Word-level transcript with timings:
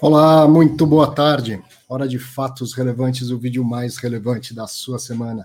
Olá, 0.00 0.46
muito 0.46 0.86
boa 0.86 1.12
tarde. 1.12 1.60
Hora 1.88 2.06
de 2.06 2.20
fatos 2.20 2.72
relevantes, 2.72 3.30
o 3.30 3.38
vídeo 3.38 3.64
mais 3.64 3.96
relevante 3.96 4.54
da 4.54 4.64
sua 4.68 4.96
semana. 4.96 5.44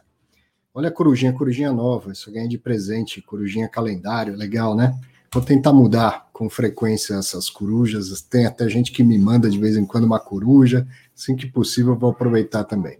Olha 0.72 0.90
a 0.90 0.92
corujinha, 0.92 1.34
corujinha 1.34 1.72
nova, 1.72 2.12
isso 2.12 2.30
eu 2.30 2.36
ganhei 2.36 2.48
de 2.48 2.60
presente, 2.60 3.20
corujinha 3.20 3.68
calendário, 3.68 4.36
legal, 4.36 4.76
né? 4.76 4.96
Vou 5.34 5.42
tentar 5.42 5.74
mudar 5.74 6.30
com 6.32 6.52
frequência 6.52 7.16
essas 7.16 7.50
corujas, 7.50 8.22
tem 8.22 8.46
até 8.46 8.70
gente 8.70 8.92
que 8.92 9.04
me 9.04 9.18
manda 9.18 9.50
de 9.50 9.58
vez 9.58 9.76
em 9.76 9.88
quando 9.88 10.04
uma 10.04 10.20
coruja, 10.20 10.88
assim 11.18 11.36
que 11.36 11.48
possível 11.48 11.96
vou 11.96 12.12
aproveitar 12.12 12.64
também. 12.64 13.00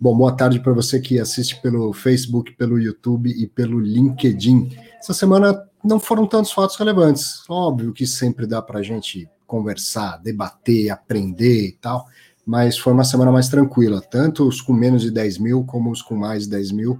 Bom, 0.00 0.16
boa 0.16 0.32
tarde 0.32 0.58
para 0.58 0.72
você 0.72 0.98
que 0.98 1.20
assiste 1.20 1.62
pelo 1.62 1.92
Facebook, 1.92 2.56
pelo 2.56 2.76
YouTube 2.76 3.30
e 3.30 3.46
pelo 3.46 3.78
LinkedIn. 3.78 4.76
Essa 4.98 5.14
semana 5.14 5.64
não 5.84 6.00
foram 6.00 6.26
tantos 6.26 6.50
fatos 6.50 6.74
relevantes, 6.74 7.48
óbvio 7.48 7.92
que 7.92 8.04
sempre 8.04 8.48
dá 8.48 8.60
para 8.60 8.80
a 8.80 8.82
gente 8.82 9.28
conversar, 9.52 10.16
debater, 10.16 10.88
aprender 10.88 11.66
e 11.66 11.72
tal, 11.72 12.06
mas 12.44 12.78
foi 12.78 12.90
uma 12.94 13.04
semana 13.04 13.30
mais 13.30 13.50
tranquila, 13.50 14.00
tanto 14.00 14.48
os 14.48 14.62
com 14.62 14.72
menos 14.72 15.02
de 15.02 15.10
10 15.10 15.36
mil 15.36 15.62
como 15.62 15.90
os 15.90 16.00
com 16.00 16.16
mais 16.16 16.44
de 16.44 16.50
10 16.50 16.72
mil. 16.72 16.98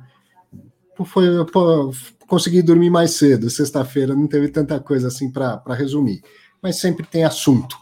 Foi, 1.07 1.25
pô, 1.47 1.91
consegui 2.27 2.61
dormir 2.61 2.91
mais 2.91 3.13
cedo, 3.13 3.49
sexta-feira 3.49 4.15
não 4.15 4.27
teve 4.27 4.49
tanta 4.49 4.79
coisa 4.79 5.09
assim 5.09 5.31
para 5.31 5.63
resumir, 5.75 6.23
mas 6.61 6.77
sempre 6.77 7.07
tem 7.07 7.25
assunto. 7.25 7.75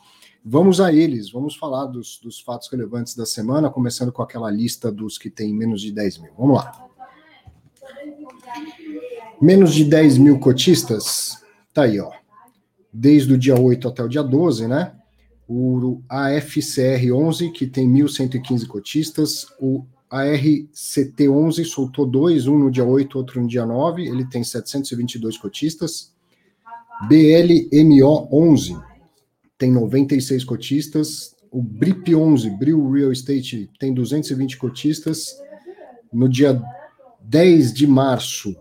Vamos 0.45 0.81
a 0.81 0.93
eles, 0.93 1.33
vamos 1.33 1.57
falar 1.57 1.87
dos, 1.87 2.21
dos 2.23 2.39
fatos 2.41 2.71
relevantes 2.71 3.17
da 3.17 3.27
semana, 3.27 3.69
começando 3.69 4.13
com 4.13 4.23
aquela 4.23 4.53
lista 4.53 4.91
dos 4.93 5.19
que 5.19 5.29
tem 5.29 5.53
menos 5.53 5.83
de 5.83 5.91
10 5.91 6.19
mil. 6.19 6.33
Vamos 6.39 6.59
lá. 6.59 6.87
Menos 9.43 9.75
de 9.75 9.85
10 9.85 10.19
mil 10.19 10.39
cotistas, 10.39 11.43
tá 11.75 11.83
aí, 11.83 11.99
ó 11.99 12.20
desde 12.93 13.33
o 13.33 13.39
dia 13.39 13.59
8 13.59 13.89
até 13.89 14.03
o 14.03 14.09
dia 14.09 14.23
12, 14.23 14.67
né? 14.67 14.93
O 15.49 16.01
AFCR 16.09 17.13
11, 17.13 17.51
que 17.51 17.67
tem 17.67 17.89
1.115 17.89 18.67
cotistas, 18.67 19.47
o 19.61 19.85
ARCT 20.11 21.29
11 21.29 21.65
soltou 21.65 22.05
dois, 22.05 22.47
um 22.47 22.59
no 22.59 22.71
dia 22.71 22.85
8, 22.85 23.17
outro 23.17 23.41
no 23.41 23.49
dia 23.49 23.65
9, 23.65 24.07
ele 24.07 24.25
tem 24.25 24.43
722 24.43 25.39
cotistas. 25.39 26.13
BLMO 27.09 28.29
11 28.33 28.77
tem 29.57 29.71
96 29.73 30.45
cotistas. 30.45 31.35
O 31.51 31.63
BRIP 31.63 32.15
11, 32.15 32.51
Bril 32.51 32.91
Real 32.91 33.13
Estate, 33.13 33.71
tem 33.79 33.93
220 33.95 34.57
cotistas. 34.57 35.37
No 36.13 36.29
dia 36.29 36.61
10 37.23 37.73
de 37.73 37.87
março, 37.87 38.57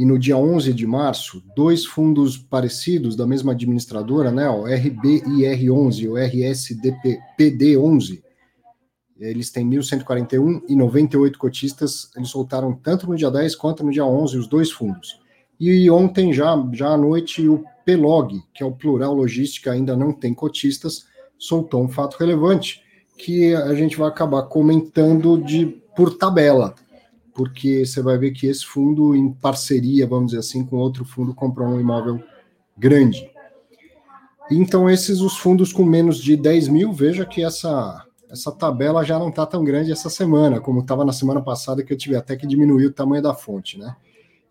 e 0.00 0.04
no 0.06 0.18
dia 0.18 0.34
11 0.34 0.72
de 0.72 0.86
março, 0.86 1.42
dois 1.54 1.84
fundos 1.84 2.38
parecidos 2.38 3.14
da 3.14 3.26
mesma 3.26 3.52
administradora, 3.52 4.32
né, 4.32 4.48
o 4.48 4.62
RBIR11 4.62 5.98
e 5.98 6.08
o 6.08 6.14
RSDPD11, 6.14 8.22
eles 9.20 9.50
têm 9.50 9.68
1.141 9.68 10.62
e 10.66 10.74
98 10.74 11.38
cotistas, 11.38 12.10
eles 12.16 12.30
soltaram 12.30 12.72
tanto 12.72 13.06
no 13.06 13.14
dia 13.14 13.30
10 13.30 13.54
quanto 13.56 13.84
no 13.84 13.92
dia 13.92 14.06
11 14.06 14.38
os 14.38 14.48
dois 14.48 14.70
fundos. 14.70 15.20
E 15.60 15.90
ontem, 15.90 16.32
já, 16.32 16.56
já 16.72 16.88
à 16.88 16.96
noite, 16.96 17.46
o 17.46 17.62
PLOG, 17.84 18.42
que 18.54 18.62
é 18.62 18.66
o 18.66 18.72
Plural 18.72 19.12
Logística, 19.12 19.70
ainda 19.70 19.94
não 19.94 20.14
tem 20.14 20.32
cotistas, 20.32 21.04
soltou 21.38 21.84
um 21.84 21.90
fato 21.90 22.16
relevante 22.16 22.82
que 23.18 23.54
a 23.54 23.74
gente 23.74 23.98
vai 23.98 24.08
acabar 24.08 24.44
comentando 24.44 25.36
de 25.36 25.66
por 25.94 26.16
tabela 26.16 26.74
porque 27.34 27.84
você 27.84 28.02
vai 28.02 28.18
ver 28.18 28.32
que 28.32 28.46
esse 28.46 28.64
fundo, 28.64 29.14
em 29.14 29.32
parceria, 29.32 30.06
vamos 30.06 30.26
dizer 30.26 30.40
assim, 30.40 30.64
com 30.64 30.76
outro 30.76 31.04
fundo, 31.04 31.34
comprou 31.34 31.68
um 31.68 31.80
imóvel 31.80 32.22
grande. 32.76 33.30
Então, 34.50 34.90
esses 34.90 35.20
os 35.20 35.36
fundos 35.36 35.72
com 35.72 35.84
menos 35.84 36.18
de 36.18 36.36
10 36.36 36.68
mil, 36.68 36.92
veja 36.92 37.24
que 37.24 37.44
essa, 37.44 38.04
essa 38.28 38.50
tabela 38.50 39.04
já 39.04 39.18
não 39.18 39.28
está 39.28 39.46
tão 39.46 39.62
grande 39.62 39.92
essa 39.92 40.10
semana, 40.10 40.60
como 40.60 40.80
estava 40.80 41.04
na 41.04 41.12
semana 41.12 41.40
passada, 41.40 41.84
que 41.84 41.92
eu 41.92 41.96
tive 41.96 42.16
até 42.16 42.36
que 42.36 42.46
diminuir 42.46 42.86
o 42.86 42.92
tamanho 42.92 43.22
da 43.22 43.34
fonte, 43.34 43.78
né? 43.78 43.94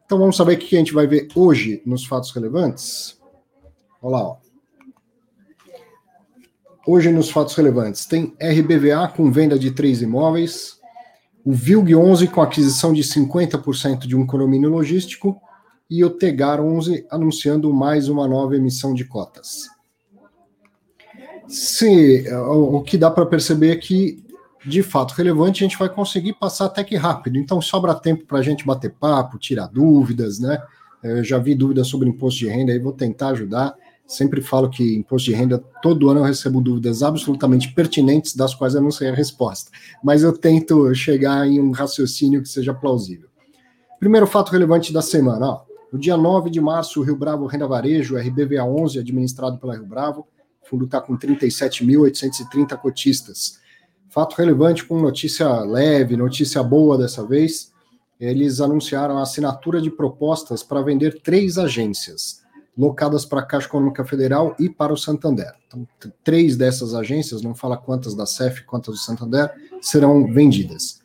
Então, 0.05 0.17
vamos 0.17 0.37
saber 0.37 0.55
o 0.55 0.57
que 0.57 0.75
a 0.75 0.79
gente 0.79 0.93
vai 0.93 1.05
ver 1.05 1.27
hoje 1.35 1.83
nos 1.85 2.05
fatos 2.05 2.31
relevantes? 2.31 3.19
Olha 4.01 4.17
lá, 4.17 4.23
ó. 4.23 4.37
Hoje 6.87 7.11
nos 7.11 7.29
fatos 7.29 7.53
relevantes 7.53 8.07
tem 8.07 8.33
RBVA 8.41 9.07
com 9.09 9.31
venda 9.31 9.59
de 9.59 9.69
três 9.69 10.01
imóveis, 10.01 10.78
o 11.45 11.51
VILG 11.53 11.95
11 11.95 12.27
com 12.27 12.41
aquisição 12.41 12.93
de 12.93 13.01
50% 13.01 14.07
de 14.07 14.15
um 14.15 14.25
condomínio 14.25 14.69
logístico 14.69 15.41
e 15.89 16.03
o 16.03 16.09
Tegar 16.09 16.61
11 16.61 17.05
anunciando 17.09 17.73
mais 17.73 18.09
uma 18.09 18.27
nova 18.27 18.55
emissão 18.55 18.93
de 18.93 19.05
cotas. 19.05 19.67
Se, 21.47 22.25
o 22.31 22.81
que 22.83 22.97
dá 22.97 23.09
para 23.09 23.25
perceber 23.25 23.71
é 23.71 23.75
que, 23.75 24.23
de 24.63 24.83
fato 24.83 25.13
relevante, 25.13 25.63
a 25.63 25.67
gente 25.67 25.79
vai 25.79 25.89
conseguir 25.89 26.33
passar 26.33 26.65
até 26.65 26.83
que 26.83 26.95
rápido. 26.95 27.39
Então, 27.39 27.59
sobra 27.59 27.95
tempo 27.95 28.25
para 28.25 28.37
a 28.37 28.43
gente 28.43 28.65
bater 28.65 28.91
papo, 28.91 29.39
tirar 29.39 29.67
dúvidas, 29.67 30.39
né? 30.39 30.61
Eu 31.01 31.23
já 31.23 31.39
vi 31.39 31.55
dúvidas 31.55 31.87
sobre 31.87 32.07
imposto 32.07 32.41
de 32.41 32.49
renda, 32.49 32.71
aí 32.71 32.77
vou 32.77 32.93
tentar 32.93 33.29
ajudar. 33.29 33.73
Sempre 34.09 34.41
falo 34.41 34.71
que 34.71 34.95
imposto 34.95 35.29
de 35.29 35.35
renda, 35.35 35.63
todo 35.83 36.09
ano 36.09 36.21
eu 36.21 36.23
recebo 36.23 36.59
dúvidas 36.59 37.03
absolutamente 37.03 37.71
pertinentes, 37.71 38.35
das 38.35 38.55
quais 38.55 38.73
eu 38.73 38.81
não 38.81 38.89
sei 38.89 39.09
a 39.09 39.13
resposta. 39.13 39.69
Mas 40.03 40.23
eu 40.23 40.35
tento 40.35 40.91
chegar 40.95 41.45
em 41.45 41.59
um 41.59 41.69
raciocínio 41.69 42.41
que 42.41 42.49
seja 42.49 42.73
plausível. 42.73 43.29
Primeiro 43.99 44.25
fato 44.25 44.49
relevante 44.51 44.91
da 44.91 45.03
semana. 45.03 45.45
Ó. 45.45 45.61
No 45.93 45.99
dia 45.99 46.17
9 46.17 46.49
de 46.49 46.59
março, 46.59 46.99
o 46.99 47.03
Rio 47.03 47.15
Bravo 47.15 47.45
Renda 47.45 47.67
Varejo, 47.67 48.17
RBVA 48.17 48.63
11, 48.63 48.97
administrado 48.97 49.59
pela 49.59 49.75
Rio 49.75 49.85
Bravo, 49.85 50.27
o 50.63 50.67
fundo 50.67 50.85
está 50.85 50.99
com 50.99 51.15
37.830 51.15 52.75
cotistas. 52.77 53.59
Fato 54.09 54.35
relevante 54.35 54.85
com 54.85 54.99
notícia 54.99 55.47
leve, 55.59 56.17
notícia 56.17 56.63
boa 56.63 56.97
dessa 56.97 57.23
vez. 57.23 57.71
Eles 58.19 58.59
anunciaram 58.59 59.19
a 59.19 59.21
assinatura 59.21 59.79
de 59.79 59.91
propostas 59.91 60.63
para 60.63 60.81
vender 60.81 61.21
três 61.21 61.59
agências 61.59 62.39
locadas 62.77 63.25
para 63.25 63.41
a 63.41 63.45
Caixa 63.45 63.67
Econômica 63.67 64.05
Federal 64.05 64.55
e 64.59 64.69
para 64.69 64.93
o 64.93 64.97
Santander. 64.97 65.53
Então, 65.67 65.87
três 66.23 66.55
dessas 66.55 66.93
agências, 66.93 67.41
não 67.41 67.53
fala 67.53 67.77
quantas 67.77 68.15
da 68.15 68.25
CEF, 68.25 68.63
quantas 68.63 68.95
do 68.95 69.01
Santander, 69.01 69.53
serão 69.81 70.31
vendidas. 70.31 71.01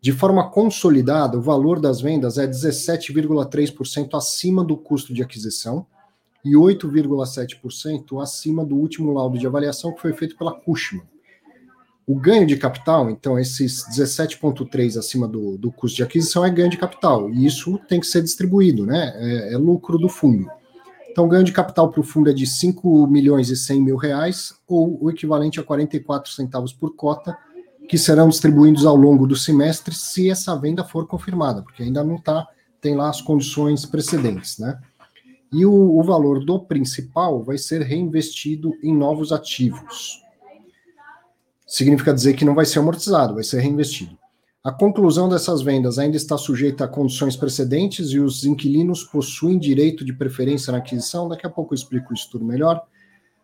De 0.00 0.10
forma 0.10 0.50
consolidada, 0.50 1.38
o 1.38 1.42
valor 1.42 1.78
das 1.78 2.00
vendas 2.00 2.36
é 2.36 2.46
17,3% 2.46 4.14
acima 4.14 4.64
do 4.64 4.76
custo 4.76 5.14
de 5.14 5.22
aquisição 5.22 5.86
e 6.44 6.54
8,7% 6.54 8.20
acima 8.20 8.64
do 8.64 8.74
último 8.74 9.12
laudo 9.12 9.38
de 9.38 9.46
avaliação 9.46 9.94
que 9.94 10.00
foi 10.00 10.12
feito 10.12 10.36
pela 10.36 10.52
Cushman. 10.52 11.04
O 12.04 12.16
ganho 12.16 12.44
de 12.44 12.56
capital, 12.56 13.08
então, 13.08 13.38
esses 13.38 13.84
17,3% 13.96 14.98
acima 14.98 15.28
do, 15.28 15.56
do 15.56 15.70
custo 15.70 15.98
de 15.98 16.02
aquisição 16.02 16.44
é 16.44 16.50
ganho 16.50 16.68
de 16.68 16.76
capital, 16.76 17.30
e 17.30 17.46
isso 17.46 17.78
tem 17.88 18.00
que 18.00 18.06
ser 18.06 18.22
distribuído, 18.22 18.84
né? 18.84 19.12
É, 19.14 19.54
é 19.54 19.56
lucro 19.56 19.96
do 19.98 20.08
fundo. 20.08 20.50
Então, 21.12 21.26
o 21.26 21.28
ganho 21.28 21.44
de 21.44 21.52
capital 21.52 21.90
para 21.90 22.00
o 22.00 22.02
fundo 22.02 22.30
é 22.30 22.32
de 22.32 22.46
5 22.46 23.06
milhões 23.06 23.50
e 23.50 23.56
100 23.56 23.82
mil 23.82 23.96
reais, 23.96 24.54
ou 24.66 24.98
o 24.98 25.10
equivalente 25.10 25.60
a 25.60 25.62
44 25.62 26.32
centavos 26.32 26.72
por 26.72 26.96
cota, 26.96 27.36
que 27.86 27.98
serão 27.98 28.30
distribuídos 28.30 28.86
ao 28.86 28.96
longo 28.96 29.26
do 29.26 29.36
semestre 29.36 29.94
se 29.94 30.30
essa 30.30 30.56
venda 30.56 30.82
for 30.82 31.06
confirmada, 31.06 31.60
porque 31.60 31.82
ainda 31.82 32.02
não 32.02 32.16
está, 32.16 32.48
tem 32.80 32.96
lá 32.96 33.10
as 33.10 33.20
condições 33.20 33.84
precedentes, 33.84 34.58
né? 34.58 34.80
E 35.52 35.66
o, 35.66 35.98
o 35.98 36.02
valor 36.02 36.42
do 36.42 36.58
principal 36.60 37.42
vai 37.42 37.58
ser 37.58 37.82
reinvestido 37.82 38.72
em 38.82 38.96
novos 38.96 39.32
ativos. 39.32 40.22
Significa 41.66 42.14
dizer 42.14 42.32
que 42.32 42.44
não 42.44 42.54
vai 42.54 42.64
ser 42.64 42.78
amortizado, 42.78 43.34
vai 43.34 43.44
ser 43.44 43.60
reinvestido. 43.60 44.16
A 44.64 44.70
conclusão 44.70 45.28
dessas 45.28 45.60
vendas 45.60 45.98
ainda 45.98 46.16
está 46.16 46.38
sujeita 46.38 46.84
a 46.84 46.88
condições 46.88 47.36
precedentes 47.36 48.10
e 48.10 48.20
os 48.20 48.44
inquilinos 48.44 49.02
possuem 49.02 49.58
direito 49.58 50.04
de 50.04 50.12
preferência 50.12 50.70
na 50.70 50.78
aquisição. 50.78 51.28
Daqui 51.28 51.44
a 51.44 51.50
pouco 51.50 51.74
eu 51.74 51.76
explico 51.76 52.14
isso 52.14 52.30
tudo 52.30 52.44
melhor. 52.44 52.80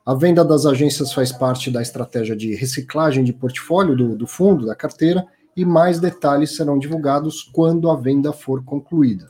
A 0.06 0.14
venda 0.14 0.44
das 0.44 0.64
agências 0.64 1.12
faz 1.12 1.32
parte 1.32 1.72
da 1.72 1.82
estratégia 1.82 2.36
de 2.36 2.54
reciclagem 2.54 3.24
de 3.24 3.32
portfólio 3.32 3.97
do, 3.97 4.16
do 4.16 4.28
fundo, 4.28 4.65
da 4.65 4.76
carteira, 4.76 5.26
e 5.56 5.65
mais 5.65 5.98
detalhes 5.98 6.54
serão 6.54 6.78
divulgados 6.78 7.42
quando 7.53 7.91
a 7.91 7.97
venda 7.97 8.32
for 8.32 8.64
concluída. 8.64 9.28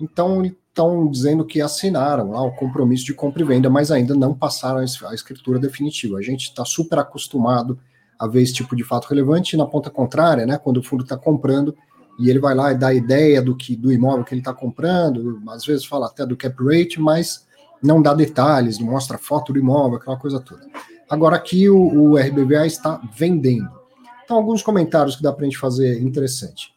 Então, 0.00 0.42
estão 0.42 1.06
dizendo 1.06 1.44
que 1.44 1.60
assinaram 1.60 2.30
lá 2.30 2.42
o 2.42 2.54
compromisso 2.54 3.04
de 3.04 3.12
compra 3.12 3.42
e 3.42 3.44
venda, 3.44 3.68
mas 3.68 3.90
ainda 3.90 4.14
não 4.14 4.34
passaram 4.34 4.78
a 4.80 5.14
escritura 5.14 5.58
definitiva. 5.58 6.16
A 6.16 6.22
gente 6.22 6.44
está 6.44 6.64
super 6.64 6.98
acostumado 6.98 7.78
haver 8.20 8.42
esse 8.42 8.52
tipo 8.52 8.76
de 8.76 8.84
fato 8.84 9.06
relevante. 9.08 9.54
E 9.54 9.58
na 9.58 9.66
ponta 9.66 9.88
contrária, 9.88 10.44
né, 10.44 10.58
quando 10.58 10.76
o 10.76 10.82
fundo 10.82 11.02
está 11.02 11.16
comprando 11.16 11.74
e 12.18 12.28
ele 12.28 12.38
vai 12.38 12.54
lá 12.54 12.70
e 12.70 12.76
dá 12.76 12.92
ideia 12.92 13.40
do 13.40 13.56
que 13.56 13.74
do 13.74 13.90
imóvel 13.90 14.24
que 14.24 14.34
ele 14.34 14.42
está 14.42 14.52
comprando, 14.52 15.40
às 15.48 15.64
vezes 15.64 15.86
fala 15.86 16.06
até 16.06 16.26
do 16.26 16.36
cap 16.36 16.54
rate, 16.62 17.00
mas 17.00 17.46
não 17.82 18.02
dá 18.02 18.12
detalhes, 18.12 18.78
não 18.78 18.88
mostra 18.88 19.16
foto 19.16 19.54
do 19.54 19.58
imóvel, 19.58 19.96
aquela 19.96 20.18
coisa 20.18 20.38
toda. 20.38 20.66
Agora 21.08 21.34
aqui 21.36 21.70
o, 21.70 21.78
o 21.78 22.16
RBVA 22.18 22.66
está 22.66 23.00
vendendo. 23.16 23.70
Então, 24.22 24.36
alguns 24.36 24.62
comentários 24.62 25.16
que 25.16 25.22
dá 25.22 25.32
para 25.32 25.42
a 25.42 25.48
gente 25.48 25.58
fazer 25.58 26.00
interessante. 26.00 26.72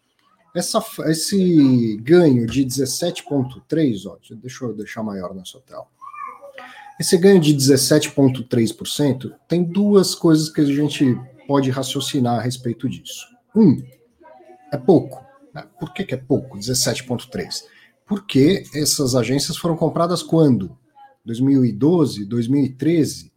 Essa, 0.56 0.84
esse 1.06 1.98
ganho 2.02 2.48
de 2.48 2.66
17,3, 2.66 4.18
deixa 4.42 4.66
eu 4.66 4.74
deixar 4.74 5.04
maior 5.04 5.36
na 5.36 5.44
sua 5.44 5.62
tela. 5.62 5.86
Esse 7.00 7.18
ganho 7.18 7.40
de 7.40 7.54
17,3% 7.56 9.34
tem 9.48 9.64
duas 9.64 10.16
coisas 10.16 10.50
que 10.50 10.62
a 10.62 10.66
gente 10.66 11.20
pode 11.48 11.70
raciocinar 11.70 12.40
a 12.40 12.42
respeito 12.42 12.90
disso. 12.90 13.26
Um, 13.56 13.82
é 14.72 14.78
pouco. 14.78 15.24
Né? 15.54 15.64
Por 15.80 15.94
que, 15.94 16.04
que 16.04 16.14
é 16.14 16.18
pouco, 16.18 16.58
17,3%? 16.58 17.64
Porque 18.06 18.64
essas 18.74 19.16
agências 19.16 19.58
foram 19.58 19.76
compradas 19.76 20.22
quando? 20.22 20.78
2012, 21.26 22.26
2013. 22.26 23.32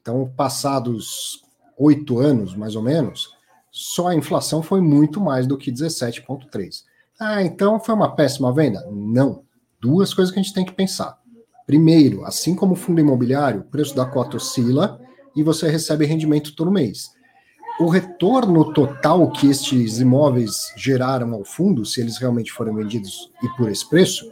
Então, 0.00 0.32
passados 0.36 1.42
oito 1.78 2.18
anos, 2.18 2.54
mais 2.56 2.74
ou 2.74 2.82
menos, 2.82 3.28
só 3.70 4.08
a 4.08 4.14
inflação 4.14 4.62
foi 4.62 4.80
muito 4.80 5.20
mais 5.20 5.46
do 5.46 5.56
que 5.56 5.70
17,3%. 5.70 6.82
Ah, 7.20 7.42
então 7.42 7.80
foi 7.80 7.94
uma 7.94 8.14
péssima 8.14 8.52
venda? 8.52 8.84
Não. 8.90 9.42
Duas 9.80 10.12
coisas 10.14 10.32
que 10.32 10.40
a 10.40 10.42
gente 10.42 10.54
tem 10.54 10.64
que 10.64 10.72
pensar. 10.72 11.18
Primeiro, 11.66 12.24
assim 12.24 12.54
como 12.54 12.72
o 12.72 12.76
fundo 12.76 13.00
imobiliário, 13.00 13.60
o 13.60 13.64
preço 13.64 13.94
da 13.94 14.06
cota 14.06 14.36
oscila 14.36 15.00
e 15.36 15.42
você 15.42 15.68
recebe 15.68 16.06
rendimento 16.06 16.54
todo 16.56 16.72
mês. 16.72 17.10
O 17.78 17.86
retorno 17.86 18.72
total 18.72 19.30
que 19.30 19.48
estes 19.48 20.00
imóveis 20.00 20.72
geraram 20.76 21.32
ao 21.32 21.44
fundo, 21.44 21.84
se 21.84 22.00
eles 22.00 22.18
realmente 22.18 22.50
forem 22.50 22.74
vendidos 22.74 23.30
e 23.40 23.48
por 23.56 23.70
esse 23.70 23.88
preço, 23.88 24.28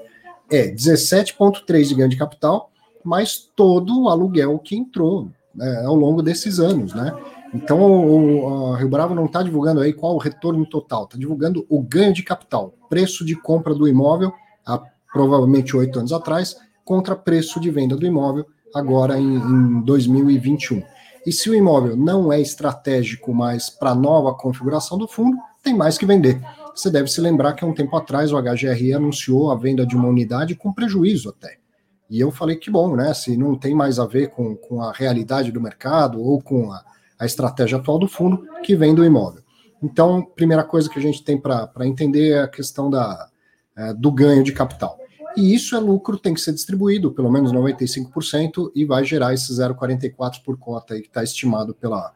é 0.51 0.69
17,3 0.69 1.85
de 1.85 1.95
ganho 1.95 2.09
de 2.09 2.17
capital, 2.17 2.71
mais 3.05 3.49
todo 3.55 4.03
o 4.03 4.09
aluguel 4.09 4.59
que 4.59 4.77
entrou 4.77 5.31
né, 5.55 5.85
ao 5.87 5.95
longo 5.95 6.23
desses 6.23 6.59
anos, 6.59 6.93
né? 6.93 7.15
Então, 7.55 7.79
o, 7.81 8.75
a 8.75 8.79
Rio 8.79 8.89
Bravo 8.89 9.15
não 9.15 9.27
está 9.27 9.45
divulgando 9.45 9.81
aí 9.81 9.93
qual 9.93 10.17
o 10.17 10.19
retorno 10.19 10.67
total, 10.67 11.05
está 11.05 11.17
divulgando 11.17 11.65
o 11.69 11.81
ganho 11.81 12.13
de 12.13 12.25
capital, 12.25 12.75
preço 12.91 13.25
de 13.25 13.37
compra 13.37 13.73
do 13.73 13.87
imóvel, 13.87 14.33
há 14.67 14.83
provavelmente 15.13 15.77
oito 15.77 16.01
anos 16.01 16.13
atrás, 16.13 16.57
contra 16.85 17.15
preço 17.15 17.61
de 17.61 17.71
venda 17.71 17.97
do 17.97 18.05
imóvel, 18.05 18.45
agora 18.75 19.19
em, 19.19 19.37
em 19.37 19.81
2021. 19.83 20.83
E 21.27 21.33
se 21.33 21.51
o 21.51 21.55
imóvel 21.57 21.97
não 21.97 22.33
é 22.33 22.41
estratégico 22.41 23.35
mais 23.35 23.69
para 23.69 23.91
a 23.91 23.95
nova 23.97 24.33
configuração 24.33 24.97
do 24.97 25.09
fundo, 25.09 25.37
tem 25.61 25.75
mais 25.75 25.99
que 25.99 26.07
vender. 26.07 26.41
Você 26.73 26.89
deve 26.89 27.09
se 27.09 27.21
lembrar 27.21 27.55
que 27.55 27.65
há 27.65 27.67
um 27.67 27.75
tempo 27.75 27.97
atrás 27.97 28.33
o 28.33 28.41
HGRE 28.41 28.95
anunciou 28.95 29.51
a 29.51 29.57
venda 29.57 29.85
de 29.85 29.97
uma 29.97 30.07
unidade 30.07 30.55
com 30.55 30.73
prejuízo 30.73 31.31
até. 31.31 31.59
E 32.09 32.21
eu 32.21 32.31
falei 32.31 32.55
que 32.55 32.71
bom, 32.71 32.95
né? 32.95 33.13
Se 33.13 33.37
não 33.37 33.57
tem 33.57 33.75
mais 33.75 33.99
a 33.99 34.07
ver 34.07 34.31
com, 34.31 34.55
com 34.55 34.81
a 34.81 34.93
realidade 34.93 35.51
do 35.51 35.61
mercado 35.61 36.23
ou 36.23 36.41
com 36.41 36.71
a, 36.71 36.85
a 37.19 37.27
estratégia 37.27 37.79
atual 37.79 37.99
do 37.99 38.07
fundo, 38.07 38.47
que 38.63 38.77
vem 38.77 38.95
do 38.95 39.05
imóvel. 39.05 39.43
Então, 39.83 40.23
primeira 40.23 40.63
coisa 40.63 40.89
que 40.89 40.99
a 41.01 41.03
gente 41.03 41.25
tem 41.25 41.37
para 41.37 41.87
entender 41.87 42.35
é 42.35 42.43
a 42.43 42.49
questão 42.49 42.89
da, 42.89 43.29
é, 43.77 43.93
do 43.93 44.13
ganho 44.13 44.45
de 44.45 44.53
capital. 44.53 44.97
E 45.37 45.55
isso 45.55 45.77
é 45.77 45.79
lucro, 45.79 46.19
tem 46.19 46.33
que 46.33 46.41
ser 46.41 46.53
distribuído, 46.53 47.13
pelo 47.13 47.31
menos 47.31 47.53
95%, 47.53 48.73
e 48.75 48.85
vai 48.85 49.05
gerar 49.05 49.35
esse 49.35 49.53
0,44 49.53 50.43
por 50.43 50.57
cota 50.59 50.95
aí 50.95 51.03
que 51.03 51.09
está 51.09 51.23
estimado 51.23 51.75
pela, 51.75 52.13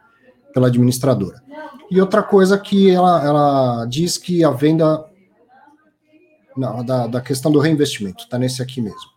pela 0.55 0.69
administradora. 0.69 1.43
E 1.91 2.01
outra 2.01 2.23
coisa 2.23 2.59
que 2.59 2.91
ela, 2.91 3.25
ela 3.25 3.87
diz 3.87 4.17
que 4.17 4.43
a 4.43 4.51
venda. 4.51 5.05
Não, 6.57 6.85
da, 6.85 7.07
da 7.07 7.21
questão 7.21 7.51
do 7.51 7.59
reinvestimento, 7.59 8.25
está 8.25 8.39
nesse 8.39 8.63
aqui 8.63 8.81
mesmo. 8.81 9.11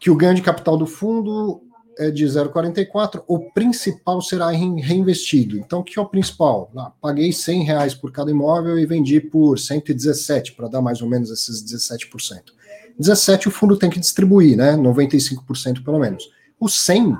Que 0.00 0.10
o 0.10 0.16
ganho 0.16 0.34
de 0.34 0.42
capital 0.42 0.76
do 0.76 0.86
fundo 0.86 1.62
é 1.98 2.10
de 2.10 2.24
0,44, 2.24 3.22
o 3.26 3.50
principal 3.52 4.20
será 4.20 4.50
reinvestido. 4.50 5.56
Então, 5.58 5.80
o 5.80 5.84
que 5.84 5.98
é 5.98 6.02
o 6.02 6.06
principal? 6.06 6.70
Ah, 6.76 6.92
paguei 7.00 7.32
100 7.32 7.62
reais 7.62 7.94
por 7.94 8.12
cada 8.12 8.30
imóvel 8.30 8.78
e 8.78 8.86
vendi 8.86 9.20
por 9.20 9.58
117, 9.58 10.52
para 10.52 10.68
dar 10.68 10.82
mais 10.82 11.00
ou 11.00 11.08
menos 11.08 11.30
esses 11.30 11.64
17%. 11.64 12.52
17 12.98 13.48
o 13.48 13.50
fundo 13.50 13.76
tem 13.76 13.90
que 13.90 14.00
distribuir, 14.00 14.56
né? 14.56 14.76
95% 14.76 15.82
pelo 15.84 15.98
menos. 15.98 16.28
O 16.58 16.68
100, 16.68 17.16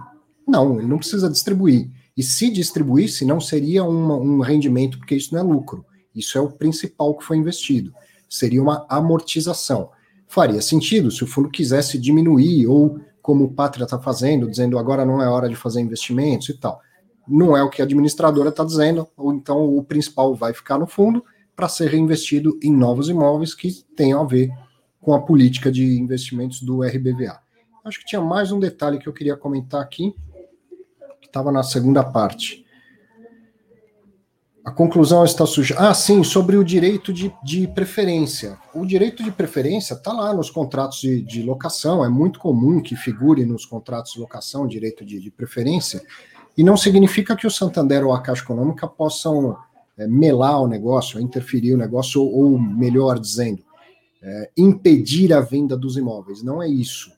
não, 0.47 0.79
ele 0.79 0.87
não 0.87 0.99
precisa 0.99 1.29
distribuir. 1.29 1.91
E 2.17 2.23
se 2.23 2.51
distribuísse, 2.51 3.25
não 3.25 3.41
seria 3.41 3.83
uma, 3.85 4.15
um 4.17 4.41
rendimento, 4.41 4.99
porque 4.99 5.17
isso 5.17 5.35
não 5.35 5.41
é 5.41 5.43
lucro. 5.43 5.85
Isso 6.15 6.39
é 6.39 6.41
o 6.41 6.51
principal 6.51 7.17
que 7.17 7.25
foi 7.25 7.37
investido. 7.37 7.93
Seria 8.29 8.63
uma 8.63 8.87
amortização. 8.89 9.91
Faria 10.29 10.63
sentido 10.63 11.11
se 11.11 11.25
o 11.25 11.27
fundo 11.27 11.51
quisesse 11.51 11.99
diminuir, 11.99 12.67
ou 12.67 13.01
como 13.21 13.45
o 13.45 13.53
Pátria 13.53 13.85
está 13.85 13.99
fazendo, 13.99 14.49
dizendo 14.49 14.79
agora 14.79 15.05
não 15.05 15.21
é 15.21 15.29
hora 15.29 15.49
de 15.49 15.57
fazer 15.57 15.81
investimentos 15.81 16.49
e 16.51 16.55
tal. 16.55 16.81
Não 17.27 17.57
é 17.57 17.63
o 17.63 17.71
que 17.71 17.81
a 17.81 17.85
administradora 17.85 18.51
está 18.51 18.63
dizendo, 18.65 19.09
ou 19.17 19.33
então 19.33 19.77
o 19.77 19.83
principal 19.83 20.35
vai 20.35 20.53
ficar 20.53 20.79
no 20.79 20.87
fundo 20.87 21.25
para 21.57 21.69
ser 21.69 21.89
reinvestido 21.89 22.59
em 22.63 22.73
novos 22.73 23.09
imóveis 23.09 23.55
que 23.55 23.73
tenham 23.97 24.21
a 24.21 24.25
ver 24.25 24.51
com 25.05 25.15
a 25.15 25.21
política 25.21 25.71
de 25.71 26.01
investimentos 26.01 26.63
do 26.63 26.83
RBVA. 26.83 27.39
Acho 27.85 27.99
que 28.01 28.07
tinha 28.07 28.23
mais 28.23 28.51
um 28.51 28.59
detalhe 28.59 28.99
que 28.99 29.07
eu 29.07 29.13
queria 29.13 29.37
comentar 29.37 29.83
aqui, 29.83 30.15
que 31.21 31.27
estava 31.27 31.53
na 31.53 31.63
segunda 31.63 32.03
parte. 32.03 32.65
A 34.65 34.73
conclusão 34.73 35.23
está 35.23 35.45
suja. 35.45 35.77
Ah, 35.79 35.93
sim, 35.93 36.25
sobre 36.25 36.57
o 36.57 36.65
direito 36.65 37.13
de, 37.13 37.31
de 37.45 37.69
preferência. 37.69 38.59
O 38.75 38.87
direito 38.87 39.23
de 39.23 39.31
preferência 39.31 39.93
está 39.93 40.11
lá 40.11 40.33
nos 40.33 40.49
contratos 40.49 41.03
de, 41.03 41.21
de, 41.21 41.43
locação, 41.43 42.03
é 42.03 42.09
muito 42.09 42.39
comum 42.39 42.81
que 42.81 42.97
figure 42.97 43.45
nos 43.45 43.67
contratos 43.67 44.15
de 44.15 44.21
locação 44.21 44.67
direito 44.67 45.05
de, 45.05 45.21
de 45.21 45.31
preferência, 45.31 46.03
e 46.57 46.65
não 46.65 46.79
significa 46.79 47.37
que 47.37 47.47
o 47.47 47.51
Santander 47.51 48.07
ou 48.07 48.15
a 48.15 48.23
Caixa 48.23 48.43
Econômica 48.43 48.89
possam 48.89 49.55
é, 49.99 50.07
melar 50.07 50.63
o 50.63 50.67
negócio, 50.67 51.21
interferir 51.21 51.75
o 51.75 51.79
negócio, 51.79 52.23
ou, 52.23 52.55
ou 52.55 52.59
melhor 52.59 53.19
dizendo, 53.19 53.63
é, 54.25 54.51
impedir 54.57 55.35
a 55.35 55.41
venda 55.41 55.77
dos 55.77 55.99
imóveis. 55.99 56.43
Não 56.43 56.63
é 56.63 56.69
isso. 56.69 57.13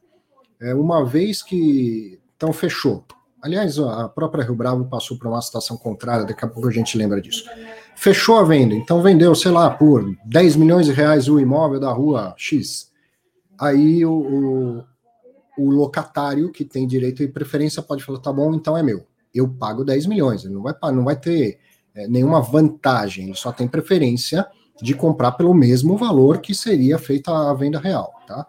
É 0.61 0.75
uma 0.75 1.05
vez 1.05 1.41
que. 1.41 2.19
Então, 2.37 2.53
fechou. 2.53 3.05
Aliás, 3.41 3.79
a 3.79 4.09
própria 4.09 4.43
Rio 4.43 4.57
Bravo 4.57 4.87
passou 4.87 5.17
por 5.17 5.29
uma 5.29 5.41
situação 5.41 5.77
contrária, 5.77 6.25
daqui 6.25 6.45
a 6.45 6.49
pouco 6.49 6.69
a 6.69 6.73
gente 6.73 6.99
lembra 6.99 7.21
disso. 7.21 7.45
Fechou 7.95 8.39
a 8.39 8.43
venda, 8.43 8.75
então 8.75 9.01
vendeu, 9.03 9.35
sei 9.35 9.53
lá, 9.53 9.71
por 9.71 10.17
10 10.25 10.57
milhões 10.57 10.87
de 10.87 10.93
reais 10.93 11.29
o 11.29 11.39
imóvel 11.39 11.79
da 11.79 11.93
rua 11.93 12.35
X. 12.37 12.91
Aí 13.59 14.05
o, 14.05 14.13
o, 14.13 14.85
o 15.59 15.71
locatário 15.71 16.51
que 16.51 16.65
tem 16.65 16.87
direito 16.87 17.23
e 17.23 17.29
preferência 17.29 17.81
pode 17.81 18.03
falar: 18.03 18.19
tá 18.19 18.33
bom, 18.33 18.53
então 18.53 18.77
é 18.77 18.83
meu. 18.83 19.07
Eu 19.33 19.49
pago 19.49 19.85
10 19.85 20.07
milhões. 20.07 20.45
Ele 20.45 20.55
não 20.55 20.63
vai, 20.63 20.75
não 20.93 21.05
vai 21.05 21.17
ter 21.17 21.59
é, 21.95 22.09
nenhuma 22.09 22.41
vantagem, 22.41 23.27
ele 23.27 23.37
só 23.37 23.53
tem 23.53 23.69
preferência 23.69 24.47
de 24.83 24.95
comprar 24.95 25.33
pelo 25.33 25.55
mesmo 25.55 25.97
valor 25.97 26.39
que 26.39 26.55
seria 26.55 26.99
feita 26.99 27.31
a 27.31 27.55
venda 27.55 27.79
real, 27.79 28.13
tá? 28.27 28.47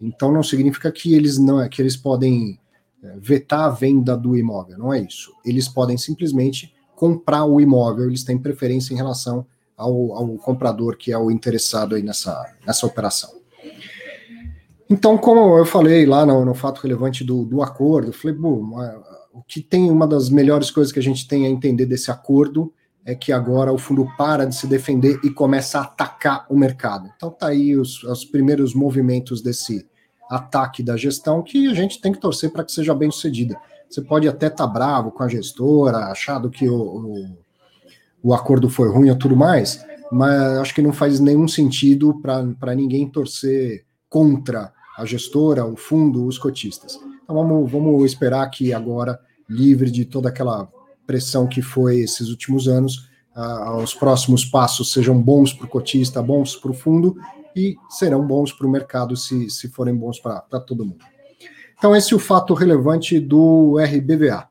Então 0.00 0.32
não 0.32 0.42
significa 0.42 0.90
que 0.90 1.14
eles 1.14 1.38
não 1.38 1.60
é 1.60 1.68
que 1.68 1.80
eles 1.80 1.96
podem 1.96 2.58
é, 3.02 3.16
vetar 3.18 3.60
a 3.60 3.70
venda 3.70 4.16
do 4.16 4.36
imóvel, 4.36 4.78
não 4.78 4.92
é 4.92 5.00
isso. 5.00 5.32
Eles 5.44 5.68
podem 5.68 5.96
simplesmente 5.96 6.74
comprar 6.94 7.44
o 7.44 7.60
imóvel, 7.60 8.06
eles 8.06 8.24
têm 8.24 8.38
preferência 8.38 8.92
em 8.92 8.96
relação 8.96 9.46
ao, 9.76 10.12
ao 10.12 10.28
comprador 10.36 10.96
que 10.96 11.12
é 11.12 11.18
o 11.18 11.30
interessado 11.30 11.94
aí 11.94 12.02
nessa, 12.02 12.54
nessa 12.66 12.86
operação. 12.86 13.40
Então, 14.88 15.16
como 15.16 15.56
eu 15.56 15.64
falei 15.64 16.04
lá 16.04 16.26
no, 16.26 16.44
no 16.44 16.54
fato 16.54 16.80
relevante 16.80 17.22
do, 17.22 17.44
do 17.44 17.62
acordo, 17.62 18.12
falei, 18.12 18.36
bom, 18.36 18.72
o 19.32 19.40
que 19.42 19.60
tem 19.60 19.88
uma 19.88 20.06
das 20.06 20.28
melhores 20.28 20.70
coisas 20.70 20.92
que 20.92 20.98
a 20.98 21.02
gente 21.02 21.28
tem 21.28 21.46
a 21.46 21.48
entender 21.48 21.86
desse 21.86 22.10
acordo 22.10 22.72
é 23.10 23.14
que 23.14 23.32
agora 23.32 23.72
o 23.72 23.78
fundo 23.78 24.06
para 24.16 24.46
de 24.46 24.54
se 24.54 24.66
defender 24.66 25.18
e 25.24 25.30
começa 25.30 25.78
a 25.78 25.82
atacar 25.82 26.46
o 26.48 26.56
mercado. 26.56 27.10
Então 27.16 27.30
tá 27.30 27.48
aí 27.48 27.76
os, 27.76 28.04
os 28.04 28.24
primeiros 28.24 28.72
movimentos 28.72 29.42
desse 29.42 29.84
ataque 30.30 30.80
da 30.80 30.96
gestão 30.96 31.42
que 31.42 31.68
a 31.68 31.74
gente 31.74 32.00
tem 32.00 32.12
que 32.12 32.20
torcer 32.20 32.52
para 32.52 32.64
que 32.64 32.70
seja 32.70 32.94
bem 32.94 33.10
sucedida. 33.10 33.56
Você 33.88 34.00
pode 34.00 34.28
até 34.28 34.46
estar 34.46 34.66
tá 34.66 34.72
bravo 34.72 35.10
com 35.10 35.24
a 35.24 35.28
gestora, 35.28 36.06
achado 36.06 36.48
que 36.48 36.68
o, 36.68 36.76
o, 36.76 37.38
o 38.22 38.32
acordo 38.32 38.70
foi 38.70 38.88
ruim 38.88 39.10
ou 39.10 39.18
tudo 39.18 39.34
mais, 39.34 39.84
mas 40.12 40.58
acho 40.58 40.74
que 40.74 40.82
não 40.82 40.92
faz 40.92 41.18
nenhum 41.18 41.48
sentido 41.48 42.20
para 42.20 42.74
ninguém 42.76 43.10
torcer 43.10 43.84
contra 44.08 44.72
a 44.96 45.04
gestora, 45.04 45.64
o 45.64 45.76
fundo, 45.76 46.26
os 46.26 46.38
cotistas. 46.38 46.96
Então 47.24 47.34
vamos, 47.34 47.70
vamos 47.70 48.04
esperar 48.04 48.48
que 48.50 48.72
agora, 48.72 49.18
livre 49.48 49.90
de 49.90 50.04
toda 50.04 50.28
aquela 50.28 50.68
pressão 51.10 51.48
que 51.48 51.60
foi 51.60 51.98
esses 51.98 52.28
últimos 52.28 52.68
anos, 52.68 53.10
uh, 53.34 53.78
os 53.82 53.92
próximos 53.92 54.44
passos 54.44 54.92
sejam 54.92 55.20
bons 55.20 55.52
para 55.52 55.66
o 55.66 55.68
cotista, 55.68 56.22
bons 56.22 56.54
para 56.54 56.70
o 56.70 56.74
fundo 56.74 57.16
e 57.56 57.76
serão 57.88 58.24
bons 58.24 58.52
para 58.52 58.64
o 58.64 58.70
mercado 58.70 59.16
se, 59.16 59.50
se 59.50 59.68
forem 59.68 59.92
bons 59.92 60.20
para 60.20 60.60
todo 60.60 60.86
mundo. 60.86 61.04
Então, 61.76 61.96
esse 61.96 62.12
é 62.12 62.16
o 62.16 62.20
fato 62.20 62.54
relevante 62.54 63.18
do 63.18 63.76
RBVA. 63.78 64.48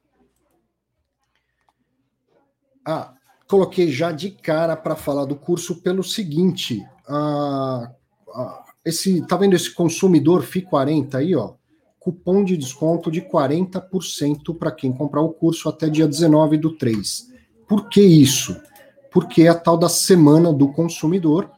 Ah, 2.86 3.13
coloquei 3.48 3.89
já 3.89 4.12
de 4.12 4.32
cara 4.32 4.75
para 4.75 4.98
falar 4.98 5.24
do 5.24 5.36
curso 5.38 5.82
pelo 5.82 6.04
seguinte: 6.04 6.86
ah, 7.08 7.89
ah, 8.36 8.66
esse, 8.84 9.25
tá 9.25 9.38
vendo 9.38 9.56
esse 9.56 9.74
consumidor 9.74 10.44
FI 10.44 10.63
40 10.63 11.20
aí, 11.20 11.34
ó? 11.36 11.54
Cupom 12.10 12.44
de 12.44 12.58
desconto 12.58 13.12
de 13.12 13.22
40% 13.22 14.58
para 14.58 14.72
quem 14.72 14.92
comprar 14.92 15.22
o 15.22 15.30
curso 15.30 15.70
até 15.70 15.88
dia 15.88 16.08
19 16.08 16.58
do 16.58 16.75
3. 16.75 17.32
Por 17.68 17.88
que 17.88 18.01
isso? 18.01 18.60
Porque 19.12 19.44
é 19.44 19.50
a 19.50 19.56
tal 19.56 19.78
da 19.78 19.88
semana 19.88 20.51
do 20.51 20.72
consumidor, 20.72 21.51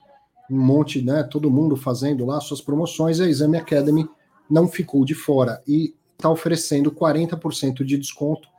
um 0.49 0.59
monte, 0.59 1.01
né, 1.01 1.23
todo 1.23 1.49
mundo 1.49 1.77
fazendo 1.77 2.25
lá 2.25 2.41
suas 2.41 2.59
promoções, 2.59 3.21
a 3.21 3.29
Exame 3.29 3.57
Academy 3.57 4.09
não 4.49 4.67
ficou 4.67 5.05
de 5.05 5.15
fora. 5.15 5.61
E 5.65 5.95
está 6.17 6.29
oferecendo 6.29 6.91
40% 6.91 7.85
de 7.85 7.97
desconto 7.97 8.49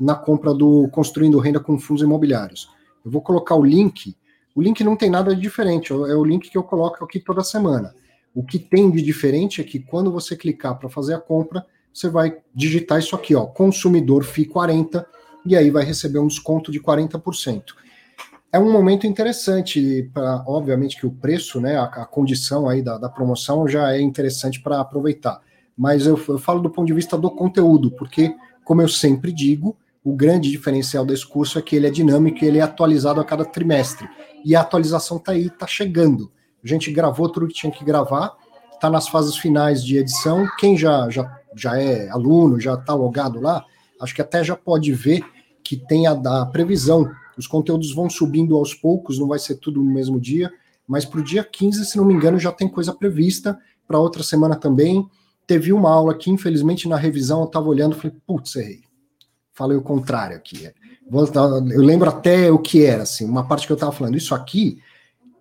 na 0.00 0.14
compra 0.14 0.54
do 0.54 0.88
Construindo 0.88 1.38
Renda 1.38 1.60
com 1.60 1.78
Fundos 1.78 2.02
Imobiliários. 2.02 2.70
Eu 3.04 3.10
vou 3.10 3.20
colocar 3.20 3.56
o 3.56 3.64
link. 3.64 4.16
O 4.54 4.62
link 4.62 4.82
não 4.82 4.96
tem 4.96 5.10
nada 5.10 5.34
de 5.34 5.40
diferente, 5.42 5.92
é 5.92 5.96
o 5.96 6.24
link 6.24 6.50
que 6.50 6.56
eu 6.56 6.62
coloco 6.62 7.04
aqui 7.04 7.20
toda 7.20 7.44
semana. 7.44 7.94
O 8.34 8.42
que 8.42 8.58
tem 8.58 8.90
de 8.90 9.02
diferente 9.02 9.60
é 9.60 9.64
que 9.64 9.78
quando 9.78 10.10
você 10.10 10.36
clicar 10.36 10.78
para 10.78 10.88
fazer 10.88 11.14
a 11.14 11.20
compra, 11.20 11.66
você 11.92 12.08
vai 12.08 12.38
digitar 12.54 12.98
isso 12.98 13.14
aqui, 13.14 13.34
ó, 13.34 13.44
consumidor 13.44 14.24
FI 14.24 14.46
40, 14.46 15.06
e 15.44 15.56
aí 15.56 15.70
vai 15.70 15.84
receber 15.84 16.18
um 16.18 16.26
desconto 16.26 16.72
de 16.72 16.80
40%. 16.80 17.62
É 18.50 18.58
um 18.58 18.70
momento 18.70 19.06
interessante, 19.06 20.10
para 20.12 20.44
obviamente 20.46 20.98
que 20.98 21.06
o 21.06 21.10
preço, 21.10 21.60
né, 21.60 21.76
a, 21.76 21.84
a 21.84 22.06
condição 22.06 22.68
aí 22.68 22.82
da, 22.82 22.98
da, 22.98 23.08
promoção 23.08 23.66
já 23.66 23.92
é 23.92 24.00
interessante 24.00 24.60
para 24.60 24.80
aproveitar. 24.80 25.40
Mas 25.76 26.06
eu, 26.06 26.20
eu 26.28 26.38
falo 26.38 26.60
do 26.60 26.70
ponto 26.70 26.86
de 26.86 26.92
vista 26.92 27.16
do 27.16 27.30
conteúdo, 27.30 27.90
porque, 27.92 28.34
como 28.62 28.82
eu 28.82 28.88
sempre 28.88 29.32
digo, 29.32 29.76
o 30.04 30.14
grande 30.14 30.50
diferencial 30.50 31.04
desse 31.04 31.26
curso 31.26 31.58
é 31.58 31.62
que 31.62 31.76
ele 31.76 31.86
é 31.86 31.90
dinâmico 31.90 32.44
e 32.44 32.48
ele 32.48 32.58
é 32.58 32.62
atualizado 32.62 33.20
a 33.20 33.24
cada 33.24 33.44
trimestre. 33.44 34.08
E 34.44 34.54
a 34.54 34.60
atualização 34.60 35.16
está 35.16 35.32
aí, 35.32 35.46
está 35.46 35.66
chegando. 35.66 36.30
A 36.62 36.68
gente 36.68 36.90
gravou 36.92 37.28
tudo 37.28 37.48
que 37.48 37.54
tinha 37.54 37.72
que 37.72 37.84
gravar, 37.84 38.36
está 38.72 38.88
nas 38.88 39.08
fases 39.08 39.36
finais 39.36 39.84
de 39.84 39.98
edição. 39.98 40.48
Quem 40.58 40.76
já, 40.76 41.08
já, 41.10 41.40
já 41.54 41.80
é 41.80 42.08
aluno, 42.10 42.60
já 42.60 42.74
está 42.74 42.94
logado 42.94 43.40
lá, 43.40 43.64
acho 44.00 44.14
que 44.14 44.22
até 44.22 44.42
já 44.42 44.56
pode 44.56 44.92
ver 44.92 45.24
que 45.62 45.76
tem 45.76 46.06
a, 46.06 46.12
a 46.12 46.46
previsão. 46.46 47.10
Os 47.36 47.46
conteúdos 47.46 47.94
vão 47.94 48.10
subindo 48.10 48.56
aos 48.56 48.74
poucos, 48.74 49.18
não 49.18 49.28
vai 49.28 49.38
ser 49.38 49.56
tudo 49.56 49.82
no 49.82 49.92
mesmo 49.92 50.20
dia, 50.20 50.52
mas 50.86 51.04
para 51.04 51.20
o 51.20 51.24
dia 51.24 51.44
15, 51.44 51.84
se 51.84 51.96
não 51.96 52.04
me 52.04 52.14
engano, 52.14 52.38
já 52.38 52.52
tem 52.52 52.68
coisa 52.68 52.92
prevista. 52.92 53.58
Para 53.86 53.98
outra 53.98 54.22
semana 54.22 54.56
também. 54.56 55.06
Teve 55.46 55.72
uma 55.72 55.90
aula 55.90 56.14
que, 56.14 56.30
infelizmente, 56.30 56.88
na 56.88 56.96
revisão 56.96 57.40
eu 57.40 57.46
estava 57.46 57.68
olhando 57.68 57.96
e 57.96 58.00
falei, 58.00 58.16
putz, 58.26 58.56
errei 58.56 58.82
falei 59.52 59.76
o 59.76 59.82
contrário 59.82 60.36
aqui. 60.36 60.70
Eu 61.10 61.82
lembro 61.82 62.08
até 62.08 62.50
o 62.50 62.58
que 62.58 62.84
era, 62.84 63.02
assim, 63.02 63.24
uma 63.24 63.46
parte 63.46 63.66
que 63.66 63.72
eu 63.72 63.76
estava 63.76 63.92
falando, 63.92 64.16
isso 64.16 64.34
aqui 64.34 64.78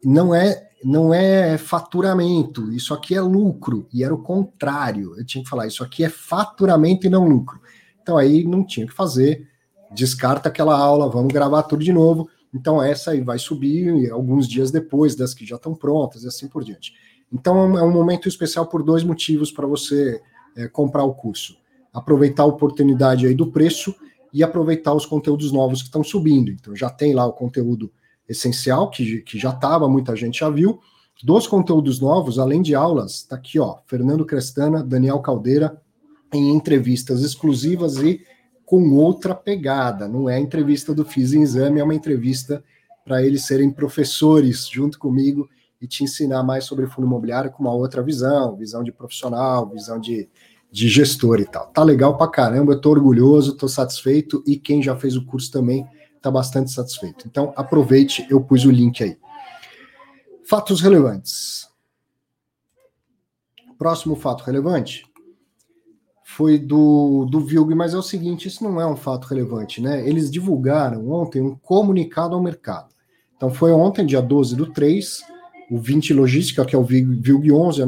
não 0.04 0.36
é 0.36 0.70
não 0.84 1.14
é 1.14 1.58
faturamento, 1.58 2.72
isso 2.72 2.94
aqui 2.94 3.16
é 3.16 3.22
lucro, 3.22 3.88
e 3.94 4.04
era 4.04 4.14
o 4.14 4.22
contrário. 4.22 5.16
Eu 5.18 5.26
tinha 5.26 5.44
que 5.44 5.50
falar, 5.50 5.68
isso 5.68 5.84
aqui 5.84 6.04
é 6.04 6.10
faturamento 6.10 7.06
e 7.06 7.10
não 7.10 7.28
lucro. 7.28 7.60
Então 8.02 8.18
aí 8.18 8.44
não 8.44 8.66
tinha 8.66 8.88
que 8.88 8.94
fazer, 8.94 9.48
descarta 9.92 10.50
aquela 10.50 10.78
aula, 10.78 11.10
vamos 11.10 11.32
gravar 11.32 11.64
tudo 11.64 11.84
de 11.84 11.94
novo. 11.94 12.30
Então 12.54 12.82
essa 12.82 13.12
aí 13.12 13.22
vai 13.22 13.40
subir 13.40 14.10
alguns 14.12 14.48
dias 14.48 14.72
depois 14.72 15.16
das 15.16 15.34
que 15.34 15.46
já 15.46 15.56
estão 15.56 15.76
prontas 15.76 16.24
e 16.24 16.28
assim 16.28 16.48
por 16.48 16.64
diante. 16.64 16.94
Então 17.32 17.78
é 17.78 17.84
um 17.84 17.92
momento 17.92 18.28
especial 18.28 18.66
por 18.68 18.84
dois 18.84 19.04
motivos 19.04 19.52
para 19.52 19.68
você 19.68 20.22
é, 20.56 20.68
comprar 20.68 21.04
o 21.04 21.14
curso 21.14 21.62
aproveitar 21.94 22.44
a 22.44 22.48
oportunidade 22.48 23.28
aí 23.28 23.36
do 23.36 23.48
preço 23.48 23.94
e 24.34 24.44
aproveitar 24.44 24.94
os 24.94 25.06
conteúdos 25.06 25.52
novos 25.52 25.82
que 25.82 25.88
estão 25.88 26.04
subindo. 26.04 26.52
Então 26.52 26.76
já 26.76 26.90
tem 26.90 27.14
lá 27.14 27.26
o 27.26 27.34
conteúdo 27.34 27.92
essencial, 28.28 28.90
que, 28.90 29.22
que 29.22 29.38
já 29.38 29.50
estava, 29.50 29.90
muita 29.90 30.16
gente 30.16 30.40
já 30.40 30.50
viu. 30.50 30.80
Dos 31.24 31.46
conteúdos 31.46 32.00
novos, 32.00 32.40
além 32.40 32.62
de 32.62 32.74
aulas, 32.74 33.18
está 33.18 33.36
aqui, 33.36 33.60
ó, 33.60 33.78
Fernando 33.86 34.26
Crestana, 34.26 34.84
Daniel 34.84 35.20
Caldeira, 35.20 35.80
em 36.34 36.50
entrevistas 36.50 37.22
exclusivas 37.22 37.98
e 37.98 38.26
com 38.66 38.96
outra 38.96 39.36
pegada. 39.36 40.08
Não 40.08 40.30
é 40.30 40.40
entrevista 40.40 40.96
do 40.96 41.06
Fiz 41.06 41.34
em 41.34 41.42
Exame, 41.42 41.80
é 41.80 41.84
uma 41.84 41.94
entrevista 41.94 42.64
para 43.06 43.24
eles 43.24 43.46
serem 43.46 43.70
professores 43.70 44.68
junto 44.68 44.98
comigo 44.98 45.48
e 45.82 45.88
te 45.88 46.04
ensinar 46.04 46.44
mais 46.44 46.64
sobre 46.64 46.88
fundo 46.88 47.06
imobiliário 47.06 47.52
com 47.52 47.64
uma 47.64 47.74
outra 47.74 48.02
visão, 48.02 48.56
visão 48.56 48.84
de 48.84 48.92
profissional, 48.92 49.70
visão 49.70 50.00
de, 50.00 50.30
de 50.72 50.88
gestor 50.88 51.40
e 51.40 51.46
tal. 51.46 51.68
Tá 51.68 51.84
legal 51.84 52.18
pra 52.18 52.28
caramba, 52.28 52.74
eu 52.74 52.82
tô 52.82 52.92
orgulhoso, 52.92 53.58
tô 53.58 53.68
satisfeito 53.68 54.44
e 54.48 54.58
quem 54.58 54.82
já 54.82 54.96
fez 54.96 55.16
o 55.16 55.26
curso 55.26 55.52
também 55.52 55.86
tá 56.22 56.30
bastante 56.30 56.72
satisfeito. 56.72 57.28
Então 57.28 57.54
aproveite, 57.56 58.26
eu 58.30 58.42
pus 58.42 58.66
o 58.66 58.72
link 58.72 59.04
aí. 59.04 59.18
Fatos 60.44 60.82
relevantes. 60.82 61.70
Próximo 63.78 64.16
fato 64.16 64.44
relevante 64.44 65.06
foi 66.24 66.58
do, 66.58 67.26
do 67.26 67.42
Vilg, 67.42 67.76
mas 67.76 67.94
é 67.94 67.98
o 67.98 68.02
seguinte, 68.02 68.48
isso 68.48 68.64
não 68.64 68.80
é 68.80 68.88
um 68.88 68.96
fato 68.96 69.26
relevante, 69.26 69.82
né? 69.82 70.08
Eles 70.08 70.32
divulgaram 70.32 71.10
ontem 71.10 71.42
um 71.42 71.58
comunicado 71.58 72.36
ao 72.36 72.42
mercado. 72.42 72.96
Então 73.36 73.50
foi 73.50 73.74
ontem, 73.74 74.06
dia 74.06 74.22
12 74.22 74.56
do 74.56 74.68
3, 74.68 75.24
o 75.70 75.78
20 75.78 76.14
Logística, 76.14 76.64
que 76.64 76.74
é 76.76 76.80
o 76.80 76.84
VILG 76.84 77.52
11, 77.52 77.82
é, 77.82 77.86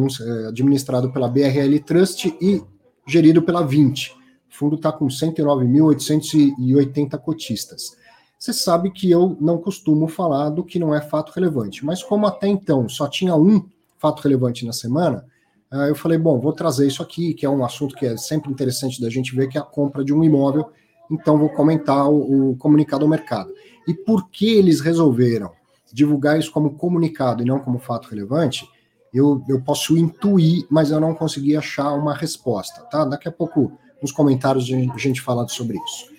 administrado 0.47 1.09
pela 1.11 1.29
BRL 1.29 1.79
Trust 1.85 2.35
e 2.41 2.61
gerido 3.07 3.41
pela 3.41 3.65
20. 3.65 4.11
O 4.11 4.15
fundo 4.49 4.75
está 4.75 4.91
com 4.91 5.07
109.880 5.07 7.17
cotistas. 7.19 7.95
Você 8.43 8.51
sabe 8.51 8.91
que 8.91 9.09
eu 9.09 9.37
não 9.39 9.57
costumo 9.57 10.05
falar 10.05 10.49
do 10.49 10.65
que 10.65 10.77
não 10.77 10.93
é 10.93 10.99
fato 10.99 11.31
relevante, 11.31 11.85
mas 11.85 12.03
como 12.03 12.27
até 12.27 12.45
então 12.45 12.89
só 12.89 13.07
tinha 13.07 13.33
um 13.37 13.65
fato 13.97 14.19
relevante 14.19 14.65
na 14.65 14.73
semana, 14.73 15.25
eh, 15.71 15.89
eu 15.89 15.95
falei, 15.95 16.17
bom, 16.17 16.37
vou 16.41 16.51
trazer 16.51 16.85
isso 16.85 17.01
aqui, 17.01 17.33
que 17.33 17.45
é 17.45 17.49
um 17.49 17.63
assunto 17.63 17.95
que 17.95 18.05
é 18.05 18.17
sempre 18.17 18.51
interessante 18.51 18.99
da 18.99 19.09
gente 19.09 19.33
ver, 19.33 19.47
que 19.47 19.57
é 19.57 19.61
a 19.61 19.63
compra 19.63 20.03
de 20.03 20.13
um 20.13 20.21
imóvel, 20.25 20.69
então 21.09 21.37
vou 21.37 21.47
comentar 21.51 22.05
o, 22.09 22.49
o 22.49 22.57
comunicado 22.57 23.05
ao 23.05 23.09
mercado. 23.09 23.49
E 23.87 23.93
por 23.93 24.29
que 24.29 24.49
eles 24.57 24.81
resolveram 24.81 25.49
divulgar 25.93 26.37
isso 26.37 26.51
como 26.51 26.75
comunicado 26.75 27.41
e 27.41 27.45
não 27.45 27.59
como 27.59 27.79
fato 27.79 28.09
relevante? 28.09 28.67
eu, 29.13 29.41
eu 29.47 29.61
posso 29.61 29.95
intuir, 29.95 30.65
mas 30.69 30.91
eu 30.91 30.99
não 30.99 31.15
consegui 31.15 31.55
achar 31.55 31.93
uma 31.93 32.13
resposta, 32.13 32.81
tá? 32.91 33.05
Daqui 33.05 33.29
a 33.29 33.31
pouco, 33.31 33.71
nos 34.01 34.11
comentários, 34.11 34.65
a 34.65 34.97
gente 34.97 35.21
fala 35.21 35.47
sobre 35.47 35.77
isso. 35.77 36.11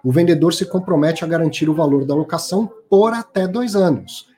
O 0.05 0.13
vendedor 0.13 0.55
se 0.55 0.65
compromete 0.65 1.25
a 1.25 1.29
garantir 1.29 1.69
o 1.69 1.75
valor 1.75 2.05
da 2.05 2.15
locação 2.15 2.71
por 2.89 3.13
até 3.13 3.49
dois 3.49 3.75
anos. 3.75 4.29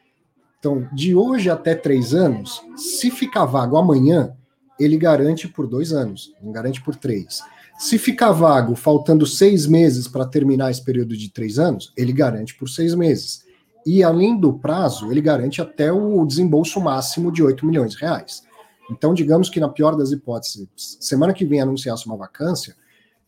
Então, 0.58 0.88
de 0.92 1.14
hoje 1.14 1.50
até 1.50 1.74
três 1.74 2.14
anos, 2.14 2.62
se 2.76 3.10
ficar 3.10 3.44
vago 3.44 3.76
amanhã, 3.76 4.32
ele 4.78 4.96
garante 4.96 5.48
por 5.48 5.66
dois 5.66 5.92
anos, 5.92 6.32
não 6.40 6.52
garante 6.52 6.80
por 6.80 6.94
três. 6.94 7.42
Se 7.78 7.98
ficar 7.98 8.32
vago, 8.32 8.74
faltando 8.76 9.26
seis 9.26 9.66
meses 9.66 10.06
para 10.06 10.26
terminar 10.26 10.70
esse 10.70 10.84
período 10.84 11.16
de 11.16 11.30
três 11.30 11.58
anos, 11.58 11.92
ele 11.96 12.12
garante 12.12 12.54
por 12.54 12.68
seis 12.68 12.94
meses. 12.94 13.44
E 13.84 14.02
além 14.02 14.38
do 14.38 14.52
prazo, 14.52 15.10
ele 15.10 15.20
garante 15.20 15.60
até 15.60 15.90
o 15.90 16.24
desembolso 16.24 16.80
máximo 16.80 17.32
de 17.32 17.42
8 17.42 17.66
milhões 17.66 17.92
de 17.92 17.98
reais. 17.98 18.42
Então, 18.90 19.12
digamos 19.14 19.48
que 19.48 19.58
na 19.58 19.68
pior 19.68 19.96
das 19.96 20.12
hipóteses, 20.12 20.68
semana 21.00 21.32
que 21.32 21.44
vem 21.44 21.60
anunciasse 21.60 22.06
uma 22.06 22.16
vacância, 22.16 22.76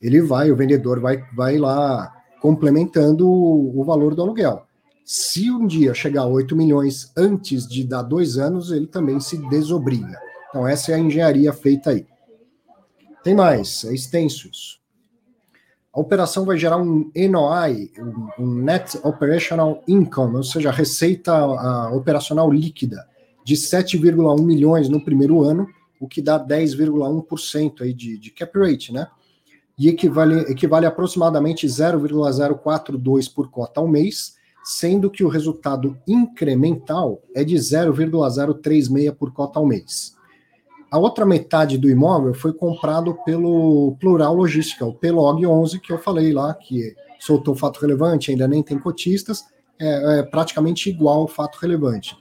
ele 0.00 0.20
vai, 0.20 0.50
o 0.50 0.56
vendedor 0.56 1.00
vai, 1.00 1.24
vai 1.34 1.58
lá 1.58 2.12
complementando 2.40 3.28
o, 3.28 3.80
o 3.80 3.84
valor 3.84 4.14
do 4.14 4.22
aluguel. 4.22 4.66
Se 5.04 5.50
um 5.50 5.66
dia 5.66 5.92
chegar 5.94 6.22
a 6.22 6.26
8 6.26 6.54
milhões 6.54 7.12
antes 7.16 7.66
de 7.66 7.84
dar 7.84 8.02
dois 8.02 8.38
anos, 8.38 8.70
ele 8.70 8.86
também 8.86 9.18
se 9.20 9.36
desobriga. 9.48 10.18
Então, 10.48 10.66
essa 10.66 10.92
é 10.92 10.94
a 10.94 10.98
engenharia 10.98 11.52
feita 11.52 11.90
aí. 11.90 12.06
Tem 13.24 13.34
mais, 13.34 13.84
é 13.86 13.94
extenso 13.94 14.48
isso. 14.48 14.78
A 15.90 15.98
operação 15.98 16.44
vai 16.44 16.58
gerar 16.58 16.76
um 16.76 17.10
NOI, 17.16 17.90
um 18.38 18.54
Net 18.56 18.98
Operational 19.02 19.82
Income, 19.88 20.36
ou 20.36 20.42
seja, 20.42 20.70
receita 20.70 21.34
operacional 21.92 22.52
líquida, 22.52 23.08
de 23.42 23.54
7,1 23.54 24.42
milhões 24.42 24.90
no 24.90 25.02
primeiro 25.02 25.42
ano, 25.42 25.66
o 25.98 26.06
que 26.06 26.20
dá 26.20 26.38
10,1% 26.38 27.80
aí 27.80 27.94
de, 27.94 28.18
de 28.18 28.30
cap 28.30 28.58
rate, 28.58 28.92
né? 28.92 29.06
E 29.78 29.88
equivale, 29.88 30.40
equivale 30.50 30.84
aproximadamente 30.84 31.66
0,042 31.66 33.28
por 33.28 33.50
cota 33.50 33.80
ao 33.80 33.88
mês, 33.88 34.34
sendo 34.62 35.10
que 35.10 35.24
o 35.24 35.28
resultado 35.28 35.96
incremental 36.06 37.22
é 37.34 37.42
de 37.42 37.56
0,036 37.56 39.12
por 39.12 39.32
cota 39.32 39.58
ao 39.58 39.66
mês. 39.66 40.14
A 40.94 40.98
outra 40.98 41.26
metade 41.26 41.76
do 41.76 41.90
imóvel 41.90 42.32
foi 42.32 42.52
comprado 42.52 43.18
pelo 43.24 43.96
Plural 43.98 44.32
Logística, 44.32 44.86
o 44.86 44.94
PLOG 44.94 45.44
11, 45.44 45.80
que 45.80 45.92
eu 45.92 45.98
falei 45.98 46.32
lá, 46.32 46.54
que 46.54 46.94
soltou 47.18 47.56
fato 47.56 47.80
relevante, 47.80 48.30
ainda 48.30 48.46
nem 48.46 48.62
tem 48.62 48.78
cotistas, 48.78 49.44
é, 49.76 50.20
é 50.20 50.22
praticamente 50.22 50.88
igual 50.88 51.22
ao 51.22 51.26
fato 51.26 51.58
relevante. 51.58 52.16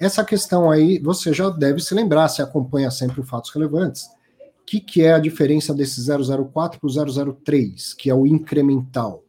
Essa 0.00 0.24
questão 0.24 0.70
aí, 0.70 0.98
você 1.00 1.34
já 1.34 1.50
deve 1.50 1.80
se 1.80 1.94
lembrar, 1.94 2.30
se 2.30 2.40
acompanha 2.40 2.90
sempre 2.90 3.20
os 3.20 3.28
fatos 3.28 3.50
relevantes. 3.50 4.04
O 4.04 4.64
que, 4.64 4.80
que 4.80 5.02
é 5.02 5.12
a 5.12 5.18
diferença 5.18 5.74
desse 5.74 6.00
004 6.02 6.80
para 6.80 6.88
o 6.88 7.34
003, 7.34 7.92
que 7.92 8.08
é 8.08 8.14
o 8.14 8.26
incremental? 8.26 9.22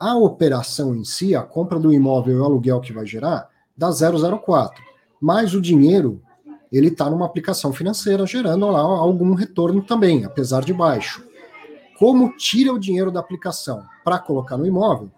A 0.00 0.16
operação 0.16 0.96
em 0.96 1.04
si, 1.04 1.32
a 1.36 1.42
compra 1.42 1.78
do 1.78 1.92
imóvel 1.92 2.38
e 2.38 2.40
o 2.40 2.44
aluguel 2.44 2.80
que 2.80 2.92
vai 2.92 3.06
gerar, 3.06 3.48
dá 3.76 3.88
004. 3.92 4.82
Mas 5.20 5.54
o 5.54 5.60
dinheiro, 5.60 6.20
ele 6.76 6.88
está 6.88 7.08
numa 7.08 7.26
aplicação 7.26 7.72
financeira, 7.72 8.26
gerando 8.26 8.68
lá 8.70 8.80
algum 8.80 9.34
retorno 9.34 9.82
também, 9.82 10.24
apesar 10.24 10.64
de 10.64 10.72
baixo. 10.72 11.24
Como 11.98 12.36
tira 12.36 12.72
o 12.72 12.78
dinheiro 12.78 13.10
da 13.10 13.20
aplicação 13.20 13.84
para 14.04 14.18
colocar 14.18 14.56
no 14.56 14.66
imóvel, 14.66 15.10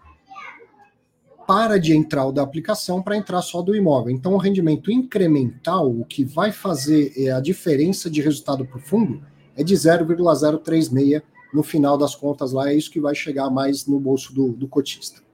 para 1.47 1.79
de 1.79 1.95
entrar 1.95 2.27
o 2.27 2.33
da 2.33 2.43
aplicação 2.43 3.01
para 3.01 3.17
entrar 3.17 3.41
só 3.41 3.63
do 3.63 3.75
imóvel. 3.75 4.13
Então, 4.13 4.35
o 4.35 4.39
rendimento 4.39 4.91
incremental, 4.91 5.89
o 5.89 6.05
que 6.05 6.25
vai 6.25 6.51
fazer 6.51 7.13
é 7.17 7.31
a 7.31 7.41
diferença 7.41 8.11
de 8.11 8.21
resultado 8.21 8.67
para 8.67 8.79
o 8.79 8.81
fundo, 8.81 9.23
é 9.57 9.63
de 9.63 9.75
0,036 9.75 11.23
no 11.55 11.63
final 11.63 11.97
das 11.97 12.15
contas 12.15 12.53
lá, 12.53 12.71
é 12.71 12.75
isso 12.75 12.91
que 12.91 13.01
vai 13.01 13.15
chegar 13.15 13.49
mais 13.49 13.87
no 13.87 13.99
bolso 14.01 14.35
do, 14.35 14.53
do 14.53 14.69
cotista. 14.69 15.26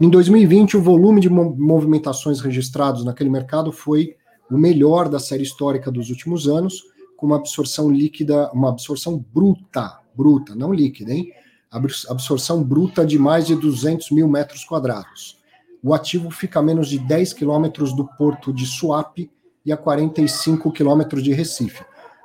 Em 0.01 0.09
2020, 0.09 0.77
o 0.77 0.83
volume 0.83 1.21
de 1.21 1.29
movimentações 1.29 2.41
registrados 2.41 3.05
naquele 3.05 3.31
mercado 3.31 3.71
foi 3.73 4.17
o 4.51 4.57
melhor 4.57 5.09
da 5.09 5.19
série 5.19 5.43
histórica 5.43 5.91
dos 5.91 6.11
últimos 6.11 6.49
anos, 6.49 6.83
com 7.17 7.27
uma 7.27 7.37
absorção 7.37 7.91
líquida, 7.91 8.51
uma 8.53 8.71
absorção 8.71 9.25
bruta, 9.33 9.99
bruta, 10.15 10.55
não 10.55 10.73
líquida, 10.73 11.13
hein? 11.13 11.33
Absorção 11.71 12.63
bruta 12.63 13.05
de 13.05 13.19
mais 13.19 13.47
de 13.47 13.55
200 13.55 14.11
mil 14.11 14.27
metros 14.27 14.65
quadrados. 14.65 15.39
O 15.83 15.93
ativo 15.93 16.31
fica 16.31 16.61
a 16.61 16.63
menos 16.63 16.89
de 16.89 16.99
10 16.99 17.33
quilômetros 17.35 17.93
do 17.93 18.07
porto 18.17 18.53
de 18.53 18.67
Suape 18.67 19.31
e 19.65 19.71
a 19.71 19.77
45 19.77 20.73
quilômetros 20.73 21.23
de 21.23 21.33
Recife. 21.33 21.85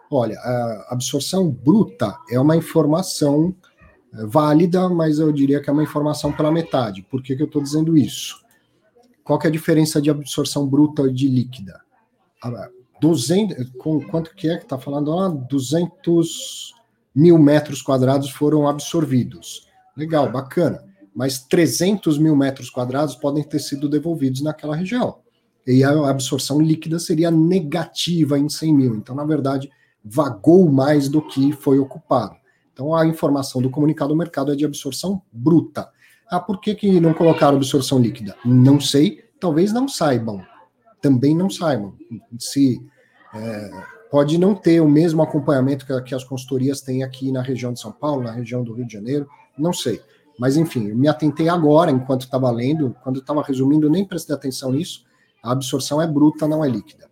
Olha, 0.09 0.37
a 0.39 0.93
absorção 0.93 1.49
bruta 1.49 2.17
é 2.29 2.39
uma 2.39 2.55
informação 2.55 3.53
válida, 4.13 4.87
mas 4.89 5.17
eu 5.17 5.31
diria 5.31 5.59
que 5.59 5.69
é 5.69 5.73
uma 5.73 5.83
informação 5.83 6.31
pela 6.31 6.51
metade. 6.51 7.01
Por 7.01 7.21
que, 7.21 7.35
que 7.35 7.41
eu 7.41 7.47
estou 7.47 7.61
dizendo 7.61 7.97
isso? 7.97 8.43
Qual 9.23 9.39
que 9.39 9.47
é 9.47 9.49
a 9.49 9.53
diferença 9.53 10.01
de 10.01 10.09
absorção 10.09 10.67
bruta 10.67 11.11
de 11.11 11.27
líquida? 11.27 11.81
200, 13.01 13.71
com, 13.77 14.01
quanto 14.01 14.35
que 14.35 14.49
é 14.49 14.57
que 14.57 14.63
está 14.63 14.77
falando 14.77 15.13
lá? 15.15 15.29
200 15.29 16.73
mil 17.15 17.37
metros 17.37 17.81
quadrados 17.81 18.29
foram 18.29 18.67
absorvidos. 18.67 19.67
Legal, 19.95 20.31
bacana. 20.31 20.83
Mas 21.15 21.39
300 21.39 22.17
mil 22.17 22.35
metros 22.35 22.69
quadrados 22.69 23.15
podem 23.15 23.43
ter 23.43 23.59
sido 23.59 23.87
devolvidos 23.87 24.41
naquela 24.41 24.75
região. 24.75 25.17
E 25.65 25.83
a 25.83 26.09
absorção 26.09 26.61
líquida 26.61 26.99
seria 26.99 27.31
negativa 27.31 28.37
em 28.37 28.49
100 28.49 28.73
mil. 28.73 28.95
Então, 28.95 29.15
na 29.15 29.23
verdade, 29.23 29.71
vagou 30.03 30.69
mais 30.69 31.07
do 31.07 31.21
que 31.21 31.53
foi 31.53 31.79
ocupado. 31.79 32.35
Então, 32.73 32.93
a 32.95 33.05
informação 33.05 33.61
do 33.61 33.69
comunicado 33.69 34.09
do 34.09 34.17
mercado 34.17 34.51
é 34.51 34.55
de 34.55 34.65
absorção 34.65 35.21
bruta. 35.31 35.89
Ah, 36.29 36.39
por 36.39 36.59
que, 36.59 36.73
que 36.73 36.99
não 36.99 37.13
colocaram 37.13 37.55
absorção 37.55 37.99
líquida? 37.99 38.35
Não 38.43 38.79
sei, 38.79 39.23
talvez 39.39 39.71
não 39.71 39.87
saibam. 39.87 40.43
Também 40.99 41.35
não 41.35 41.49
saibam. 41.49 41.93
Se 42.39 42.83
é, 43.35 43.69
pode 44.09 44.39
não 44.39 44.55
ter 44.55 44.81
o 44.81 44.89
mesmo 44.89 45.21
acompanhamento 45.21 45.85
que, 45.85 46.01
que 46.01 46.15
as 46.15 46.23
consultorias 46.23 46.81
têm 46.81 47.03
aqui 47.03 47.31
na 47.31 47.41
região 47.41 47.71
de 47.71 47.79
São 47.79 47.91
Paulo, 47.91 48.23
na 48.23 48.31
região 48.31 48.63
do 48.63 48.73
Rio 48.73 48.87
de 48.87 48.93
Janeiro, 48.93 49.27
não 49.57 49.71
sei. 49.71 50.01
Mas, 50.39 50.57
enfim, 50.57 50.87
eu 50.87 50.97
me 50.97 51.07
atentei 51.07 51.47
agora, 51.47 51.91
enquanto 51.91 52.21
estava 52.21 52.49
lendo, 52.49 52.95
quando 53.03 53.19
estava 53.19 53.43
resumindo, 53.43 53.89
nem 53.89 54.03
prestei 54.03 54.35
atenção 54.35 54.71
nisso. 54.71 55.05
A 55.43 55.51
absorção 55.51 56.01
é 56.01 56.07
bruta, 56.07 56.47
não 56.47 56.65
é 56.65 56.69
líquida. 56.69 57.09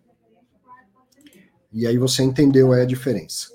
E 1.71 1.85
aí 1.85 1.97
você 1.97 2.23
entendeu 2.23 2.71
a 2.71 2.83
diferença. 2.85 3.47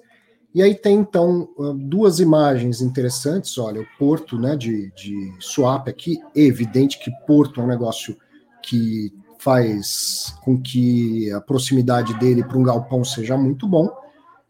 E 0.57 0.63
aí 0.63 0.75
tem, 0.75 1.01
então, 1.01 1.51
duas 1.77 2.19
imagens 2.19 2.81
interessantes. 2.81 3.59
Olha, 3.59 3.83
o 3.83 3.87
porto 3.99 4.39
né, 4.39 4.57
de, 4.57 4.91
de 4.93 5.35
Swap 5.39 5.87
aqui. 5.87 6.19
Evidente 6.35 6.99
que 6.99 7.11
porto 7.27 7.61
é 7.61 7.65
um 7.65 7.67
negócio 7.67 8.17
que 8.63 9.13
faz 9.39 10.35
com 10.43 10.59
que 10.59 11.31
a 11.31 11.43
proximidade 11.43 12.19
dele 12.19 12.43
para 12.43 12.57
um 12.57 12.63
galpão 12.63 13.05
seja 13.05 13.37
muito 13.37 13.69
bom. 13.69 13.95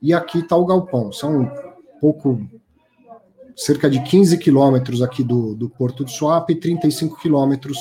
E 0.00 0.14
aqui 0.14 0.38
está 0.38 0.54
o 0.54 0.64
galpão. 0.64 1.10
São 1.10 1.40
um 1.40 1.50
pouco, 2.00 2.40
cerca 3.56 3.90
de 3.90 4.00
15 4.00 4.38
quilômetros 4.38 5.02
aqui 5.02 5.24
do, 5.24 5.56
do 5.56 5.68
porto 5.68 6.04
de 6.04 6.12
Swap 6.12 6.48
e 6.50 6.54
35 6.54 7.18
quilômetros 7.18 7.78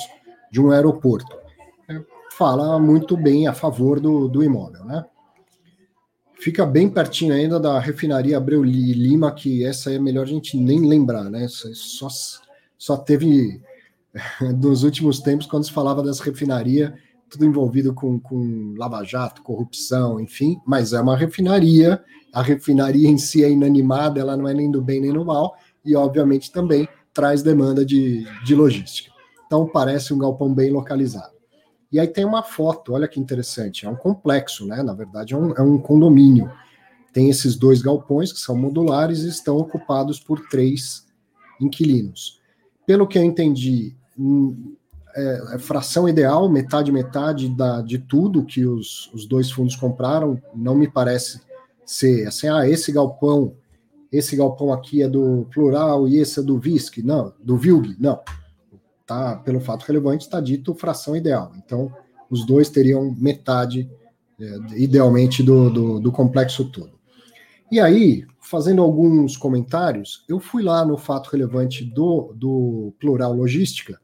de 0.52 0.60
um 0.60 0.72
aeroporto. 0.72 1.38
É, 1.88 2.02
fala 2.32 2.80
muito 2.80 3.16
bem 3.16 3.48
a 3.48 3.54
favor 3.54 4.00
do, 4.00 4.28
do 4.28 4.44
imóvel, 4.44 4.84
né? 4.84 5.06
Fica 6.46 6.64
bem 6.64 6.88
pertinho 6.88 7.34
ainda 7.34 7.60
da 7.60 7.80
refinaria 7.80 8.38
Abreu 8.38 8.64
Lima, 8.64 9.32
que 9.32 9.66
essa 9.66 9.92
é 9.92 9.98
melhor 9.98 10.22
a 10.22 10.28
gente 10.28 10.56
nem 10.56 10.80
lembrar, 10.88 11.24
né? 11.24 11.48
Só, 11.50 12.08
só 12.78 12.96
teve 12.96 13.60
nos 14.62 14.84
últimos 14.84 15.20
tempos, 15.22 15.48
quando 15.48 15.64
se 15.64 15.72
falava 15.72 16.04
das 16.04 16.20
refinarias, 16.20 16.94
tudo 17.32 17.46
envolvido 17.46 17.96
com, 17.96 18.20
com 18.20 18.76
lava-jato, 18.78 19.42
corrupção, 19.42 20.20
enfim, 20.20 20.62
mas 20.68 20.94
é 20.94 21.02
uma 21.02 21.18
refinaria, 21.18 22.00
a 22.32 22.44
refinaria 22.44 23.10
em 23.10 23.18
si 23.18 23.44
é 23.44 23.50
inanimada, 23.50 24.20
ela 24.20 24.38
não 24.38 24.48
é 24.48 24.54
nem 24.54 24.70
do 24.70 24.84
bem 24.84 25.02
nem 25.02 25.14
do 25.14 25.26
mal, 25.26 25.56
e 25.84 25.96
obviamente 25.96 26.52
também 26.52 26.88
traz 27.12 27.42
demanda 27.42 27.84
de, 27.84 28.24
de 28.46 28.54
logística. 28.54 29.12
Então 29.48 29.68
parece 29.68 30.14
um 30.14 30.20
galpão 30.20 30.54
bem 30.54 30.70
localizado. 30.70 31.34
E 31.96 32.00
aí 32.02 32.10
tem 32.10 32.26
uma 32.26 32.44
foto, 32.44 32.92
olha 32.92 33.08
que 33.08 33.22
interessante, 33.22 33.86
é 33.86 33.90
um 33.90 33.96
complexo, 33.96 34.68
né? 34.68 34.84
Na 34.84 34.94
verdade, 34.94 35.34
é 35.34 35.38
um, 35.38 35.54
é 35.54 35.62
um 35.62 35.78
condomínio. 35.78 36.52
Tem 37.14 37.30
esses 37.30 37.56
dois 37.56 37.82
galpões 37.82 38.34
que 38.34 38.40
são 38.40 38.54
modulares 38.54 39.20
e 39.20 39.30
estão 39.30 39.56
ocupados 39.56 40.20
por 40.20 40.46
três 40.50 41.08
inquilinos. 41.58 42.42
Pelo 42.86 43.08
que 43.08 43.18
eu 43.18 43.24
entendi, 43.24 43.96
hum, 44.20 44.76
é, 45.16 45.56
é 45.56 45.58
fração 45.58 46.10
ideal, 46.10 46.50
metade, 46.50 46.92
metade 46.92 47.48
da, 47.48 47.82
de 47.82 47.98
tudo 47.98 48.44
que 48.44 48.66
os, 48.66 49.10
os 49.14 49.26
dois 49.26 49.50
fundos 49.50 49.78
compraram. 49.78 50.38
Não 50.54 50.76
me 50.76 50.92
parece 50.92 51.40
ser 51.86 52.28
assim, 52.28 52.50
ah, 52.50 52.68
esse 52.68 52.92
galpão, 52.92 53.56
esse 54.12 54.36
galpão 54.36 54.74
aqui 54.74 55.02
é 55.02 55.08
do 55.08 55.48
plural 55.50 56.10
e 56.10 56.18
esse 56.18 56.42
é 56.42 56.44
do 56.44 56.60
VISC. 56.60 57.02
Não, 57.02 57.34
do 57.42 57.56
VILG, 57.56 57.96
não. 57.98 58.20
Tá, 59.06 59.36
pelo 59.36 59.60
fato 59.60 59.84
relevante, 59.84 60.26
está 60.26 60.42
dito 60.42 60.74
fração 60.74 61.16
ideal. 61.16 61.52
Então, 61.58 61.94
os 62.30 62.46
dois 62.46 62.70
teriam 62.70 63.14
metade, 63.18 63.90
é, 64.40 64.82
idealmente, 64.82 65.44
do, 65.44 65.70
do, 65.70 66.00
do 66.00 66.12
complexo 66.12 66.66
todo. 66.72 66.96
E 67.72 67.80
aí, 67.80 68.26
fazendo 68.40 68.82
alguns 68.82 69.38
comentários, 69.38 70.24
eu 70.28 70.40
fui 70.40 70.64
lá 70.64 70.84
no 70.86 70.98
fato 70.98 71.30
relevante 71.30 71.84
do, 71.84 72.34
do 72.36 72.94
Plural 73.00 73.34
Logística. 73.34 74.00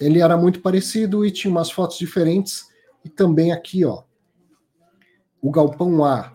Ele 0.00 0.20
era 0.20 0.36
muito 0.36 0.60
parecido 0.60 1.24
e 1.24 1.30
tinha 1.30 1.50
umas 1.50 1.70
fotos 1.70 1.96
diferentes. 1.98 2.66
E 3.04 3.08
também 3.08 3.52
aqui, 3.52 3.84
ó, 3.84 4.02
o 5.40 5.50
galpão 5.50 6.04
A 6.04 6.32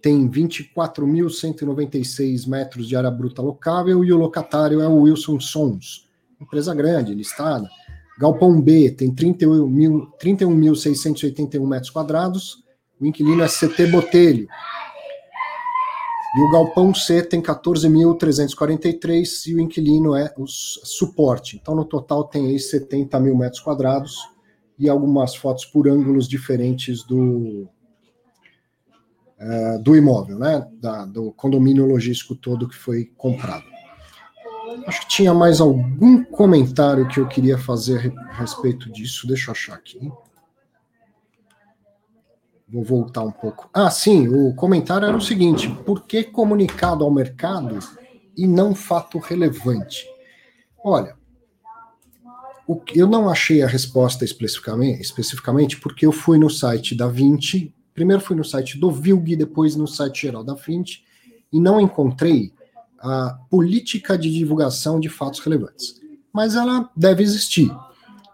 tem 0.00 0.30
24.196 0.30 2.46
metros 2.46 2.88
de 2.88 2.96
área 2.96 3.10
bruta 3.10 3.42
locável 3.42 4.02
e 4.04 4.12
o 4.12 4.16
locatário 4.16 4.80
é 4.80 4.88
o 4.88 5.00
Wilson 5.00 5.38
Sons, 5.40 6.05
empresa 6.40 6.74
grande, 6.74 7.14
listada. 7.14 7.68
Galpão 8.18 8.60
B 8.60 8.90
tem 8.90 9.14
31.681 9.14 10.10
31 10.18 11.66
metros 11.66 11.90
quadrados, 11.90 12.64
o 12.98 13.06
inquilino 13.06 13.42
é 13.42 13.46
CT 13.46 13.88
Botelho, 13.88 14.48
e 16.36 16.40
o 16.40 16.50
galpão 16.50 16.92
C 16.92 17.22
tem 17.22 17.40
14.343 17.40 19.46
e 19.46 19.54
o 19.54 19.60
inquilino 19.60 20.14
é 20.14 20.34
o 20.36 20.46
suporte. 20.46 21.56
Então, 21.56 21.74
no 21.74 21.82
total, 21.82 22.24
tem 22.24 22.48
aí 22.48 22.60
70 22.60 23.18
mil 23.20 23.34
metros 23.34 23.62
quadrados 23.62 24.18
e 24.78 24.86
algumas 24.86 25.34
fotos 25.34 25.64
por 25.64 25.88
ângulos 25.88 26.28
diferentes 26.28 27.02
do, 27.04 27.66
uh, 29.40 29.82
do 29.82 29.96
imóvel, 29.96 30.38
né? 30.38 30.68
Da, 30.74 31.06
do 31.06 31.32
condomínio 31.32 31.86
logístico 31.86 32.34
todo 32.34 32.68
que 32.68 32.76
foi 32.76 33.06
comprado. 33.16 33.64
Acho 34.86 35.00
que 35.02 35.08
tinha 35.08 35.32
mais 35.32 35.60
algum 35.60 36.24
comentário 36.24 37.06
que 37.08 37.20
eu 37.20 37.28
queria 37.28 37.58
fazer 37.58 38.12
a 38.28 38.32
respeito 38.32 38.90
disso. 38.90 39.26
Deixa 39.26 39.50
eu 39.50 39.52
achar 39.52 39.74
aqui. 39.74 40.10
Vou 42.68 42.82
voltar 42.82 43.22
um 43.22 43.30
pouco. 43.30 43.70
Ah, 43.72 43.90
sim, 43.90 44.26
o 44.28 44.54
comentário 44.54 45.06
era 45.06 45.16
o 45.16 45.20
seguinte: 45.20 45.68
por 45.84 46.04
que 46.04 46.24
comunicado 46.24 47.04
ao 47.04 47.10
mercado 47.12 47.78
e 48.36 48.46
não 48.46 48.74
fato 48.74 49.18
relevante? 49.18 50.04
Olha, 50.82 51.16
eu 52.94 53.06
não 53.06 53.28
achei 53.28 53.62
a 53.62 53.68
resposta 53.68 54.24
especificamente, 54.24 55.00
especificamente 55.00 55.78
porque 55.78 56.04
eu 56.04 56.12
fui 56.12 56.38
no 56.38 56.50
site 56.50 56.96
da 56.96 57.06
20, 57.06 57.72
primeiro 57.94 58.22
fui 58.22 58.34
no 58.34 58.44
site 58.44 58.78
do 58.78 58.90
Vilg, 58.90 59.36
depois 59.36 59.76
no 59.76 59.86
site 59.86 60.22
geral 60.22 60.42
da 60.42 60.54
20, 60.54 61.04
e 61.52 61.60
não 61.60 61.80
encontrei 61.80 62.52
a 63.06 63.38
política 63.50 64.18
de 64.18 64.30
divulgação 64.30 65.00
de 65.00 65.08
fatos 65.08 65.40
relevantes. 65.40 66.00
Mas 66.32 66.54
ela 66.54 66.90
deve 66.96 67.22
existir. 67.22 67.70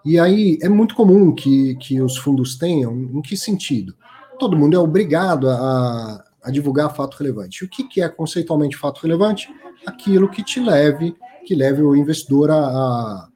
E 0.05 0.19
aí 0.19 0.59
é 0.61 0.69
muito 0.69 0.95
comum 0.95 1.33
que, 1.35 1.77
que 1.77 2.01
os 2.01 2.17
fundos 2.17 2.57
tenham, 2.57 2.93
em 2.93 3.23
que 3.23 3.37
sentido? 3.37 3.95
todo 4.43 4.57
mundo 4.57 4.75
é 4.75 4.79
obrigado 4.79 5.49
a, 5.49 6.25
a 6.43 6.51
divulgar 6.51 6.93
fato 6.97 7.17
relevante. 7.17 7.65
O 7.65 7.69
que, 7.69 7.85
que, 7.85 8.03
é 8.03 8.09
conceitualmente 8.09 8.77
fato 8.77 9.01
relevante? 9.01 9.49
Aquilo 9.87 10.29
que 10.29 10.43
te 10.43 10.59
leve, 10.59 11.15
que 11.47 11.55
leve 11.55 11.81
o 11.81 11.95
investidor 11.95 12.51
a, 12.51 12.57
a 12.57 13.29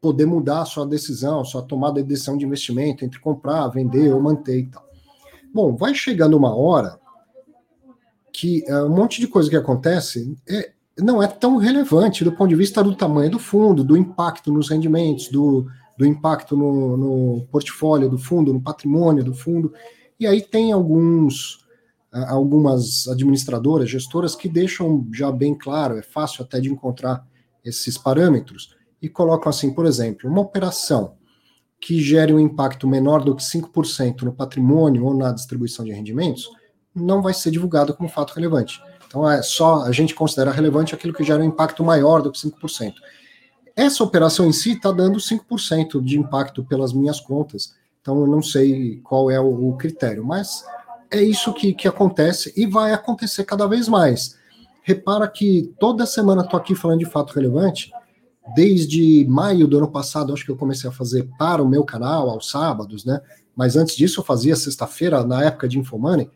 poder 0.00 0.24
mudar 0.24 0.62
a 0.62 0.64
sua 0.64 0.86
decisão, 0.86 1.44
sua 1.44 1.60
tomada 1.60 2.02
de 2.02 2.08
decisão 2.08 2.38
de 2.38 2.46
investimento 2.46 3.04
entre 3.04 3.20
comprar, 3.20 3.68
vender 3.68 4.10
ou 4.10 4.22
manter 4.22 4.58
e 4.58 4.66
tal. 4.68 4.82
Bom, 5.52 5.76
vai 5.76 5.94
chegando 5.94 6.34
uma 6.34 6.56
hora 6.56 6.98
que 8.34 8.64
é, 8.66 8.82
um 8.82 8.88
monte 8.88 9.20
de 9.20 9.28
coisa 9.28 9.48
que 9.48 9.56
acontece 9.56 10.36
é, 10.48 10.72
não 10.98 11.22
é 11.22 11.28
tão 11.28 11.56
relevante 11.56 12.24
do 12.24 12.32
ponto 12.32 12.48
de 12.48 12.56
vista 12.56 12.82
do 12.82 12.94
tamanho 12.94 13.30
do 13.30 13.38
fundo, 13.38 13.84
do 13.84 13.96
impacto 13.96 14.52
nos 14.52 14.68
rendimentos, 14.68 15.28
do, 15.28 15.66
do 15.96 16.04
impacto 16.04 16.56
no, 16.56 16.96
no 16.96 17.46
portfólio 17.46 18.10
do 18.10 18.18
fundo, 18.18 18.52
no 18.52 18.60
patrimônio 18.60 19.22
do 19.22 19.32
fundo. 19.32 19.72
E 20.18 20.26
aí 20.26 20.42
tem 20.42 20.72
alguns 20.72 21.62
algumas 22.28 23.08
administradoras, 23.08 23.90
gestoras 23.90 24.36
que 24.36 24.48
deixam 24.48 25.04
já 25.12 25.32
bem 25.32 25.52
claro, 25.52 25.98
é 25.98 26.02
fácil 26.02 26.44
até 26.44 26.60
de 26.60 26.70
encontrar 26.70 27.26
esses 27.64 27.98
parâmetros 27.98 28.76
e 29.02 29.08
colocam 29.08 29.50
assim, 29.50 29.74
por 29.74 29.84
exemplo, 29.84 30.30
uma 30.30 30.40
operação 30.40 31.16
que 31.80 32.00
gere 32.00 32.32
um 32.32 32.38
impacto 32.38 32.86
menor 32.86 33.24
do 33.24 33.34
que 33.34 33.42
5% 33.42 34.22
no 34.22 34.32
patrimônio 34.32 35.04
ou 35.04 35.12
na 35.12 35.32
distribuição 35.32 35.84
de 35.84 35.90
rendimentos, 35.90 36.48
não 36.94 37.20
vai 37.20 37.34
ser 37.34 37.50
divulgado 37.50 37.94
como 37.94 38.08
fato 38.08 38.34
relevante. 38.34 38.80
Então 39.06 39.28
é 39.28 39.42
só 39.42 39.82
a 39.82 39.92
gente 39.92 40.14
considera 40.14 40.50
relevante 40.50 40.94
aquilo 40.94 41.12
que 41.12 41.24
gera 41.24 41.42
um 41.42 41.46
impacto 41.46 41.82
maior 41.82 42.20
do 42.22 42.30
que 42.30 42.38
5%. 42.38 42.94
Essa 43.76 44.04
operação 44.04 44.46
em 44.46 44.52
si 44.52 44.72
está 44.72 44.92
dando 44.92 45.18
5% 45.18 46.02
de 46.02 46.18
impacto 46.18 46.64
pelas 46.64 46.92
minhas 46.92 47.20
contas, 47.20 47.74
então 48.00 48.20
eu 48.20 48.26
não 48.26 48.42
sei 48.42 49.00
qual 49.02 49.30
é 49.30 49.40
o, 49.40 49.70
o 49.70 49.76
critério, 49.76 50.24
mas 50.24 50.64
é 51.10 51.22
isso 51.22 51.52
que, 51.52 51.72
que 51.72 51.88
acontece 51.88 52.52
e 52.56 52.66
vai 52.66 52.92
acontecer 52.92 53.44
cada 53.44 53.66
vez 53.66 53.88
mais. 53.88 54.36
Repara 54.82 55.26
que 55.26 55.72
toda 55.80 56.06
semana 56.06 56.42
estou 56.42 56.58
aqui 56.58 56.74
falando 56.74 56.98
de 56.98 57.06
fato 57.06 57.32
relevante, 57.32 57.90
desde 58.54 59.24
maio 59.28 59.66
do 59.66 59.78
ano 59.78 59.90
passado, 59.90 60.32
acho 60.32 60.44
que 60.44 60.50
eu 60.50 60.56
comecei 60.56 60.88
a 60.88 60.92
fazer 60.92 61.28
para 61.38 61.62
o 61.62 61.68
meu 61.68 61.84
canal, 61.84 62.28
aos 62.28 62.50
sábados, 62.50 63.04
né? 63.04 63.20
Mas 63.56 63.76
antes 63.76 63.96
disso 63.96 64.20
eu 64.20 64.24
fazia 64.24 64.56
sexta-feira, 64.56 65.24
na 65.24 65.44
época 65.44 65.68
de 65.68 65.78
Infomoney. 65.78 66.30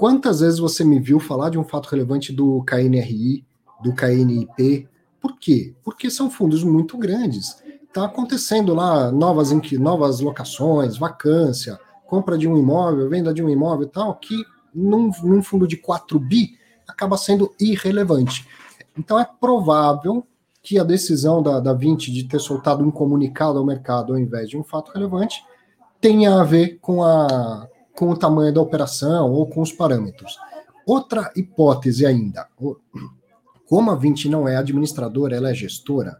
Quantas 0.00 0.40
vezes 0.40 0.58
você 0.58 0.82
me 0.82 0.98
viu 0.98 1.20
falar 1.20 1.50
de 1.50 1.58
um 1.58 1.62
fato 1.62 1.90
relevante 1.90 2.32
do 2.32 2.64
KNRI, 2.64 3.44
do 3.82 3.92
KNIP, 3.94 4.88
por 5.20 5.38
quê? 5.38 5.74
Porque 5.84 6.08
são 6.10 6.30
fundos 6.30 6.64
muito 6.64 6.96
grandes. 6.96 7.62
Está 7.86 8.06
acontecendo 8.06 8.72
lá 8.72 9.12
novas, 9.12 9.50
novas 9.72 10.20
locações, 10.20 10.96
vacância, 10.96 11.78
compra 12.06 12.38
de 12.38 12.48
um 12.48 12.56
imóvel, 12.56 13.10
venda 13.10 13.34
de 13.34 13.42
um 13.42 13.50
imóvel 13.50 13.88
e 13.88 13.90
tal, 13.90 14.14
que 14.14 14.42
num, 14.74 15.10
num 15.22 15.42
fundo 15.42 15.68
de 15.68 15.76
4 15.76 16.18
bi 16.18 16.56
acaba 16.88 17.18
sendo 17.18 17.54
irrelevante. 17.60 18.48
Então 18.96 19.20
é 19.20 19.28
provável 19.38 20.26
que 20.62 20.78
a 20.78 20.82
decisão 20.82 21.42
da, 21.42 21.60
da 21.60 21.74
20 21.74 22.10
de 22.10 22.24
ter 22.24 22.40
soltado 22.40 22.82
um 22.82 22.90
comunicado 22.90 23.58
ao 23.58 23.66
mercado 23.66 24.14
ao 24.14 24.18
invés 24.18 24.48
de 24.48 24.56
um 24.56 24.64
fato 24.64 24.92
relevante 24.92 25.44
tenha 26.00 26.40
a 26.40 26.42
ver 26.42 26.78
com, 26.80 27.02
a, 27.02 27.68
com 28.00 28.08
o 28.08 28.16
tamanho 28.16 28.50
da 28.50 28.62
operação 28.62 29.30
ou 29.30 29.46
com 29.46 29.60
os 29.60 29.70
parâmetros. 29.70 30.38
Outra 30.86 31.30
hipótese 31.36 32.06
ainda, 32.06 32.48
como 33.68 33.90
a 33.90 33.94
20 33.94 34.26
não 34.30 34.48
é 34.48 34.56
administradora, 34.56 35.36
ela 35.36 35.50
é 35.50 35.54
gestora, 35.54 36.18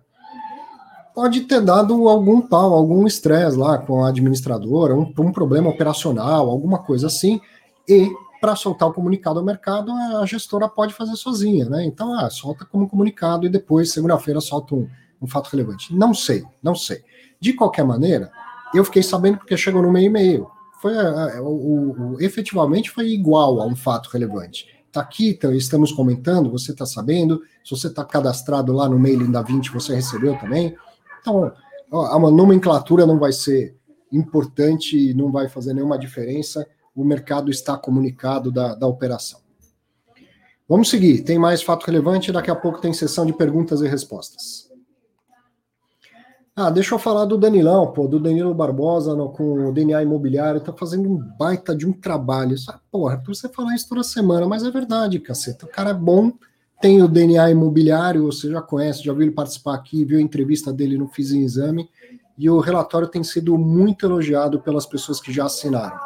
pode 1.14 1.40
ter 1.40 1.62
dado 1.62 2.06
algum 2.06 2.42
pau, 2.42 2.74
algum 2.74 3.06
estresse 3.06 3.56
lá 3.56 3.78
com 3.78 4.04
a 4.04 4.10
administradora, 4.10 4.94
um, 4.94 5.10
um 5.20 5.32
problema 5.32 5.70
operacional, 5.70 6.50
alguma 6.50 6.80
coisa 6.80 7.06
assim, 7.06 7.40
e 7.88 8.10
para 8.42 8.54
soltar 8.54 8.86
o 8.90 8.92
comunicado 8.92 9.38
ao 9.38 9.44
mercado, 9.44 9.90
a 9.90 10.26
gestora 10.26 10.68
pode 10.68 10.92
fazer 10.92 11.16
sozinha, 11.16 11.64
né? 11.64 11.82
Então, 11.86 12.12
ah, 12.12 12.28
solta 12.28 12.66
como 12.66 12.90
comunicado 12.90 13.46
e 13.46 13.48
depois, 13.48 13.90
segunda-feira, 13.90 14.40
solta 14.42 14.74
um, 14.74 14.86
um 15.20 15.26
fato 15.26 15.48
relevante. 15.48 15.94
Não 15.94 16.12
sei, 16.12 16.44
não 16.62 16.74
sei. 16.74 17.02
De 17.40 17.54
qualquer 17.54 17.86
maneira, 17.86 18.30
eu 18.74 18.84
fiquei 18.84 19.02
sabendo 19.02 19.38
porque 19.38 19.56
chegou 19.56 19.80
no 19.80 19.90
meu 19.90 20.02
e-mail. 20.02 20.59
Foi, 20.80 20.94
o, 21.40 21.46
o, 21.46 22.12
o, 22.12 22.20
efetivamente 22.20 22.90
foi 22.90 23.08
igual 23.08 23.60
a 23.60 23.66
um 23.66 23.76
fato 23.76 24.08
relevante 24.10 24.66
está 24.90 25.00
aqui, 25.00 25.30
então, 25.30 25.52
estamos 25.52 25.92
comentando, 25.92 26.50
você 26.50 26.72
está 26.72 26.84
sabendo. 26.84 27.40
Se 27.64 27.70
você 27.70 27.86
está 27.86 28.04
cadastrado 28.04 28.72
lá 28.72 28.88
no 28.88 28.98
mailing 28.98 29.30
da 29.30 29.40
20, 29.40 29.70
você 29.70 29.94
recebeu 29.94 30.38
também. 30.38 30.76
Então, 31.20 31.52
a 31.92 32.18
nomenclatura 32.18 33.06
não 33.06 33.18
vai 33.18 33.32
ser 33.32 33.76
importante, 34.12 35.14
não 35.14 35.30
vai 35.30 35.48
fazer 35.48 35.72
nenhuma 35.72 35.98
diferença. 35.98 36.66
O 36.94 37.04
mercado 37.04 37.50
está 37.50 37.76
comunicado 37.76 38.50
da, 38.50 38.74
da 38.74 38.86
operação. 38.86 39.40
Vamos 40.68 40.90
seguir. 40.90 41.22
Tem 41.22 41.38
mais 41.38 41.62
fato 41.62 41.84
relevante. 41.84 42.32
Daqui 42.32 42.50
a 42.50 42.56
pouco 42.56 42.80
tem 42.80 42.92
sessão 42.92 43.24
de 43.24 43.32
perguntas 43.32 43.80
e 43.80 43.88
respostas. 43.88 44.69
Ah, 46.56 46.68
deixa 46.68 46.94
eu 46.94 46.98
falar 46.98 47.24
do 47.24 47.38
Danilão, 47.38 47.92
pô, 47.92 48.08
do 48.08 48.18
Danilo 48.18 48.52
Barbosa 48.52 49.14
no, 49.14 49.30
com 49.30 49.68
o 49.68 49.72
DNA 49.72 50.02
Imobiliário, 50.02 50.60
tá 50.60 50.72
fazendo 50.72 51.08
um 51.08 51.16
baita 51.16 51.74
de 51.74 51.86
um 51.86 51.92
trabalho. 51.92 52.54
Isso, 52.54 52.72
porra, 52.90 53.16
pra 53.16 53.32
você 53.32 53.48
falar 53.48 53.74
isso 53.74 53.88
toda 53.88 54.02
semana, 54.02 54.46
mas 54.46 54.64
é 54.64 54.70
verdade, 54.70 55.20
caceta. 55.20 55.64
O 55.64 55.68
cara 55.68 55.90
é 55.90 55.94
bom, 55.94 56.32
tem 56.80 57.02
o 57.02 57.08
DNA 57.08 57.50
Imobiliário, 57.52 58.26
você 58.26 58.50
já 58.50 58.60
conhece, 58.60 59.04
já 59.04 59.12
viu 59.12 59.22
ele 59.22 59.30
participar 59.30 59.74
aqui, 59.74 60.04
viu 60.04 60.18
a 60.18 60.22
entrevista 60.22 60.72
dele 60.72 60.98
no 60.98 61.08
Fiz 61.08 61.30
em 61.30 61.42
Exame, 61.42 61.88
e 62.36 62.50
o 62.50 62.58
relatório 62.58 63.06
tem 63.06 63.22
sido 63.22 63.56
muito 63.56 64.04
elogiado 64.04 64.60
pelas 64.60 64.84
pessoas 64.84 65.20
que 65.20 65.32
já 65.32 65.44
assinaram. 65.44 65.98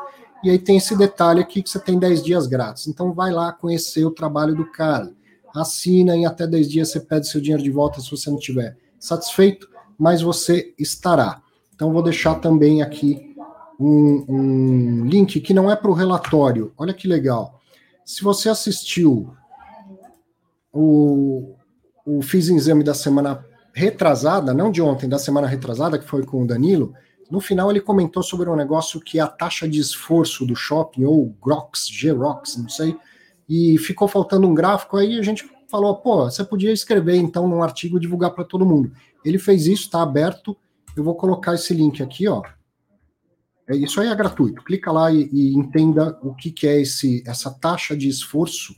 E 0.42 0.50
aí 0.50 0.58
tem 0.58 0.76
esse 0.76 0.94
detalhe 0.94 1.40
aqui 1.40 1.62
que 1.62 1.70
você 1.70 1.78
tem 1.78 1.98
10 1.98 2.22
dias 2.22 2.46
grátis. 2.46 2.86
Então 2.86 3.14
vai 3.14 3.32
lá 3.32 3.50
conhecer 3.50 4.04
o 4.04 4.10
trabalho 4.10 4.54
do 4.54 4.70
cara. 4.70 5.10
Assina 5.54 6.14
em 6.14 6.26
até 6.26 6.46
10 6.46 6.68
dias 6.68 6.90
você 6.90 7.00
pede 7.00 7.28
seu 7.28 7.40
dinheiro 7.40 7.62
de 7.62 7.70
volta 7.70 8.00
se 8.00 8.10
você 8.10 8.28
não 8.28 8.38
tiver 8.38 8.76
satisfeito 8.98 9.73
mas 9.98 10.22
você 10.22 10.74
estará. 10.78 11.42
Então, 11.74 11.92
vou 11.92 12.02
deixar 12.02 12.36
também 12.36 12.82
aqui 12.82 13.34
um, 13.78 14.24
um 14.28 15.04
link 15.06 15.40
que 15.40 15.54
não 15.54 15.70
é 15.70 15.76
para 15.76 15.90
o 15.90 15.94
relatório. 15.94 16.72
Olha 16.76 16.94
que 16.94 17.08
legal. 17.08 17.60
Se 18.04 18.22
você 18.22 18.48
assistiu 18.48 19.34
o, 20.72 21.54
o 22.04 22.22
Fiz 22.22 22.48
Exame 22.48 22.84
da 22.84 22.94
semana 22.94 23.44
retrasada, 23.72 24.54
não 24.54 24.70
de 24.70 24.80
ontem, 24.80 25.08
da 25.08 25.18
semana 25.18 25.46
retrasada, 25.46 25.98
que 25.98 26.06
foi 26.06 26.24
com 26.24 26.42
o 26.42 26.46
Danilo, 26.46 26.94
no 27.30 27.40
final 27.40 27.70
ele 27.70 27.80
comentou 27.80 28.22
sobre 28.22 28.48
um 28.48 28.54
negócio 28.54 29.00
que 29.00 29.18
é 29.18 29.22
a 29.22 29.26
taxa 29.26 29.68
de 29.68 29.80
esforço 29.80 30.46
do 30.46 30.54
shopping, 30.54 31.04
ou 31.04 31.34
GROX, 31.42 31.88
GROX, 31.90 32.56
não 32.56 32.68
sei, 32.68 32.96
e 33.48 33.76
ficou 33.78 34.06
faltando 34.06 34.46
um 34.46 34.54
gráfico, 34.54 34.96
aí 34.96 35.18
a 35.18 35.22
gente 35.22 35.48
falou, 35.68 35.96
pô, 35.96 36.24
você 36.24 36.44
podia 36.44 36.72
escrever 36.72 37.16
então 37.16 37.48
num 37.48 37.62
artigo 37.62 37.96
e 37.96 38.00
divulgar 38.00 38.30
para 38.30 38.44
todo 38.44 38.66
mundo. 38.66 38.92
Ele 39.24 39.38
fez 39.38 39.66
isso, 39.66 39.84
está 39.84 40.02
aberto, 40.02 40.56
eu 40.96 41.02
vou 41.02 41.14
colocar 41.14 41.54
esse 41.54 41.74
link 41.74 42.02
aqui, 42.02 42.28
ó. 42.28 42.42
É, 43.66 43.76
isso 43.76 44.00
aí 44.00 44.08
é 44.08 44.14
gratuito. 44.14 44.62
Clica 44.62 44.92
lá 44.92 45.10
e, 45.12 45.28
e 45.32 45.54
entenda 45.54 46.18
o 46.22 46.34
que, 46.34 46.50
que 46.50 46.66
é 46.66 46.80
esse, 46.80 47.22
essa 47.26 47.50
taxa 47.50 47.96
de 47.96 48.08
esforço, 48.08 48.74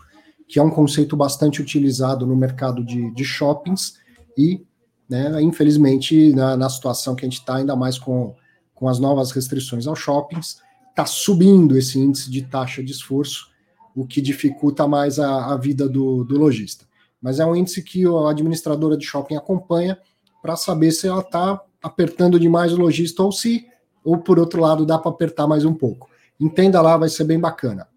que 0.49 0.59
é 0.59 0.63
um 0.63 0.71
conceito 0.71 1.17
bastante 1.17 1.61
utilizado 1.61 2.27
no 2.27 2.37
mercado 2.37 2.85
de, 2.85 3.13
de 3.13 3.25
shoppings 3.25 3.95
e, 4.39 4.65
né, 5.09 5.43
infelizmente, 5.43 6.33
na, 6.33 6.57
na, 6.57 6.69
situação 6.69 7.17
que 7.17 7.25
a 7.25 7.29
gente 7.29 7.41
está, 7.41 7.57
ainda 7.57 7.75
mais 7.75 7.99
com, 7.99 8.35
com 8.75 8.89
as 8.89 9.01
novas 9.01 9.33
restrições 9.33 9.87
aos 9.87 9.99
shoppings, 9.99 10.59
está 10.91 11.05
subindo 11.05 11.77
esse 11.77 11.99
índice 11.99 12.31
de 12.31 12.43
taxa 12.43 12.83
de 12.83 12.93
esforço, 12.93 13.49
o 13.95 14.07
que 14.07 14.21
dificulta 14.21 14.87
mais 14.87 15.19
a, 15.19 15.53
a 15.53 15.57
vida 15.57 15.89
do, 15.89 16.23
do 16.23 16.39
lojista. 16.39 16.87
Mas 17.21 17.41
é 17.41 17.47
um 17.47 17.57
índice 17.57 17.83
que 17.83 18.05
a 18.07 18.31
administradora 18.31 18.97
de 18.97 19.05
shopping 19.05 19.35
acompanha 19.35 19.99
para 20.47 20.55
saber 20.55 20.93
se 20.93 21.09
ela 21.09 21.23
está 21.23 21.61
apertando 21.83 22.39
demais 22.39 22.73
o 22.73 22.77
lojista 22.77 23.21
ou 23.21 23.33
se, 23.33 23.67
ou 24.05 24.17
por 24.19 24.39
outro 24.39 24.61
lado, 24.61 24.87
dá 24.87 24.97
para 24.97 25.11
apertar 25.11 25.49
mais 25.49 25.65
um 25.65 25.75
pouco. 25.75 26.09
Entenda 26.39 26.81
lá, 26.81 26.97
vai 26.97 27.09
ser 27.09 27.25
bem 27.25 27.41
bacana. 27.41 27.89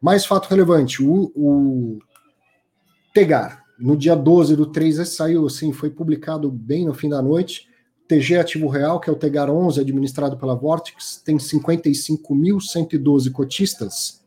Mais 0.00 0.24
fato 0.24 0.46
relevante, 0.48 1.02
o, 1.02 1.32
o 1.34 1.98
Tegar, 3.12 3.64
no 3.76 3.96
dia 3.96 4.14
12 4.14 4.54
do 4.54 4.66
3, 4.66 5.08
saiu 5.08 5.46
assim, 5.46 5.72
foi 5.72 5.90
publicado 5.90 6.48
bem 6.48 6.84
no 6.86 6.94
fim 6.94 7.08
da 7.08 7.20
noite. 7.20 7.68
TG 8.06 8.36
Ativo 8.38 8.68
Real, 8.68 9.00
que 9.00 9.10
é 9.10 9.12
o 9.12 9.16
Tegar 9.16 9.50
11, 9.50 9.80
administrado 9.80 10.36
pela 10.36 10.54
Vortex, 10.54 11.20
tem 11.24 11.38
55.112 11.38 13.32
cotistas. 13.32 14.24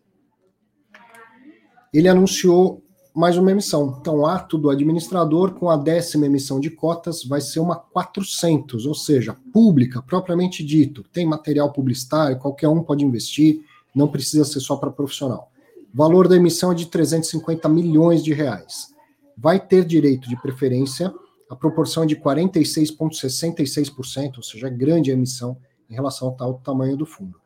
Ele 1.94 2.10
anunciou 2.10 2.84
mais 3.20 3.38
uma 3.38 3.52
emissão. 3.52 3.98
Então, 4.00 4.20
o 4.20 4.26
ato 4.26 4.58
do 4.58 4.70
administrador 4.70 5.52
com 5.52 5.70
a 5.70 5.76
décima 5.76 6.26
emissão 6.26 6.58
de 6.58 6.70
cotas 6.70 7.26
vai 7.26 7.42
ser 7.42 7.60
uma 7.60 7.76
400, 7.76 8.86
ou 8.86 8.96
seja, 8.96 9.36
pública, 9.52 10.02
propriamente 10.02 10.64
dito. 10.64 11.04
Tem 11.12 11.26
material 11.26 11.74
publicitário, 11.74 12.40
qualquer 12.40 12.70
um 12.70 12.82
pode 12.82 13.04
investir, 13.04 13.60
não 13.94 14.08
precisa 14.08 14.46
ser 14.46 14.62
só 14.62 14.78
para 14.78 14.90
profissional. 14.90 15.52
Valor 15.94 16.30
da 16.30 16.38
emissão 16.38 16.72
é 16.72 16.76
de 16.76 16.86
350 16.86 17.68
milhões 17.68 18.24
de 18.24 18.34
reais. 18.34 18.96
Vai 19.38 19.60
ter 19.60 19.84
direito 19.84 20.30
de 20.30 20.42
preferência, 20.42 21.14
a 21.50 21.58
proporção 21.58 22.04
é 22.04 22.06
de 22.06 22.16
46,66%, 22.16 24.38
ou 24.38 24.44
seja, 24.44 24.68
é 24.68 24.72
grande 24.72 25.12
a 25.12 25.14
emissão 25.14 25.58
em 25.90 25.94
relação 25.94 26.34
ao 26.40 26.54
tamanho 26.60 26.96
do 26.96 27.06
fundo. 27.06 27.38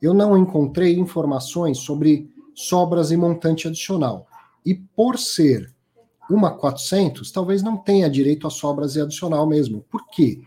Eu 0.00 0.12
não 0.12 0.36
encontrei 0.36 0.98
informações 0.98 1.78
sobre 1.78 2.30
sobras 2.54 3.10
e 3.10 3.16
montante 3.16 3.66
adicional 3.66 4.26
e 4.64 4.74
por 4.74 5.18
ser 5.18 5.72
uma 6.30 6.50
400, 6.50 7.30
talvez 7.30 7.62
não 7.62 7.76
tenha 7.76 8.08
direito 8.08 8.46
a 8.46 8.50
sobras 8.50 8.96
e 8.96 9.00
adicional 9.00 9.46
mesmo. 9.46 9.84
Por 9.90 10.08
quê? 10.08 10.40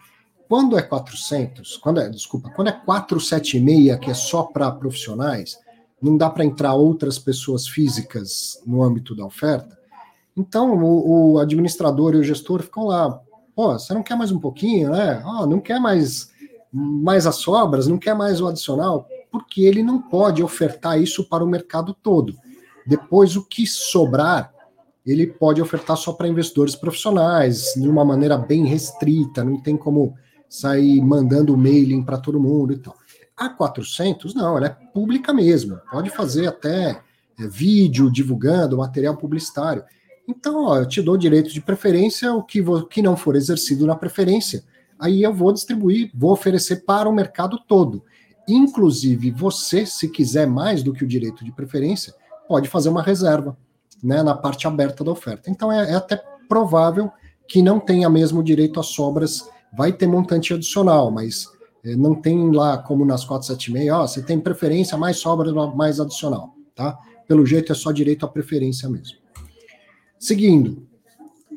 Quando 0.48 0.78
é 0.78 0.82
400, 0.82 1.78
quando 1.78 2.00
é, 2.00 2.10
desculpa, 2.10 2.50
quando 2.52 2.70
é 2.70 2.72
476, 2.72 4.00
que 4.00 4.12
é 4.12 4.14
só 4.14 4.44
para 4.44 4.72
profissionais, 4.72 5.58
não 6.02 6.18
dá 6.18 6.30
para 6.30 6.46
entrar 6.46 6.74
outras 6.74 7.18
pessoas 7.18 7.68
físicas 7.68 8.62
no 8.66 8.84
âmbito 8.84 9.16
da 9.16 9.26
oferta. 9.26 9.78
Então, 10.38 10.74
o, 10.76 11.34
o, 11.34 11.40
administrador 11.40 12.14
e 12.14 12.18
o 12.18 12.24
gestor 12.24 12.62
ficam 12.62 12.86
lá, 12.86 13.20
pô, 13.56 13.74
você 13.74 13.94
não 13.94 14.04
quer 14.04 14.16
mais 14.16 14.32
um 14.32 14.40
pouquinho, 14.40 14.92
né? 14.92 15.24
Oh, 15.26 15.46
não 15.46 15.60
quer 15.60 15.80
mais, 15.80 16.30
mais 16.72 17.26
as 17.26 17.38
sobras, 17.38 17.88
não 17.88 17.98
quer 17.98 18.14
mais 18.14 18.42
o 18.42 18.48
adicional, 18.48 19.08
porque 19.32 19.62
ele 19.62 19.82
não 19.82 20.00
pode 20.00 20.44
ofertar 20.44 21.02
isso 21.02 21.24
para 21.28 21.44
o 21.44 21.48
mercado 21.48 21.94
todo. 21.94 22.36
Depois, 22.86 23.36
o 23.36 23.44
que 23.44 23.66
sobrar, 23.66 24.54
ele 25.06 25.28
pode 25.28 25.62
ofertar 25.62 25.98
só 25.98 26.14
para 26.14 26.28
investidores 26.28 26.76
profissionais, 26.76 27.74
de 27.76 27.88
uma 27.88 28.04
maneira 28.04 28.38
bem 28.38 28.66
restrita, 28.66 29.44
não 29.44 29.60
tem 29.62 29.78
como 29.78 30.16
sair 30.50 31.02
mandando 31.02 31.58
mailing 31.58 32.04
para 32.04 32.18
todo 32.18 32.40
mundo 32.40 32.74
e 32.74 32.78
tal. 32.78 32.96
A 33.36 33.50
400, 33.50 34.34
não, 34.34 34.58
ela 34.58 34.68
é 34.68 34.70
pública 34.70 35.34
mesmo, 35.34 35.80
pode 35.92 36.10
fazer 36.10 36.48
até 36.48 37.02
é, 37.38 37.48
vídeo 37.48 38.10
divulgando 38.10 38.78
material 38.78 39.18
publicitário. 39.18 39.84
Então, 40.28 40.66
ó, 40.66 40.78
eu 40.78 40.88
te 40.88 41.02
dou 41.02 41.18
direito 41.18 41.52
de 41.52 41.62
preferência, 41.62 42.34
o 42.34 42.42
que, 42.42 42.62
vou, 42.62 42.86
que 42.86 43.02
não 43.02 43.18
for 43.18 43.36
exercido 43.36 43.86
na 43.86 43.96
preferência, 43.96 44.64
aí 44.98 45.22
eu 45.22 45.34
vou 45.34 45.52
distribuir, 45.52 46.10
vou 46.16 46.32
oferecer 46.32 46.86
para 46.86 47.10
o 47.10 47.14
mercado 47.14 47.60
todo. 47.68 48.04
Inclusive, 48.48 49.32
você, 49.32 49.86
se 49.86 50.08
quiser 50.10 50.48
mais 50.48 50.82
do 50.82 50.94
que 50.94 51.04
o 51.04 51.08
direito 51.08 51.44
de 51.44 51.52
preferência, 51.52 52.14
pode 52.48 52.70
fazer 52.70 52.90
uma 52.90 53.02
reserva 53.02 53.58
né, 54.04 54.22
na 54.22 54.36
parte 54.36 54.68
aberta 54.68 55.04
da 55.04 55.12
oferta. 55.12 55.50
Então 55.50 55.72
é, 55.72 55.92
é 55.92 55.96
até 55.96 56.22
provável 56.48 57.12
que 57.48 57.62
não 57.62 57.80
tenha 57.80 58.10
mesmo 58.10 58.44
direito 58.44 58.80
às 58.80 58.88
sobras, 58.88 59.48
vai 59.76 59.92
ter 59.92 60.08
montante 60.08 60.54
adicional, 60.54 61.12
mas 61.12 61.48
é, 61.84 61.96
não 61.96 62.16
tem 62.16 62.52
lá 62.52 62.78
como 62.78 63.06
nas 63.06 63.24
476, 63.24 63.92
ó, 63.92 64.08
você 64.08 64.22
tem 64.22 64.40
preferência, 64.40 64.98
mais 64.98 65.18
sobra, 65.18 65.52
mais 65.68 66.00
adicional, 66.00 66.56
tá? 66.74 66.98
Pelo 67.28 67.46
jeito 67.46 67.72
é 67.72 67.76
só 67.76 67.92
direito 67.92 68.26
à 68.26 68.30
preferência 68.30 68.90
mesmo. 68.90 69.18
Seguindo, 70.20 70.88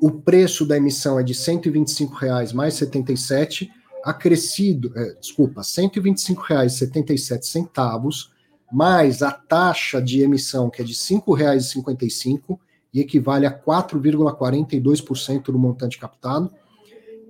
o 0.00 0.10
preço 0.10 0.66
da 0.66 0.76
emissão 0.76 1.18
é 1.18 1.22
de 1.22 1.32
R$ 1.32 1.38
125,00 1.38 2.54
mais 2.54 2.74
77, 2.74 3.70
acrescido, 4.04 4.92
é, 4.96 5.14
desculpa, 5.20 5.60
R$ 5.60 5.66
125,77 5.66 7.42
centavos, 7.42 8.30
mais 8.70 9.22
a 9.22 9.30
taxa 9.30 10.00
de 10.00 10.22
emissão, 10.22 10.70
que 10.70 10.82
é 10.82 10.84
de 10.84 10.92
R$ 10.92 10.98
5,55 10.98 12.58
e 12.92 13.00
equivale 13.00 13.46
a 13.46 13.58
4,42% 13.58 15.44
do 15.44 15.58
montante 15.58 15.98
captado. 15.98 16.52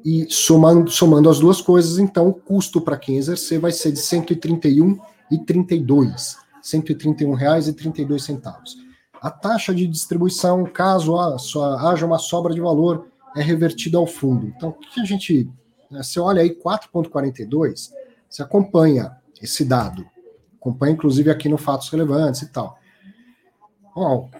E 0.05 0.27
somando, 0.31 0.91
somando 0.91 1.29
as 1.29 1.41
duas 1.41 1.61
coisas, 1.61 1.99
então 1.99 2.29
o 2.29 2.35
custo 2.35 2.81
para 2.81 2.97
quem 2.97 3.17
exercer 3.17 3.59
vai 3.59 3.73
ser 3.73 3.91
de 3.93 3.99
R$ 3.99 4.05
131,32, 4.05 5.01
R$ 5.31 5.41
131,32. 6.63 8.61
A 9.21 9.31
taxa 9.31 9.75
de 9.75 9.85
distribuição, 9.87 10.65
caso 10.65 11.19
haja 11.19 12.07
uma 12.07 12.19
sobra 12.19 12.55
de 12.55 12.61
valor, 12.61 13.09
é 13.37 13.43
revertida 13.43 13.99
ao 13.99 14.07
fundo. 14.07 14.47
Então, 14.47 14.71
o 14.71 14.75
que 14.75 15.01
a 15.01 15.05
gente. 15.05 15.51
Né, 15.91 16.03
você 16.03 16.21
olha 16.21 16.43
aí 16.43 16.55
4,42, 16.55 17.91
você 18.29 18.43
acompanha 18.43 19.17
esse 19.43 19.65
dado 19.65 20.07
acompanha 20.69 20.93
inclusive 20.93 21.31
aqui 21.31 21.49
no 21.49 21.57
Fatos 21.57 21.89
Relevantes 21.89 22.43
e 22.43 22.49
tal. 22.49 22.79
Bom, 23.95 24.31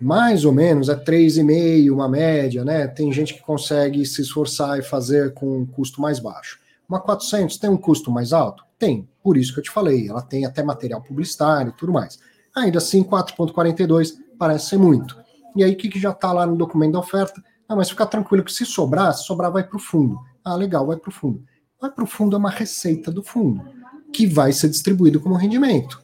mais 0.00 0.44
ou 0.44 0.52
menos 0.52 0.88
é 0.88 0.94
3,5, 0.94 1.92
uma 1.92 2.08
média, 2.08 2.64
né? 2.64 2.86
Tem 2.86 3.12
gente 3.12 3.34
que 3.34 3.42
consegue 3.42 4.04
se 4.06 4.22
esforçar 4.22 4.78
e 4.78 4.82
fazer 4.82 5.34
com 5.34 5.58
um 5.58 5.66
custo 5.66 6.00
mais 6.00 6.18
baixo. 6.18 6.60
Uma 6.88 7.00
400 7.00 7.56
tem 7.56 7.70
um 7.70 7.76
custo 7.76 8.10
mais 8.10 8.32
alto? 8.32 8.64
Tem, 8.78 9.08
por 9.22 9.36
isso 9.36 9.52
que 9.52 9.60
eu 9.60 9.64
te 9.64 9.70
falei, 9.70 10.08
ela 10.08 10.22
tem 10.22 10.44
até 10.44 10.62
material 10.62 11.02
publicitário 11.02 11.70
e 11.70 11.76
tudo 11.76 11.92
mais. 11.92 12.18
Ainda 12.54 12.78
assim, 12.78 13.02
4,42 13.02 14.14
parece 14.38 14.70
ser 14.70 14.78
muito. 14.78 15.18
E 15.54 15.62
aí, 15.62 15.72
o 15.72 15.76
que, 15.76 15.88
que 15.88 15.98
já 15.98 16.10
está 16.10 16.32
lá 16.32 16.46
no 16.46 16.56
documento 16.56 16.92
da 16.92 17.00
oferta? 17.00 17.42
Ah, 17.68 17.76
mas 17.76 17.90
fica 17.90 18.06
tranquilo 18.06 18.44
que 18.44 18.52
se 18.52 18.64
sobrar, 18.64 19.12
se 19.14 19.24
sobrar 19.24 19.52
vai 19.52 19.64
para 19.64 19.76
o 19.76 19.80
fundo. 19.80 20.18
Ah, 20.44 20.54
legal, 20.54 20.86
vai 20.86 20.96
para 20.96 21.10
o 21.10 21.12
fundo. 21.12 21.44
Vai 21.80 21.90
para 21.90 22.04
o 22.04 22.06
fundo 22.06 22.36
é 22.36 22.38
uma 22.38 22.50
receita 22.50 23.10
do 23.10 23.22
fundo 23.22 23.79
que 24.12 24.26
vai 24.26 24.52
ser 24.52 24.68
distribuído 24.68 25.20
como 25.20 25.34
rendimento. 25.34 26.02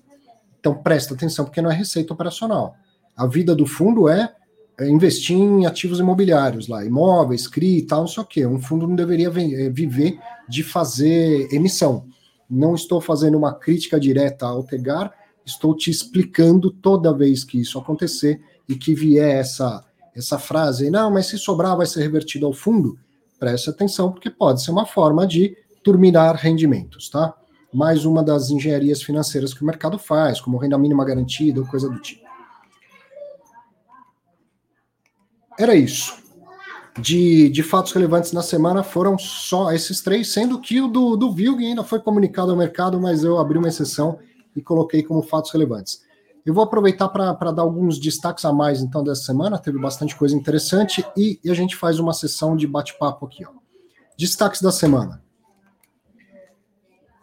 Então 0.59 0.75
presta 0.75 1.14
atenção, 1.14 1.45
porque 1.45 1.62
não 1.62 1.71
é 1.71 1.75
receita 1.75 2.12
operacional. 2.12 2.77
A 3.16 3.27
vida 3.27 3.55
do 3.55 3.66
fundo 3.66 4.09
é, 4.09 4.35
é 4.79 4.88
investir 4.88 5.37
em 5.37 5.64
ativos 5.64 6.01
imobiliários 6.01 6.69
lá, 6.69 6.85
imóveis, 6.85 7.47
CRI 7.47 7.79
e 7.79 7.83
tal, 7.83 8.01
não 8.01 8.09
sei 8.09 8.23
o 8.23 8.27
quê. 8.27 8.47
Um 8.47 8.61
fundo 8.61 8.87
não 8.87 8.97
deveria 8.97 9.29
eh, 9.29 9.71
viver 9.71 10.19
de 10.49 10.62
fazer 10.62 11.49
emissão. 11.53 12.07
Não 12.49 12.75
estou 12.75 13.01
fazendo 13.01 13.38
uma 13.38 13.55
crítica 13.55 13.99
direta 13.99 14.47
ao 14.47 14.64
Tegar, 14.64 15.12
estou 15.45 15.77
te 15.77 15.90
explicando 15.90 16.71
toda 16.71 17.16
vez 17.16 17.45
que 17.45 17.61
isso 17.61 17.79
acontecer 17.79 18.40
e 18.69 18.75
que 18.75 18.95
vier 18.95 19.37
essa, 19.37 19.85
essa 20.14 20.38
frase, 20.38 20.90
não, 20.90 21.11
mas 21.11 21.27
se 21.27 21.38
sobrar 21.38 21.77
vai 21.77 21.87
ser 21.87 22.03
revertido 22.03 22.47
ao 22.47 22.53
fundo, 22.53 22.99
preste 23.38 23.71
atenção, 23.71 24.11
porque 24.11 24.31
pode 24.31 24.62
ser 24.62 24.71
uma 24.71 24.87
forma 24.87 25.27
de 25.27 25.57
turminar 25.83 26.35
rendimentos, 26.35 27.09
tá? 27.09 27.35
Mais 27.77 28.07
uma 28.07 28.23
das 28.23 28.49
engenharias 28.49 29.03
financeiras 29.03 29.53
que 29.53 29.62
o 29.62 29.67
mercado 29.67 29.99
faz, 29.99 30.41
como 30.41 30.57
renda 30.57 30.79
mínima 30.79 31.05
garantida 31.05 31.61
ou 31.61 31.67
coisa 31.67 31.91
do 31.91 32.01
tipo. 32.01 32.25
Era 35.59 35.75
isso. 35.75 36.15
de, 36.99 37.51
de 37.51 37.62
fatos 37.62 37.93
relevantes 37.93 38.33
na 38.33 38.43
semana 38.43 38.83
foram 38.83 39.19
só 39.19 39.73
esses 39.73 40.01
três, 40.01 40.33
sendo 40.33 40.59
que 40.59 40.81
o 40.81 40.89
do, 40.89 41.17
do 41.17 41.31
Vilg 41.31 41.62
ainda 41.62 41.85
foi 41.85 42.01
comunicado 42.01 42.51
ao 42.51 42.57
mercado, 42.57 42.99
mas 42.99 43.23
eu 43.23 43.39
abri 43.39 43.59
uma 43.59 43.69
exceção 43.69 44.19
e 44.55 44.62
coloquei 44.62 45.03
como 45.03 45.23
fatos 45.23 45.51
relevantes. 45.51 46.03
Eu 46.47 46.55
vou 46.55 46.65
aproveitar 46.65 47.09
para 47.11 47.53
dar 47.53 47.62
alguns 47.62 47.99
destaques 47.99 48.45
a 48.47 48.53
mais, 48.53 48.81
então, 48.81 49.05
dessa 49.05 49.25
semana. 49.25 49.59
Teve 49.59 49.79
bastante 49.79 50.17
coisa 50.17 50.35
interessante 50.35 51.05
e, 51.15 51.39
e 51.45 51.51
a 51.51 51.55
gente 51.55 51.77
faz 51.77 51.99
uma 51.99 52.15
sessão 52.15 52.57
de 52.57 52.67
bate-papo 52.67 53.27
aqui. 53.27 53.45
Ó. 53.45 53.51
Destaques 54.17 54.62
da 54.62 54.73
semana. 54.73 55.26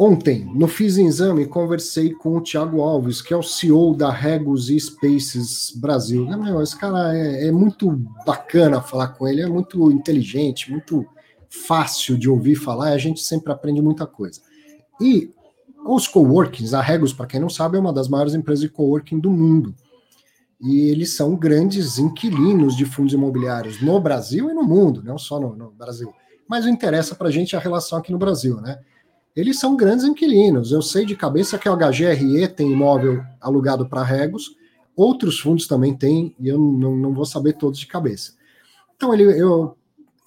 Ontem, 0.06 0.44
no 0.54 0.68
Fiz 0.68 0.98
Exame, 0.98 1.46
conversei 1.46 2.13
com 2.13 2.36
o 2.36 2.42
Thiago 2.42 2.82
Alves, 2.82 3.22
que 3.22 3.34
é 3.34 3.38
o 3.38 3.42
CEO 3.42 3.96
da 3.96 4.12
Regus 4.12 4.68
Spaces 4.68 5.72
Brasil. 5.78 6.26
Meu, 6.26 6.62
esse 6.62 6.78
cara 6.78 7.16
é, 7.16 7.48
é, 7.48 7.52
muito 7.54 7.89
bacana 8.26 8.82
falar 8.82 9.08
com 9.08 9.26
ele, 9.26 9.42
é 9.42 9.48
muito 9.48 9.89
inteligente, 9.94 10.70
muito 10.70 11.06
fácil 11.50 12.18
de 12.18 12.30
ouvir 12.30 12.56
falar, 12.56 12.89
e 12.89 12.96
a 12.96 12.98
gente 12.98 13.22
sempre 13.22 13.54
aprende 13.54 13.82
muita 13.82 14.06
coisa. 14.06 14.42
E 15.00 15.32
os 15.88 16.06
coworkings, 16.06 16.74
a 16.74 16.82
Regus, 16.82 17.13
para 17.13 17.26
quem 17.26 17.39
não 17.39 17.50
sabe, 17.50 17.78
é 17.78 17.80
uma 17.80 17.94
das 17.94 18.10
maiores 18.10 18.34
empresas 18.34 18.63
de 18.63 18.70
coworking 18.70 19.22
do 19.22 19.32
mundo. 19.32 19.74
E 20.60 20.89
eles 20.89 21.16
são 21.16 21.34
grandes 21.34 21.98
inquilinos 21.98 22.76
de 22.76 22.84
fundos 22.84 23.13
imobiliários 23.13 23.82
no 23.82 23.98
Brasil 24.02 24.50
e 24.50 24.54
no 24.54 24.63
mundo, 24.63 25.02
não 25.02 25.18
só 25.18 25.39
no, 25.39 25.56
no 25.56 25.72
Brasil. 25.72 26.13
Mas 26.46 26.66
o 26.66 26.70
interessa 26.70 27.16
para 27.16 27.30
a 27.30 27.32
gente 27.32 27.56
é 27.56 27.58
a 27.58 27.62
relação 27.62 27.98
aqui 27.98 28.12
no 28.12 28.18
Brasil, 28.18 28.60
né? 28.60 28.80
Eles 29.36 29.60
são 29.60 29.76
grandes 29.76 30.06
inquilinos. 30.06 30.72
Eu 30.72 30.82
sei 30.82 31.06
de 31.06 31.15
cabeça 31.15 31.58
que 31.58 31.67
o 31.67 31.76
HGRE 31.76 32.48
tem 32.50 32.72
imóvel 32.72 33.24
alugado 33.41 33.88
para 33.88 34.04
Regus, 34.04 34.56
outros 34.96 35.39
fundos 35.39 35.67
também 35.67 35.96
têm, 35.96 36.36
e 36.39 36.48
eu 36.48 36.58
não, 36.58 36.96
não 36.96 37.13
vou 37.13 37.26
saber 37.26 37.54
todos 37.54 37.80
de 37.80 37.88
cabeça. 37.88 38.34
Então 38.96 39.13
ele, 39.13 39.24
eu 39.24 39.76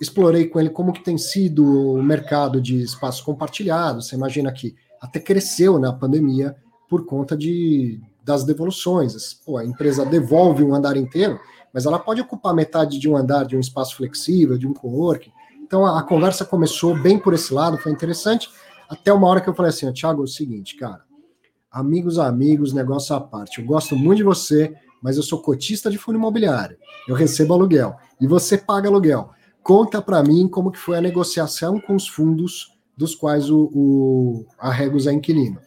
explorei 0.01 0.47
com 0.47 0.61
ele 0.61 0.71
como 0.71 0.92
que 0.92 1.03
tem 1.03 1.16
sido 1.16 1.95
o 1.95 2.03
mercado 2.03 2.61
de 2.61 2.83
espaços 2.83 3.21
compartilhados. 3.21 4.09
Você 4.09 4.16
imagina 4.16 4.53
que 4.53 4.75
até 5.01 5.21
cresceu 5.21 5.79
na 5.79 5.92
pandemia 5.92 6.57
por 6.88 7.05
conta 7.07 7.37
de, 7.37 8.01
das 8.25 8.45
devoluções. 8.45 9.35
Pô, 9.35 9.57
a 9.57 9.64
empresa 9.64 10.05
devolve 10.05 10.64
um 10.64 10.75
andar 10.75 10.97
inteiro, 10.97 11.38
mas 11.73 11.87
ela 11.87 11.99
pode 11.99 12.21
ocupar 12.21 12.55
metade 12.55 12.99
de 12.99 13.09
um 13.09 13.16
andar 13.16 13.45
de 13.45 13.57
um 13.57 13.61
espaço 13.61 13.97
flexível, 13.97 14.59
de 14.59 14.66
um 14.66 14.75
coworking. 14.75 15.33
Então 15.62 15.87
a, 15.87 16.01
a 16.01 16.03
conversa 16.03 16.45
começou 16.45 16.97
bem 16.97 17.19
por 17.19 17.35
esse 17.35 17.53
lado, 17.53 17.79
foi 17.79 17.92
interessante, 17.92 18.51
até 18.88 19.12
uma 19.12 19.29
hora 19.29 19.40
que 19.40 19.49
eu 19.49 19.55
falei 19.55 19.70
assim, 19.70 19.90
Thiago, 19.92 20.22
é 20.22 20.25
o 20.25 20.29
seguinte, 20.29 20.77
cara, 20.77 21.03
amigos, 21.70 22.18
amigos, 22.18 22.72
negócio 22.72 23.14
à 23.14 23.20
parte, 23.20 23.61
eu 23.61 23.66
gosto 23.66 23.96
muito 23.96 24.18
de 24.18 24.22
você, 24.22 24.75
mas 25.03 25.16
eu 25.16 25.22
sou 25.22 25.40
cotista 25.42 25.90
de 25.90 25.99
fundo 25.99 26.18
imobiliário, 26.18 26.77
eu 27.09 27.14
recebo 27.14 27.55
aluguel, 27.55 27.96
e 28.20 28.27
você 28.27 28.57
paga 28.57 28.88
aluguel. 28.88 29.31
Conta 29.62 30.01
para 30.01 30.22
mim 30.22 30.49
como 30.49 30.70
que 30.70 30.79
foi 30.79 30.96
a 30.96 31.01
negociação 31.01 31.81
com 31.81 31.96
os 31.96 32.07
fundos 32.07 32.72
dos 32.96 33.14
quais 33.14 33.51
o, 33.51 33.70
o 33.75 34.46
a 34.59 34.72
é 34.83 35.12
inquilino. 35.12 35.61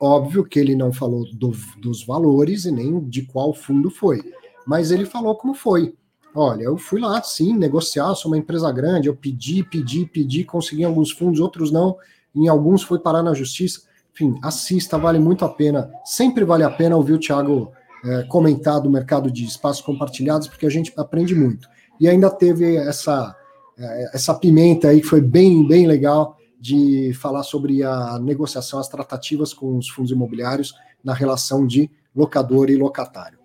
Óbvio 0.00 0.44
que 0.44 0.58
ele 0.58 0.74
não 0.74 0.92
falou 0.92 1.24
do, 1.34 1.52
dos 1.78 2.04
valores 2.04 2.64
e 2.64 2.72
nem 2.72 3.00
de 3.08 3.22
qual 3.22 3.54
fundo 3.54 3.90
foi, 3.90 4.22
mas 4.66 4.90
ele 4.90 5.04
falou 5.04 5.36
como 5.36 5.54
foi. 5.54 5.94
Olha, 6.34 6.64
eu 6.64 6.76
fui 6.76 7.00
lá, 7.00 7.22
sim, 7.22 7.56
negociar, 7.56 8.14
sou 8.16 8.30
uma 8.30 8.38
empresa 8.38 8.70
grande, 8.72 9.06
eu 9.06 9.14
pedi, 9.14 9.62
pedi, 9.62 10.04
pedi, 10.04 10.42
consegui 10.42 10.82
alguns 10.82 11.12
fundos, 11.12 11.38
outros 11.38 11.70
não, 11.70 11.96
em 12.34 12.48
alguns 12.48 12.82
foi 12.82 12.98
parar 12.98 13.22
na 13.22 13.34
justiça. 13.34 13.82
Enfim, 14.12 14.38
assista, 14.42 14.96
vale 14.96 15.18
muito 15.18 15.44
a 15.44 15.48
pena, 15.48 15.90
sempre 16.04 16.44
vale 16.44 16.62
a 16.62 16.70
pena 16.70 16.96
ouvir 16.96 17.14
o 17.14 17.18
Thiago 17.18 17.72
é, 18.04 18.22
comentar 18.24 18.80
do 18.80 18.90
mercado 18.90 19.30
de 19.30 19.44
espaços 19.44 19.82
compartilhados, 19.82 20.46
porque 20.46 20.66
a 20.66 20.70
gente 20.70 20.92
aprende 20.96 21.34
muito. 21.34 21.68
E 21.98 22.08
ainda 22.08 22.30
teve 22.30 22.76
essa, 22.76 23.34
é, 23.78 24.10
essa 24.14 24.34
pimenta 24.34 24.88
aí 24.88 25.00
que 25.00 25.06
foi 25.06 25.20
bem, 25.20 25.66
bem 25.66 25.86
legal, 25.86 26.36
de 26.60 27.12
falar 27.20 27.42
sobre 27.42 27.82
a 27.82 28.18
negociação, 28.18 28.78
as 28.78 28.88
tratativas 28.88 29.52
com 29.52 29.76
os 29.76 29.88
fundos 29.88 30.10
imobiliários 30.10 30.74
na 31.02 31.12
relação 31.12 31.66
de 31.66 31.90
locador 32.16 32.70
e 32.70 32.76
locatário. 32.76 33.38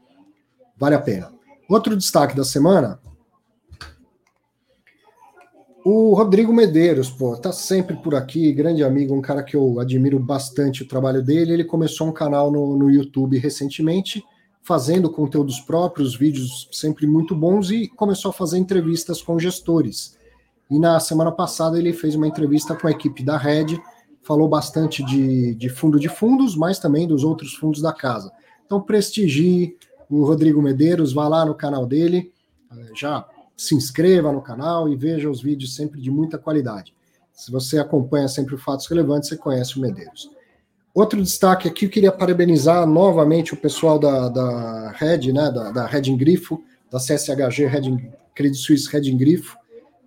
Vale 0.77 0.95
a 0.95 1.01
pena. 1.01 1.29
Outro 1.69 1.97
destaque 1.97 2.35
da 2.35 2.45
semana. 2.45 2.99
O 5.91 6.13
Rodrigo 6.13 6.53
Medeiros, 6.53 7.09
pô, 7.09 7.35
tá 7.35 7.51
sempre 7.51 7.95
por 7.95 8.13
aqui, 8.13 8.53
grande 8.53 8.83
amigo, 8.83 9.15
um 9.15 9.21
cara 9.23 9.41
que 9.41 9.55
eu 9.55 9.79
admiro 9.79 10.19
bastante 10.19 10.83
o 10.83 10.87
trabalho 10.87 11.23
dele. 11.23 11.51
Ele 11.51 11.63
começou 11.63 12.07
um 12.07 12.11
canal 12.11 12.51
no, 12.51 12.77
no 12.77 12.91
YouTube 12.91 13.39
recentemente, 13.39 14.23
fazendo 14.61 15.09
conteúdos 15.09 15.59
próprios, 15.59 16.15
vídeos 16.15 16.69
sempre 16.71 17.07
muito 17.07 17.33
bons, 17.35 17.71
e 17.71 17.87
começou 17.87 18.29
a 18.29 18.33
fazer 18.33 18.59
entrevistas 18.59 19.19
com 19.19 19.39
gestores. 19.39 20.15
E 20.69 20.77
na 20.77 20.99
semana 20.99 21.31
passada 21.31 21.79
ele 21.79 21.91
fez 21.91 22.13
uma 22.13 22.27
entrevista 22.27 22.75
com 22.75 22.87
a 22.87 22.91
equipe 22.91 23.23
da 23.23 23.35
Red, 23.35 23.81
falou 24.21 24.47
bastante 24.47 25.03
de, 25.03 25.55
de 25.55 25.69
fundo 25.69 25.99
de 25.99 26.07
fundos, 26.07 26.55
mas 26.55 26.77
também 26.77 27.07
dos 27.07 27.23
outros 27.23 27.55
fundos 27.55 27.81
da 27.81 27.91
casa. 27.91 28.31
Então 28.63 28.79
prestigie 28.79 29.75
o 30.07 30.23
Rodrigo 30.23 30.61
Medeiros, 30.61 31.13
vá 31.13 31.27
lá 31.27 31.43
no 31.43 31.55
canal 31.55 31.87
dele, 31.87 32.31
eh, 32.71 32.91
já 32.95 33.25
se 33.59 33.75
inscreva 33.75 34.31
no 34.31 34.41
canal 34.41 34.87
e 34.87 34.95
veja 34.95 35.29
os 35.29 35.41
vídeos 35.41 35.75
sempre 35.75 35.99
de 35.99 36.09
muita 36.09 36.37
qualidade. 36.37 36.93
Se 37.33 37.51
você 37.51 37.77
acompanha 37.77 38.29
sempre 38.29 38.55
Fatos 38.55 38.87
Relevantes, 38.87 39.27
você 39.27 39.35
conhece 39.35 39.77
o 39.77 39.81
Medeiros. 39.81 40.31
Outro 40.93 41.21
destaque 41.21 41.67
aqui, 41.67 41.85
eu 41.85 41.89
queria 41.89 42.11
parabenizar 42.11 42.87
novamente 42.87 43.53
o 43.53 43.57
pessoal 43.57 43.99
da, 43.99 44.29
da 44.29 44.91
Red, 44.91 45.33
né, 45.33 45.51
da, 45.51 45.71
da 45.71 45.85
Red 45.85 46.03
Grifo, 46.15 46.63
da 46.89 46.99
CSHG 46.99 47.65
Red 47.65 48.11
Credit 48.33 48.57
Suisse 48.57 48.89
Red 48.89 49.11
Grifo, 49.17 49.57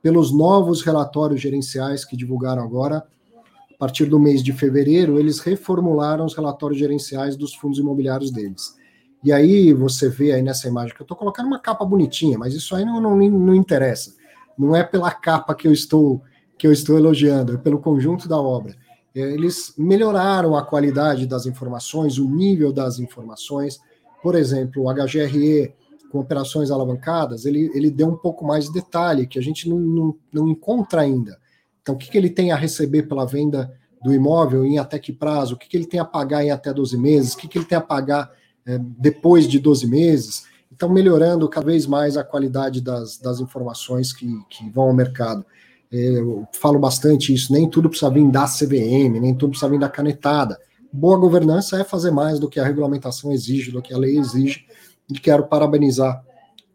pelos 0.01 0.33
novos 0.33 0.81
relatórios 0.81 1.39
gerenciais 1.39 2.07
que 2.07 2.17
divulgaram 2.17 2.63
agora. 2.63 3.07
A 3.71 3.79
partir 3.79 4.07
do 4.07 4.19
mês 4.19 4.43
de 4.43 4.55
fevereiro, 4.55 5.21
eles 5.21 5.41
reformularam 5.41 6.25
os 6.25 6.35
relatórios 6.35 6.79
gerenciais 6.79 7.37
dos 7.37 7.55
fundos 7.55 7.79
imobiliários 7.79 8.31
deles. 8.31 8.81
E 9.23 9.33
aí 9.33 9.73
você 9.73 10.09
vê 10.09 10.33
aí 10.33 10.43
nessa 10.43 10.69
imagem 10.69 10.95
que 10.95 11.01
eu 11.01 11.05
estou 11.05 11.17
colocando 11.17 11.47
uma 11.47 11.59
capa 11.59 11.85
bonitinha, 11.85 12.39
mas 12.39 12.55
isso 12.55 12.75
aí 12.75 12.85
não, 12.85 13.01
não, 13.01 13.17
não 13.17 13.55
interessa. 13.55 14.15
Não 14.59 14.75
é 14.75 14.83
pela 14.83 15.11
capa 15.11 15.55
que 15.55 15.67
eu 15.67 15.73
estou 15.73 16.23
que 16.59 16.67
eu 16.67 16.73
estou 16.73 16.97
elogiando, 16.97 17.55
é 17.55 17.57
pelo 17.57 17.81
conjunto 17.81 18.29
da 18.29 18.41
obra. 18.41 18.77
Eles 19.13 19.75
melhoraram 19.77 20.57
a 20.57 20.65
qualidade 20.65 21.27
das 21.27 21.45
informações, 21.45 22.19
o 22.19 22.29
nível 22.29 22.73
das 22.73 23.01
informações. 23.01 23.81
Por 24.23 24.37
exemplo, 24.37 24.85
o 24.85 24.95
HGRE 24.95 25.75
com 26.13 26.21
operações 26.21 26.71
alavancadas, 26.71 27.47
ele, 27.47 27.71
ele 27.75 27.91
deu 27.91 28.07
um 28.07 28.17
pouco 28.17 28.45
mais 28.45 28.67
de 28.67 28.73
detalhe, 28.73 29.27
que 29.27 29.39
a 29.39 29.43
gente 29.43 29.67
não, 29.67 29.79
não, 29.79 30.15
não 30.31 30.49
encontra 30.49 31.01
ainda. 31.01 31.39
Então, 31.81 31.95
o 31.95 31.99
que, 31.99 32.11
que 32.11 32.19
ele 32.19 32.29
tem 32.29 32.53
a 32.53 32.57
receber 32.57 33.05
pela 33.05 33.25
venda 33.25 33.73
do 34.05 34.13
imóvel 34.13 34.65
em 34.65 34.79
até 34.79 34.99
que 34.99 35.13
prazo, 35.13 35.55
o 35.55 35.59
que, 35.59 35.67
que 35.67 35.77
ele 35.77 35.87
tem 35.87 35.99
a 35.99 36.05
pagar 36.05 36.45
em 36.45 36.51
até 36.51 36.73
12 36.73 36.99
meses, 36.99 37.33
o 37.33 37.39
que, 37.39 37.49
que 37.49 37.57
ele 37.57 37.65
tem 37.65 37.79
a 37.79 37.81
pagar 37.81 38.31
é, 38.67 38.79
depois 38.79 39.47
de 39.49 39.59
12 39.59 39.87
meses. 39.87 40.45
Então, 40.73 40.89
melhorando 40.89 41.49
cada 41.49 41.67
vez 41.67 41.87
mais 41.87 42.17
a 42.17 42.25
qualidade 42.25 42.81
das, 42.81 43.19
das 43.19 43.41
informações 43.41 44.13
que, 44.13 44.27
que 44.49 44.69
vão 44.71 44.85
ao 44.85 44.95
mercado. 44.95 45.45
É, 45.93 45.97
eu 46.19 46.49
falo 46.53 46.79
bastante 46.79 47.35
isso, 47.35 47.53
nem 47.53 47.69
tudo 47.69 47.89
precisa 47.89 48.11
vir 48.11 48.29
da 48.31 48.47
CVM, 48.47 49.21
nem 49.21 49.35
tudo 49.35 49.51
precisa 49.51 49.71
vir 49.71 49.79
da 49.79 49.89
canetada. 49.89 50.59
Boa 50.91 51.19
governança 51.19 51.79
é 51.81 51.85
fazer 51.85 52.11
mais 52.11 52.39
do 52.39 52.49
que 52.49 52.59
a 52.59 52.65
regulamentação 52.65 53.31
exige, 53.33 53.71
do 53.71 53.83
que 53.83 53.93
a 53.93 53.99
lei 53.99 54.19
exige, 54.19 54.67
e 55.11 55.19
quero 55.19 55.47
parabenizar 55.47 56.25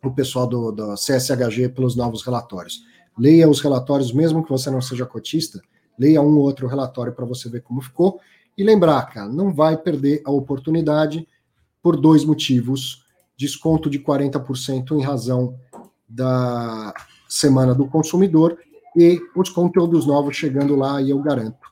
o 0.03 0.11
pessoal 0.11 0.47
do, 0.47 0.71
do 0.71 0.93
CSHG 0.93 1.69
pelos 1.69 1.95
novos 1.95 2.23
relatórios. 2.23 2.83
Leia 3.17 3.49
os 3.49 3.59
relatórios, 3.59 4.11
mesmo 4.11 4.43
que 4.43 4.49
você 4.49 4.69
não 4.69 4.81
seja 4.81 5.05
cotista, 5.05 5.59
leia 5.97 6.21
um 6.21 6.37
ou 6.37 6.43
outro 6.43 6.67
relatório 6.67 7.13
para 7.13 7.25
você 7.25 7.49
ver 7.49 7.61
como 7.61 7.81
ficou. 7.81 8.19
E 8.55 8.63
lembrar, 8.63 9.03
cara, 9.07 9.29
não 9.29 9.53
vai 9.53 9.77
perder 9.77 10.21
a 10.25 10.31
oportunidade 10.31 11.27
por 11.87 11.95
dois 11.95 12.25
motivos. 12.25 13.01
Desconto 13.37 13.89
de 13.89 13.97
40% 13.97 14.91
em 14.91 15.01
razão 15.01 15.57
da 16.05 16.93
Semana 17.29 17.73
do 17.73 17.87
Consumidor 17.87 18.57
e 18.93 19.21
os 19.33 19.49
conteúdos 19.49 20.05
novos 20.05 20.35
chegando 20.35 20.75
lá, 20.75 21.01
e 21.01 21.11
eu 21.11 21.21
garanto 21.21 21.65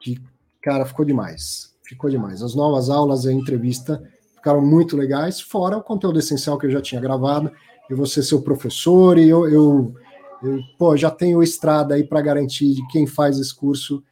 que, 0.00 0.16
cara, 0.62 0.86
ficou 0.86 1.04
demais. 1.04 1.74
Ficou 1.82 2.08
demais. 2.08 2.40
As 2.40 2.54
novas 2.54 2.88
aulas 2.88 3.24
e 3.24 3.30
a 3.30 3.32
entrevista 3.32 4.00
ficaram 4.36 4.64
muito 4.64 4.96
legais, 4.96 5.40
fora 5.40 5.76
o 5.76 5.82
conteúdo 5.82 6.20
essencial 6.20 6.56
que 6.56 6.66
eu 6.66 6.70
já 6.70 6.80
tinha 6.80 7.00
gravado. 7.00 7.50
Eu 7.90 7.96
vou 7.96 8.06
ser 8.06 8.22
seu 8.22 8.42
professor 8.42 9.18
e 9.18 9.28
eu, 9.28 9.48
eu, 9.48 9.92
eu 10.40 10.60
pô, 10.78 10.96
já 10.96 11.10
tenho 11.10 11.42
estrada 11.42 11.96
aí 11.96 12.04
para 12.04 12.20
garantir 12.20 12.74
de 12.74 12.86
quem 12.86 13.08
faz 13.08 13.40
esse 13.40 13.52
curso 13.52 14.04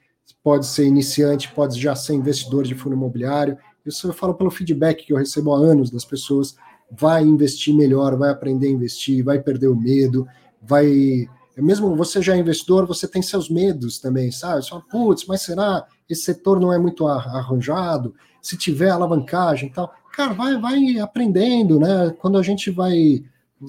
pode 0.47 0.67
ser 0.67 0.87
iniciante, 0.87 1.53
pode 1.53 1.81
já 1.81 1.95
ser 1.97 2.15
investidor 2.15 2.65
de 2.65 2.75
fundo 2.75 2.95
imobiliário. 2.95 3.59
Isso 3.87 4.09
eu 4.09 4.13
falo 4.13 4.35
pelo 4.35 4.51
feedback 4.51 5.07
que 5.07 5.13
eu 5.13 5.17
recebo 5.17 5.55
há 5.55 5.59
anos 5.59 5.91
das 5.91 6.05
pessoas. 6.05 6.57
Vai 6.91 7.23
investir 7.23 7.75
melhor, 7.75 8.17
vai 8.17 8.31
aprender 8.31 8.69
a 8.69 8.71
investir, 8.71 9.25
vai 9.25 9.41
perder 9.41 9.69
o 9.69 9.77
medo, 9.77 10.27
vai. 10.63 11.29
Mesmo 11.57 11.97
você 11.97 12.21
já 12.21 12.37
é 12.37 12.39
investidor, 12.39 12.87
você 12.87 13.09
tem 13.09 13.23
seus 13.23 13.49
medos 13.49 13.99
também, 13.99 14.31
sabe? 14.31 14.63
Você 14.63 14.71
fala, 14.71 14.83
putz, 14.91 15.25
mas 15.27 15.43
será? 15.43 15.87
Esse 16.09 16.23
setor 16.23 16.61
não 16.61 16.73
é 16.73 16.79
muito 16.79 17.07
arranjado? 17.07 18.15
Se 18.43 18.57
tiver 18.57 18.91
alavancagem 18.91 19.69
e 19.69 19.73
tal 19.73 19.93
cara, 20.17 20.33
vai, 20.33 20.59
vai 20.59 20.99
aprendendo, 20.99 21.79
né? 21.79 22.15
Quando 22.19 22.39
a 22.39 22.43
gente 22.43 22.71
vai 22.71 23.23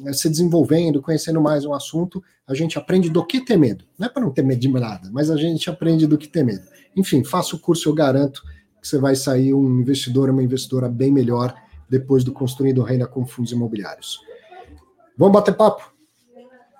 eh, 0.06 0.14
se 0.14 0.30
desenvolvendo, 0.30 1.02
conhecendo 1.02 1.42
mais 1.42 1.66
um 1.66 1.74
assunto, 1.74 2.24
a 2.48 2.56
gente 2.56 2.78
aprende 2.78 3.10
do 3.10 3.26
que 3.26 3.42
ter 3.42 3.58
medo. 3.58 3.84
Não 4.00 4.08
é 4.08 4.10
para 4.10 4.24
não 4.24 4.32
ter 4.32 4.44
medo 4.44 4.62
de 4.62 4.70
nada, 4.70 5.10
mas 5.12 5.30
a 5.30 5.36
gente 5.36 5.70
aprende 5.70 6.08
do 6.08 6.18
que 6.18 6.28
ter 6.28 6.46
medo. 6.46 6.66
Enfim, 6.96 7.24
faça 7.24 7.56
o 7.56 7.60
curso, 7.60 7.90
eu 7.90 7.94
garanto 7.94 8.42
que 8.82 8.88
você 8.88 8.98
vai 8.98 9.16
sair 9.16 9.54
um 9.54 9.80
investidor, 9.80 10.30
uma 10.30 10.44
investidora 10.44 10.88
bem 10.90 11.12
melhor 11.12 11.54
depois 11.90 12.24
do 12.24 12.32
Construindo 12.32 12.84
Renda 12.84 13.08
com 13.08 13.26
Fundos 13.26 13.52
Imobiliários. 13.52 14.20
Vamos 15.18 15.34
bater 15.34 15.56
papo? 15.56 15.92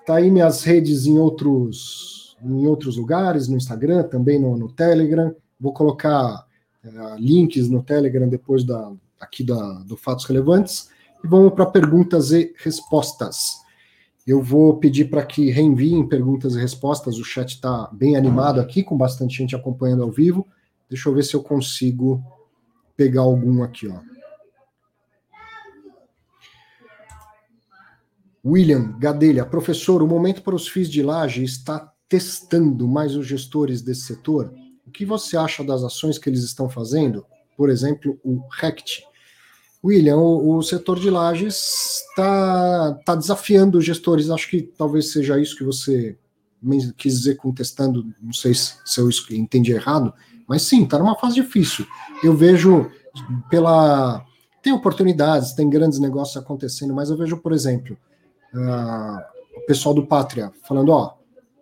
Tá 0.06 0.16
aí 0.16 0.30
minhas 0.30 0.62
redes 0.62 1.06
em 1.06 1.18
outros, 1.18 2.36
em 2.42 2.66
outros 2.66 2.96
lugares, 2.96 3.48
no 3.48 3.56
Instagram, 3.56 4.04
também 4.04 4.38
no, 4.38 4.56
no 4.56 4.72
Telegram. 4.72 5.34
Vou 5.60 5.72
colocar 5.72 6.46
uh, 6.84 7.16
links 7.18 7.68
no 7.68 7.82
Telegram 7.82 8.28
depois 8.28 8.64
da, 8.64 8.92
aqui 9.20 9.44
da, 9.44 9.80
do 9.80 9.96
Fatos 9.96 10.24
Relevantes. 10.24 10.88
E 11.22 11.26
vamos 11.26 11.52
para 11.52 11.66
perguntas 11.66 12.30
e 12.30 12.54
respostas. 12.56 13.58
Eu 14.26 14.42
vou 14.42 14.76
pedir 14.76 15.06
para 15.06 15.24
que 15.24 15.50
reenviem 15.50 16.06
perguntas 16.06 16.54
e 16.54 16.60
respostas. 16.60 17.18
O 17.18 17.24
chat 17.24 17.54
está 17.54 17.90
bem 17.92 18.16
animado 18.16 18.60
aqui, 18.60 18.82
com 18.82 18.96
bastante 18.96 19.36
gente 19.36 19.56
acompanhando 19.56 20.02
ao 20.02 20.10
vivo. 20.10 20.46
Deixa 20.88 21.08
eu 21.08 21.14
ver 21.14 21.24
se 21.24 21.34
eu 21.34 21.42
consigo 21.42 22.22
pegar 22.96 23.22
algum 23.22 23.62
aqui, 23.62 23.86
ó. 23.88 24.00
William 28.44 28.96
Gadelha, 28.98 29.44
professor, 29.44 30.02
o 30.02 30.06
momento 30.06 30.42
para 30.42 30.54
os 30.54 30.68
FIIs 30.68 30.88
de 30.88 31.02
laje 31.02 31.44
está 31.44 31.92
testando 32.08 32.88
mais 32.88 33.14
os 33.14 33.26
gestores 33.26 33.82
desse 33.82 34.02
setor. 34.02 34.52
O 34.86 34.90
que 34.90 35.04
você 35.04 35.36
acha 35.36 35.62
das 35.62 35.82
ações 35.82 36.18
que 36.18 36.30
eles 36.30 36.42
estão 36.42 36.68
fazendo? 36.68 37.26
Por 37.56 37.68
exemplo, 37.68 38.18
o 38.24 38.40
RECT. 38.50 39.04
William, 39.84 40.16
o, 40.16 40.56
o 40.56 40.62
setor 40.62 40.98
de 40.98 41.10
lajes 41.10 42.02
está 42.10 42.94
tá 43.04 43.14
desafiando 43.14 43.78
os 43.78 43.84
gestores. 43.84 44.30
Acho 44.30 44.48
que 44.48 44.62
talvez 44.62 45.12
seja 45.12 45.38
isso 45.38 45.56
que 45.56 45.64
você 45.64 46.16
quis 46.96 47.18
dizer 47.18 47.36
com 47.36 47.52
testando. 47.52 48.04
Não 48.20 48.32
sei 48.32 48.54
se, 48.54 48.76
eu 48.98 49.08
entendi 49.32 49.72
errado, 49.72 50.12
mas 50.48 50.62
sim, 50.62 50.84
está 50.84 50.98
numa 50.98 51.14
fase 51.14 51.34
difícil. 51.34 51.86
Eu 52.24 52.34
vejo 52.34 52.90
pela. 53.50 54.24
Tem 54.62 54.72
oportunidades, 54.72 55.52
tem 55.52 55.68
grandes 55.68 55.98
negócios 55.98 56.36
acontecendo, 56.36 56.94
mas 56.94 57.10
eu 57.10 57.16
vejo, 57.16 57.36
por 57.36 57.52
exemplo, 57.52 57.96
uh, 58.54 59.58
o 59.58 59.66
pessoal 59.66 59.94
do 59.94 60.06
Pátria 60.06 60.50
falando: 60.66 60.88
ó, 60.88 61.14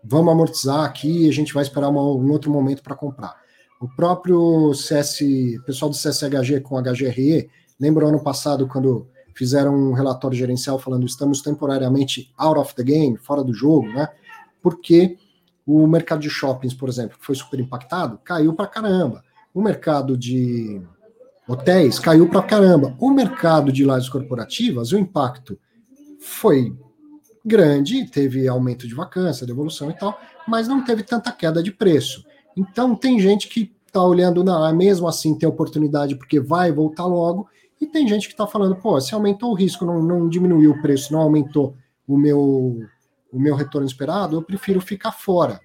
vamos 0.04 0.32
amortizar 0.32 0.84
aqui, 0.84 1.28
a 1.28 1.32
gente 1.32 1.52
vai 1.52 1.64
esperar 1.64 1.88
uma, 1.88 2.00
um 2.00 2.30
outro 2.30 2.50
momento 2.50 2.82
para 2.82 2.94
comprar. 2.94 3.34
O 3.80 3.88
próprio 3.88 4.72
CS, 4.72 5.18
pessoal 5.66 5.90
do 5.90 5.96
CSHG 5.96 6.60
com 6.60 6.80
HGRE, 6.80 7.50
lembra 7.78 8.06
ano 8.06 8.22
passado 8.22 8.66
quando 8.66 9.06
fizeram 9.34 9.74
um 9.74 9.92
relatório 9.92 10.36
gerencial 10.36 10.78
falando 10.78 11.04
estamos 11.04 11.42
temporariamente 11.42 12.32
out 12.38 12.58
of 12.58 12.74
the 12.74 12.82
game, 12.82 13.18
fora 13.18 13.44
do 13.44 13.52
jogo, 13.52 13.86
né? 13.88 14.08
Porque 14.62 15.18
o 15.66 15.86
mercado 15.86 16.20
de 16.20 16.30
shoppings, 16.30 16.74
por 16.74 16.88
exemplo, 16.88 17.18
que 17.18 17.26
foi 17.26 17.34
super 17.34 17.58
impactado, 17.58 18.18
caiu 18.22 18.54
para 18.54 18.66
caramba. 18.66 19.24
O 19.52 19.60
mercado 19.60 20.16
de 20.16 20.80
hotéis 21.48 21.98
caiu 21.98 22.28
para 22.28 22.42
caramba. 22.42 22.94
O 23.00 23.10
mercado 23.10 23.72
de 23.72 23.84
lajes 23.84 24.08
corporativas, 24.08 24.92
o 24.92 24.98
impacto 24.98 25.58
foi 26.20 26.76
grande, 27.44 28.08
teve 28.10 28.48
aumento 28.48 28.88
de 28.88 28.94
vacância, 28.94 29.46
devolução 29.46 29.90
e 29.90 29.94
tal, 29.94 30.18
mas 30.48 30.66
não 30.66 30.84
teve 30.84 31.02
tanta 31.02 31.30
queda 31.30 31.62
de 31.62 31.70
preço. 31.70 32.24
Então 32.56 32.94
tem 32.94 33.18
gente 33.20 33.48
que 33.48 33.72
está 33.86 34.02
olhando, 34.02 34.42
não, 34.42 34.74
mesmo 34.74 35.06
assim 35.06 35.36
tem 35.38 35.48
oportunidade 35.48 36.16
porque 36.16 36.40
vai 36.40 36.72
voltar 36.72 37.06
logo, 37.06 37.48
e 37.80 37.86
tem 37.86 38.08
gente 38.08 38.26
que 38.26 38.34
está 38.34 38.46
falando, 38.46 38.76
pô, 38.76 39.00
se 39.00 39.14
aumentou 39.14 39.50
o 39.50 39.54
risco, 39.54 39.84
não, 39.84 40.02
não 40.02 40.28
diminuiu 40.28 40.72
o 40.72 40.82
preço, 40.82 41.12
não 41.12 41.20
aumentou 41.20 41.76
o 42.06 42.16
meu, 42.16 42.80
o 43.32 43.38
meu 43.38 43.54
retorno 43.54 43.86
esperado, 43.86 44.36
eu 44.36 44.42
prefiro 44.42 44.80
ficar 44.80 45.12
fora. 45.12 45.60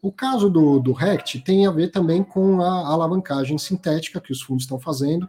O 0.00 0.12
caso 0.12 0.48
do, 0.48 0.78
do 0.78 0.92
RECT 0.92 1.40
tem 1.40 1.66
a 1.66 1.70
ver 1.70 1.90
também 1.90 2.22
com 2.22 2.60
a 2.60 2.86
alavancagem 2.86 3.58
sintética 3.58 4.20
que 4.20 4.32
os 4.32 4.42
fundos 4.42 4.64
estão 4.64 4.78
fazendo, 4.78 5.28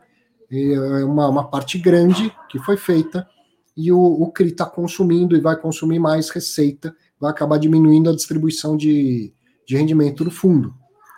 é 0.49 1.03
uma, 1.03 1.27
uma 1.27 1.49
parte 1.49 1.77
grande 1.77 2.33
que 2.49 2.59
foi 2.59 2.77
feita 2.77 3.27
e 3.75 3.91
o, 3.91 3.99
o 3.99 4.31
CRI 4.31 4.49
está 4.49 4.65
consumindo 4.65 5.35
e 5.35 5.41
vai 5.41 5.55
consumir 5.55 5.99
mais 5.99 6.29
receita, 6.29 6.95
vai 7.19 7.29
acabar 7.29 7.59
diminuindo 7.59 8.09
a 8.09 8.15
distribuição 8.15 8.75
de, 8.75 9.31
de 9.67 9.77
rendimento 9.77 10.23
do 10.23 10.31
fundo. 10.31 10.73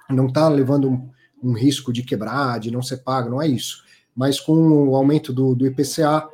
Não 0.09 0.27
está 0.27 0.49
levando 0.49 0.89
um, 0.89 1.09
um, 1.41 1.53
risco 1.53 1.93
de 1.93 2.03
quebrar, 2.03 2.59
de 2.59 2.69
não 2.69 2.81
ser 2.81 2.97
pago, 2.97 3.29
não 3.29 3.41
é 3.41 3.47
isso. 3.47 3.83
Mas 4.15 4.39
com 4.39 4.89
o 4.89 4.95
aumento 4.95 5.31
do, 5.31 5.55
do 5.55 5.65
IPCA, 5.65 6.27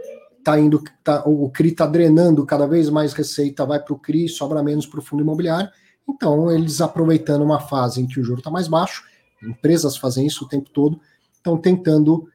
tá 0.46 0.60
indo, 0.60 0.84
tá, 1.04 1.24
o 1.26 1.50
CRI 1.50 1.70
está 1.70 1.88
drenando 1.88 2.46
cada 2.46 2.68
vez 2.68 2.88
mais 2.88 3.14
receita, 3.14 3.66
vai 3.66 3.80
para 3.80 3.96
o 3.96 3.98
CRI, 3.98 4.30
sobra 4.30 4.62
menos 4.62 4.86
para 4.86 5.00
o 5.00 5.02
fundo 5.02 5.24
imobiliário. 5.24 5.68
Então, 6.08 6.52
eles 6.52 6.82
aproveitando 6.82 7.42
uma 7.42 7.60
fase 7.60 8.00
em 8.00 8.06
que 8.06 8.20
o 8.20 8.24
juro 8.24 8.38
está 8.38 8.52
mais 8.52 8.68
baixo, 8.68 9.04
empresas 9.42 9.98
fazem 9.98 10.28
isso 10.28 10.46
o 10.46 10.48
tempo 10.48 10.70
todo, 10.70 11.00
estão 11.34 11.58
tentando 11.58 12.28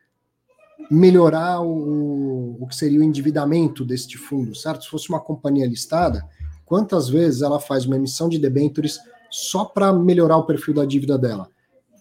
melhorar 0.90 1.60
o, 1.60 2.56
o 2.60 2.66
que 2.66 2.74
seria 2.74 2.98
o 2.98 3.04
endividamento 3.04 3.84
deste 3.84 4.18
fundo, 4.18 4.56
certo? 4.56 4.82
Se 4.82 4.90
fosse 4.90 5.08
uma 5.08 5.20
companhia 5.20 5.68
listada, 5.68 6.26
quantas 6.66 7.08
vezes 7.08 7.42
ela 7.42 7.60
faz 7.60 7.86
uma 7.86 7.94
emissão 7.94 8.28
de 8.28 8.40
debêntures 8.40 8.98
só 9.30 9.64
para 9.64 9.92
melhorar 9.92 10.36
o 10.36 10.46
perfil 10.46 10.74
da 10.74 10.84
dívida 10.84 11.16
dela? 11.16 11.48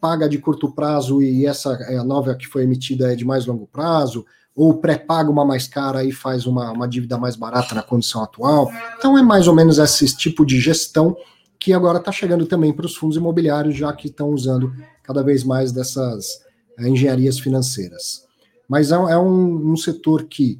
Paga 0.01 0.27
de 0.27 0.39
curto 0.39 0.71
prazo 0.71 1.21
e 1.21 1.45
essa 1.45 1.73
é 1.83 1.97
a 1.97 2.03
nova 2.03 2.33
que 2.33 2.47
foi 2.47 2.63
emitida 2.63 3.13
é 3.13 3.15
de 3.15 3.25
mais 3.25 3.45
longo 3.45 3.67
prazo, 3.67 4.25
ou 4.59 4.73
pré-paga 4.73 5.31
uma 5.31 5.45
mais 5.45 5.69
cara 5.69 6.03
e 6.03 6.11
faz 6.11 6.45
uma, 6.45 6.69
uma 6.73 6.85
dívida 6.85 7.17
mais 7.17 7.37
barata 7.37 7.73
na 7.73 7.81
condição 7.81 8.21
atual. 8.21 8.69
Então 8.97 9.17
é 9.17 9.21
mais 9.21 9.47
ou 9.47 9.55
menos 9.55 9.77
esse 9.77 10.13
tipo 10.17 10.45
de 10.45 10.59
gestão 10.59 11.15
que 11.57 11.71
agora 11.71 11.97
está 11.97 12.11
chegando 12.11 12.45
também 12.45 12.73
para 12.73 12.85
os 12.85 12.93
fundos 12.93 13.15
imobiliários, 13.15 13.77
já 13.77 13.93
que 13.93 14.07
estão 14.07 14.31
usando 14.31 14.73
cada 15.01 15.23
vez 15.23 15.45
mais 15.45 15.71
dessas 15.71 16.41
é, 16.77 16.89
engenharias 16.89 17.39
financeiras. 17.39 18.25
Mas 18.67 18.91
é, 18.91 18.95
é 18.95 19.17
um, 19.17 19.71
um 19.71 19.77
setor 19.77 20.25
que 20.25 20.59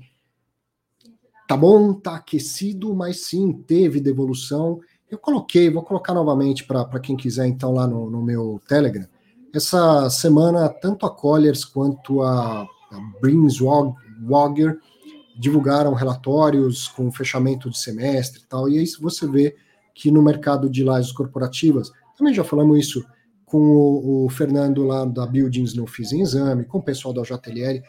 tá 1.46 1.58
bom, 1.58 1.94
tá 1.94 2.16
aquecido, 2.16 2.96
mas 2.96 3.26
sim 3.26 3.52
teve 3.52 4.00
devolução. 4.00 4.80
Eu 5.12 5.18
coloquei, 5.18 5.70
vou 5.70 5.84
colocar 5.84 6.14
novamente 6.14 6.64
para 6.64 7.02
quem 7.02 7.18
quiser, 7.18 7.48
então, 7.48 7.74
lá 7.74 7.86
no, 7.86 8.10
no, 8.10 8.22
meu 8.22 8.62
Telegram. 8.66 9.08
Essa 9.54 10.10
semana, 10.10 10.70
tanto 10.70 11.06
a 11.06 11.10
Colliers 11.10 11.66
quanto 11.66 12.22
a, 12.22 12.62
a 12.62 12.79
Brinswager 13.22 14.78
divulgaram 15.38 15.94
relatórios 15.94 16.88
com 16.88 17.12
fechamento 17.12 17.70
de 17.70 17.78
semestre 17.78 18.42
e 18.42 18.46
tal, 18.46 18.70
e 18.70 18.78
aí 18.78 18.86
você 19.00 19.26
vê 19.28 19.56
que 19.96 20.12
no 20.12 20.22
mercado 20.22 20.70
de 20.70 20.84
lajes 20.84 21.12
corporativas, 21.12 21.92
também 22.18 22.34
já 22.34 22.44
falamos 22.44 22.78
isso 22.80 23.06
com 23.46 23.58
o, 23.58 24.26
o, 24.26 24.30
Fernando 24.30 24.84
lá 24.84 25.06
da 25.06 25.26
Buildings 25.26 25.74
no 25.74 25.88
Fiz 25.88 26.12
em 26.14 26.22
Exame, 26.22 26.66
com 26.66 26.78
o 26.78 26.84
pessoal 26.84 27.14
da 27.14 27.24
JLL. 27.24 27.82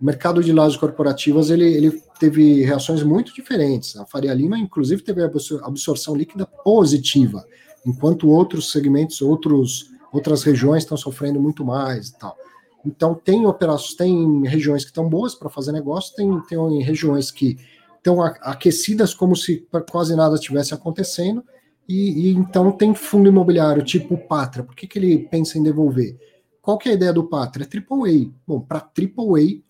O 0.00 0.04
mercado 0.04 0.42
de 0.42 0.52
lajes 0.52 0.78
corporativas 0.78 1.50
ele, 1.50 1.64
ele 1.64 2.02
teve 2.18 2.62
reações 2.62 3.02
muito 3.02 3.34
diferentes. 3.34 3.96
A 3.96 4.06
Faria 4.06 4.32
Lima, 4.32 4.58
inclusive, 4.58 5.02
teve 5.02 5.22
absorção 5.22 6.14
líquida 6.14 6.46
positiva, 6.46 7.44
enquanto 7.84 8.28
outros 8.28 8.70
segmentos, 8.70 9.20
outros, 9.20 9.90
outras 10.12 10.42
regiões 10.42 10.84
estão 10.84 10.96
sofrendo 10.96 11.40
muito 11.40 11.64
mais 11.64 12.08
e 12.08 12.18
tal. 12.18 12.36
Então, 12.84 13.14
tem 13.14 13.46
operações, 13.46 13.94
tem 13.94 14.46
regiões 14.46 14.84
que 14.84 14.90
estão 14.90 15.08
boas 15.08 15.34
para 15.34 15.50
fazer 15.50 15.72
negócio, 15.72 16.14
tem, 16.14 16.40
tem 16.42 16.82
regiões 16.82 17.30
que 17.30 17.58
estão 17.96 18.22
aquecidas 18.22 19.12
como 19.12 19.36
se 19.36 19.66
quase 19.90 20.16
nada 20.16 20.34
estivesse 20.34 20.72
acontecendo, 20.72 21.44
e, 21.86 22.28
e, 22.28 22.34
então 22.34 22.70
tem 22.72 22.94
fundo 22.94 23.28
imobiliário 23.28 23.82
tipo 23.82 24.16
Pátria. 24.16 24.64
Por 24.64 24.74
que, 24.74 24.86
que 24.86 24.98
ele 24.98 25.18
pensa 25.30 25.58
em 25.58 25.62
devolver? 25.62 26.16
Qual 26.62 26.78
que 26.78 26.88
é 26.88 26.92
a 26.92 26.94
ideia 26.94 27.12
do 27.12 27.24
Pátria? 27.24 27.66
AAA. 27.66 28.30
Bom, 28.46 28.60
para 28.60 28.78
AAA, 28.78 29.60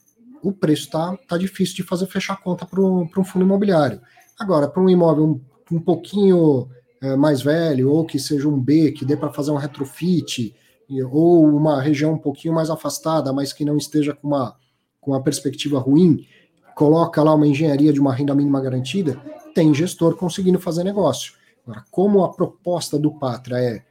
o 0.42 0.52
preço 0.52 0.84
está 0.84 1.16
tá 1.28 1.38
difícil 1.38 1.76
de 1.76 1.82
fazer 1.82 2.06
fechar 2.06 2.40
conta 2.40 2.66
para 2.66 2.80
um 2.80 3.24
fundo 3.24 3.44
imobiliário. 3.44 4.00
Agora, 4.38 4.68
para 4.68 4.82
um 4.82 4.88
imóvel 4.88 5.24
um, 5.70 5.76
um 5.76 5.80
pouquinho 5.80 6.68
é, 7.00 7.16
mais 7.16 7.40
velho, 7.42 7.90
ou 7.90 8.04
que 8.04 8.18
seja 8.18 8.48
um 8.48 8.60
B, 8.60 8.92
que 8.92 9.04
dê 9.04 9.16
para 9.16 9.32
fazer 9.32 9.50
um 9.50 9.56
retrofit, 9.56 10.54
ou 11.02 11.44
uma 11.44 11.80
região 11.80 12.14
um 12.14 12.18
pouquinho 12.18 12.54
mais 12.54 12.70
afastada, 12.70 13.32
mas 13.32 13.52
que 13.52 13.64
não 13.64 13.76
esteja 13.76 14.14
com 14.14 14.28
uma, 14.28 14.56
com 15.00 15.12
uma 15.12 15.22
perspectiva 15.22 15.78
ruim, 15.78 16.26
coloca 16.74 17.22
lá 17.22 17.34
uma 17.34 17.46
engenharia 17.46 17.92
de 17.92 18.00
uma 18.00 18.12
renda 18.14 18.34
mínima 18.34 18.60
garantida, 18.60 19.20
tem 19.54 19.72
gestor 19.74 20.16
conseguindo 20.16 20.58
fazer 20.58 20.82
negócio. 20.82 21.34
Agora, 21.62 21.84
como 21.90 22.24
a 22.24 22.32
proposta 22.32 22.98
do 22.98 23.12
Patra 23.12 23.62
é 23.62 23.82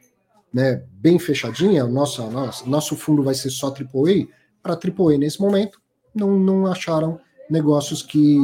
né, 0.53 0.83
bem 0.91 1.19
fechadinha, 1.19 1.85
nosso, 1.85 2.23
nosso, 2.29 2.69
nosso 2.69 2.95
fundo 2.95 3.23
vai 3.23 3.35
ser 3.35 3.49
só 3.49 3.67
AAA, 3.67 4.27
para 4.61 4.73
AAA 4.73 5.17
nesse 5.17 5.39
momento, 5.39 5.79
não, 6.13 6.37
não 6.39 6.65
acharam 6.67 7.19
negócios 7.49 8.01
que 8.01 8.37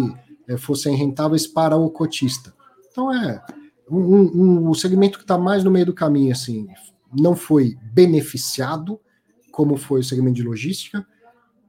é, 0.48 0.58
fossem 0.58 0.96
rentáveis 0.96 1.48
para 1.48 1.76
o 1.76 1.90
cotista. 1.90 2.54
Então 2.92 3.14
é 3.14 3.44
um, 3.90 4.00
um, 4.00 4.70
um 4.70 4.74
segmento 4.74 5.18
que 5.18 5.24
está 5.24 5.38
mais 5.38 5.64
no 5.64 5.72
meio 5.72 5.88
do 5.88 5.94
caminho, 5.94 6.32
assim, 6.32 6.68
não 7.14 7.36
foi 7.36 7.78
beneficiado 7.94 9.00
como 9.52 9.78
foi 9.78 10.02
o 10.02 10.04
segmento 10.04 10.36
de 10.36 10.44
logística, 10.44 11.06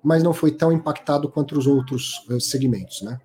mas 0.02 0.22
não 0.22 0.32
foi 0.32 0.50
tão 0.50 0.72
impactado 0.72 1.28
quanto 1.28 1.58
os 1.58 1.66
outros 1.66 2.24
uh, 2.28 2.40
segmentos, 2.40 3.02
né? 3.02 3.18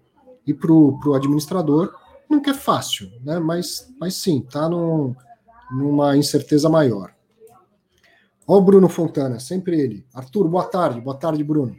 E 0.45 0.53
para 0.53 0.71
o 0.71 1.13
administrador, 1.13 1.93
Nunca 2.31 2.51
é 2.51 2.53
fácil, 2.53 3.11
né? 3.25 3.39
Mas, 3.39 3.93
mas 3.99 4.15
sim, 4.15 4.39
está 4.39 4.69
numa 5.69 6.15
incerteza 6.15 6.69
maior. 6.69 7.13
Ó 8.47 8.57
o 8.57 8.61
Bruno 8.61 8.87
Fontana, 8.87 9.37
sempre 9.37 9.77
ele. 9.77 10.05
Arthur, 10.13 10.47
boa 10.47 10.63
tarde. 10.63 11.01
Boa 11.01 11.17
tarde, 11.17 11.43
Bruno. 11.43 11.75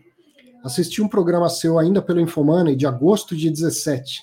Assisti 0.62 1.00
um 1.00 1.08
programa 1.08 1.48
seu 1.48 1.78
ainda 1.78 2.02
pelo 2.02 2.20
Infomoney 2.20 2.76
de 2.76 2.86
agosto 2.86 3.34
de 3.34 3.48
17, 3.48 4.22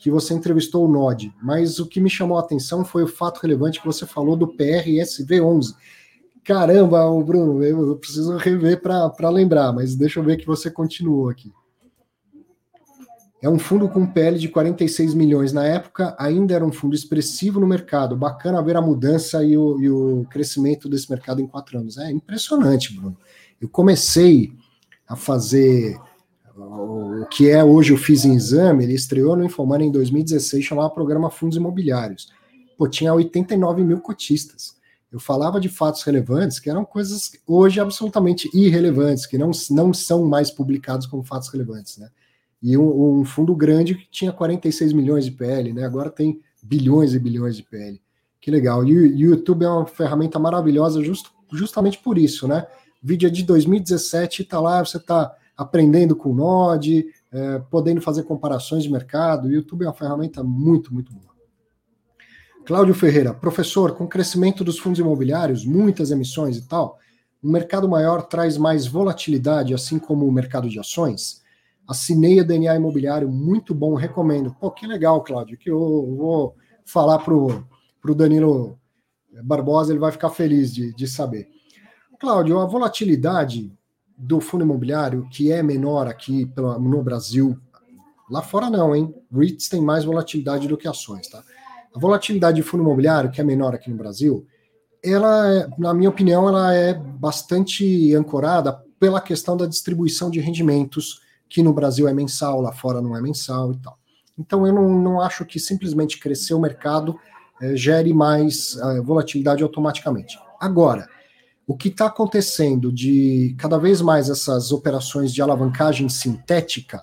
que 0.00 0.10
você 0.10 0.32
entrevistou 0.32 0.86
o 0.86 0.90
Nod, 0.90 1.30
mas 1.42 1.78
o 1.78 1.86
que 1.86 2.00
me 2.00 2.08
chamou 2.08 2.38
a 2.38 2.40
atenção 2.40 2.84
foi 2.84 3.02
o 3.02 3.06
fato 3.06 3.38
relevante 3.40 3.78
que 3.78 3.86
você 3.86 4.06
falou 4.06 4.34
do 4.34 4.48
PRSV11. 4.48 5.74
Caramba, 6.42 7.04
Bruno, 7.22 7.62
eu 7.62 7.94
preciso 7.96 8.34
rever 8.38 8.80
para 8.80 9.28
lembrar, 9.28 9.72
mas 9.74 9.94
deixa 9.94 10.18
eu 10.18 10.24
ver 10.24 10.38
que 10.38 10.46
você 10.46 10.70
continuou 10.70 11.28
aqui. 11.28 11.52
É 13.42 13.48
um 13.48 13.58
fundo 13.58 13.88
com 13.90 14.06
PL 14.06 14.38
de 14.38 14.48
46 14.48 15.12
milhões 15.12 15.52
na 15.52 15.66
época, 15.66 16.16
ainda 16.18 16.54
era 16.54 16.64
um 16.64 16.72
fundo 16.72 16.94
expressivo 16.94 17.60
no 17.60 17.66
mercado. 17.66 18.16
Bacana 18.16 18.62
ver 18.62 18.76
a 18.76 18.82
mudança 18.82 19.44
e 19.44 19.56
o, 19.56 19.80
e 19.80 19.90
o 19.90 20.26
crescimento 20.30 20.88
desse 20.88 21.10
mercado 21.10 21.42
em 21.42 21.46
quatro 21.46 21.78
anos. 21.78 21.98
É 21.98 22.10
impressionante, 22.10 22.94
Bruno. 22.94 23.16
Eu 23.60 23.68
comecei 23.68 24.52
a 25.06 25.14
fazer 25.14 25.98
o 26.62 27.26
que 27.30 27.48
é 27.48 27.62
hoje 27.62 27.92
o 27.92 27.96
Fiz 27.96 28.24
em 28.24 28.34
Exame, 28.34 28.84
ele 28.84 28.94
estreou 28.94 29.36
no 29.36 29.44
Infomani 29.44 29.86
em 29.86 29.92
2016, 29.92 30.64
chamava 30.64 30.90
Programa 30.90 31.30
Fundos 31.30 31.56
Imobiliários. 31.56 32.28
Pô, 32.76 32.88
tinha 32.88 33.12
89 33.12 33.82
mil 33.82 34.00
cotistas. 34.00 34.76
Eu 35.12 35.18
falava 35.18 35.60
de 35.60 35.68
fatos 35.68 36.02
relevantes, 36.02 36.58
que 36.60 36.70
eram 36.70 36.84
coisas 36.84 37.32
hoje 37.46 37.80
absolutamente 37.80 38.48
irrelevantes, 38.54 39.26
que 39.26 39.36
não, 39.36 39.50
não 39.70 39.92
são 39.92 40.24
mais 40.24 40.50
publicados 40.50 41.06
como 41.06 41.24
fatos 41.24 41.48
relevantes, 41.48 41.98
né? 41.98 42.08
e 42.62 42.76
um, 42.76 43.20
um, 43.20 43.24
fundo 43.24 43.54
grande 43.54 43.94
que 43.94 44.06
tinha 44.10 44.32
46 44.32 44.92
milhões 44.92 45.24
de 45.24 45.30
PL, 45.30 45.72
né? 45.72 45.84
Agora 45.84 46.10
tem 46.10 46.40
bilhões 46.62 47.14
e 47.14 47.18
bilhões 47.18 47.56
de 47.56 47.62
PL. 47.62 48.00
Que 48.40 48.50
legal. 48.50 48.84
E 48.84 48.96
o 48.96 49.30
YouTube 49.30 49.64
é 49.64 49.68
uma 49.68 49.86
ferramenta 49.86 50.38
maravilhosa 50.38 51.02
just, 51.02 51.26
justamente 51.52 51.98
por 51.98 52.18
isso, 52.18 52.46
né? 52.46 52.66
O 53.02 53.06
vídeo 53.06 53.26
é 53.26 53.30
de 53.30 53.42
2017, 53.44 54.42
está 54.42 54.60
lá, 54.60 54.84
você 54.84 54.98
está 54.98 55.34
aprendendo 55.60 56.16
com 56.16 56.30
o 56.30 56.34
Node, 56.34 57.06
é, 57.30 57.58
podendo 57.70 58.00
fazer 58.00 58.22
comparações 58.22 58.82
de 58.82 58.90
mercado. 58.90 59.46
O 59.46 59.50
YouTube 59.50 59.84
é 59.84 59.88
uma 59.88 59.92
ferramenta 59.92 60.42
muito, 60.42 60.92
muito 60.92 61.12
boa. 61.12 61.34
Cláudio 62.64 62.94
Ferreira, 62.94 63.34
professor, 63.34 63.94
com 63.94 64.04
o 64.04 64.08
crescimento 64.08 64.64
dos 64.64 64.78
fundos 64.78 64.98
imobiliários, 64.98 65.66
muitas 65.66 66.10
emissões 66.10 66.56
e 66.56 66.66
tal, 66.66 66.98
um 67.44 67.50
mercado 67.50 67.86
maior 67.86 68.22
traz 68.22 68.56
mais 68.56 68.86
volatilidade, 68.86 69.74
assim 69.74 69.98
como 69.98 70.26
o 70.26 70.32
mercado 70.32 70.66
de 70.66 70.80
ações? 70.80 71.42
Assinei 71.86 72.40
a 72.40 72.42
DNA 72.42 72.76
Imobiliário, 72.76 73.28
muito 73.28 73.74
bom, 73.74 73.94
recomendo. 73.94 74.56
Pô, 74.58 74.70
que 74.70 74.86
legal, 74.86 75.22
Cláudio, 75.22 75.58
que 75.58 75.70
eu 75.70 75.78
vou 76.16 76.54
falar 76.86 77.18
para 77.18 77.34
o 77.34 78.14
Danilo 78.14 78.78
Barbosa, 79.44 79.92
ele 79.92 80.00
vai 80.00 80.12
ficar 80.12 80.30
feliz 80.30 80.72
de, 80.72 80.94
de 80.94 81.06
saber. 81.06 81.48
Cláudio, 82.18 82.58
a 82.58 82.66
volatilidade 82.66 83.70
do 84.20 84.40
fundo 84.40 84.64
imobiliário, 84.64 85.26
que 85.30 85.50
é 85.50 85.62
menor 85.62 86.06
aqui 86.06 86.50
no 86.78 87.02
Brasil, 87.02 87.58
lá 88.30 88.42
fora 88.42 88.68
não, 88.68 88.94
hein? 88.94 89.14
REITs 89.32 89.68
tem 89.68 89.80
mais 89.80 90.04
volatilidade 90.04 90.68
do 90.68 90.76
que 90.76 90.86
ações, 90.86 91.26
tá? 91.28 91.42
A 91.94 91.98
volatilidade 91.98 92.56
de 92.56 92.62
fundo 92.62 92.82
imobiliário, 92.82 93.30
que 93.30 93.40
é 93.40 93.44
menor 93.44 93.74
aqui 93.74 93.90
no 93.90 93.96
Brasil, 93.96 94.46
ela, 95.02 95.48
é, 95.48 95.68
na 95.78 95.94
minha 95.94 96.10
opinião, 96.10 96.46
ela 96.46 96.74
é 96.74 96.92
bastante 96.92 98.14
ancorada 98.14 98.72
pela 98.98 99.20
questão 99.20 99.56
da 99.56 99.66
distribuição 99.66 100.30
de 100.30 100.38
rendimentos 100.38 101.22
que 101.48 101.62
no 101.62 101.72
Brasil 101.72 102.06
é 102.06 102.12
mensal, 102.12 102.60
lá 102.60 102.72
fora 102.72 103.00
não 103.00 103.16
é 103.16 103.22
mensal 103.22 103.72
e 103.72 103.78
tal. 103.78 103.98
Então 104.38 104.66
eu 104.66 104.72
não, 104.72 104.88
não 104.90 105.20
acho 105.20 105.44
que 105.46 105.58
simplesmente 105.58 106.20
crescer 106.20 106.54
o 106.54 106.60
mercado 106.60 107.18
é, 107.60 107.74
gere 107.74 108.12
mais 108.12 108.76
é, 108.76 109.00
volatilidade 109.00 109.62
automaticamente. 109.62 110.38
Agora, 110.60 111.08
o 111.70 111.76
que 111.76 111.86
está 111.86 112.06
acontecendo 112.06 112.90
de 112.90 113.54
cada 113.56 113.78
vez 113.78 114.00
mais 114.00 114.28
essas 114.28 114.72
operações 114.72 115.32
de 115.32 115.40
alavancagem 115.40 116.08
sintética, 116.08 117.00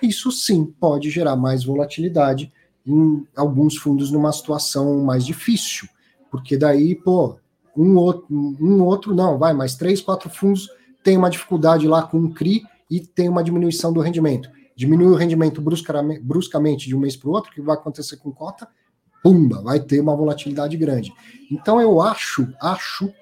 isso 0.00 0.32
sim 0.32 0.64
pode 0.64 1.10
gerar 1.10 1.36
mais 1.36 1.64
volatilidade 1.64 2.50
em 2.86 3.26
alguns 3.36 3.76
fundos 3.76 4.10
numa 4.10 4.32
situação 4.32 5.04
mais 5.04 5.26
difícil, 5.26 5.86
porque 6.30 6.56
daí, 6.56 6.94
pô, 6.94 7.36
um 7.76 7.94
outro, 7.96 8.26
um 8.30 8.82
outro 8.84 9.14
não, 9.14 9.36
vai, 9.36 9.52
mais 9.52 9.74
três, 9.74 10.00
quatro 10.00 10.30
fundos 10.30 10.66
tem 11.04 11.18
uma 11.18 11.28
dificuldade 11.28 11.86
lá 11.86 12.02
com 12.02 12.18
o 12.20 12.32
CRI 12.32 12.62
e 12.90 13.00
tem 13.00 13.28
uma 13.28 13.44
diminuição 13.44 13.92
do 13.92 14.00
rendimento. 14.00 14.48
Diminui 14.74 15.12
o 15.12 15.14
rendimento 15.14 15.60
bruscamente 15.60 16.88
de 16.88 16.96
um 16.96 17.00
mês 17.00 17.16
para 17.16 17.28
o 17.28 17.32
outro, 17.32 17.50
o 17.50 17.54
que 17.54 17.60
vai 17.60 17.76
acontecer 17.76 18.16
com 18.16 18.32
cota? 18.32 18.66
Pumba, 19.22 19.60
vai 19.60 19.78
ter 19.78 20.00
uma 20.00 20.16
volatilidade 20.16 20.74
grande. 20.78 21.12
Então 21.50 21.78
eu 21.78 22.00
acho, 22.00 22.48
acho 22.62 23.12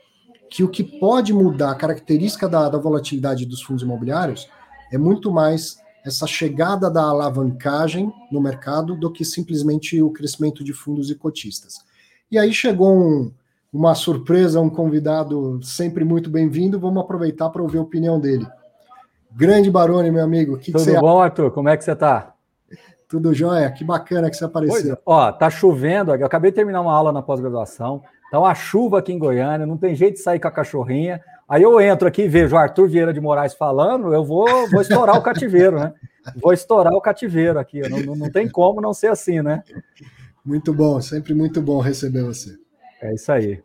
que 0.50 0.62
o 0.62 0.68
que 0.68 0.84
pode 0.84 1.32
mudar 1.32 1.70
a 1.70 1.74
característica 1.74 2.48
da, 2.48 2.68
da 2.68 2.78
volatilidade 2.78 3.46
dos 3.46 3.62
fundos 3.62 3.82
imobiliários 3.82 4.48
é 4.92 4.98
muito 4.98 5.32
mais 5.32 5.78
essa 6.04 6.26
chegada 6.26 6.90
da 6.90 7.02
alavancagem 7.02 8.12
no 8.30 8.40
mercado 8.40 8.94
do 8.94 9.10
que 9.10 9.24
simplesmente 9.24 10.00
o 10.02 10.10
crescimento 10.10 10.62
de 10.62 10.72
fundos 10.72 11.10
e 11.10 11.14
cotistas. 11.14 11.78
E 12.30 12.38
aí 12.38 12.52
chegou 12.52 12.94
um, 12.94 13.32
uma 13.72 13.94
surpresa, 13.94 14.60
um 14.60 14.68
convidado 14.68 15.60
sempre 15.62 16.04
muito 16.04 16.28
bem-vindo, 16.28 16.78
vamos 16.78 17.02
aproveitar 17.02 17.48
para 17.48 17.62
ouvir 17.62 17.78
a 17.78 17.82
opinião 17.82 18.20
dele. 18.20 18.46
Grande 19.32 19.70
Baroni, 19.70 20.10
meu 20.10 20.22
amigo. 20.22 20.58
Que 20.58 20.70
Tudo 20.70 20.84
que 20.84 21.00
bom, 21.00 21.20
Arthur? 21.20 21.50
Como 21.50 21.68
é 21.68 21.76
que 21.76 21.82
você 21.82 21.92
está? 21.92 22.34
Tudo 23.08 23.34
jóia, 23.34 23.70
que 23.70 23.84
bacana 23.84 24.30
que 24.30 24.36
você 24.36 24.44
apareceu. 24.44 24.96
Pois, 24.96 24.98
ó, 25.04 25.32
tá 25.32 25.50
chovendo, 25.50 26.14
eu 26.14 26.26
acabei 26.26 26.50
de 26.50 26.56
terminar 26.56 26.80
uma 26.80 26.92
aula 26.92 27.12
na 27.12 27.22
pós-graduação, 27.22 28.02
tá 28.30 28.38
uma 28.38 28.54
chuva 28.54 28.98
aqui 28.98 29.12
em 29.12 29.18
Goiânia, 29.18 29.66
não 29.66 29.76
tem 29.76 29.94
jeito 29.94 30.14
de 30.14 30.20
sair 30.20 30.40
com 30.40 30.48
a 30.48 30.50
cachorrinha. 30.50 31.20
Aí 31.48 31.62
eu 31.62 31.80
entro 31.80 32.08
aqui 32.08 32.22
e 32.22 32.28
vejo 32.28 32.56
o 32.56 32.58
Arthur 32.58 32.88
Vieira 32.88 33.12
de 33.12 33.20
Moraes 33.20 33.54
falando, 33.54 34.12
eu 34.12 34.24
vou, 34.24 34.46
vou 34.70 34.80
estourar 34.80 35.16
o 35.16 35.22
cativeiro, 35.22 35.78
né? 35.78 35.92
Vou 36.40 36.52
estourar 36.52 36.92
o 36.94 37.00
cativeiro 37.00 37.58
aqui, 37.58 37.86
não, 37.88 38.00
não, 38.00 38.16
não 38.16 38.30
tem 38.30 38.48
como 38.48 38.80
não 38.80 38.94
ser 38.94 39.08
assim, 39.08 39.42
né? 39.42 39.62
Muito 40.44 40.72
bom, 40.72 41.00
sempre 41.00 41.34
muito 41.34 41.60
bom 41.60 41.80
receber 41.80 42.22
você. 42.22 42.56
É 43.02 43.14
isso 43.14 43.30
aí. 43.30 43.62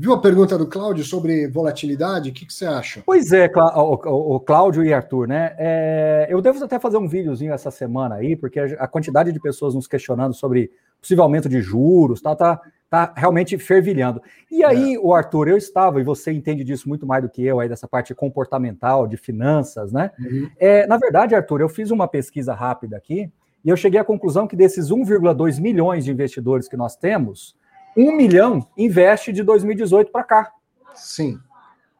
Viu 0.00 0.12
a 0.12 0.20
pergunta 0.20 0.56
do 0.56 0.66
Cláudio 0.66 1.04
sobre 1.04 1.48
volatilidade? 1.48 2.30
O 2.30 2.32
que, 2.32 2.46
que 2.46 2.54
você 2.54 2.64
acha? 2.64 3.02
Pois 3.04 3.32
é, 3.32 3.50
o, 3.74 4.36
o 4.36 4.38
Cláudio 4.38 4.84
e 4.84 4.94
Arthur, 4.94 5.26
né? 5.26 5.56
É, 5.58 6.28
eu 6.30 6.40
devo 6.40 6.64
até 6.64 6.78
fazer 6.78 6.98
um 6.98 7.08
videozinho 7.08 7.52
essa 7.52 7.68
semana 7.70 8.14
aí, 8.14 8.36
porque 8.36 8.60
a 8.60 8.86
quantidade 8.86 9.32
de 9.32 9.40
pessoas 9.40 9.74
nos 9.74 9.88
questionando 9.88 10.34
sobre 10.34 10.70
possível 11.00 11.24
aumento 11.24 11.48
de 11.48 11.60
juros, 11.60 12.20
tá, 12.20 12.36
tá, 12.36 12.60
tá 12.90 13.12
realmente 13.16 13.58
fervilhando. 13.58 14.22
E 14.50 14.64
aí, 14.64 14.94
é. 14.94 14.98
o 14.98 15.12
Arthur, 15.12 15.48
eu 15.48 15.56
estava, 15.56 16.00
e 16.00 16.04
você 16.04 16.32
entende 16.32 16.64
disso 16.64 16.88
muito 16.88 17.06
mais 17.06 17.22
do 17.22 17.28
que 17.28 17.44
eu, 17.44 17.60
aí 17.60 17.68
dessa 17.68 17.86
parte 17.86 18.14
comportamental, 18.14 19.06
de 19.06 19.16
finanças, 19.16 19.92
né? 19.92 20.10
Uhum. 20.18 20.50
É, 20.58 20.86
na 20.86 20.96
verdade, 20.96 21.34
Arthur, 21.34 21.60
eu 21.60 21.68
fiz 21.68 21.90
uma 21.90 22.08
pesquisa 22.08 22.54
rápida 22.54 22.96
aqui, 22.96 23.30
e 23.64 23.68
eu 23.68 23.76
cheguei 23.76 24.00
à 24.00 24.04
conclusão 24.04 24.46
que 24.46 24.56
desses 24.56 24.88
1,2 24.88 25.60
milhões 25.60 26.04
de 26.04 26.10
investidores 26.10 26.68
que 26.68 26.76
nós 26.76 26.96
temos, 26.96 27.54
um 27.96 28.12
milhão 28.12 28.66
investe 28.76 29.32
de 29.32 29.42
2018 29.42 30.10
para 30.10 30.24
cá. 30.24 30.52
Sim. 30.94 31.38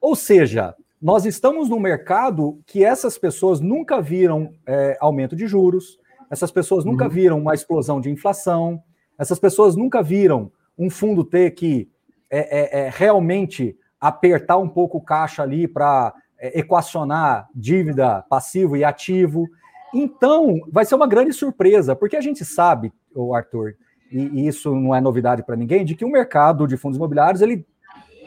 Ou 0.01 0.15
seja, 0.15 0.75
nós 1.01 1.27
estamos 1.27 1.69
num 1.69 1.81
mercado 1.81 2.61
que 2.67 2.85
essas 2.85 3.19
pessoas 3.19 3.61
nunca 3.61 4.01
viram 4.01 4.55
é, 4.67 4.97
aumento 5.01 5.37
de 5.37 5.47
juros, 5.47 5.99
essas 6.31 6.51
pessoas 6.51 6.85
nunca 6.85 7.05
uhum. 7.05 7.11
viram 7.11 7.39
uma 7.39 7.55
explosão 7.55 8.01
de 8.01 8.11
inflação, 8.11 8.83
essas 9.19 9.39
pessoas 9.39 9.77
nunca 9.77 10.03
viram 10.03 10.51
um 10.79 10.89
fundo 10.89 11.25
ter 11.25 11.51
que 11.53 11.91
é, 12.31 12.79
é, 12.79 12.81
é 12.87 12.91
realmente 12.93 13.77
apertar 14.01 14.59
um 14.59 14.69
pouco 14.69 14.99
o 14.99 15.03
caixa 15.03 15.43
ali 15.43 15.67
para 15.67 16.15
é, 16.39 16.61
equacionar 16.61 17.49
dívida 17.55 18.25
passivo 18.29 18.77
e 18.77 18.85
ativo. 18.85 19.49
Então, 19.93 20.61
vai 20.71 20.85
ser 20.85 20.95
uma 20.95 21.07
grande 21.07 21.33
surpresa, 21.33 21.97
porque 21.97 22.17
a 22.17 22.21
gente 22.21 22.45
sabe, 22.45 22.93
o 23.15 23.35
Arthur, 23.35 23.75
e, 24.13 24.47
isso 24.47 24.75
não 24.75 24.95
é 24.95 25.01
novidade 25.01 25.43
para 25.43 25.57
ninguém, 25.57 25.85
de 25.85 25.95
que 25.95 26.05
o 26.05 26.11
mercado 26.11 26.67
de 26.67 26.77
fundos 26.77 26.97
imobiliários 26.97 27.43
ele 27.43 27.67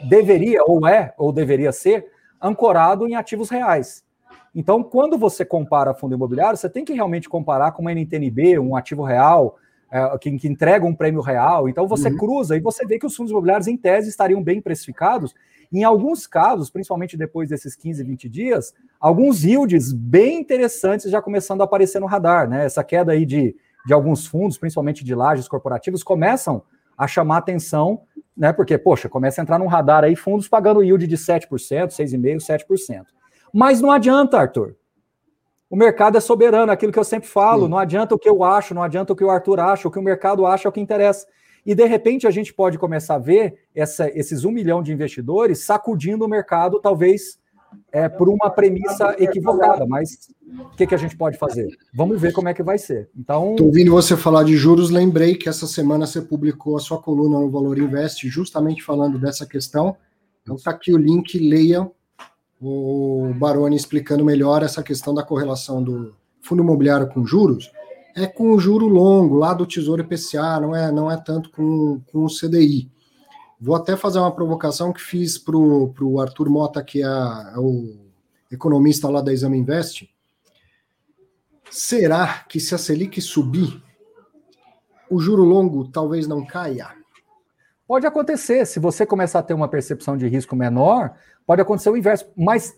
deveria, 0.08 0.64
ou 0.64 0.86
é, 0.86 1.14
ou 1.16 1.32
deveria 1.32 1.72
ser, 1.72 2.06
ancorado 2.40 3.06
em 3.06 3.14
ativos 3.14 3.48
reais. 3.48 4.04
Então, 4.54 4.82
quando 4.82 5.16
você 5.16 5.44
compara 5.44 5.94
fundo 5.94 6.14
imobiliário, 6.14 6.58
você 6.58 6.68
tem 6.68 6.84
que 6.84 6.92
realmente 6.92 7.28
comparar 7.28 7.72
com 7.72 7.80
uma 7.80 7.92
NTNB, 7.92 8.58
um 8.58 8.76
ativo 8.76 9.02
real, 9.02 9.56
é, 9.92 10.18
que, 10.18 10.38
que, 10.38 10.48
entrega 10.48 10.84
um 10.84 10.94
prêmio 10.94 11.20
real. 11.20 11.68
Então, 11.68 11.86
você 11.86 12.08
uhum. 12.08 12.16
cruza 12.16 12.56
e 12.56 12.60
você 12.60 12.84
vê 12.84 12.98
que 12.98 13.06
os 13.06 13.14
fundos 13.14 13.30
imobiliários, 13.30 13.68
em 13.68 13.76
tese, 13.76 14.08
estariam 14.08 14.42
bem 14.42 14.60
precificados. 14.60 15.34
Em 15.72 15.84
alguns 15.84 16.26
casos, 16.26 16.70
principalmente 16.70 17.16
depois 17.16 17.48
desses 17.48 17.76
15, 17.76 18.02
20 18.02 18.28
dias, 18.28 18.74
alguns 18.98 19.44
yields 19.44 19.92
bem 19.92 20.40
interessantes 20.40 21.10
já 21.10 21.22
começando 21.22 21.60
a 21.60 21.64
aparecer 21.64 22.00
no 22.00 22.06
radar. 22.06 22.48
Né? 22.48 22.64
Essa 22.64 22.82
queda 22.82 23.12
aí 23.12 23.24
de 23.24 23.54
de 23.84 23.92
alguns 23.92 24.26
fundos, 24.26 24.58
principalmente 24.58 25.04
de 25.04 25.14
lajes 25.14 25.48
corporativos, 25.48 26.02
começam 26.02 26.62
a 26.96 27.06
chamar 27.06 27.38
atenção, 27.38 28.02
né? 28.36 28.52
Porque, 28.52 28.78
poxa, 28.78 29.08
começa 29.08 29.40
a 29.40 29.42
entrar 29.42 29.58
num 29.58 29.66
radar 29.66 30.04
aí 30.04 30.14
fundos 30.14 30.48
pagando 30.48 30.82
yield 30.82 31.06
de 31.06 31.16
7%, 31.16 31.48
6,5%, 31.48 32.66
7%. 32.68 33.04
Mas 33.52 33.80
não 33.80 33.90
adianta, 33.90 34.38
Arthur. 34.38 34.76
O 35.72 35.76
mercado 35.76 36.18
é 36.18 36.20
soberano, 36.20 36.70
aquilo 36.70 36.92
que 36.92 36.98
eu 36.98 37.04
sempre 37.04 37.26
falo. 37.26 37.62
Sim. 37.62 37.70
Não 37.70 37.78
adianta 37.78 38.14
o 38.14 38.18
que 38.18 38.28
eu 38.28 38.44
acho, 38.44 38.74
não 38.74 38.82
adianta 38.82 39.14
o 39.14 39.16
que 39.16 39.24
o 39.24 39.30
Arthur 39.30 39.58
acha, 39.58 39.88
o 39.88 39.90
que 39.90 39.98
o 39.98 40.02
mercado 40.02 40.44
acha 40.44 40.68
é 40.68 40.70
o 40.70 40.72
que 40.72 40.82
interessa. 40.82 41.26
E 41.64 41.74
de 41.74 41.86
repente 41.86 42.26
a 42.26 42.30
gente 42.30 42.52
pode 42.52 42.76
começar 42.76 43.14
a 43.14 43.18
ver 43.18 43.54
essa, 43.74 44.06
esses 44.10 44.44
um 44.44 44.50
milhão 44.50 44.82
de 44.82 44.92
investidores 44.92 45.64
sacudindo 45.64 46.26
o 46.26 46.28
mercado, 46.28 46.78
talvez 46.78 47.38
é, 47.90 48.06
por 48.06 48.28
uma 48.28 48.50
premissa 48.50 49.16
equivocada. 49.18 49.86
Mas 49.86 50.28
o 50.46 50.76
que, 50.76 50.86
que 50.86 50.94
a 50.94 50.98
gente 50.98 51.16
pode 51.16 51.38
fazer? 51.38 51.68
Vamos 51.94 52.20
ver 52.20 52.34
como 52.34 52.50
é 52.50 52.54
que 52.54 52.62
vai 52.62 52.76
ser. 52.76 53.08
Então. 53.18 53.52
Estou 53.52 53.68
ouvindo 53.68 53.92
você 53.92 54.14
falar 54.14 54.42
de 54.42 54.54
juros, 54.58 54.90
lembrei 54.90 55.36
que 55.36 55.48
essa 55.48 55.66
semana 55.66 56.06
você 56.06 56.20
publicou 56.20 56.76
a 56.76 56.80
sua 56.80 57.00
coluna 57.00 57.40
no 57.40 57.50
Valor 57.50 57.78
Invest, 57.78 58.28
justamente 58.28 58.82
falando 58.82 59.18
dessa 59.18 59.46
questão. 59.46 59.96
Então 60.42 60.56
está 60.56 60.72
aqui 60.72 60.92
o 60.92 60.98
link, 60.98 61.38
leia 61.38 61.90
o 62.62 63.34
Baroni 63.34 63.74
explicando 63.74 64.24
melhor 64.24 64.62
essa 64.62 64.82
questão 64.82 65.12
da 65.12 65.24
correlação 65.24 65.82
do 65.82 66.14
fundo 66.40 66.62
imobiliário 66.62 67.08
com 67.08 67.26
juros 67.26 67.70
é 68.14 68.26
com 68.26 68.52
o 68.52 68.58
juro 68.58 68.86
longo 68.86 69.36
lá 69.36 69.54
do 69.54 69.66
Tesouro 69.66 70.02
IPCA, 70.02 70.60
não 70.60 70.76
é, 70.76 70.92
não 70.92 71.10
é 71.10 71.16
tanto 71.16 71.50
com, 71.50 72.00
com 72.12 72.24
o 72.24 72.28
CDI. 72.28 72.90
Vou 73.60 73.74
até 73.74 73.96
fazer 73.96 74.18
uma 74.18 74.34
provocação 74.34 74.92
que 74.92 75.00
fiz 75.00 75.38
para 75.38 75.56
o 75.56 76.20
Arthur 76.20 76.50
Mota, 76.50 76.82
que 76.82 77.02
é, 77.02 77.06
é, 77.06 77.58
o 77.58 77.96
economista 78.50 79.08
lá 79.08 79.20
da 79.20 79.32
Exame 79.32 79.58
Invest. 79.58 80.08
Será 81.70 82.44
que 82.48 82.60
se 82.60 82.74
a 82.74 82.78
Selic 82.78 83.20
subir, 83.20 83.82
o 85.10 85.18
juro 85.18 85.42
longo 85.42 85.88
talvez 85.88 86.26
não 86.26 86.44
caia? 86.44 86.88
Pode 87.86 88.06
acontecer. 88.06 88.66
Se 88.66 88.78
você 88.78 89.06
começar 89.06 89.38
a 89.38 89.42
ter 89.42 89.54
uma 89.54 89.68
percepção 89.68 90.16
de 90.16 90.26
risco 90.26 90.54
menor, 90.56 91.14
pode 91.46 91.60
acontecer 91.60 91.90
o 91.90 91.96
inverso. 91.96 92.30
Mas 92.36 92.74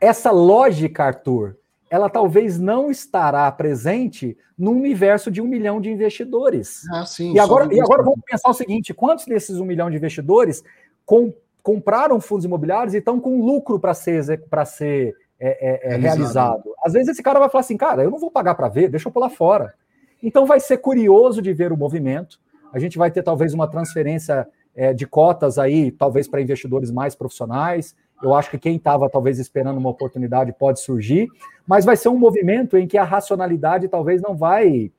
essa 0.00 0.30
lógica, 0.30 1.04
Arthur, 1.04 1.56
ela 1.90 2.08
talvez 2.08 2.58
não 2.58 2.90
estará 2.90 3.50
presente 3.50 4.36
no 4.56 4.72
universo 4.72 5.30
de 5.30 5.40
um 5.40 5.46
milhão 5.46 5.80
de 5.80 5.90
investidores. 5.90 6.82
Ah, 6.92 7.06
sim, 7.06 7.32
e, 7.32 7.38
agora, 7.38 7.72
e 7.72 7.80
agora 7.80 8.02
vamos 8.02 8.20
pensar 8.24 8.50
o 8.50 8.54
seguinte: 8.54 8.92
quantos 8.92 9.24
desses 9.24 9.58
um 9.58 9.64
milhão 9.64 9.90
de 9.90 9.96
investidores 9.96 10.62
com, 11.06 11.32
compraram 11.62 12.20
fundos 12.20 12.44
imobiliários 12.44 12.94
e 12.94 12.98
estão 12.98 13.20
com 13.20 13.40
lucro 13.40 13.78
para 13.78 13.94
ser, 13.94 14.42
pra 14.48 14.64
ser 14.64 15.14
é, 15.40 15.90
é, 15.90 15.94
é, 15.94 15.96
realizado? 15.96 16.64
Às 16.84 16.92
vezes 16.92 17.08
esse 17.08 17.22
cara 17.22 17.38
vai 17.38 17.48
falar 17.48 17.60
assim, 17.60 17.76
cara, 17.76 18.02
eu 18.02 18.10
não 18.10 18.18
vou 18.18 18.30
pagar 18.30 18.54
para 18.54 18.68
ver, 18.68 18.88
deixa 18.88 19.08
eu 19.08 19.12
pular 19.12 19.30
fora. 19.30 19.74
Então 20.22 20.44
vai 20.44 20.60
ser 20.60 20.78
curioso 20.78 21.40
de 21.40 21.52
ver 21.52 21.72
o 21.72 21.76
movimento. 21.76 22.40
A 22.72 22.78
gente 22.78 22.98
vai 22.98 23.10
ter 23.10 23.22
talvez 23.22 23.54
uma 23.54 23.68
transferência 23.68 24.46
é, 24.78 24.94
de 24.94 25.08
cotas 25.08 25.58
aí, 25.58 25.90
talvez 25.90 26.28
para 26.28 26.40
investidores 26.40 26.88
mais 26.88 27.12
profissionais. 27.16 27.96
Eu 28.22 28.32
acho 28.32 28.48
que 28.48 28.58
quem 28.58 28.76
estava 28.76 29.10
talvez 29.10 29.40
esperando 29.40 29.76
uma 29.76 29.90
oportunidade 29.90 30.52
pode 30.52 30.78
surgir, 30.80 31.28
mas 31.66 31.84
vai 31.84 31.96
ser 31.96 32.10
um 32.10 32.16
movimento 32.16 32.78
em 32.78 32.86
que 32.86 32.96
a 32.96 33.02
racionalidade 33.02 33.88
talvez 33.88 34.22
não 34.22 34.36
vai 34.36 34.92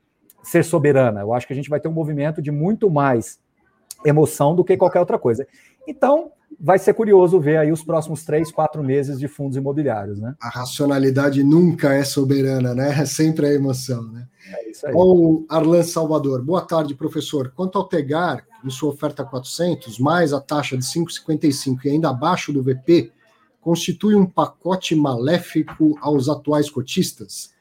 ser 0.43 0.65
soberana. 0.65 1.21
Eu 1.21 1.33
acho 1.33 1.47
que 1.47 1.53
a 1.53 1.55
gente 1.55 1.69
vai 1.69 1.79
ter 1.79 1.87
um 1.87 1.93
movimento 1.93 2.41
de 2.41 2.51
muito 2.51 2.89
mais 2.89 3.39
emoção 4.05 4.53
do 4.53 4.65
que 4.65 4.75
qualquer 4.75 4.99
outra 4.99 5.17
coisa. 5.17 5.47
Então, 5.87 6.33
vai 6.59 6.77
ser 6.77 6.93
curioso 6.93 7.39
ver 7.39 7.57
aí 7.57 7.71
os 7.71 7.83
próximos 7.83 8.23
três, 8.23 8.51
quatro 8.51 8.83
meses 8.83 9.17
de 9.17 9.27
fundos 9.27 9.55
imobiliários, 9.55 10.19
né? 10.19 10.35
A 10.41 10.49
racionalidade 10.49 11.43
nunca 11.43 11.93
é 11.93 12.03
soberana, 12.03 12.75
né? 12.75 12.99
É 12.99 13.05
sempre 13.05 13.47
a 13.47 13.53
emoção, 13.53 14.03
né? 14.03 14.27
É 14.51 14.69
isso 14.69 14.85
aí. 14.85 14.93
O 14.93 15.45
Arlan 15.47 15.83
Salvador. 15.83 16.43
Boa 16.43 16.61
tarde, 16.61 16.93
professor. 16.93 17.53
Quanto 17.55 17.77
ao 17.77 17.85
Tegar, 17.85 18.45
em 18.63 18.69
sua 18.69 18.89
oferta 18.89 19.23
400, 19.23 19.97
mais 19.99 20.33
a 20.33 20.41
taxa 20.41 20.77
de 20.77 20.83
5,55 20.83 21.85
e 21.85 21.89
ainda 21.89 22.09
abaixo 22.09 22.51
do 22.51 22.61
VP, 22.61 23.11
constitui 23.61 24.15
um 24.15 24.25
pacote 24.25 24.95
maléfico 24.95 25.97
aos 26.01 26.27
atuais 26.27 26.69
cotistas? 26.69 27.53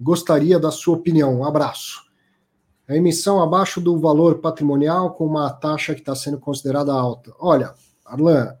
Gostaria 0.00 0.58
da 0.58 0.70
sua 0.70 0.96
opinião. 0.96 1.40
Um 1.40 1.44
abraço. 1.44 2.06
A 2.88 2.94
emissão 2.94 3.42
abaixo 3.42 3.80
do 3.80 3.98
valor 3.98 4.38
patrimonial 4.38 5.12
com 5.12 5.26
uma 5.26 5.50
taxa 5.50 5.92
que 5.92 6.00
está 6.00 6.14
sendo 6.14 6.38
considerada 6.38 6.92
alta. 6.92 7.32
Olha, 7.40 7.74
Arlan, 8.06 8.54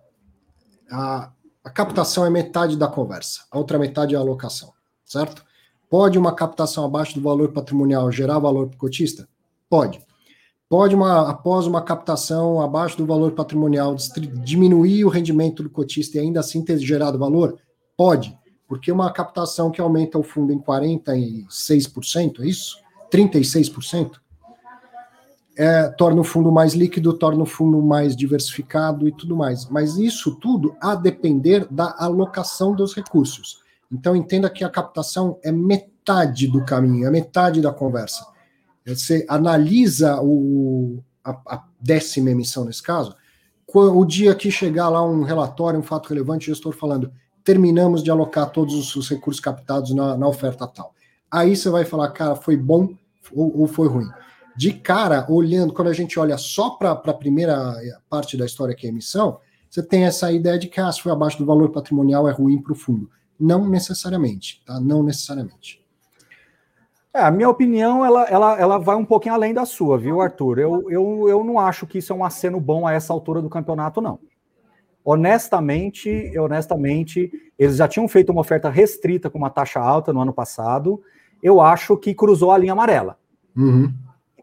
a, 0.90 1.30
a 1.64 1.70
captação 1.70 2.24
é 2.26 2.30
metade 2.30 2.76
da 2.76 2.88
conversa, 2.88 3.44
a 3.50 3.58
outra 3.58 3.78
metade 3.78 4.14
é 4.14 4.18
a 4.18 4.20
alocação, 4.20 4.72
certo? 5.04 5.44
Pode 5.88 6.18
uma 6.18 6.34
captação 6.34 6.84
abaixo 6.84 7.14
do 7.14 7.20
valor 7.20 7.52
patrimonial 7.52 8.10
gerar 8.10 8.38
valor 8.38 8.68
para 8.68 8.76
o 8.76 8.78
cotista? 8.78 9.28
Pode. 9.68 10.04
Pode, 10.68 10.96
uma, 10.96 11.30
após 11.30 11.64
uma 11.66 11.80
captação 11.80 12.60
abaixo 12.60 12.96
do 12.96 13.06
valor 13.06 13.32
patrimonial, 13.32 13.94
diminuir 14.42 15.04
o 15.04 15.08
rendimento 15.08 15.62
do 15.62 15.70
cotista 15.70 16.18
e 16.18 16.20
ainda 16.20 16.40
assim 16.40 16.60
ter 16.60 16.76
gerado 16.78 17.18
valor? 17.18 17.56
Pode, 17.96 18.36
porque 18.66 18.90
uma 18.90 19.12
captação 19.12 19.70
que 19.70 19.80
aumenta 19.80 20.18
o 20.18 20.24
fundo 20.24 20.52
em 20.52 20.58
46%, 20.58 22.40
é 22.40 22.46
isso? 22.46 22.78
36%? 23.12 24.16
É, 25.58 25.88
torna 25.88 26.20
o 26.20 26.24
fundo 26.24 26.52
mais 26.52 26.74
líquido, 26.74 27.14
torna 27.14 27.42
o 27.42 27.46
fundo 27.46 27.80
mais 27.80 28.14
diversificado 28.14 29.08
e 29.08 29.12
tudo 29.12 29.34
mais. 29.34 29.66
Mas 29.70 29.96
isso 29.96 30.36
tudo 30.36 30.76
a 30.80 30.94
depender 30.94 31.66
da 31.70 31.94
alocação 31.98 32.74
dos 32.74 32.94
recursos. 32.94 33.60
Então 33.90 34.14
entenda 34.14 34.50
que 34.50 34.62
a 34.62 34.68
captação 34.68 35.38
é 35.42 35.50
metade 35.50 36.46
do 36.46 36.64
caminho, 36.64 37.06
é 37.06 37.10
metade 37.10 37.60
da 37.60 37.72
conversa. 37.72 38.26
Você 38.86 39.24
analisa 39.28 40.20
o, 40.22 41.02
a, 41.24 41.30
a 41.46 41.64
décima 41.80 42.30
emissão 42.30 42.64
nesse 42.64 42.82
caso, 42.82 43.16
o 43.74 44.04
dia 44.04 44.34
que 44.34 44.50
chegar 44.50 44.88
lá 44.88 45.04
um 45.04 45.22
relatório, 45.22 45.78
um 45.78 45.82
fato 45.82 46.08
relevante, 46.08 46.50
o 46.50 46.54
gestor 46.54 46.72
falando, 46.72 47.12
terminamos 47.44 48.02
de 48.02 48.10
alocar 48.10 48.50
todos 48.50 48.94
os 48.96 49.08
recursos 49.08 49.40
captados 49.40 49.94
na, 49.94 50.16
na 50.16 50.26
oferta 50.26 50.66
tal. 50.66 50.94
Aí 51.30 51.56
você 51.56 51.68
vai 51.68 51.84
falar, 51.84 52.10
cara, 52.10 52.36
foi 52.36 52.56
bom 52.56 52.94
ou, 53.32 53.60
ou 53.60 53.66
foi 53.66 53.88
ruim. 53.88 54.08
De 54.56 54.72
cara, 54.72 55.26
olhando, 55.28 55.72
quando 55.72 55.88
a 55.88 55.92
gente 55.92 56.18
olha 56.18 56.38
só 56.38 56.70
para 56.70 56.92
a 56.92 57.14
primeira 57.14 57.74
parte 58.08 58.36
da 58.36 58.46
história 58.46 58.74
que 58.74 58.86
é 58.86 58.88
a 58.88 58.92
emissão, 58.92 59.38
você 59.68 59.82
tem 59.82 60.04
essa 60.04 60.32
ideia 60.32 60.58
de 60.58 60.68
que 60.68 60.80
ah, 60.80 60.90
se 60.90 61.02
foi 61.02 61.12
abaixo 61.12 61.38
do 61.38 61.44
valor 61.44 61.70
patrimonial 61.70 62.28
é 62.28 62.32
ruim 62.32 62.60
para 62.60 62.72
o 62.72 62.76
fundo. 62.76 63.10
Não 63.38 63.68
necessariamente, 63.68 64.62
tá? 64.64 64.80
Não 64.80 65.02
necessariamente. 65.02 65.84
É, 67.12 67.20
a 67.20 67.30
minha 67.30 67.48
opinião, 67.48 68.04
ela, 68.04 68.24
ela, 68.24 68.58
ela 68.58 68.78
vai 68.78 68.96
um 68.96 69.04
pouquinho 69.04 69.34
além 69.34 69.52
da 69.52 69.64
sua, 69.64 69.98
viu, 69.98 70.20
Arthur? 70.20 70.58
Eu, 70.58 70.90
eu, 70.90 71.28
eu 71.28 71.44
não 71.44 71.58
acho 71.58 71.86
que 71.86 71.98
isso 71.98 72.12
é 72.12 72.16
um 72.16 72.24
aceno 72.24 72.60
bom 72.60 72.86
a 72.86 72.92
essa 72.92 73.12
altura 73.12 73.42
do 73.42 73.48
campeonato, 73.48 74.00
não. 74.00 74.18
Honestamente, 75.04 76.36
honestamente, 76.38 77.30
eles 77.58 77.76
já 77.76 77.86
tinham 77.86 78.08
feito 78.08 78.32
uma 78.32 78.40
oferta 78.40 78.68
restrita 78.68 79.30
com 79.30 79.38
uma 79.38 79.50
taxa 79.50 79.80
alta 79.80 80.12
no 80.12 80.20
ano 80.20 80.32
passado. 80.32 81.00
Eu 81.42 81.60
acho 81.60 81.96
que 81.96 82.14
cruzou 82.14 82.50
a 82.50 82.58
linha 82.58 82.72
amarela. 82.72 83.18
Uhum. 83.56 83.92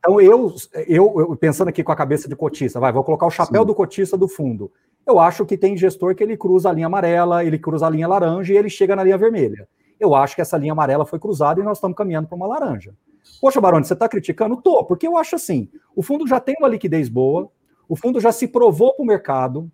Então, 0.06 0.20
eu, 0.20 0.54
eu, 0.88 1.14
eu, 1.18 1.36
pensando 1.38 1.70
aqui 1.70 1.84
com 1.84 1.92
a 1.92 1.96
cabeça 1.96 2.28
de 2.28 2.36
cotista, 2.36 2.80
vai, 2.80 2.92
vou 2.92 3.04
colocar 3.04 3.26
o 3.26 3.32
chapéu 3.32 3.62
Sim. 3.62 3.68
do 3.68 3.76
cotista 3.76 4.18
do 4.18 4.28
fundo. 4.28 4.72
Eu 5.08 5.20
acho 5.20 5.46
que 5.46 5.58
tem 5.58 5.78
gestor 5.78 6.14
que 6.14 6.24
ele 6.24 6.36
cruza 6.36 6.70
a 6.70 6.74
linha 6.74 6.88
amarela, 6.88 7.44
ele 7.44 7.58
cruza 7.58 7.88
a 7.88 7.90
linha 7.90 8.08
laranja 8.08 8.54
e 8.54 8.58
ele 8.58 8.70
chega 8.70 8.96
na 8.96 9.04
linha 9.04 9.18
vermelha 9.18 9.68
eu 10.04 10.14
acho 10.14 10.36
que 10.36 10.42
essa 10.42 10.58
linha 10.58 10.74
amarela 10.74 11.06
foi 11.06 11.18
cruzada 11.18 11.60
e 11.60 11.64
nós 11.64 11.78
estamos 11.78 11.96
caminhando 11.96 12.28
para 12.28 12.36
uma 12.36 12.48
laranja. 12.48 12.94
Poxa, 13.40 13.62
Baroni, 13.62 13.86
você 13.86 13.94
está 13.94 14.08
criticando? 14.08 14.58
Tô, 14.58 14.84
porque 14.84 15.08
eu 15.08 15.18
acho 15.18 15.36
assim: 15.36 15.70
o 15.96 16.04
fundo 16.04 16.28
já 16.28 16.40
tem 16.40 16.56
uma 16.60 16.68
liquidez 16.68 17.08
boa, 17.08 17.50
o 17.88 17.96
fundo 17.96 18.20
já 18.20 18.32
se 18.32 18.48
provou 18.48 18.94
para 18.94 19.04
o 19.04 19.08
mercado, 19.08 19.72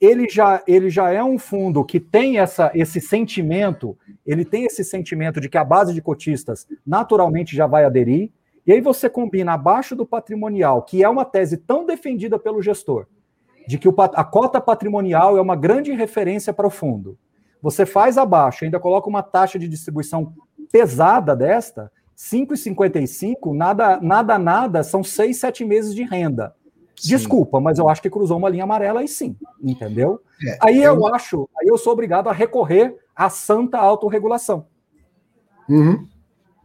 ele 0.00 0.28
já, 0.28 0.62
ele 0.66 0.88
já 0.88 1.10
é 1.10 1.22
um 1.22 1.38
fundo 1.38 1.84
que 1.84 2.00
tem 2.00 2.38
essa, 2.38 2.70
esse 2.74 3.00
sentimento, 3.00 3.96
ele 4.26 4.44
tem 4.44 4.64
esse 4.64 4.82
sentimento 4.82 5.40
de 5.40 5.48
que 5.48 5.58
a 5.58 5.64
base 5.64 5.92
de 5.92 6.00
cotistas 6.00 6.66
naturalmente 6.86 7.54
já 7.54 7.66
vai 7.66 7.84
aderir, 7.84 8.30
e 8.66 8.72
aí 8.72 8.80
você 8.80 9.08
combina 9.08 9.54
abaixo 9.54 9.96
do 9.96 10.06
patrimonial, 10.06 10.82
que 10.82 11.02
é 11.02 11.08
uma 11.08 11.24
tese 11.24 11.56
tão 11.56 11.84
defendida 11.84 12.38
pelo 12.38 12.62
gestor, 12.62 13.06
de 13.66 13.78
que 13.78 13.88
o, 13.88 13.94
a 13.98 14.24
cota 14.24 14.60
patrimonial 14.60 15.36
é 15.36 15.40
uma 15.40 15.56
grande 15.56 15.92
referência 15.92 16.52
para 16.52 16.66
o 16.66 16.70
fundo 16.70 17.18
você 17.62 17.86
faz 17.86 18.18
abaixo, 18.18 18.64
ainda 18.64 18.80
coloca 18.80 19.08
uma 19.08 19.22
taxa 19.22 19.56
de 19.58 19.68
distribuição 19.68 20.34
pesada 20.72 21.36
desta, 21.36 21.92
5,55, 22.18 23.54
nada, 23.54 24.00
nada, 24.00 24.38
nada, 24.38 24.82
são 24.82 25.04
seis, 25.04 25.38
sete 25.38 25.64
meses 25.64 25.94
de 25.94 26.02
renda. 26.02 26.54
Sim. 26.96 27.10
Desculpa, 27.10 27.60
mas 27.60 27.78
eu 27.78 27.88
acho 27.88 28.02
que 28.02 28.10
cruzou 28.10 28.36
uma 28.36 28.48
linha 28.48 28.64
amarela 28.64 29.00
aí 29.00 29.08
sim, 29.08 29.36
entendeu? 29.62 30.20
É, 30.44 30.58
aí 30.60 30.82
eu, 30.82 30.96
eu 30.96 31.14
acho, 31.14 31.48
aí 31.58 31.68
eu 31.68 31.78
sou 31.78 31.92
obrigado 31.92 32.28
a 32.28 32.32
recorrer 32.32 32.96
à 33.14 33.30
santa 33.30 33.78
autorregulação. 33.78 34.66
Uhum. 35.68 36.06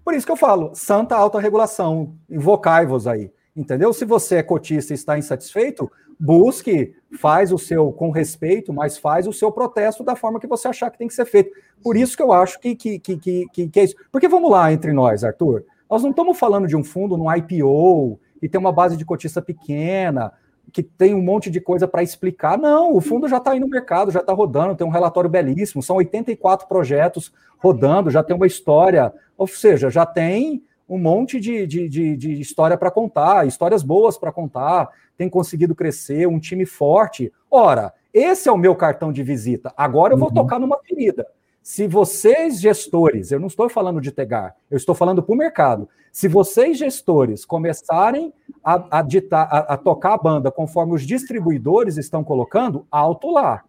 Por 0.07 0.13
isso 0.13 0.25
que 0.25 0.31
eu 0.31 0.37
falo, 0.37 0.71
santa 0.73 1.17
autorregulação, 1.17 2.15
invocai-vos 2.29 3.07
aí, 3.07 3.29
entendeu? 3.53 3.91
Se 3.91 4.05
você 4.05 4.35
é 4.35 4.41
cotista 4.41 4.93
e 4.93 4.95
está 4.95 5.17
insatisfeito, 5.17 5.91
busque, 6.17 6.95
faz 7.19 7.51
o 7.51 7.57
seu 7.57 7.91
com 7.91 8.09
respeito, 8.09 8.71
mas 8.71 8.97
faz 8.97 9.27
o 9.27 9.33
seu 9.33 9.51
protesto 9.51 10.05
da 10.05 10.15
forma 10.15 10.39
que 10.39 10.47
você 10.47 10.69
achar 10.69 10.89
que 10.91 10.97
tem 10.97 11.09
que 11.09 11.13
ser 11.13 11.25
feito. 11.25 11.51
Por 11.83 11.97
isso 11.97 12.15
que 12.15 12.23
eu 12.23 12.31
acho 12.31 12.57
que, 12.57 12.73
que, 12.73 12.97
que, 12.99 13.17
que, 13.17 13.67
que 13.67 13.79
é 13.81 13.83
isso. 13.83 13.97
Porque 14.09 14.29
vamos 14.29 14.49
lá 14.49 14.71
entre 14.71 14.93
nós, 14.93 15.25
Arthur. 15.25 15.65
Nós 15.89 16.01
não 16.03 16.11
estamos 16.11 16.39
falando 16.39 16.69
de 16.69 16.77
um 16.77 16.85
fundo 16.85 17.17
no 17.17 17.29
IPO 17.29 18.17
e 18.41 18.47
tem 18.47 18.61
uma 18.61 18.71
base 18.71 18.95
de 18.95 19.03
cotista 19.03 19.41
pequena. 19.41 20.31
Que 20.71 20.83
tem 20.83 21.13
um 21.13 21.21
monte 21.21 21.49
de 21.49 21.61
coisa 21.61 21.87
para 21.87 22.03
explicar. 22.03 22.57
Não, 22.57 22.95
o 22.95 23.01
fundo 23.01 23.27
já 23.27 23.37
está 23.37 23.51
aí 23.51 23.59
no 23.59 23.67
mercado, 23.67 24.11
já 24.11 24.19
está 24.19 24.33
rodando, 24.33 24.75
tem 24.75 24.85
um 24.85 24.91
relatório 24.91 25.29
belíssimo, 25.29 25.81
são 25.81 25.95
84 25.97 26.67
projetos 26.67 27.31
rodando, 27.57 28.11
já 28.11 28.23
tem 28.23 28.35
uma 28.35 28.47
história, 28.47 29.13
ou 29.37 29.47
seja, 29.47 29.89
já 29.89 30.05
tem 30.05 30.63
um 30.87 30.97
monte 30.97 31.39
de, 31.39 31.67
de, 31.67 31.89
de, 31.89 32.15
de 32.15 32.39
história 32.39 32.77
para 32.77 32.91
contar, 32.91 33.45
histórias 33.45 33.83
boas 33.83 34.17
para 34.17 34.31
contar, 34.31 34.89
tem 35.17 35.29
conseguido 35.29 35.75
crescer, 35.75 36.27
um 36.27 36.39
time 36.39 36.65
forte. 36.65 37.31
Ora, 37.49 37.93
esse 38.13 38.47
é 38.47 38.51
o 38.51 38.57
meu 38.57 38.75
cartão 38.75 39.11
de 39.11 39.23
visita. 39.23 39.73
Agora 39.75 40.13
eu 40.13 40.17
vou 40.17 40.29
uhum. 40.29 40.33
tocar 40.33 40.59
numa 40.59 40.79
ferida. 40.79 41.27
Se 41.67 41.85
vocês, 41.85 42.61
gestores, 42.61 43.29
eu 43.29 43.41
não 43.41 43.47
estou 43.47 43.67
falando 43.67 43.99
de 43.99 44.09
Tegar, 44.09 44.55
eu 44.71 44.77
estou 44.77 44.95
falando 44.95 45.21
para 45.21 45.35
o 45.35 45.37
mercado. 45.37 45.89
Se 46.13 46.25
vocês, 46.29 46.77
gestores, 46.77 47.43
começarem 47.43 48.33
a, 48.63 48.99
a, 48.99 49.01
ditar, 49.01 49.49
a, 49.51 49.73
a 49.73 49.77
tocar 49.77 50.13
a 50.13 50.17
banda 50.17 50.49
conforme 50.49 50.95
os 50.95 51.05
distribuidores 51.05 51.97
estão 51.97 52.23
colocando, 52.23 52.87
alto 52.89 53.29
lá. 53.29 53.65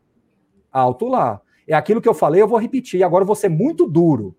Alto 0.70 1.08
lá. 1.08 1.40
É 1.66 1.74
aquilo 1.74 2.00
que 2.00 2.08
eu 2.08 2.14
falei, 2.14 2.40
eu 2.40 2.46
vou 2.46 2.60
repetir, 2.60 3.02
agora 3.02 3.22
eu 3.22 3.26
vou 3.26 3.34
ser 3.34 3.48
muito 3.48 3.84
duro. 3.84 4.32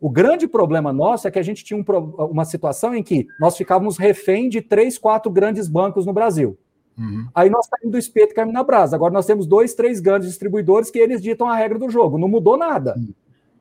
O 0.00 0.10
grande 0.10 0.48
problema 0.48 0.92
nosso 0.92 1.28
é 1.28 1.30
que 1.30 1.38
a 1.38 1.42
gente 1.44 1.62
tinha 1.62 1.78
um, 1.78 1.84
uma 2.18 2.44
situação 2.44 2.96
em 2.96 3.02
que 3.04 3.28
nós 3.38 3.56
ficávamos 3.56 3.96
refém 3.96 4.48
de 4.48 4.60
três, 4.60 4.98
quatro 4.98 5.30
grandes 5.30 5.68
bancos 5.68 6.04
no 6.04 6.12
Brasil. 6.12 6.58
Uhum. 6.98 7.26
Aí 7.34 7.50
nós 7.50 7.66
saímos 7.66 7.92
do 7.92 7.98
espeto 7.98 8.38
e 8.38 8.44
na 8.44 8.62
brasa. 8.62 8.96
Agora 8.96 9.12
nós 9.12 9.26
temos 9.26 9.46
dois, 9.46 9.74
três 9.74 10.00
grandes 10.00 10.28
distribuidores 10.28 10.90
que 10.90 10.98
eles 10.98 11.20
ditam 11.20 11.48
a 11.48 11.56
regra 11.56 11.78
do 11.78 11.90
jogo. 11.90 12.18
Não 12.18 12.28
mudou 12.28 12.56
nada. 12.56 12.94
Uhum. 12.96 13.12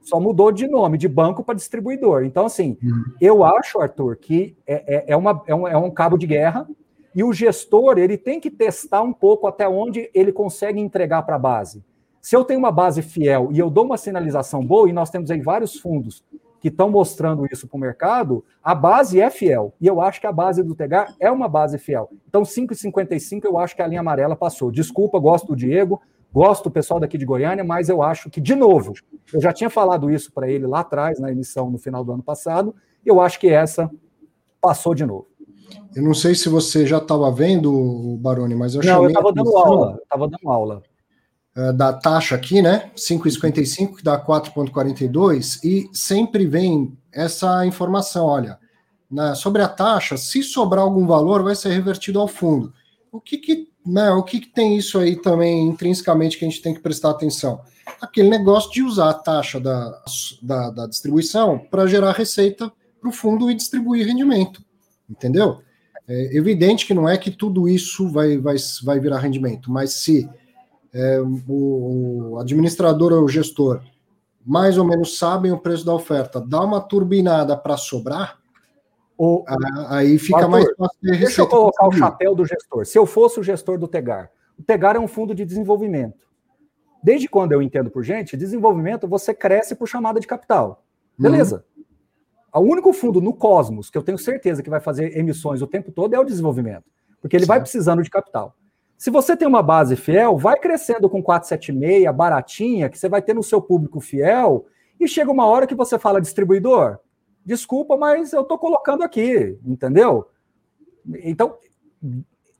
Só 0.02 0.20
mudou 0.20 0.52
de 0.52 0.68
nome, 0.68 0.98
de 0.98 1.08
banco 1.08 1.44
para 1.44 1.56
distribuidor. 1.56 2.26
Então, 2.26 2.46
assim, 2.46 2.78
uhum. 2.84 3.04
eu 3.22 3.44
acho, 3.44 3.80
Arthur, 3.80 4.18
que 4.18 4.56
é, 4.68 4.96
é, 4.96 5.14
é, 5.14 5.18
uma, 5.18 5.42
é, 5.48 5.56
um, 5.56 5.68
é 5.68 5.78
um 5.78 5.90
cabo 5.90 6.18
de 6.18 6.28
guerra 6.28 6.68
e 7.16 7.24
o 7.24 7.32
gestor 7.32 7.98
ele 7.98 8.18
tem 8.18 8.40
que 8.40 8.50
testar 8.50 9.02
um 9.02 9.14
pouco 9.14 9.48
até 9.48 9.68
onde 9.68 10.10
ele 10.14 10.32
consegue 10.32 10.80
entregar 10.80 11.22
para 11.24 11.36
a 11.36 11.40
base. 11.40 11.84
Se 12.22 12.36
eu 12.36 12.44
tenho 12.44 12.60
uma 12.60 12.72
base 12.72 13.02
fiel 13.02 13.50
e 13.52 13.60
eu 13.60 13.70
dou 13.70 13.86
uma 13.86 13.98
sinalização 13.98 14.66
boa, 14.66 14.90
e 14.90 14.94
nós 14.94 15.10
temos 15.10 15.30
aí 15.30 15.42
vários 15.42 15.78
fundos 15.78 16.24
que 16.64 16.70
estão 16.70 16.90
mostrando 16.90 17.46
isso 17.52 17.68
para 17.68 17.76
o 17.76 17.80
mercado, 17.80 18.46
a 18.64 18.74
base 18.74 19.20
é 19.20 19.30
fiel. 19.30 19.74
E 19.82 19.86
eu 19.86 20.00
acho 20.00 20.22
que 20.22 20.26
a 20.26 20.32
base 20.32 20.64
do 20.64 20.74
Tegar 20.74 21.14
é 21.20 21.30
uma 21.30 21.50
base 21.50 21.78
fiel. 21.78 22.10
Então, 22.26 22.44
5,55 22.44 23.44
eu 23.44 23.58
acho 23.58 23.76
que 23.76 23.82
a 23.82 23.88
linha 23.88 24.00
amarela 24.00 24.34
passou. 24.34 24.72
Desculpa, 24.72 25.20
gosto 25.20 25.48
do 25.48 25.58
Diego, 25.58 26.02
gosto 26.32 26.64
do 26.64 26.72
pessoal 26.72 27.02
daqui 27.02 27.18
de 27.18 27.26
Goiânia, 27.26 27.66
mas 27.66 27.90
eu 27.90 28.02
acho 28.02 28.30
que, 28.30 28.40
de 28.40 28.56
novo, 28.56 28.94
eu 29.34 29.42
já 29.42 29.52
tinha 29.52 29.70
falado 29.70 30.10
isso 30.10 30.32
para 30.32 30.50
ele 30.50 30.66
lá 30.66 30.80
atrás, 30.80 31.20
na 31.20 31.30
emissão 31.30 31.70
no 31.70 31.78
final 31.78 32.02
do 32.02 32.14
ano 32.14 32.24
passado, 32.24 32.74
eu 33.06 33.20
acho 33.20 33.38
que 33.42 33.50
essa 33.50 33.92
passou 34.62 34.96
de 34.96 35.06
novo. 35.06 35.28
Eu 35.94 36.02
não 36.02 36.14
sei 36.14 36.34
se 36.34 36.48
você 36.48 36.88
já 36.88 37.00
estava 37.00 37.30
vendo, 37.30 38.18
Baroni, 38.22 38.56
mas 38.56 38.74
eu 38.74 38.82
Não, 38.82 39.04
eu 39.04 39.10
estava 39.10 39.34
dando 39.34 39.58
aula, 39.58 40.00
estava 40.02 40.30
dando 40.30 40.50
aula. 40.50 40.82
Eh, 41.56 41.72
da 41.72 41.94
taxa 41.94 42.34
aqui, 42.34 42.64
né? 42.64 42.92
5,55, 42.96 43.98
que 43.98 44.04
dá 44.04 44.18
4,42, 44.20 45.64
e 45.64 45.88
sempre 45.94 46.48
vem 46.48 46.98
essa 47.12 47.66
informação: 47.66 48.26
olha, 48.26 48.58
na, 49.10 49.36
sobre 49.36 49.62
a 49.62 49.68
taxa, 49.68 50.18
se 50.18 50.42
sobrar 50.42 50.84
algum 50.84 51.06
valor, 51.06 51.44
vai 51.44 51.56
ser 51.56 51.70
revertido 51.70 52.20
ao 52.20 52.28
fundo. 52.28 52.74
O 53.12 53.22
que, 53.22 53.38
que, 53.38 53.68
né, 53.86 54.10
o 54.10 54.24
que, 54.24 54.40
que 54.40 54.50
tem 54.50 54.76
isso 54.76 54.98
aí 54.98 55.16
também 55.16 55.68
intrinsecamente 55.68 56.40
que 56.40 56.46
a 56.46 56.50
gente 56.50 56.62
tem 56.62 56.74
que 56.74 56.80
prestar 56.80 57.12
atenção? 57.12 57.62
Aquele 58.02 58.30
negócio 58.30 58.72
de 58.72 58.82
usar 58.82 59.12
a 59.12 59.14
taxa 59.14 59.60
da, 59.60 60.02
da, 60.42 60.70
da 60.72 60.88
distribuição 60.88 61.60
para 61.60 61.86
gerar 61.86 62.14
receita 62.14 62.72
para 63.00 63.10
o 63.10 63.14
fundo 63.14 63.52
e 63.52 63.54
distribuir 63.54 64.08
rendimento. 64.08 64.64
Entendeu? 65.08 65.62
É 66.08 66.36
evidente 66.36 66.88
que 66.88 66.94
não 66.96 67.08
é 67.08 67.16
que 67.16 67.30
tudo 67.30 67.70
isso 67.70 68.10
vai, 68.10 68.38
vai, 68.40 68.56
vai 68.84 69.00
virar 69.00 69.20
rendimento, 69.20 69.72
mas 69.72 69.94
se 69.94 70.28
é, 70.94 71.20
o, 71.20 72.34
o 72.34 72.40
administrador 72.40 73.14
ou 73.14 73.24
o 73.24 73.30
gestor 73.30 73.82
mais 74.46 74.78
ou 74.78 74.86
menos 74.86 75.18
sabem 75.18 75.52
o 75.52 75.58
preço 75.58 75.86
da 75.86 75.94
oferta, 75.94 76.42
dá 76.42 76.62
uma 76.62 76.82
turbinada 76.82 77.56
para 77.56 77.78
sobrar, 77.78 78.40
o, 79.18 79.44
aí 79.88 80.18
fica 80.18 80.40
Arthur, 80.40 80.50
mais 80.50 80.66
fácil 80.76 81.00
de 81.02 81.18
Deixa 81.18 81.42
eu 81.42 81.48
colocar 81.48 81.88
o 81.88 81.92
chapéu 81.92 82.36
do 82.36 82.46
gestor. 82.46 82.86
Se 82.86 82.98
eu 82.98 83.06
fosse 83.06 83.40
o 83.40 83.44
gestor 83.44 83.78
do 83.78 83.88
Tegar, 83.88 84.30
o 84.60 84.64
Tegar 84.64 84.96
é 84.96 85.00
um 85.00 85.08
fundo 85.08 85.34
de 85.34 85.46
desenvolvimento. 85.46 86.28
Desde 87.02 87.28
quando 87.28 87.52
eu 87.52 87.62
entendo 87.62 87.90
por 87.90 88.04
gente, 88.04 88.36
desenvolvimento 88.36 89.08
você 89.08 89.34
cresce 89.34 89.76
por 89.76 89.88
chamada 89.88 90.20
de 90.20 90.28
capital. 90.28 90.84
Beleza. 91.18 91.64
Uhum. 91.78 92.62
O 92.62 92.72
único 92.72 92.94
fundo 92.94 93.22
no 93.22 93.34
cosmos 93.34 93.90
que 93.90 93.98
eu 93.98 94.04
tenho 94.04 94.18
certeza 94.18 94.62
que 94.62 94.70
vai 94.70 94.80
fazer 94.80 95.18
emissões 95.18 95.62
o 95.62 95.68
tempo 95.68 95.92
todo 95.92 96.14
é 96.14 96.20
o 96.20 96.24
desenvolvimento, 96.24 96.86
porque 97.22 97.36
ele 97.36 97.46
certo. 97.46 97.50
vai 97.50 97.62
precisando 97.62 98.02
de 98.02 98.10
capital. 98.10 98.56
Se 99.04 99.10
você 99.10 99.36
tem 99.36 99.46
uma 99.46 99.62
base 99.62 99.98
fiel, 99.98 100.38
vai 100.38 100.58
crescendo 100.58 101.10
com 101.10 101.22
476, 101.22 102.16
baratinha, 102.16 102.88
que 102.88 102.98
você 102.98 103.10
vai 103.10 103.22
ter 103.22 103.34
no 103.34 103.44
seu 103.44 103.62
público 103.62 104.00
fiel, 104.00 104.66
e 104.98 105.10
chega 105.10 105.30
uma 105.30 105.46
hora 105.46 105.68
que 105.68 105.76
você 105.76 106.00
fala, 106.00 106.22
distribuidor, 106.22 107.00
desculpa, 107.46 107.98
mas 107.98 108.32
eu 108.32 108.44
estou 108.44 108.58
colocando 108.58 109.04
aqui, 109.04 109.60
entendeu? 109.66 110.30
Então, 111.22 111.58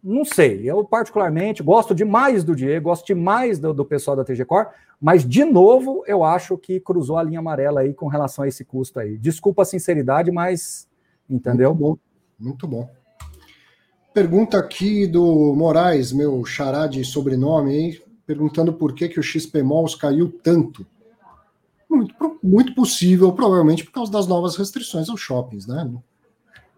não 0.04 0.26
sei, 0.26 0.70
eu 0.70 0.84
particularmente 0.84 1.64
gosto 1.64 1.96
demais 1.96 2.44
do 2.44 2.54
Diego, 2.54 2.90
gosto 2.90 3.06
demais 3.06 3.58
do, 3.58 3.74
do 3.74 3.86
pessoal 3.86 4.18
da 4.18 4.26
TG 4.26 4.44
Core, 4.44 4.68
mas 5.00 5.26
de 5.26 5.46
novo 5.46 6.04
eu 6.06 6.26
acho 6.26 6.58
que 6.58 6.78
cruzou 6.78 7.18
a 7.18 7.24
linha 7.24 7.40
amarela 7.40 7.80
aí 7.80 7.94
com 7.94 8.08
relação 8.08 8.44
a 8.44 8.50
esse 8.50 8.66
custo 8.66 9.00
aí. 9.00 9.18
Desculpa 9.18 9.62
a 9.62 9.66
sinceridade, 9.66 10.30
mas 10.30 10.90
entendeu? 11.30 11.74
Muito 11.74 11.98
bom, 11.98 11.98
muito 12.38 12.68
bom. 12.68 13.03
Pergunta 14.14 14.60
aqui 14.60 15.08
do 15.08 15.56
Moraes, 15.56 16.14
meu 16.14 16.46
xará 16.46 16.86
de 16.86 17.04
sobrenome, 17.04 18.00
perguntando 18.28 18.72
por 18.72 18.94
que, 18.94 19.10
que 19.10 19.20
o 19.20 19.24
XP 19.24 19.64
Malls 19.64 19.96
caiu 19.96 20.32
tanto. 20.44 20.86
Muito, 21.90 22.40
muito 22.44 22.76
possível, 22.76 23.32
provavelmente 23.32 23.84
por 23.84 23.92
causa 23.92 24.12
das 24.12 24.28
novas 24.28 24.56
restrições 24.56 25.10
aos 25.10 25.20
shoppings, 25.20 25.66
né? 25.66 25.90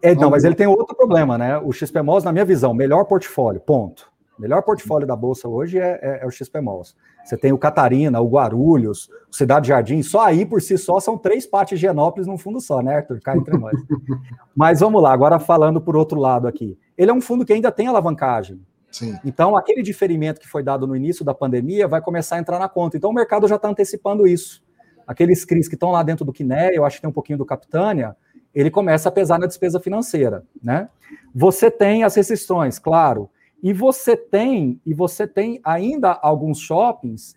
É, 0.02 0.12
então, 0.12 0.30
mas 0.30 0.44
ele 0.44 0.54
tem 0.54 0.66
outro 0.66 0.96
problema, 0.96 1.36
né? 1.36 1.58
O 1.58 1.72
XP 1.72 2.00
Malls, 2.00 2.24
na 2.24 2.32
minha 2.32 2.44
visão, 2.44 2.72
melhor 2.72 3.04
portfólio, 3.04 3.60
ponto. 3.60 4.10
Melhor 4.38 4.62
portfólio 4.62 5.06
da 5.06 5.16
Bolsa 5.16 5.48
hoje 5.48 5.78
é, 5.78 5.98
é, 6.02 6.20
é 6.22 6.26
o 6.26 6.30
XP 6.30 6.60
Malls. 6.60 6.94
Você 7.24 7.36
tem 7.36 7.52
o 7.52 7.58
Catarina, 7.58 8.20
o 8.20 8.28
Guarulhos, 8.28 9.10
o 9.30 9.34
Cidade 9.34 9.68
Jardim, 9.68 10.02
só 10.02 10.20
aí 10.20 10.46
por 10.46 10.62
si 10.62 10.78
só 10.78 11.00
são 11.00 11.18
três 11.18 11.46
partes 11.46 11.78
de 11.78 11.86
Genópolis 11.86 12.26
num 12.26 12.38
fundo 12.38 12.60
só, 12.60 12.80
né, 12.82 12.96
Arthur? 12.96 13.20
Cá 13.20 13.36
entre 13.36 13.58
nós. 13.58 13.74
Mas 14.54 14.80
vamos 14.80 15.02
lá, 15.02 15.12
agora 15.12 15.38
falando 15.38 15.80
por 15.80 15.96
outro 15.96 16.20
lado 16.20 16.46
aqui. 16.46 16.78
Ele 16.96 17.10
é 17.10 17.14
um 17.14 17.20
fundo 17.20 17.44
que 17.44 17.52
ainda 17.52 17.70
tem 17.70 17.86
alavancagem. 17.86 18.60
Sim. 18.90 19.18
Então, 19.24 19.56
aquele 19.56 19.82
diferimento 19.82 20.40
que 20.40 20.48
foi 20.48 20.62
dado 20.62 20.86
no 20.86 20.96
início 20.96 21.24
da 21.24 21.34
pandemia 21.34 21.86
vai 21.86 22.00
começar 22.00 22.36
a 22.36 22.38
entrar 22.38 22.58
na 22.58 22.68
conta. 22.68 22.96
Então, 22.96 23.10
o 23.10 23.14
mercado 23.14 23.46
já 23.46 23.56
está 23.56 23.68
antecipando 23.68 24.26
isso. 24.26 24.64
Aqueles 25.06 25.44
CRIs 25.44 25.68
que 25.68 25.74
estão 25.74 25.90
lá 25.90 26.02
dentro 26.02 26.24
do 26.24 26.32
Kiné, 26.32 26.70
eu 26.74 26.84
acho 26.84 26.96
que 26.96 27.02
tem 27.02 27.10
um 27.10 27.12
pouquinho 27.12 27.38
do 27.38 27.44
Capitânia, 27.44 28.16
ele 28.54 28.70
começa 28.70 29.08
a 29.08 29.12
pesar 29.12 29.38
na 29.38 29.46
despesa 29.46 29.78
financeira, 29.78 30.44
né? 30.62 30.88
Você 31.34 31.70
tem 31.70 32.04
as 32.04 32.14
restrições, 32.14 32.78
claro, 32.78 33.28
e 33.62 33.72
você 33.72 34.16
tem, 34.16 34.80
e 34.84 34.94
você 34.94 35.26
tem 35.26 35.60
ainda 35.62 36.12
alguns 36.22 36.58
shoppings 36.58 37.34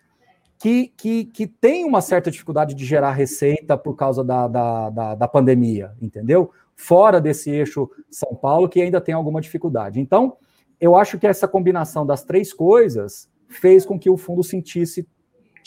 que, 0.57 0.93
que, 0.95 1.25
que 1.25 1.45
têm 1.45 1.85
uma 1.85 2.01
certa 2.01 2.31
dificuldade 2.31 2.73
de 2.73 2.85
gerar 2.85 3.11
receita 3.11 3.77
por 3.77 3.95
causa 3.95 4.23
da, 4.23 4.47
da, 4.47 4.89
da, 4.89 5.15
da 5.15 5.27
pandemia, 5.27 5.91
entendeu? 6.01 6.51
Fora 6.81 7.19
desse 7.19 7.51
eixo 7.51 7.89
São 8.09 8.33
Paulo, 8.33 8.69
que 8.69 8.81
ainda 8.81 9.01
tem 9.01 9.13
alguma 9.13 9.41
dificuldade. 9.41 9.99
Então, 9.99 10.37
eu 10.79 10.95
acho 10.95 11.19
que 11.19 11.27
essa 11.27 11.45
combinação 11.45 12.05
das 12.05 12.23
três 12.23 12.53
coisas 12.53 13.29
fez 13.49 13.85
com 13.85 13.99
que 13.99 14.09
o 14.09 14.15
fundo 14.15 14.41
sentisse 14.41 15.05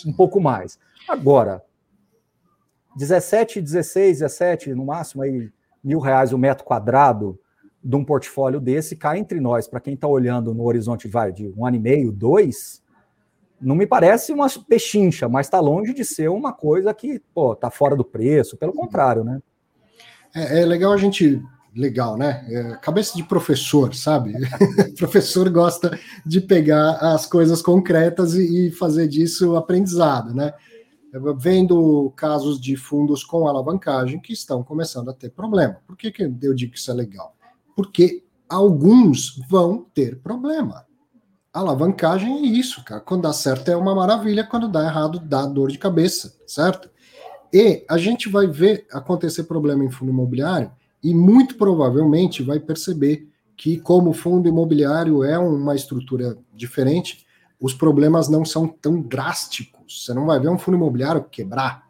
um 0.06 0.12
pouco 0.12 0.40
mais. 0.40 0.78
Agora, 1.06 1.62
17, 2.96 3.60
16, 3.60 4.20
17, 4.20 4.74
no 4.74 4.86
máximo 4.86 5.22
aí, 5.22 5.52
mil 5.84 5.98
reais 5.98 6.32
o 6.32 6.38
metro 6.38 6.64
quadrado, 6.64 7.38
de 7.84 7.94
um 7.94 8.02
portfólio 8.02 8.58
desse 8.58 8.96
cá 8.96 9.18
entre 9.18 9.38
nós, 9.38 9.68
para 9.68 9.80
quem 9.80 9.92
está 9.92 10.08
olhando 10.08 10.54
no 10.54 10.64
horizonte 10.64 11.06
vai, 11.06 11.30
de 11.30 11.46
um 11.50 11.66
ano 11.66 11.76
e 11.76 11.80
meio, 11.80 12.10
dois, 12.10 12.82
não 13.60 13.76
me 13.76 13.86
parece 13.86 14.32
uma 14.32 14.46
pechincha, 14.66 15.28
mas 15.28 15.46
está 15.46 15.60
longe 15.60 15.92
de 15.92 16.06
ser 16.06 16.30
uma 16.30 16.54
coisa 16.54 16.94
que 16.94 17.20
pô, 17.34 17.54
tá 17.54 17.68
fora 17.68 17.94
do 17.94 18.04
preço, 18.04 18.56
pelo 18.56 18.72
contrário, 18.72 19.22
né? 19.22 19.42
É, 20.34 20.60
é 20.62 20.66
legal 20.66 20.92
a 20.92 20.96
gente. 20.96 21.42
Legal, 21.74 22.18
né? 22.18 22.44
É, 22.50 22.76
cabeça 22.76 23.16
de 23.16 23.24
professor, 23.24 23.94
sabe? 23.94 24.34
professor 24.98 25.48
gosta 25.48 25.98
de 26.24 26.38
pegar 26.38 26.96
as 26.96 27.24
coisas 27.24 27.62
concretas 27.62 28.34
e, 28.34 28.66
e 28.66 28.70
fazer 28.70 29.08
disso 29.08 29.56
aprendizado, 29.56 30.34
né? 30.34 30.52
Vendo 31.38 32.12
casos 32.14 32.60
de 32.60 32.76
fundos 32.76 33.24
com 33.24 33.48
alavancagem 33.48 34.20
que 34.20 34.34
estão 34.34 34.62
começando 34.62 35.10
a 35.10 35.14
ter 35.14 35.30
problema. 35.30 35.78
Por 35.86 35.96
que, 35.96 36.10
que 36.10 36.22
eu 36.22 36.54
digo 36.54 36.72
que 36.72 36.78
isso 36.78 36.90
é 36.90 36.94
legal? 36.94 37.34
porque 37.74 38.24
alguns 38.48 39.36
vão 39.48 39.86
ter 39.94 40.18
problema. 40.20 40.86
Alavancagem 41.52 42.38
é 42.38 42.46
isso, 42.46 42.82
cara. 42.84 43.00
Quando 43.00 43.22
dá 43.22 43.32
certo 43.32 43.70
é 43.70 43.76
uma 43.76 43.94
maravilha, 43.94 44.44
quando 44.44 44.68
dá 44.68 44.84
errado 44.84 45.18
dá 45.18 45.44
dor 45.44 45.70
de 45.70 45.78
cabeça, 45.78 46.34
certo? 46.46 46.90
E 47.52 47.84
a 47.88 47.98
gente 47.98 48.28
vai 48.28 48.46
ver 48.46 48.86
acontecer 48.90 49.44
problema 49.44 49.84
em 49.84 49.90
fundo 49.90 50.10
imobiliário 50.10 50.70
e 51.02 51.14
muito 51.14 51.56
provavelmente 51.56 52.42
vai 52.42 52.58
perceber 52.58 53.28
que, 53.56 53.78
como 53.78 54.12
fundo 54.12 54.48
imobiliário 54.48 55.22
é 55.22 55.38
uma 55.38 55.74
estrutura 55.74 56.38
diferente, 56.54 57.26
os 57.60 57.74
problemas 57.74 58.28
não 58.28 58.44
são 58.44 58.66
tão 58.66 59.00
drásticos. 59.00 60.04
Você 60.04 60.14
não 60.14 60.26
vai 60.26 60.40
ver 60.40 60.48
um 60.48 60.58
fundo 60.58 60.76
imobiliário 60.76 61.24
quebrar. 61.30 61.86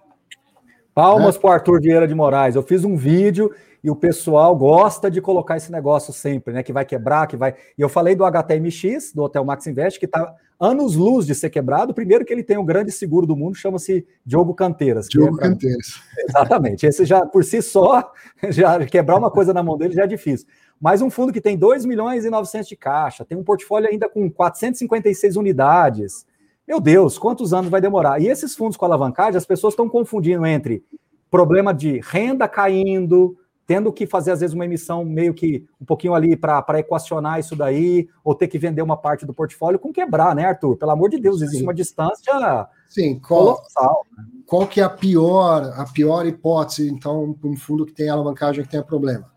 Palmas 0.95 1.37
né? 1.37 1.41
para 1.41 1.51
o 1.51 1.53
Arthur 1.53 1.81
Vieira 1.81 2.09
de 2.09 2.15
Moraes. 2.15 2.57
Eu 2.57 2.63
fiz 2.63 2.85
um 2.85 2.97
vídeo 2.97 3.55
e 3.83 3.91
o 3.91 3.97
pessoal 3.97 4.55
gosta 4.55 5.11
de 5.11 5.21
colocar 5.21 5.57
esse 5.57 5.73
negócio 5.73 6.13
sempre, 6.13 6.55
né? 6.55 6.63
Que 6.63 6.73
vai 6.73 6.85
quebrar, 6.85 7.27
que 7.27 7.37
vai. 7.37 7.55
E 7.77 7.83
eu 7.83 7.89
falei 7.89 8.15
do 8.15 8.25
HTMX, 8.25 9.13
do 9.13 9.23
Hotel 9.23 9.45
Max 9.45 9.67
Invest, 9.67 9.99
que 9.99 10.07
está 10.07 10.35
anos 10.61 10.95
luz 10.95 11.27
de 11.27 11.35
ser 11.35 11.51
quebrado. 11.51 11.93
Primeiro 11.93 12.25
que 12.25 12.33
ele 12.33 12.45
tem 12.45 12.57
o 12.57 12.61
um 12.61 12.65
grande 12.65 12.93
seguro 12.93 13.27
do 13.27 13.37
mundo, 13.37 13.57
chama-se 13.57 14.07
Diogo 14.25 14.55
Canteiras. 14.55 15.09
Diogo 15.09 15.35
é 15.37 15.41
pra... 15.41 15.49
Canteiras. 15.49 16.01
Exatamente. 16.29 16.87
Esse 16.87 17.05
já, 17.05 17.27
por 17.27 17.43
si 17.43 17.61
só, 17.61 18.13
já 18.51 18.87
quebrar 18.87 19.19
uma 19.19 19.31
coisa 19.31 19.53
na 19.53 19.65
mão 19.65 19.77
dele 19.77 19.95
já 19.95 20.05
é 20.05 20.07
difícil. 20.07 20.47
Mas 20.81 21.03
um 21.03 21.11
fundo 21.11 21.33
que 21.33 21.41
tem 21.41 21.59
2 21.59 21.85
milhões 21.85 22.25
e 22.25 22.31
900 22.31 22.69
de 22.69 22.77
caixa, 22.77 23.25
tem 23.25 23.37
um 23.37 23.43
portfólio 23.43 23.89
ainda 23.89 24.09
com 24.09 24.31
456 24.31 25.37
unidades. 25.37 26.25
Meu 26.67 26.81
Deus, 26.81 27.19
quantos 27.19 27.53
anos 27.53 27.69
vai 27.69 27.81
demorar? 27.81 28.23
E 28.23 28.29
esses 28.29 28.55
fundos 28.55 28.77
com 28.77 28.85
alavancagem, 28.85 29.37
as 29.37 29.47
pessoas 29.47 29.73
estão 29.73 29.89
confundindo 29.89 30.47
entre 30.47 30.85
problema 31.29 31.73
de 31.73 32.01
renda 32.05 32.47
caindo, 32.47 33.37
tendo 33.67 33.93
que 33.93 34.07
fazer, 34.07 34.33
às 34.33 34.41
vezes, 34.41 34.55
uma 34.55 34.65
emissão 34.65 35.05
meio 35.05 35.33
que 35.33 35.65
um 35.81 35.85
pouquinho 35.85 36.15
ali 36.15 36.37
para 36.37 36.79
equacionar 36.79 37.39
isso 37.39 37.55
daí, 37.55 38.09
ou 38.25 38.35
ter 38.35 38.49
que 38.49 38.59
vender 38.59 38.83
uma 38.83 38.97
parte 38.97 39.25
do 39.25 39.33
portfólio 39.33 39.79
com 39.79 39.93
quebrar, 39.93 40.35
né, 40.35 40.45
Arthur? 40.45 40.77
Pelo 40.77 40.91
amor 40.91 41.11
de 41.11 41.19
Deus, 41.19 41.41
existe 41.41 41.59
Sim. 41.59 41.65
uma 41.65 41.75
distância 41.75 42.69
Sim, 42.89 43.19
qual, 43.21 43.57
colossal. 43.57 44.07
Qual 44.47 44.67
que 44.67 44.81
é 44.81 44.85
a 44.85 44.91
pior, 44.91 45.73
a 45.77 45.85
pior 45.85 46.27
hipótese, 46.27 46.89
então, 46.89 47.33
para 47.33 47.49
um 47.49 47.57
fundo 47.57 47.87
que 47.87 47.93
tem 47.93 48.09
alavancagem 48.09 48.65
que 48.65 48.71
tenha 48.71 48.83
problema? 48.83 49.31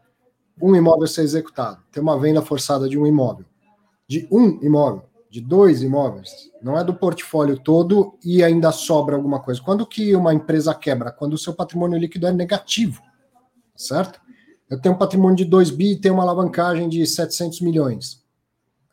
Um 0.62 0.76
imóvel 0.76 1.08
ser 1.08 1.22
executado, 1.22 1.80
ter 1.92 2.00
uma 2.00 2.20
venda 2.20 2.42
forçada 2.42 2.90
de 2.90 2.98
um 2.98 3.06
imóvel. 3.06 3.46
De 4.08 4.28
um 4.32 4.60
imóvel, 4.62 5.04
de 5.30 5.42
dois 5.42 5.82
imóveis, 5.82 6.32
não 6.62 6.78
é 6.78 6.84
do 6.84 6.94
portfólio 6.94 7.60
todo 7.60 8.18
e 8.24 8.44
ainda 8.44 8.72
sobra 8.72 9.16
alguma 9.16 9.40
coisa. 9.40 9.62
Quando 9.62 9.86
que 9.86 10.16
uma 10.16 10.34
empresa 10.34 10.74
quebra? 10.74 11.12
Quando 11.12 11.34
o 11.34 11.38
seu 11.38 11.54
patrimônio 11.54 11.98
líquido 11.98 12.28
é 12.28 12.32
negativo 12.32 13.02
certo? 13.76 14.20
Eu 14.70 14.80
tenho 14.80 14.96
um 14.96 14.98
patrimônio 14.98 15.36
de 15.36 15.46
2 15.46 15.70
bi 15.72 15.92
e 15.94 15.96
tenho 16.00 16.16
uma 16.16 16.24
alavancagem 16.24 16.90
de 16.90 17.06
700 17.06 17.62
milhões. 17.62 18.24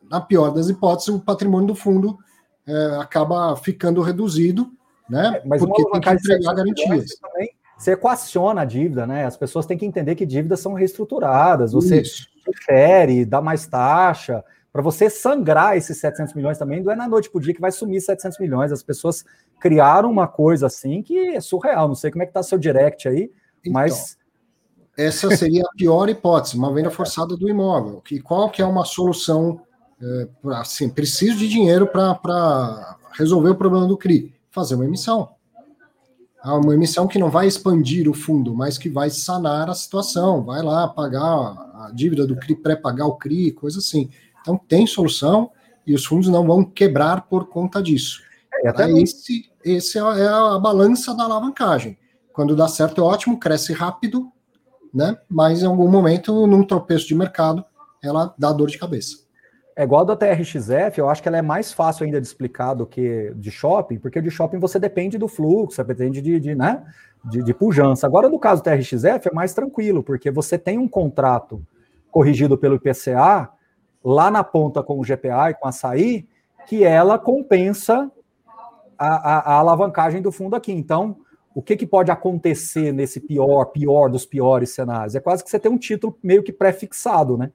Na 0.09 0.21
pior 0.21 0.51
das 0.51 0.69
hipóteses, 0.69 1.09
o 1.09 1.19
patrimônio 1.19 1.67
do 1.67 1.75
fundo 1.75 2.17
é, 2.67 2.97
acaba 2.99 3.55
ficando 3.55 4.01
reduzido, 4.01 4.71
né? 5.09 5.41
É, 5.43 5.47
mas 5.47 5.61
porque 5.61 5.83
tem 5.83 6.01
que 6.01 6.09
entregar 6.09 6.53
garantias. 6.53 7.15
Também, 7.19 7.49
você 7.77 7.93
equaciona 7.93 8.61
a 8.61 8.65
dívida, 8.65 9.07
né? 9.07 9.25
As 9.25 9.35
pessoas 9.35 9.65
têm 9.65 9.77
que 9.77 9.85
entender 9.85 10.15
que 10.15 10.25
dívidas 10.25 10.59
são 10.59 10.73
reestruturadas, 10.73 11.73
você 11.73 12.01
Isso. 12.01 12.27
difere, 12.47 13.25
dá 13.25 13.41
mais 13.41 13.65
taxa. 13.65 14.43
Para 14.71 14.81
você 14.81 15.09
sangrar 15.09 15.77
esses 15.77 15.99
700 15.99 16.33
milhões 16.33 16.57
também, 16.57 16.81
não 16.81 16.91
é 16.91 16.95
na 16.95 17.07
noite 17.07 17.29
para 17.29 17.37
o 17.37 17.41
dia 17.41 17.53
que 17.53 17.61
vai 17.61 17.71
sumir 17.71 18.01
700 18.01 18.39
milhões. 18.39 18.71
As 18.71 18.81
pessoas 18.81 19.25
criaram 19.59 20.09
uma 20.09 20.27
coisa 20.27 20.67
assim 20.67 21.01
que 21.01 21.35
é 21.35 21.41
surreal. 21.41 21.87
Não 21.87 21.95
sei 21.95 22.09
como 22.09 22.23
é 22.23 22.25
que 22.25 22.31
está 22.31 22.41
seu 22.41 22.57
direct 22.57 23.07
aí, 23.07 23.31
então. 23.61 23.73
mas 23.73 24.17
essa 24.97 25.35
seria 25.35 25.63
a 25.63 25.75
pior 25.75 26.07
hipótese, 26.09 26.55
uma 26.55 26.71
venda 26.73 26.91
forçada 26.91 27.35
do 27.35 27.49
imóvel. 27.49 28.01
Que 28.01 28.19
qual 28.19 28.49
que 28.49 28.61
é 28.61 28.65
uma 28.65 28.85
solução? 28.85 29.61
É, 30.01 30.27
assim, 30.55 30.89
preciso 30.89 31.37
de 31.37 31.47
dinheiro 31.47 31.87
para 31.87 32.97
resolver 33.13 33.49
o 33.49 33.55
problema 33.55 33.87
do 33.87 33.97
CRI. 33.97 34.33
Fazer 34.51 34.75
uma 34.75 34.85
emissão. 34.85 35.29
Uma 36.43 36.73
emissão 36.73 37.07
que 37.07 37.17
não 37.17 37.31
vai 37.31 37.47
expandir 37.47 38.09
o 38.09 38.13
fundo, 38.13 38.53
mas 38.53 38.77
que 38.77 38.89
vai 38.89 39.09
sanar 39.09 39.69
a 39.69 39.73
situação. 39.73 40.43
Vai 40.43 40.61
lá 40.61 40.87
pagar 40.87 41.21
a 41.21 41.91
dívida 41.93 42.27
do 42.27 42.35
CRI, 42.35 42.55
pré-pagar 42.55 43.07
o 43.07 43.15
CRI, 43.15 43.51
coisa 43.51 43.79
assim. 43.79 44.09
Então 44.41 44.57
tem 44.57 44.85
solução 44.85 45.49
e 45.87 45.95
os 45.95 46.05
fundos 46.05 46.29
não 46.29 46.45
vão 46.45 46.63
quebrar 46.63 47.21
por 47.27 47.47
conta 47.47 47.81
disso. 47.81 48.21
É, 48.63 48.69
até 48.69 48.91
esse, 48.91 49.49
esse 49.63 49.97
é 49.97 50.01
a, 50.01 50.17
é 50.17 50.27
a 50.27 50.59
balança 50.59 51.15
da 51.15 51.23
alavancagem. 51.23 51.97
Quando 52.33 52.55
dá 52.55 52.67
certo 52.67 53.01
é 53.01 53.03
ótimo, 53.03 53.39
cresce 53.39 53.73
rápido, 53.73 54.31
né? 54.93 55.17
Mas 55.29 55.63
em 55.63 55.65
algum 55.65 55.89
momento, 55.89 56.45
num 56.45 56.63
tropeço 56.63 57.07
de 57.07 57.15
mercado, 57.15 57.65
ela 58.01 58.33
dá 58.37 58.51
dor 58.51 58.69
de 58.69 58.77
cabeça. 58.77 59.23
É 59.75 59.83
igual 59.83 60.05
da 60.05 60.15
TRXF, 60.15 60.99
eu 60.99 61.09
acho 61.09 61.21
que 61.21 61.27
ela 61.27 61.37
é 61.37 61.41
mais 61.41 61.73
fácil 61.73 62.05
ainda 62.05 62.21
de 62.21 62.27
explicar 62.27 62.75
do 62.75 62.85
que 62.85 63.33
de 63.35 63.49
shopping, 63.49 63.97
porque 63.97 64.21
de 64.21 64.29
shopping 64.29 64.59
você 64.59 64.77
depende 64.77 65.17
do 65.17 65.27
fluxo, 65.27 65.77
você 65.77 65.83
depende 65.83 66.21
de, 66.21 66.39
de 66.39 66.53
né, 66.53 66.83
de, 67.25 67.41
de 67.41 67.53
pujança. 67.55 68.05
Agora, 68.05 68.29
no 68.29 68.37
caso 68.37 68.61
TRXF, 68.61 69.29
é 69.29 69.33
mais 69.33 69.53
tranquilo, 69.53 70.03
porque 70.03 70.29
você 70.29 70.59
tem 70.59 70.77
um 70.77 70.87
contrato 70.87 71.65
corrigido 72.11 72.55
pelo 72.55 72.75
IPCA, 72.75 73.49
lá 74.03 74.29
na 74.29 74.43
ponta 74.43 74.83
com 74.83 74.99
o 74.99 75.03
GPA 75.03 75.49
e 75.49 75.53
com 75.55 75.65
a 75.65 75.69
açaí, 75.69 76.27
que 76.67 76.83
ela 76.83 77.17
compensa 77.17 78.11
a, 78.97 79.07
a, 79.07 79.39
a 79.39 79.53
alavancagem 79.55 80.21
do 80.21 80.31
fundo 80.31 80.55
aqui. 80.55 80.71
Então, 80.71 81.17
o 81.55 81.61
que, 81.61 81.75
que 81.75 81.85
pode 81.85 82.11
acontecer 82.11 82.91
nesse 82.91 83.19
pior, 83.19 83.65
pior 83.65 84.09
dos 84.09 84.25
piores 84.25 84.71
cenários? 84.71 85.15
É 85.15 85.19
quase 85.19 85.43
que 85.43 85.49
você 85.49 85.59
tem 85.59 85.71
um 85.71 85.77
título 85.77 86.17
meio 86.23 86.43
que 86.43 86.51
pré-fixado, 86.51 87.37
né? 87.37 87.51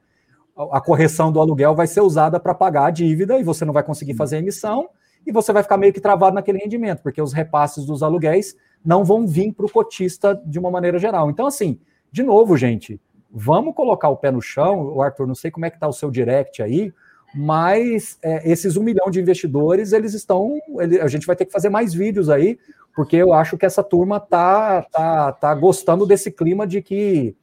A 0.73 0.81
correção 0.81 1.31
do 1.31 1.41
aluguel 1.41 1.75
vai 1.75 1.87
ser 1.87 2.01
usada 2.01 2.41
para 2.41 2.55
pagar 2.55 2.87
a 2.87 2.91
dívida 2.91 3.39
e 3.39 3.45
você 3.45 3.65
não 3.65 3.73
vai 3.73 3.83
conseguir 3.83 4.15
fazer 4.15 4.37
a 4.37 4.39
emissão 4.41 4.89
e 5.27 5.33
você 5.33 5.53
vai 5.53 5.63
ficar 5.63 5.77
meio 5.77 5.93
que 5.93 6.01
travado 6.01 6.35
naquele 6.35 6.59
rendimento, 6.59 7.03
porque 7.03 7.21
os 7.21 7.33
repasses 7.33 7.85
dos 7.85 8.03
aluguéis 8.03 8.57
não 8.85 9.05
vão 9.05 9.27
vir 9.27 9.53
para 9.53 9.67
o 9.67 9.71
cotista 9.71 10.41
de 10.47 10.59
uma 10.59 10.71
maneira 10.71 10.99
geral. 10.99 11.31
Então, 11.31 11.47
assim, 11.47 11.79
de 12.11 12.23
novo, 12.23 12.57
gente, 12.57 13.01
vamos 13.31 13.75
colocar 13.75 14.09
o 14.09 14.17
pé 14.17 14.31
no 14.31 14.41
chão. 14.41 14.95
O 14.95 15.03
Arthur, 15.03 15.27
não 15.27 15.35
sei 15.35 15.51
como 15.51 15.67
é 15.67 15.71
que 15.71 15.77
está 15.77 15.87
o 15.87 15.93
seu 15.93 16.11
direct 16.11 16.63
aí, 16.63 16.93
mas 17.35 18.19
é, 18.23 18.51
esses 18.51 18.77
um 18.77 18.83
milhão 18.83 19.11
de 19.11 19.21
investidores, 19.21 19.93
eles 19.93 20.15
estão. 20.15 20.59
Ele, 20.79 21.01
a 21.01 21.09
gente 21.09 21.27
vai 21.27 21.37
ter 21.37 21.45
que 21.45 21.53
fazer 21.53 21.69
mais 21.69 21.93
vídeos 21.93 22.31
aí, 22.31 22.59
porque 22.99 23.15
eu 23.15 23.33
acho 23.33 23.57
que 23.57 23.65
essa 23.65 23.81
turma 23.81 24.19
tá, 24.19 24.83
tá, 24.83 25.31
tá 25.31 25.55
gostando 25.55 26.05
desse 26.05 26.33
clima 26.33 26.67
de 26.67 26.83
que 26.83 27.37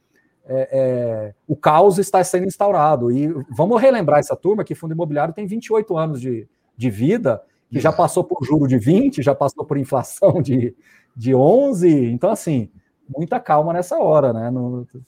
é, 0.44 0.68
é, 0.70 1.34
o 1.48 1.56
caos 1.56 1.96
está 1.96 2.22
sendo 2.22 2.44
instaurado. 2.44 3.10
E 3.10 3.28
vamos 3.48 3.80
relembrar 3.80 4.20
essa 4.20 4.36
turma 4.36 4.64
que 4.64 4.74
fundo 4.74 4.92
imobiliário 4.92 5.32
tem 5.32 5.46
28 5.46 5.96
anos 5.96 6.20
de, 6.20 6.46
de 6.76 6.90
vida, 6.90 7.42
que 7.70 7.80
já 7.80 7.90
passou 7.90 8.22
por 8.22 8.44
juro 8.44 8.68
de 8.68 8.76
20, 8.76 9.22
já 9.22 9.34
passou 9.34 9.64
por 9.64 9.78
inflação 9.78 10.42
de, 10.42 10.76
de 11.16 11.34
11. 11.34 12.04
Então, 12.04 12.28
assim, 12.28 12.68
muita 13.08 13.40
calma 13.40 13.72
nessa 13.72 13.98
hora, 13.98 14.34
né? 14.34 14.52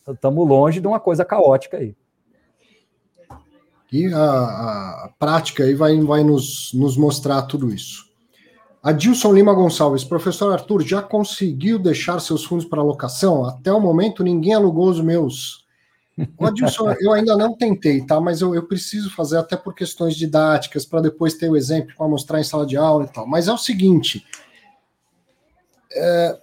Estamos 0.09 0.49
longe 0.49 0.81
de 0.81 0.87
uma 0.87 0.99
coisa 0.99 1.27
caótica 1.27 1.77
aí. 1.77 1.95
E 3.93 4.07
a, 4.15 5.05
a 5.05 5.11
prática 5.19 5.65
aí 5.65 5.75
vai, 5.75 5.95
vai 6.01 6.25
nos, 6.25 6.73
nos 6.73 6.97
mostrar 6.97 7.43
tudo 7.43 7.69
isso. 7.69 8.08
Adilson 8.89 9.35
Lima 9.35 9.53
Gonçalves, 9.53 10.03
professor 10.03 10.51
Arthur, 10.51 10.83
já 10.83 11.03
conseguiu 11.03 11.79
deixar 11.79 12.19
seus 12.21 12.43
fundos 12.43 12.65
para 12.65 12.81
alocação? 12.81 13.45
Até 13.45 13.71
o 13.71 13.79
momento 13.79 14.25
ninguém 14.25 14.55
alugou 14.55 14.89
os 14.89 14.99
meus. 14.99 15.67
O 16.39 16.47
Adilson, 16.47 16.95
eu 16.99 17.13
ainda 17.13 17.37
não 17.37 17.55
tentei, 17.55 18.01
tá? 18.07 18.19
Mas 18.19 18.41
eu, 18.41 18.55
eu 18.55 18.63
preciso 18.63 19.15
fazer 19.15 19.37
até 19.37 19.59
por 19.59 19.75
questões 19.75 20.17
didáticas, 20.17 20.87
para 20.87 21.03
depois 21.03 21.35
ter 21.35 21.51
o 21.51 21.57
exemplo 21.57 21.95
para 21.99 22.09
mostrar 22.09 22.41
em 22.41 22.45
sala 22.45 22.65
de 22.65 22.79
aula 22.79 23.05
e 23.05 23.13
tal. 23.13 23.27
Mas 23.27 23.47
é 23.47 23.53
o 23.53 23.59
seguinte: 23.59 24.25
é, 25.93 26.41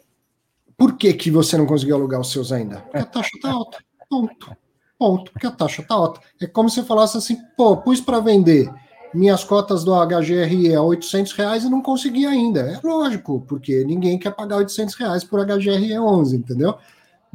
por 0.78 0.98
que, 0.98 1.16
que 1.16 1.32
você 1.32 1.58
não 1.58 1.66
conseguiu 1.66 1.96
alugar 1.96 2.22
os 2.22 2.32
seus 2.32 2.52
ainda? 2.52 2.82
Porque 2.82 2.98
a 2.98 3.06
taxa 3.06 3.32
está 3.34 3.50
alta. 3.50 3.84
Ponto. 4.08 4.56
Ponto. 5.00 5.32
Porque 5.32 5.48
a 5.48 5.52
taxa 5.52 5.82
está 5.82 5.96
alta. 5.96 6.22
É 6.40 6.46
como 6.46 6.70
se 6.70 6.84
falasse 6.84 7.18
assim, 7.18 7.38
pô, 7.58 7.76
pus 7.78 8.00
para 8.00 8.20
vender 8.20 8.72
minhas 9.16 9.44
cotas 9.44 9.84
do 9.84 9.94
HGRE 9.94 10.76
a 10.76 10.82
800 10.82 11.32
reais 11.34 11.64
e 11.64 11.70
não 11.70 11.82
consegui 11.82 12.26
ainda. 12.26 12.60
É 12.62 12.80
lógico, 12.86 13.44
porque 13.48 13.84
ninguém 13.84 14.20
quer 14.20 14.32
pagar 14.32 14.58
800 14.58 14.96
reais 14.96 15.24
por 15.24 15.44
HGRE 15.46 15.98
11, 15.98 16.36
entendeu? 16.36 16.76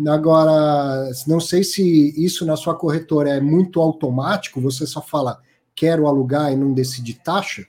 Agora, 0.08 1.10
não 1.26 1.40
sei 1.40 1.62
se 1.62 2.14
isso 2.16 2.46
na 2.46 2.56
sua 2.56 2.74
corretora 2.74 3.30
é 3.30 3.40
muito 3.40 3.80
automático, 3.80 4.60
você 4.60 4.86
só 4.86 5.02
fala 5.02 5.40
quero 5.74 6.06
alugar 6.06 6.52
e 6.52 6.56
não 6.56 6.72
decide 6.72 7.14
taxa. 7.14 7.64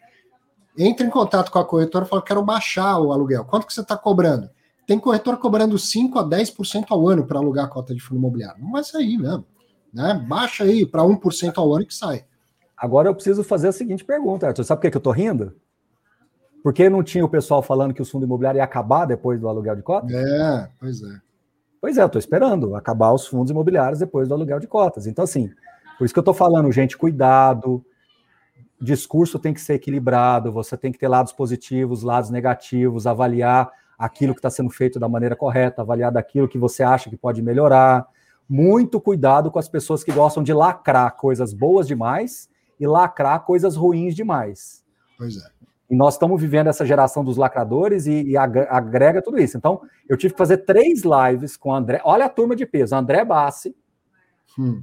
Entre 0.77 1.05
em 1.05 1.09
contato 1.09 1.51
com 1.51 1.59
a 1.59 1.65
corretora 1.65 2.05
e 2.05 2.07
fala 2.07 2.21
quero 2.21 2.43
baixar 2.43 2.99
o 2.99 3.11
aluguel. 3.11 3.45
Quanto 3.45 3.67
que 3.67 3.73
você 3.73 3.81
está 3.81 3.97
cobrando? 3.97 4.49
Tem 4.87 4.99
corretora 4.99 5.37
cobrando 5.37 5.77
5 5.77 6.19
a 6.19 6.27
10% 6.27 6.85
ao 6.89 7.07
ano 7.07 7.25
para 7.25 7.39
alugar 7.39 7.65
a 7.65 7.67
cota 7.67 7.93
de 7.93 8.01
fundo 8.01 8.17
imobiliário. 8.17 8.61
Não 8.61 8.71
vai 8.71 8.83
sair 8.83 9.17
mesmo. 9.17 9.45
Né? 9.93 10.13
Baixa 10.27 10.63
aí 10.63 10.85
para 10.85 11.03
1% 11.03 11.53
ao 11.57 11.73
ano 11.73 11.85
que 11.85 11.93
sai. 11.93 12.25
Agora 12.81 13.07
eu 13.07 13.13
preciso 13.13 13.43
fazer 13.43 13.67
a 13.67 13.71
seguinte 13.71 14.03
pergunta, 14.03 14.47
Arthur. 14.47 14.63
Sabe 14.63 14.81
por 14.81 14.89
que, 14.89 14.97
eu 14.97 14.99
estou 14.99 15.13
rindo? 15.13 15.55
Porque 16.63 16.89
não 16.89 17.03
tinha 17.03 17.23
o 17.23 17.29
pessoal 17.29 17.61
falando 17.61 17.93
que 17.93 18.01
o 18.01 18.05
fundo 18.05 18.25
imobiliário 18.25 18.57
ia 18.57 18.63
acabar 18.63 19.05
depois 19.05 19.39
do 19.39 19.47
aluguel 19.47 19.75
de 19.75 19.83
cotas? 19.83 20.11
É, 20.11 20.67
pois 20.79 21.03
é. 21.03 21.21
Pois 21.79 21.97
é, 21.99 22.01
eu 22.01 22.07
estou 22.07 22.17
esperando 22.17 22.75
acabar 22.75 23.13
os 23.13 23.27
fundos 23.27 23.51
imobiliários 23.51 23.99
depois 23.99 24.27
do 24.27 24.33
aluguel 24.33 24.59
de 24.59 24.65
cotas. 24.65 25.05
Então, 25.05 25.23
assim, 25.23 25.51
por 25.95 26.05
isso 26.05 26.13
que 26.13 26.17
eu 26.17 26.21
estou 26.21 26.33
falando, 26.33 26.71
gente, 26.71 26.97
cuidado. 26.97 27.85
Discurso 28.81 29.37
tem 29.37 29.53
que 29.53 29.61
ser 29.61 29.75
equilibrado, 29.75 30.51
você 30.51 30.75
tem 30.75 30.91
que 30.91 30.97
ter 30.97 31.07
lados 31.07 31.31
positivos, 31.31 32.01
lados 32.01 32.31
negativos, 32.31 33.05
avaliar 33.05 33.69
aquilo 33.95 34.33
que 34.33 34.39
está 34.39 34.49
sendo 34.49 34.71
feito 34.71 34.99
da 34.99 35.07
maneira 35.07 35.35
correta, 35.35 35.83
avaliar 35.83 36.11
daquilo 36.11 36.47
que 36.47 36.57
você 36.57 36.81
acha 36.81 37.11
que 37.11 37.17
pode 37.17 37.43
melhorar 37.43 38.07
muito 38.49 38.99
cuidado 38.99 39.51
com 39.51 39.59
as 39.59 39.69
pessoas 39.69 40.03
que 40.03 40.11
gostam 40.11 40.41
de 40.41 40.51
lacrar 40.51 41.15
coisas 41.15 41.53
boas 41.53 41.87
demais 41.87 42.49
e 42.81 42.87
lacrar 42.87 43.45
coisas 43.45 43.75
ruins 43.75 44.15
demais. 44.15 44.83
Pois 45.17 45.37
é. 45.37 45.61
E 45.87 45.95
nós 45.95 46.15
estamos 46.15 46.41
vivendo 46.41 46.67
essa 46.67 46.85
geração 46.85 47.23
dos 47.23 47.37
lacradores 47.37 48.07
e, 48.07 48.23
e, 48.29 48.37
agrega 48.37 49.21
tudo 49.21 49.37
isso. 49.37 49.57
Então, 49.57 49.81
eu 50.09 50.17
tive 50.17 50.33
que 50.33 50.37
fazer 50.37 50.59
três 50.59 51.03
lives 51.03 51.55
com 51.55 51.69
o 51.69 51.75
André. 51.75 52.01
Olha 52.03 52.25
a 52.25 52.29
turma 52.29 52.55
de 52.55 52.65
peso: 52.65 52.95
André 52.95 53.23
Bassi. 53.23 53.75
Hum. 54.57 54.81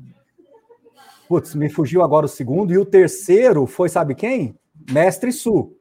Putz, 1.26 1.54
me 1.54 1.68
fugiu 1.68 2.02
agora 2.02 2.26
o 2.26 2.28
segundo. 2.28 2.72
E 2.72 2.78
o 2.78 2.84
terceiro 2.84 3.66
foi, 3.66 3.88
sabe 3.88 4.14
quem? 4.14 4.54
Mestre 4.90 5.32
Su. 5.32 5.74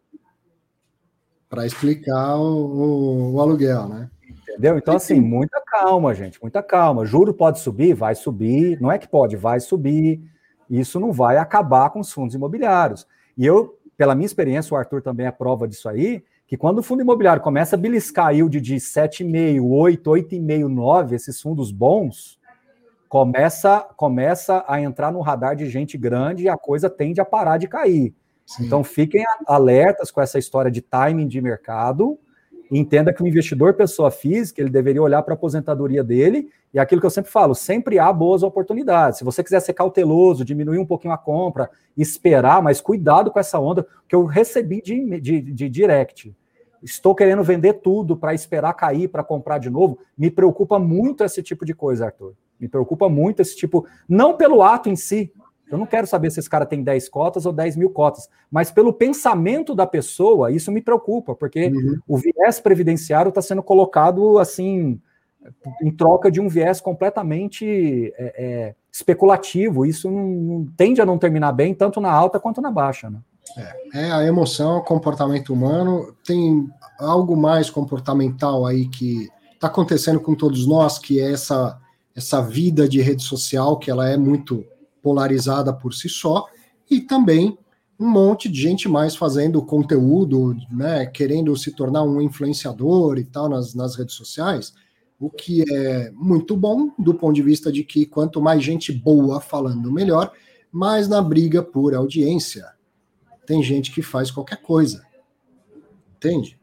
Para 1.49 1.65
explicar 1.65 2.35
o, 2.37 2.65
o, 2.65 3.33
o 3.35 3.41
aluguel, 3.41 3.87
né? 3.87 4.09
Entendeu? 4.49 4.77
Então, 4.77 4.95
assim, 4.95 5.19
muita 5.19 5.61
calma, 5.61 6.13
gente, 6.13 6.41
muita 6.41 6.63
calma. 6.63 7.05
Juro 7.05 7.33
pode 7.33 7.59
subir? 7.59 7.93
Vai 7.93 8.15
subir. 8.15 8.79
Não 8.81 8.91
é 8.91 8.97
que 8.97 9.07
pode, 9.07 9.35
vai 9.35 9.59
subir. 9.59 10.21
Isso 10.69 10.99
não 10.99 11.11
vai 11.11 11.37
acabar 11.37 11.89
com 11.89 11.99
os 11.99 12.11
fundos 12.11 12.35
imobiliários. 12.35 13.07
E 13.37 13.45
eu, 13.45 13.77
pela 13.97 14.15
minha 14.15 14.25
experiência, 14.25 14.73
o 14.73 14.77
Arthur 14.77 15.01
também 15.01 15.25
é 15.25 15.31
prova 15.31 15.67
disso 15.67 15.87
aí, 15.87 16.23
que 16.45 16.57
quando 16.57 16.79
o 16.79 16.83
fundo 16.83 17.01
imobiliário 17.01 17.41
começa 17.41 17.75
a 17.75 17.79
beliscar 17.79 18.33
yield 18.33 18.59
de 18.61 18.75
7,5, 18.75 19.61
8, 19.63 20.09
8,5, 20.09 20.67
9, 20.67 21.15
esses 21.15 21.41
fundos 21.41 21.71
bons, 21.71 22.39
começa, 23.09 23.81
começa 23.95 24.63
a 24.67 24.81
entrar 24.81 25.11
no 25.11 25.21
radar 25.21 25.55
de 25.55 25.69
gente 25.69 25.97
grande 25.97 26.43
e 26.43 26.49
a 26.49 26.57
coisa 26.57 26.89
tende 26.89 27.19
a 27.19 27.25
parar 27.25 27.57
de 27.57 27.67
cair. 27.67 28.13
Sim. 28.45 28.65
Então, 28.65 28.83
fiquem 28.83 29.23
alertas 29.45 30.09
com 30.09 30.21
essa 30.21 30.39
história 30.39 30.71
de 30.71 30.81
timing 30.81 31.27
de 31.27 31.41
mercado 31.41 32.17
entenda 32.71 33.13
que 33.13 33.23
o 33.23 33.27
investidor 33.27 33.73
pessoa 33.73 34.11
física, 34.11 34.61
ele 34.61 34.69
deveria 34.69 35.01
olhar 35.01 35.21
para 35.21 35.33
a 35.33 35.35
aposentadoria 35.35 36.03
dele, 36.03 36.49
e 36.73 36.79
aquilo 36.79 37.01
que 37.01 37.07
eu 37.07 37.11
sempre 37.11 37.31
falo, 37.31 37.55
sempre 37.55 37.97
há 37.97 38.11
boas 38.11 38.43
oportunidades. 38.43 39.19
Se 39.19 39.23
você 39.23 39.43
quiser 39.43 39.59
ser 39.61 39.73
cauteloso, 39.73 40.45
diminuir 40.45 40.79
um 40.79 40.85
pouquinho 40.85 41.13
a 41.13 41.17
compra, 41.17 41.69
esperar, 41.95 42.61
mas 42.61 42.81
cuidado 42.81 43.31
com 43.31 43.39
essa 43.39 43.59
onda 43.59 43.85
que 44.07 44.15
eu 44.15 44.25
recebi 44.25 44.81
de, 44.81 45.19
de, 45.19 45.41
de 45.41 45.69
direct. 45.69 46.35
Estou 46.83 47.15
querendo 47.15 47.43
vender 47.43 47.73
tudo 47.73 48.15
para 48.15 48.33
esperar 48.33 48.73
cair 48.73 49.07
para 49.07 49.23
comprar 49.23 49.57
de 49.57 49.69
novo. 49.69 49.97
Me 50.17 50.29
preocupa 50.29 50.77
muito 50.77 51.23
esse 51.23 51.41
tipo 51.41 51.65
de 51.65 51.73
coisa, 51.73 52.05
Arthur. 52.05 52.33
Me 52.59 52.67
preocupa 52.67 53.07
muito 53.09 53.41
esse 53.41 53.55
tipo, 53.55 53.85
não 54.07 54.35
pelo 54.35 54.61
ato 54.61 54.89
em 54.89 54.95
si, 54.95 55.31
eu 55.69 55.77
não 55.77 55.85
quero 55.85 56.07
saber 56.07 56.31
se 56.31 56.39
esse 56.39 56.49
cara 56.49 56.65
tem 56.65 56.81
10 56.81 57.09
cotas 57.09 57.45
ou 57.45 57.53
10 57.53 57.75
mil 57.75 57.89
cotas, 57.89 58.29
mas 58.49 58.71
pelo 58.71 58.93
pensamento 58.93 59.75
da 59.75 59.85
pessoa, 59.85 60.51
isso 60.51 60.71
me 60.71 60.81
preocupa, 60.81 61.35
porque 61.35 61.67
uhum. 61.67 61.99
o 62.07 62.17
viés 62.17 62.59
previdenciário 62.59 63.29
está 63.29 63.41
sendo 63.41 63.61
colocado 63.61 64.39
assim 64.39 64.99
em 65.81 65.91
troca 65.91 66.29
de 66.29 66.41
um 66.41 66.47
viés 66.47 66.81
completamente 66.81 68.13
é, 68.17 68.33
é, 68.37 68.75
especulativo. 68.91 69.85
Isso 69.85 70.09
não, 70.09 70.27
não, 70.27 70.65
tende 70.75 71.01
a 71.01 71.05
não 71.05 71.17
terminar 71.17 71.51
bem, 71.51 71.73
tanto 71.73 72.01
na 72.01 72.11
alta 72.11 72.39
quanto 72.39 72.61
na 72.61 72.71
baixa. 72.71 73.09
Né? 73.09 73.19
É, 73.93 73.99
é 74.07 74.11
a 74.11 74.23
emoção, 74.25 74.77
o 74.77 74.83
comportamento 74.83 75.53
humano. 75.53 76.13
Tem 76.25 76.67
algo 76.99 77.35
mais 77.35 77.69
comportamental 77.69 78.65
aí 78.65 78.87
que 78.87 79.29
está 79.53 79.67
acontecendo 79.67 80.19
com 80.19 80.35
todos 80.35 80.67
nós, 80.67 80.99
que 80.99 81.19
é 81.19 81.31
essa, 81.31 81.79
essa 82.15 82.41
vida 82.41 82.87
de 82.87 83.01
rede 83.01 83.23
social, 83.23 83.77
que 83.77 83.89
ela 83.89 84.09
é 84.09 84.17
muito 84.17 84.65
polarizada 85.07 85.71
por 85.71 85.93
si 85.93 86.09
só, 86.09 86.47
e 86.91 86.99
também 86.99 87.57
um 87.97 88.09
monte 88.09 88.49
de 88.49 88.61
gente 88.61 88.89
mais 88.89 89.15
fazendo 89.15 89.63
conteúdo, 89.63 90.53
né, 90.69 91.05
querendo 91.05 91.55
se 91.55 91.71
tornar 91.71 92.03
um 92.03 92.21
influenciador 92.21 93.17
e 93.17 93.23
tal 93.23 93.47
nas, 93.47 93.73
nas 93.73 93.95
redes 93.95 94.15
sociais, 94.15 94.73
o 95.17 95.29
que 95.29 95.63
é 95.73 96.11
muito 96.11 96.57
bom 96.57 96.91
do 96.99 97.13
ponto 97.13 97.33
de 97.33 97.41
vista 97.41 97.71
de 97.71 97.85
que 97.85 98.05
quanto 98.05 98.41
mais 98.41 98.61
gente 98.61 98.91
boa 98.91 99.39
falando, 99.39 99.89
melhor, 99.89 100.33
mas 100.69 101.07
na 101.07 101.21
briga 101.21 101.63
por 101.63 101.95
audiência, 101.95 102.65
tem 103.45 103.63
gente 103.63 103.93
que 103.93 104.01
faz 104.01 104.29
qualquer 104.29 104.61
coisa, 104.61 105.05
entende? 106.17 106.59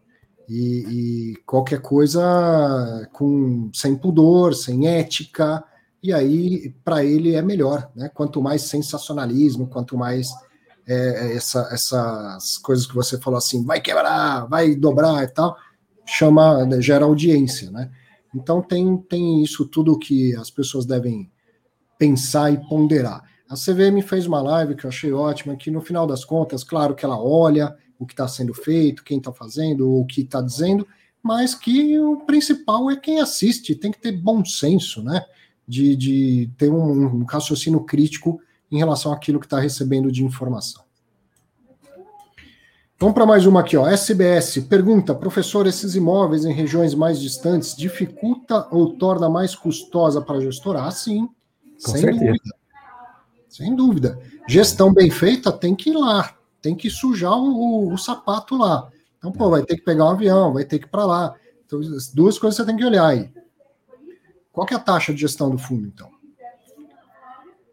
E, 0.47 1.33
e 1.33 1.37
qualquer 1.47 1.81
coisa 1.81 3.09
com 3.11 3.71
sem 3.73 3.97
pudor, 3.97 4.55
sem 4.55 4.87
ética, 4.87 5.65
e 6.05 6.13
aí 6.13 6.75
para 6.85 7.03
ele 7.03 7.35
é 7.35 7.41
melhor, 7.41 7.91
né? 7.97 8.11
Quanto 8.13 8.43
mais 8.43 8.61
sensacionalismo, 8.61 9.67
quanto 9.67 9.97
mais 9.97 10.29
é, 10.87 10.95
é, 10.95 11.37
essa, 11.37 11.67
essas 11.73 12.59
coisas 12.59 12.87
que 12.87 12.95
você 12.95 13.19
falou 13.19 13.39
assim, 13.39 13.65
vai 13.65 13.81
quebrar, 13.81 14.45
vai 14.45 14.75
dobrar 14.75 15.25
e 15.25 15.29
tal, 15.29 15.57
chama, 16.05 16.67
né, 16.67 16.79
gera 16.83 17.07
audiência, 17.07 17.71
né? 17.71 17.91
Então 18.35 18.61
tem, 18.61 18.99
tem 18.99 19.43
isso 19.43 19.67
tudo 19.67 19.99
que 19.99 20.37
as 20.37 20.51
pessoas 20.51 20.85
devem 20.85 21.33
pensar 21.99 22.53
e 22.53 22.69
ponderar. 22.69 23.23
A 23.49 23.55
CVM 23.55 24.03
fez 24.07 24.27
uma 24.27 24.43
live 24.43 24.75
que 24.75 24.85
eu 24.85 24.91
achei 24.91 25.11
ótima, 25.11 25.57
que 25.57 25.71
no 25.71 25.81
final 25.81 26.07
das 26.07 26.23
contas, 26.23 26.63
claro 26.63 26.95
que 26.95 27.07
ela 27.07 27.19
olha 27.19 27.75
o 27.99 28.05
que 28.05 28.13
está 28.13 28.29
sendo 28.29 28.53
feito, 28.53 29.05
quem 29.05 29.17
está 29.17 29.33
fazendo, 29.33 29.91
o 29.91 30.05
que 30.05 30.21
está 30.21 30.43
dizendo, 30.43 30.87
mas 31.23 31.55
que 31.55 31.99
o 31.99 32.19
principal 32.27 32.91
é 32.91 32.97
quem 32.97 33.21
assiste, 33.21 33.75
tem 33.75 33.91
que 33.91 34.01
ter 34.01 34.13
bom 34.13 34.45
senso, 34.45 35.03
né? 35.03 35.25
De, 35.67 35.97
de 35.97 36.51
ter 36.57 36.71
um, 36.71 37.21
um 37.21 37.25
raciocínio 37.25 37.81
crítico 37.81 38.41
em 38.71 38.79
relação 38.79 39.13
àquilo 39.13 39.41
que 39.41 39.47
está 39.47 39.59
recebendo 39.59 40.11
de 40.11 40.25
informação. 40.25 40.83
Vamos 42.99 43.15
para 43.15 43.27
mais 43.27 43.45
uma 43.45 43.61
aqui, 43.61 43.77
ó. 43.77 43.89
SBS 43.89 44.59
pergunta, 44.69 45.15
professor, 45.15 45.67
esses 45.67 45.95
imóveis 45.95 46.45
em 46.45 46.53
regiões 46.53 46.95
mais 46.95 47.21
distantes 47.21 47.77
dificulta 47.77 48.67
ou 48.71 48.97
torna 48.97 49.29
mais 49.29 49.55
custosa 49.55 50.23
para 50.23 50.41
gestorar? 50.41 50.87
Ah, 50.87 50.91
sim, 50.91 51.29
Com 51.85 51.93
sem 51.93 52.01
certeza. 52.01 52.25
dúvida. 52.25 52.55
Sem 53.49 53.77
dúvida. 53.77 54.19
Gestão 54.49 54.93
bem 54.93 55.11
feita 55.11 55.53
tem 55.53 55.75
que 55.75 55.91
ir 55.91 55.97
lá, 55.97 56.35
tem 56.63 56.75
que 56.75 56.89
sujar 56.89 57.37
o, 57.37 57.89
o, 57.89 57.93
o 57.93 57.99
sapato 57.99 58.57
lá. 58.57 58.89
Então, 59.19 59.33
pô, 59.33 59.51
vai 59.51 59.63
ter 59.63 59.77
que 59.77 59.83
pegar 59.83 60.05
um 60.05 60.11
avião, 60.11 60.53
vai 60.53 60.65
ter 60.65 60.79
que 60.79 60.87
ir 60.87 60.91
para 60.91 61.05
lá. 61.05 61.35
Então, 61.67 61.81
duas 62.15 62.39
coisas 62.39 62.57
você 62.57 62.65
tem 62.65 62.77
que 62.77 62.85
olhar 62.85 63.07
aí. 63.07 63.31
Qual 64.55 64.65
que 64.65 64.73
é 64.73 64.77
a 64.77 64.81
taxa 64.81 65.13
de 65.13 65.21
gestão 65.21 65.51
do 65.51 65.59
fundo, 65.59 65.89
então? 65.89 66.09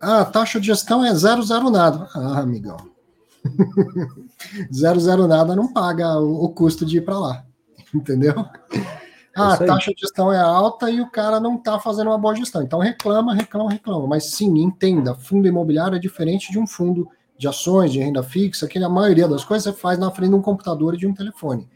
Ah, 0.01 0.21
a 0.21 0.25
taxa 0.25 0.59
de 0.59 0.65
gestão 0.65 1.05
é 1.05 1.13
zero, 1.13 1.43
zero 1.43 1.69
nada. 1.69 2.09
Ah, 2.15 2.39
amigão. 2.39 2.77
zero, 4.73 4.99
zero 4.99 5.27
nada 5.27 5.55
não 5.55 5.71
paga 5.71 6.19
o, 6.19 6.45
o 6.45 6.49
custo 6.49 6.83
de 6.83 6.97
ir 6.97 7.05
para 7.05 7.19
lá. 7.19 7.45
Entendeu? 7.93 8.33
Ah, 9.35 9.53
a 9.53 9.57
taxa 9.57 9.93
de 9.93 10.01
gestão 10.01 10.33
é 10.33 10.39
alta 10.39 10.89
e 10.89 10.99
o 10.99 11.09
cara 11.09 11.39
não 11.39 11.55
está 11.55 11.79
fazendo 11.79 12.07
uma 12.07 12.17
boa 12.17 12.35
gestão. 12.35 12.63
Então 12.63 12.79
reclama, 12.79 13.35
reclama, 13.35 13.69
reclama. 13.69 14.07
Mas 14.07 14.31
sim, 14.31 14.59
entenda, 14.59 15.13
fundo 15.13 15.47
imobiliário 15.47 15.95
é 15.95 15.99
diferente 15.99 16.51
de 16.51 16.57
um 16.57 16.65
fundo 16.65 17.07
de 17.37 17.47
ações, 17.47 17.91
de 17.91 17.99
renda 17.99 18.23
fixa, 18.23 18.67
que 18.67 18.79
a 18.79 18.89
maioria 18.89 19.27
das 19.27 19.45
coisas 19.45 19.71
você 19.71 19.79
faz 19.79 19.99
na 19.99 20.09
frente 20.09 20.31
de 20.31 20.35
um 20.35 20.41
computador 20.41 20.95
e 20.95 20.97
de 20.97 21.05
um 21.05 21.13
telefone. 21.13 21.69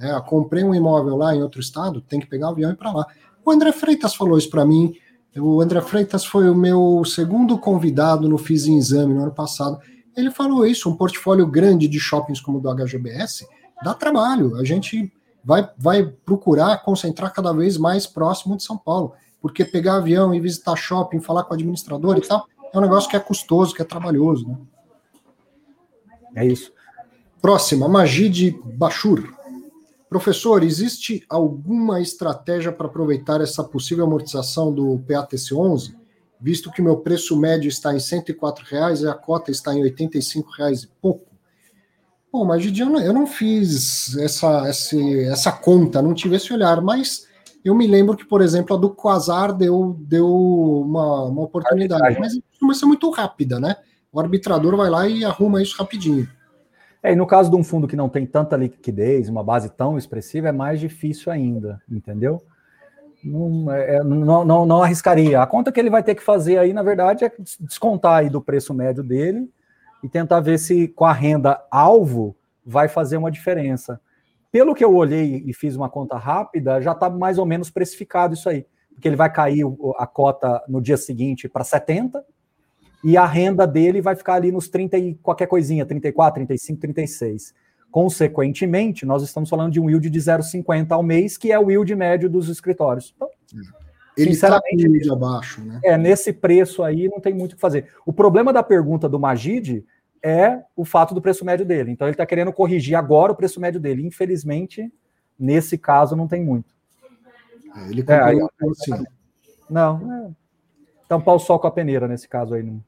É, 0.00 0.18
comprei 0.20 0.62
um 0.62 0.74
imóvel 0.74 1.16
lá 1.16 1.34
em 1.34 1.42
outro 1.42 1.60
estado, 1.60 2.00
tem 2.00 2.20
que 2.20 2.26
pegar 2.26 2.48
o 2.48 2.52
avião 2.52 2.70
e 2.70 2.74
ir 2.74 2.76
para 2.76 2.92
lá. 2.92 3.06
O 3.44 3.50
André 3.50 3.72
Freitas 3.72 4.14
falou 4.14 4.38
isso 4.38 4.50
para 4.50 4.64
mim. 4.64 4.94
O 5.36 5.60
André 5.60 5.80
Freitas 5.80 6.24
foi 6.24 6.48
o 6.48 6.54
meu 6.54 7.02
segundo 7.04 7.58
convidado 7.58 8.28
no 8.28 8.38
Fiz 8.38 8.66
em 8.66 8.76
Exame 8.76 9.14
no 9.14 9.22
ano 9.22 9.32
passado. 9.32 9.78
Ele 10.16 10.30
falou 10.30 10.66
isso: 10.66 10.90
um 10.90 10.96
portfólio 10.96 11.46
grande 11.46 11.88
de 11.88 11.98
shoppings 11.98 12.40
como 12.40 12.58
o 12.58 12.60
do 12.60 12.70
HGBS 12.74 13.46
dá 13.82 13.94
trabalho. 13.94 14.56
A 14.56 14.64
gente 14.64 15.12
vai, 15.44 15.68
vai 15.76 16.04
procurar 16.04 16.82
concentrar 16.82 17.32
cada 17.32 17.52
vez 17.52 17.76
mais 17.76 18.06
próximo 18.06 18.56
de 18.56 18.62
São 18.62 18.76
Paulo, 18.76 19.14
porque 19.40 19.64
pegar 19.64 19.96
avião 19.96 20.34
e 20.34 20.40
visitar 20.40 20.76
shopping, 20.76 21.20
falar 21.20 21.44
com 21.44 21.52
o 21.52 21.54
administrador 21.54 22.16
e 22.18 22.20
tal, 22.20 22.46
é 22.72 22.78
um 22.78 22.82
negócio 22.82 23.08
que 23.10 23.16
é 23.16 23.20
custoso, 23.20 23.74
que 23.74 23.82
é 23.82 23.84
trabalhoso. 23.84 24.46
Né? 24.46 24.56
É 26.36 26.46
isso. 26.46 26.72
Próxima, 27.40 27.88
Magid 27.88 28.56
Bachur. 28.76 29.34
Professor, 30.12 30.62
existe 30.62 31.24
alguma 31.26 31.98
estratégia 31.98 32.70
para 32.70 32.86
aproveitar 32.86 33.40
essa 33.40 33.64
possível 33.64 34.04
amortização 34.04 34.70
do 34.70 34.98
PATC 35.08 35.54
11, 35.54 35.96
visto 36.38 36.70
que 36.70 36.82
o 36.82 36.84
meu 36.84 36.98
preço 36.98 37.34
médio 37.34 37.66
está 37.66 37.94
em 37.94 37.96
R$ 37.96 38.36
reais 38.68 39.00
e 39.00 39.08
a 39.08 39.14
cota 39.14 39.50
está 39.50 39.74
em 39.74 39.82
R$ 39.82 39.94
reais 40.58 40.82
e 40.82 40.88
pouco? 41.00 41.32
Bom, 42.30 42.44
mas 42.44 42.62
Didi, 42.62 42.82
eu 42.82 42.90
não, 42.90 43.00
eu 43.00 43.14
não 43.14 43.26
fiz 43.26 44.14
essa, 44.18 44.68
essa, 44.68 45.00
essa 45.00 45.50
conta, 45.50 46.02
não 46.02 46.12
tive 46.12 46.36
esse 46.36 46.52
olhar, 46.52 46.82
mas 46.82 47.26
eu 47.64 47.74
me 47.74 47.86
lembro 47.86 48.14
que, 48.14 48.26
por 48.26 48.42
exemplo, 48.42 48.76
a 48.76 48.78
do 48.78 48.90
Quasar 48.90 49.54
deu, 49.54 49.96
deu 49.98 50.28
uma, 50.30 51.22
uma 51.24 51.42
oportunidade, 51.44 52.20
mas 52.20 52.38
vai 52.60 52.74
ser 52.74 52.84
muito 52.84 53.08
rápida, 53.08 53.58
né? 53.58 53.76
O 54.12 54.20
arbitrador 54.20 54.76
vai 54.76 54.90
lá 54.90 55.08
e 55.08 55.24
arruma 55.24 55.62
isso 55.62 55.78
rapidinho. 55.78 56.28
É, 57.02 57.12
e 57.12 57.16
no 57.16 57.26
caso 57.26 57.50
de 57.50 57.56
um 57.56 57.64
fundo 57.64 57.88
que 57.88 57.96
não 57.96 58.08
tem 58.08 58.24
tanta 58.24 58.56
liquidez, 58.56 59.28
uma 59.28 59.42
base 59.42 59.68
tão 59.70 59.98
expressiva, 59.98 60.48
é 60.48 60.52
mais 60.52 60.78
difícil 60.78 61.32
ainda, 61.32 61.82
entendeu? 61.90 62.40
Não, 63.24 63.72
é, 63.72 63.96
é, 63.96 64.04
não, 64.04 64.44
não, 64.44 64.66
não, 64.66 64.82
arriscaria. 64.82 65.40
A 65.40 65.46
conta 65.46 65.72
que 65.72 65.80
ele 65.80 65.90
vai 65.90 66.02
ter 66.02 66.14
que 66.14 66.22
fazer 66.22 66.58
aí, 66.58 66.72
na 66.72 66.82
verdade, 66.82 67.24
é 67.24 67.32
descontar 67.60 68.18
aí 68.18 68.30
do 68.30 68.40
preço 68.40 68.72
médio 68.72 69.02
dele 69.02 69.50
e 70.02 70.08
tentar 70.08 70.40
ver 70.40 70.58
se 70.58 70.88
com 70.88 71.04
a 71.04 71.12
renda 71.12 71.60
alvo 71.70 72.36
vai 72.64 72.88
fazer 72.88 73.16
uma 73.16 73.30
diferença. 73.30 74.00
Pelo 74.50 74.74
que 74.74 74.84
eu 74.84 74.94
olhei 74.94 75.42
e 75.46 75.52
fiz 75.52 75.74
uma 75.76 75.88
conta 75.88 76.16
rápida, 76.16 76.80
já 76.80 76.92
está 76.92 77.08
mais 77.08 77.38
ou 77.38 77.46
menos 77.46 77.70
precificado 77.70 78.34
isso 78.34 78.48
aí. 78.48 78.66
porque 78.94 79.08
ele 79.08 79.16
vai 79.16 79.32
cair 79.32 79.64
a 79.96 80.06
cota 80.06 80.62
no 80.68 80.80
dia 80.80 80.96
seguinte 80.96 81.48
para 81.48 81.64
70, 81.64 82.24
e 83.02 83.16
a 83.16 83.26
renda 83.26 83.66
dele 83.66 84.00
vai 84.00 84.14
ficar 84.14 84.34
ali 84.34 84.52
nos 84.52 84.68
30 84.68 84.98
e 84.98 85.14
qualquer 85.16 85.46
coisinha, 85.46 85.84
34, 85.84 86.34
35, 86.34 86.80
36. 86.80 87.54
Consequentemente, 87.90 89.04
nós 89.04 89.22
estamos 89.22 89.50
falando 89.50 89.72
de 89.72 89.80
um 89.80 89.90
yield 89.90 90.08
de 90.08 90.18
0,50 90.18 90.92
ao 90.92 91.02
mês, 91.02 91.36
que 91.36 91.52
é 91.52 91.58
o 91.58 91.70
yield 91.70 91.94
médio 91.94 92.30
dos 92.30 92.48
escritórios. 92.48 93.12
Então, 93.14 93.28
ele 94.16 94.30
está 94.30 94.60
com 94.60 94.76
yield 94.76 95.10
abaixo, 95.10 95.62
né? 95.62 95.80
É, 95.84 95.96
nesse 95.98 96.32
preço 96.32 96.82
aí 96.82 97.08
não 97.08 97.20
tem 97.20 97.34
muito 97.34 97.52
o 97.52 97.54
que 97.56 97.60
fazer. 97.60 97.88
O 98.06 98.12
problema 98.12 98.52
da 98.52 98.62
pergunta 98.62 99.08
do 99.08 99.18
Magid 99.18 99.84
é 100.22 100.62
o 100.76 100.84
fato 100.84 101.14
do 101.14 101.20
preço 101.20 101.44
médio 101.44 101.66
dele. 101.66 101.90
Então 101.90 102.06
ele 102.06 102.14
está 102.14 102.24
querendo 102.24 102.52
corrigir 102.52 102.94
agora 102.94 103.32
o 103.32 103.36
preço 103.36 103.60
médio 103.60 103.80
dele. 103.80 104.06
Infelizmente, 104.06 104.92
nesse 105.38 105.76
caso 105.76 106.14
não 106.14 106.28
tem 106.28 106.44
muito. 106.44 106.74
É, 107.74 107.88
ele 107.90 108.04
é, 108.06 108.22
aí, 108.22 108.38
assim. 108.70 109.04
Não, 109.68 110.12
é. 110.12 110.30
Então 111.04 111.20
pau 111.20 111.38
sol 111.38 111.58
com 111.58 111.66
a 111.66 111.70
peneira 111.70 112.06
nesse 112.06 112.28
caso 112.28 112.54
aí. 112.54 112.62
Não. 112.62 112.82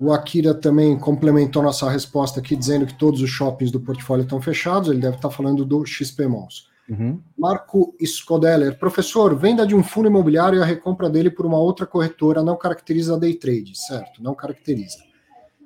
O 0.00 0.12
Akira 0.12 0.54
também 0.54 0.96
complementou 0.96 1.62
nossa 1.62 1.90
resposta 1.90 2.38
aqui, 2.38 2.54
dizendo 2.54 2.86
que 2.86 2.94
todos 2.94 3.20
os 3.20 3.30
shoppings 3.30 3.72
do 3.72 3.80
portfólio 3.80 4.22
estão 4.22 4.40
fechados. 4.40 4.88
Ele 4.88 5.00
deve 5.00 5.16
estar 5.16 5.30
falando 5.30 5.64
do 5.64 5.84
XP 5.84 6.26
Malls. 6.28 6.68
Uhum. 6.88 7.20
Marco 7.36 7.94
Scodeller, 8.02 8.78
professor, 8.78 9.36
venda 9.36 9.66
de 9.66 9.74
um 9.74 9.82
fundo 9.82 10.08
imobiliário 10.08 10.58
e 10.58 10.62
a 10.62 10.64
recompra 10.64 11.10
dele 11.10 11.30
por 11.30 11.44
uma 11.44 11.58
outra 11.58 11.84
corretora 11.84 12.42
não 12.42 12.56
caracteriza 12.56 13.18
day 13.18 13.34
trade, 13.34 13.76
certo? 13.76 14.22
Não 14.22 14.34
caracteriza. 14.34 14.96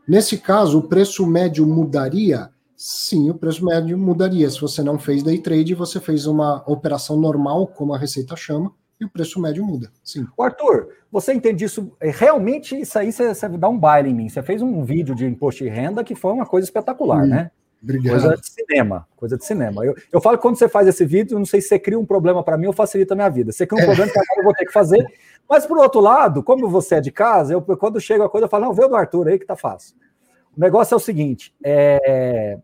Nesse 0.08 0.38
caso, 0.38 0.78
o 0.78 0.88
preço 0.88 1.24
médio 1.24 1.64
mudaria? 1.64 2.50
Sim, 2.74 3.30
o 3.30 3.34
preço 3.34 3.64
médio 3.64 3.96
mudaria. 3.96 4.50
Se 4.50 4.60
você 4.60 4.82
não 4.82 4.98
fez 4.98 5.22
day 5.22 5.38
trade, 5.38 5.74
você 5.74 6.00
fez 6.00 6.26
uma 6.26 6.64
operação 6.66 7.16
normal, 7.16 7.68
como 7.68 7.94
a 7.94 7.98
Receita 7.98 8.34
chama, 8.34 8.72
e 9.02 9.06
o 9.06 9.10
preço 9.10 9.40
médio 9.40 9.64
muda. 9.64 9.90
Sim. 10.02 10.26
O 10.36 10.42
Arthur, 10.42 10.88
você 11.10 11.32
entende 11.32 11.64
isso? 11.64 11.92
É, 12.00 12.10
realmente, 12.10 12.80
isso 12.80 12.98
aí 12.98 13.12
você, 13.12 13.34
você 13.34 13.48
dá 13.48 13.68
um 13.68 13.78
baile 13.78 14.10
em 14.10 14.14
mim. 14.14 14.28
Você 14.28 14.42
fez 14.42 14.62
um 14.62 14.82
vídeo 14.84 15.14
de 15.14 15.26
imposto 15.26 15.64
de 15.64 15.70
renda 15.70 16.04
que 16.04 16.14
foi 16.14 16.32
uma 16.32 16.46
coisa 16.46 16.66
espetacular, 16.66 17.26
né? 17.26 17.50
Obrigado. 17.82 18.12
Coisa 18.12 18.36
de 18.36 18.48
cinema, 18.48 19.08
coisa 19.16 19.36
de 19.36 19.44
cinema. 19.44 19.84
Eu, 19.84 19.96
eu 20.12 20.20
falo 20.20 20.36
que 20.36 20.42
quando 20.42 20.56
você 20.56 20.68
faz 20.68 20.86
esse 20.86 21.04
vídeo, 21.04 21.36
não 21.36 21.44
sei 21.44 21.60
se 21.60 21.66
você 21.66 21.78
cria 21.80 21.98
um 21.98 22.06
problema 22.06 22.42
para 22.44 22.56
mim 22.56 22.66
ou 22.66 22.72
facilita 22.72 23.14
a 23.14 23.16
minha 23.16 23.28
vida. 23.28 23.50
Você 23.50 23.66
cria 23.66 23.80
um 23.80 23.82
é. 23.82 23.86
problema 23.86 24.12
que 24.12 24.18
agora 24.18 24.40
eu 24.40 24.44
vou 24.44 24.54
ter 24.54 24.64
que 24.64 24.72
fazer. 24.72 25.04
Mas, 25.50 25.66
por 25.66 25.76
outro 25.78 26.00
lado, 26.00 26.44
como 26.44 26.68
você 26.68 26.94
é 26.94 27.00
de 27.00 27.10
casa, 27.10 27.52
eu, 27.52 27.60
quando 27.60 28.00
chega 28.00 28.24
a 28.24 28.28
coisa, 28.28 28.44
eu 28.44 28.48
falo, 28.48 28.66
não, 28.66 28.72
vê 28.72 28.84
o 28.84 28.88
do 28.88 28.94
Arthur 28.94 29.26
aí 29.26 29.38
que 29.38 29.44
tá 29.44 29.56
fácil. 29.56 29.96
O 30.56 30.60
negócio 30.60 30.94
é 30.94 30.96
o 30.96 31.00
seguinte: 31.00 31.52
é... 31.64 32.58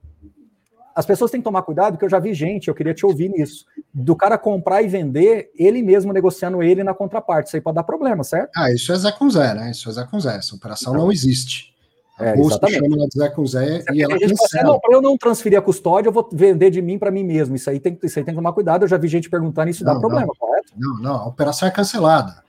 as 0.99 1.07
pessoas 1.07 1.31
têm 1.31 1.41
que 1.41 1.45
tomar 1.45 1.63
cuidado, 1.63 1.93
porque 1.93 2.05
eu 2.05 2.11
já 2.11 2.19
vi 2.19 2.35
gente, 2.35 2.67
eu 2.67 2.75
queria 2.75 2.93
te 2.93 3.07
ouvir 3.07 3.29
nisso, 3.29 3.65
do 3.95 4.17
cara 4.17 4.37
comprar 4.37 4.83
e 4.83 4.89
vender, 4.89 5.49
ele 5.57 5.81
mesmo 5.81 6.13
negociando 6.13 6.61
ele 6.61 6.83
na 6.83 6.93
contraparte. 6.93 7.47
Isso 7.47 7.57
aí 7.57 7.61
pode 7.61 7.77
dar 7.77 7.85
problema, 7.85 8.25
certo? 8.25 8.51
Ah, 8.57 8.73
isso 8.73 8.93
é 8.93 8.97
Zé 8.97 9.13
com 9.13 9.31
Zé, 9.31 9.55
né? 9.55 9.71
Isso 9.71 9.89
é 9.89 9.93
Zé 9.93 10.05
com 10.11 10.19
Zé. 10.19 10.35
Essa 10.35 10.57
operação 10.57 10.93
não, 10.93 11.03
não 11.03 11.13
existe. 11.13 11.73
A 12.19 12.25
é, 12.25 12.35
bolsa 12.35 12.57
exatamente. 12.57 12.81
chama 12.81 12.97
ela 12.97 13.07
de 13.07 13.17
Zé 13.17 13.29
com 13.29 13.47
Zé 13.47 13.85
e 13.93 14.03
ela 14.03 14.19
cancela. 14.19 14.65
Não, 14.65 14.81
para 14.81 14.93
eu 14.93 15.01
não 15.01 15.17
transferir 15.17 15.57
a 15.57 15.63
custódia, 15.63 16.09
eu 16.09 16.13
vou 16.13 16.29
vender 16.33 16.69
de 16.71 16.83
mim 16.83 16.99
para 16.99 17.13
mim 17.13 17.23
mesmo. 17.23 17.55
Isso 17.55 17.71
aí, 17.71 17.79
tem, 17.79 17.97
isso 18.03 18.19
aí 18.19 18.25
tem 18.25 18.35
que 18.35 18.39
tomar 18.39 18.53
cuidado. 18.53 18.83
Eu 18.83 18.89
já 18.89 18.97
vi 18.97 19.07
gente 19.07 19.31
perguntando 19.31 19.71
isso 19.71 19.85
não, 19.85 19.95
dá 19.95 20.01
problema, 20.01 20.27
não. 20.27 20.35
correto? 20.35 20.73
Não, 20.77 20.99
não, 20.99 21.15
a 21.15 21.27
operação 21.29 21.69
é 21.69 21.71
cancelada. 21.71 22.43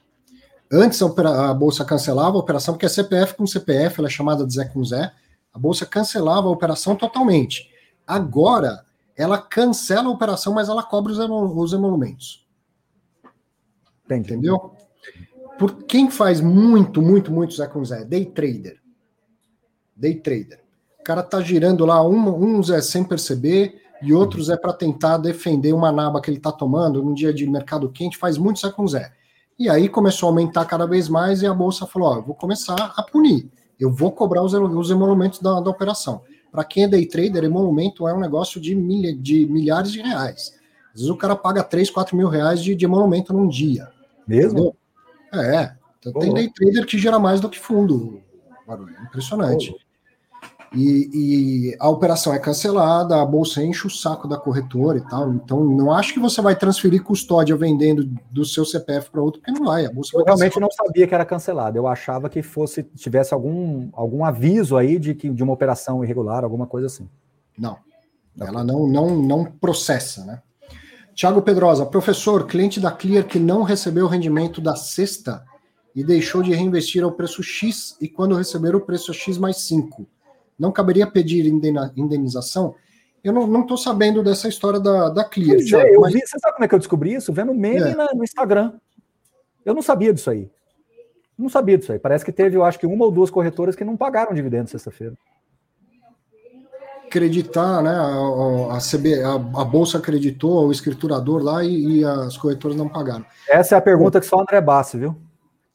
Antes 0.72 1.00
a, 1.04 1.52
a 1.52 1.54
bolsa 1.54 1.86
cancelava 1.86 2.36
a 2.36 2.40
operação, 2.40 2.74
porque 2.74 2.88
é 2.88 2.90
CPF 2.90 3.36
com 3.36 3.46
CPF, 3.46 4.00
ela 4.00 4.08
é 4.08 4.12
chamada 4.12 4.44
de 4.44 4.56
Zé 4.56 4.66
com 4.66 4.84
Zé. 4.84 5.12
A 5.54 5.60
bolsa 5.60 5.86
cancelava 5.86 6.48
a 6.48 6.52
operação 6.52 6.96
totalmente. 6.96 7.70
Agora, 8.10 8.84
ela 9.16 9.38
cancela 9.38 10.08
a 10.08 10.12
operação, 10.12 10.52
mas 10.52 10.68
ela 10.68 10.82
cobra 10.82 11.12
os, 11.12 11.20
os 11.20 11.74
emolumentos. 11.74 12.44
Entendi. 14.04 14.34
Entendeu? 14.34 14.72
Por 15.60 15.84
quem 15.84 16.10
faz 16.10 16.42
muito, 16.42 17.04
muito, 17.04 17.32
muito 17.32 17.54
Zé 17.54 17.68
com 17.68 17.86
Zé? 17.86 18.04
Day 18.04 18.26
trader. 18.26 18.82
Day 19.96 20.16
trader. 20.16 20.60
O 21.00 21.04
cara 21.04 21.22
tá 21.22 21.40
girando 21.40 21.86
lá, 21.86 22.02
um, 22.02 22.58
uns 22.58 22.72
é 22.72 22.82
sem 22.82 23.04
perceber 23.04 23.80
e 24.02 24.12
outros 24.12 24.50
é 24.50 24.58
para 24.58 24.74
tentar 24.74 25.18
defender 25.18 25.74
uma 25.74 25.92
naba 25.92 26.20
que 26.20 26.32
ele 26.32 26.40
tá 26.40 26.52
tomando 26.52 27.04
num 27.04 27.14
dia 27.14 27.32
de 27.32 27.46
mercado 27.46 27.92
quente, 27.92 28.18
faz 28.18 28.40
muito 28.40 28.60
Zé 28.60 28.72
com 28.72 28.88
Zé. 28.88 29.14
E 29.60 29.70
aí 29.70 29.88
começou 29.88 30.28
a 30.28 30.32
aumentar 30.32 30.66
cada 30.66 30.88
vez 30.88 31.08
mais 31.08 31.44
e 31.44 31.46
a 31.46 31.54
bolsa 31.54 31.86
falou: 31.86 32.18
ó, 32.18 32.22
vou 32.22 32.34
começar 32.34 32.92
a 32.96 33.04
punir. 33.04 33.48
Eu 33.80 33.92
vou 33.92 34.12
cobrar 34.12 34.42
os, 34.42 34.54
os 34.54 34.90
emolumentos 34.90 35.40
da, 35.40 35.60
da 35.60 35.70
operação. 35.70 36.24
Para 36.52 36.64
quem 36.64 36.84
é 36.84 36.88
day 36.88 37.06
trader, 37.06 37.44
emolumento 37.44 38.08
é 38.08 38.14
um 38.14 38.20
negócio 38.20 38.60
de, 38.60 38.74
milha, 38.76 39.16
de 39.16 39.46
milhares 39.46 39.92
de 39.92 40.02
reais. 40.02 40.54
Às 40.88 41.02
vezes 41.02 41.10
o 41.10 41.18
cara 41.18 41.36
paga 41.36 41.64
3, 41.64 41.90
4 41.90 42.16
mil 42.16 42.28
reais 42.28 42.64
de, 42.64 42.76
de 42.76 42.86
emolumento 42.86 43.34
num 43.34 43.48
dia. 43.48 43.90
Mesmo? 44.28 44.76
Entendeu? 45.32 45.54
É. 45.54 45.76
Então, 46.00 46.14
tem 46.14 46.34
day 46.34 46.50
trader 46.50 46.86
que 46.86 46.98
gera 46.98 47.20
mais 47.20 47.40
do 47.40 47.50
que 47.50 47.60
fundo. 47.60 48.22
Impressionante. 49.04 49.76
E, 50.76 51.10
e, 51.72 51.78
a 51.80 51.90
operação 51.90 52.32
é 52.32 52.38
cancelada, 52.38 53.20
a 53.20 53.26
bolsa 53.26 53.64
enche 53.64 53.88
o 53.88 53.90
saco 53.90 54.28
da 54.28 54.38
corretora 54.38 55.00
e 55.00 55.02
tal. 55.02 55.34
Então, 55.34 55.64
não 55.64 55.92
acho 55.92 56.14
que 56.14 56.20
você 56.20 56.42
vai 56.42 56.56
transferir 56.56 57.04
custódia 57.04 57.56
vendendo 57.56 58.08
do 58.30 58.46
seu 58.46 58.64
CPF 58.64 59.10
para 59.10 59.22
outro, 59.22 59.42
porque 59.42 59.60
não 59.60 59.66
vai. 59.66 59.86
A 59.86 59.92
bolsa 59.92 60.12
eu 60.16 60.24
realmente 60.24 60.60
não 60.60 60.70
sabia 60.70 61.08
que 61.08 61.16
era 61.16 61.26
cancelada. 61.26 61.78
Eu 61.78 61.88
achava 61.88 62.30
que 62.30 62.44
fosse 62.44 62.84
tivesse 62.84 63.34
algum, 63.34 63.90
algum 63.94 64.24
aviso 64.24 64.78
aí 64.78 65.00
de, 65.00 65.16
que, 65.16 65.30
de 65.30 65.42
uma 65.42 65.54
operação 65.54 66.04
irregular, 66.04 66.44
alguma 66.44 66.68
coisa 66.68 66.86
assim. 66.86 67.10
Não. 67.58 67.78
Ela 68.40 68.64
não, 68.64 68.88
não, 68.88 69.16
não 69.18 69.46
processa, 69.46 70.24
né? 70.24 70.42
Tiago 71.16 71.42
Pedrosa, 71.42 71.86
professor, 71.86 72.46
cliente 72.46 72.80
da 72.80 72.92
Clear 72.92 73.26
que 73.26 73.40
não 73.40 73.64
recebeu 73.64 74.06
o 74.06 74.08
rendimento 74.08 74.62
da 74.62 74.76
sexta 74.76 75.44
e 75.96 76.04
deixou 76.04 76.42
de 76.44 76.54
reinvestir 76.54 77.04
ao 77.04 77.12
preço 77.12 77.42
X 77.44 77.98
e 78.00 78.08
quando 78.08 78.36
receber 78.36 78.76
o 78.76 78.80
preço 78.80 79.14
X 79.14 79.38
mais 79.38 79.58
5 79.64 80.08
não 80.60 80.72
caberia 80.72 81.08
pedir 81.08 81.46
indenização? 81.96 82.76
Eu 83.24 83.34
não 83.34 83.62
estou 83.62 83.78
sabendo 83.78 84.24
dessa 84.24 84.48
história 84.48 84.80
da, 84.80 85.10
da 85.10 85.24
Clear. 85.24 85.58
Pois 85.58 85.72
é, 85.72 85.98
mas... 85.98 86.14
vi, 86.14 86.22
você 86.22 86.40
sabe 86.40 86.54
como 86.54 86.66
é 86.66 86.68
que 86.68 86.76
eu 86.76 86.80
descobri 86.80 87.14
isso? 87.14 87.34
Vendo 87.34 87.54
meme 87.54 87.92
é. 87.92 87.96
na, 87.96 88.14
no 88.14 88.24
Instagram. 88.24 88.74
Eu 89.66 89.74
não 89.74 89.82
sabia 89.82 90.14
disso 90.14 90.30
aí. 90.30 90.50
Não 91.38 91.50
sabia 91.50 91.78
disso 91.78 91.92
aí. 91.92 92.00
Parece 92.00 92.24
que 92.24 92.32
teve, 92.32 92.58
eu 92.58 92.64
acho 92.64 92.80
que 92.80 92.86
uma 92.86 93.06
ou 93.06 93.12
duas 93.12 93.30
corretoras 93.30 93.76
que 93.76 93.84
não 93.84 93.98
pagaram 93.98 94.34
dividendos 94.34 94.72
sexta-feira. 94.72 95.14
Acreditar, 97.06 97.82
né? 97.82 97.92
A, 97.92 98.76
a, 98.76 98.80
CB, 98.80 99.24
a, 99.24 99.34
a, 99.34 99.66
Bolsa 99.66 99.98
acreditou, 99.98 100.68
o 100.68 100.72
escriturador 100.72 101.42
lá 101.44 101.64
e, 101.64 102.00
e, 102.00 102.06
as 102.06 102.38
corretoras 102.38 102.78
não 102.78 102.88
pagaram. 102.88 103.26
Essa 103.50 103.76
é 103.76 103.78
a 103.78 103.82
pergunta 103.82 104.20
que 104.20 104.26
só 104.26 104.38
o 104.38 104.42
André 104.42 104.62
Bassi, 104.62 104.98
viu? 104.98 105.16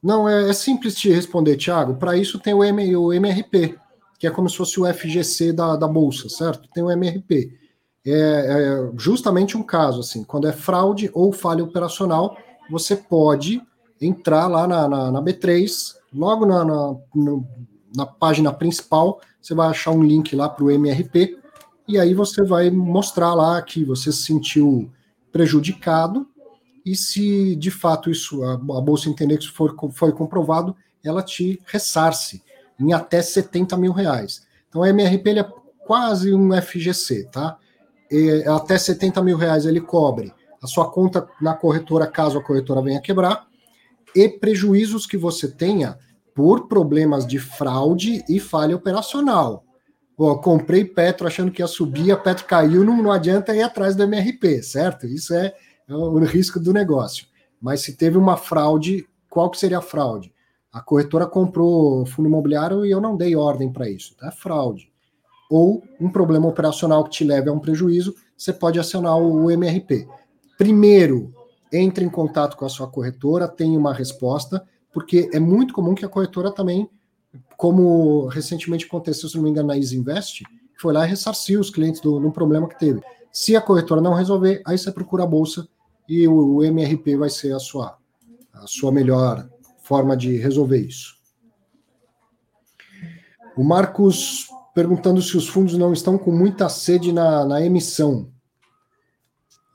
Não, 0.03 0.29
é, 0.29 0.51
é 0.51 0.53
simples 0.53 0.95
de 0.97 1.11
responder, 1.11 1.57
Thiago. 1.57 1.95
Para 1.95 2.17
isso 2.17 2.39
tem 2.39 2.55
o, 2.55 2.63
M, 2.63 2.97
o 2.97 3.13
MRP, 3.13 3.77
que 4.25 4.29
é 4.29 4.31
como 4.31 4.49
se 4.49 4.57
fosse 4.57 4.81
o 4.81 4.87
FGC 4.87 5.53
da, 5.53 5.77
da 5.77 5.87
Bolsa, 5.87 6.31
certo? 6.31 6.67
Tem 6.73 6.83
o 6.83 6.91
MRP. 6.91 7.53
É, 8.07 8.11
é, 8.11 8.93
justamente 8.97 9.55
um 9.55 9.63
caso, 9.63 10.01
assim, 10.01 10.25
quando 10.25 10.49
é 10.49 10.53
fraude 10.53 11.11
ou 11.13 11.31
falha 11.31 11.63
operacional, 11.63 12.35
você 12.71 12.97
pode 12.97 13.61
entrar 14.01 14.47
lá 14.47 14.67
na, 14.67 14.89
na, 14.89 15.11
na 15.11 15.23
B3, 15.23 15.95
logo 16.11 16.47
na, 16.47 16.65
na, 16.65 16.97
na, 17.95 18.07
página 18.07 18.51
principal, 18.51 19.21
você 19.43 19.55
vai 19.55 19.69
achar 19.69 19.91
um 19.91 20.03
link 20.03 20.35
lá 20.35 20.49
para 20.49 20.65
o 20.65 20.71
MRP, 20.71 21.37
e 21.87 21.99
aí 21.99 22.15
você 22.15 22.43
vai 22.43 22.71
mostrar 22.71 23.35
lá 23.35 23.61
que 23.61 23.85
você 23.85 24.11
se 24.11 24.23
sentiu 24.23 24.91
prejudicado, 25.31 26.27
e 26.83 26.97
se 26.97 27.55
de 27.57 27.71
fato 27.71 28.11
isso, 28.11 28.43
a, 28.43 28.55
a 28.55 28.81
Bolsa 28.81 29.11
entender 29.11 29.37
que 29.37 29.45
isso 29.45 29.53
for, 29.53 29.77
foi 29.93 30.13
comprovado, 30.13 30.75
ela 31.05 31.23
te 31.23 31.61
ressarce 31.67 32.43
em 32.79 32.93
até 32.93 33.23
70 33.23 33.77
mil 33.77 33.93
reais. 33.93 34.47
Então, 34.69 34.83
o 34.83 34.87
MRP 34.87 35.31
ele 35.31 35.41
é 35.41 35.49
quase 35.87 36.35
um 36.35 36.51
FGC, 36.61 37.25
tá? 37.31 37.57
E 38.11 38.45
até 38.47 38.77
70 38.77 39.23
mil 39.23 39.37
reais 39.37 39.67
ele 39.67 39.81
cobre 39.81 40.33
a 40.65 40.67
sua 40.67 40.91
conta 40.91 41.29
na 41.41 41.53
corretora, 41.53 42.07
caso 42.07 42.39
a 42.39 42.43
corretora 42.43 42.81
venha 42.81 43.01
quebrar, 43.01 43.47
e 44.17 44.29
prejuízos 44.29 45.07
que 45.07 45.17
você 45.17 45.47
tenha 45.47 45.99
por 46.35 46.69
problemas 46.69 47.27
de 47.27 47.39
fraude 47.39 48.25
e 48.29 48.41
falha 48.41 48.75
operacional. 48.75 49.63
Pô, 50.17 50.39
comprei 50.39 50.85
Petro 50.85 51.27
achando 51.27 51.51
que 51.51 51.61
ia 51.61 51.67
subir, 51.67 52.13
a 52.13 52.17
Petro 52.17 52.47
caiu, 52.47 52.83
não, 52.83 53.03
não 53.03 53.13
adianta 53.13 53.55
ir 53.55 53.63
atrás 53.63 53.95
do 53.95 54.05
MRP, 54.05 54.63
certo? 54.63 55.07
Isso 55.07 55.35
é, 55.35 55.53
é 55.87 55.95
o 55.95 56.19
risco 56.21 56.59
do 56.59 56.73
negócio. 56.73 57.27
Mas 57.61 57.83
se 57.83 57.95
teve 57.95 58.17
uma 58.17 58.37
fraude, 58.37 59.07
qual 59.29 59.51
que 59.51 59.59
seria 59.59 59.79
a 59.79 59.83
fraude? 59.83 60.33
A 60.75 60.81
corretora 60.81 61.25
comprou 61.25 62.05
fundo 62.05 62.29
imobiliário 62.29 62.85
e 62.85 62.91
eu 62.91 63.01
não 63.01 63.17
dei 63.17 63.37
ordem 63.37 63.73
para 63.73 63.89
isso. 63.89 64.17
É 64.21 64.31
fraude. 64.33 64.91
Ou 65.49 65.85
um 66.01 66.11
problema 66.11 66.49
operacional 66.49 67.05
que 67.05 67.11
te 67.11 67.23
leve 67.23 67.49
a 67.49 67.53
um 67.53 67.61
prejuízo, 67.61 68.13
você 68.37 68.53
pode 68.53 68.81
acionar 68.81 69.17
o 69.17 69.49
MRP. 69.53 70.09
Primeiro, 70.59 71.33
entre 71.73 72.05
em 72.05 72.09
contato 72.09 72.57
com 72.57 72.65
a 72.65 72.69
sua 72.69 72.89
corretora, 72.89 73.47
tenha 73.47 73.79
uma 73.79 73.95
resposta, 73.95 74.67
porque 74.93 75.31
é 75.33 75.39
muito 75.39 75.73
comum 75.73 75.95
que 75.95 76.05
a 76.05 76.09
corretora 76.09 76.51
também, 76.51 76.91
como 77.57 78.27
recentemente 78.27 78.87
aconteceu, 78.87 79.29
se 79.29 79.37
não 79.37 79.45
me 79.45 79.51
engano, 79.51 79.69
na 79.69 79.77
Easy 79.77 79.97
Invest, 79.97 80.43
foi 80.77 80.93
lá 80.93 81.07
e 81.07 81.09
ressarciu 81.09 81.61
os 81.61 81.71
clientes 81.71 82.01
do, 82.01 82.19
no 82.19 82.33
problema 82.33 82.69
que 82.69 82.77
teve. 82.77 83.01
Se 83.31 83.55
a 83.55 83.61
corretora 83.61 84.01
não 84.01 84.13
resolver, 84.13 84.61
aí 84.67 84.77
você 84.77 84.91
procura 84.91 85.23
a 85.23 85.27
bolsa 85.27 85.69
e 86.09 86.27
o, 86.27 86.57
o 86.57 86.65
MRP 86.65 87.17
vai 87.17 87.31
ser 87.31 87.55
a 87.55 87.61
sua, 87.61 87.97
a 88.53 88.67
sua 88.67 88.91
melhor 88.91 89.49
forma 89.85 90.17
de 90.17 90.37
resolver 90.39 90.79
isso. 90.79 91.15
O 93.57 93.63
Marcos 93.63 94.49
perguntando 94.75 95.23
se 95.23 95.37
os 95.37 95.47
fundos 95.47 95.77
não 95.79 95.93
estão 95.93 96.19
com 96.19 96.33
muita 96.33 96.69
sede 96.69 97.13
na, 97.13 97.45
na 97.45 97.61
emissão. 97.61 98.33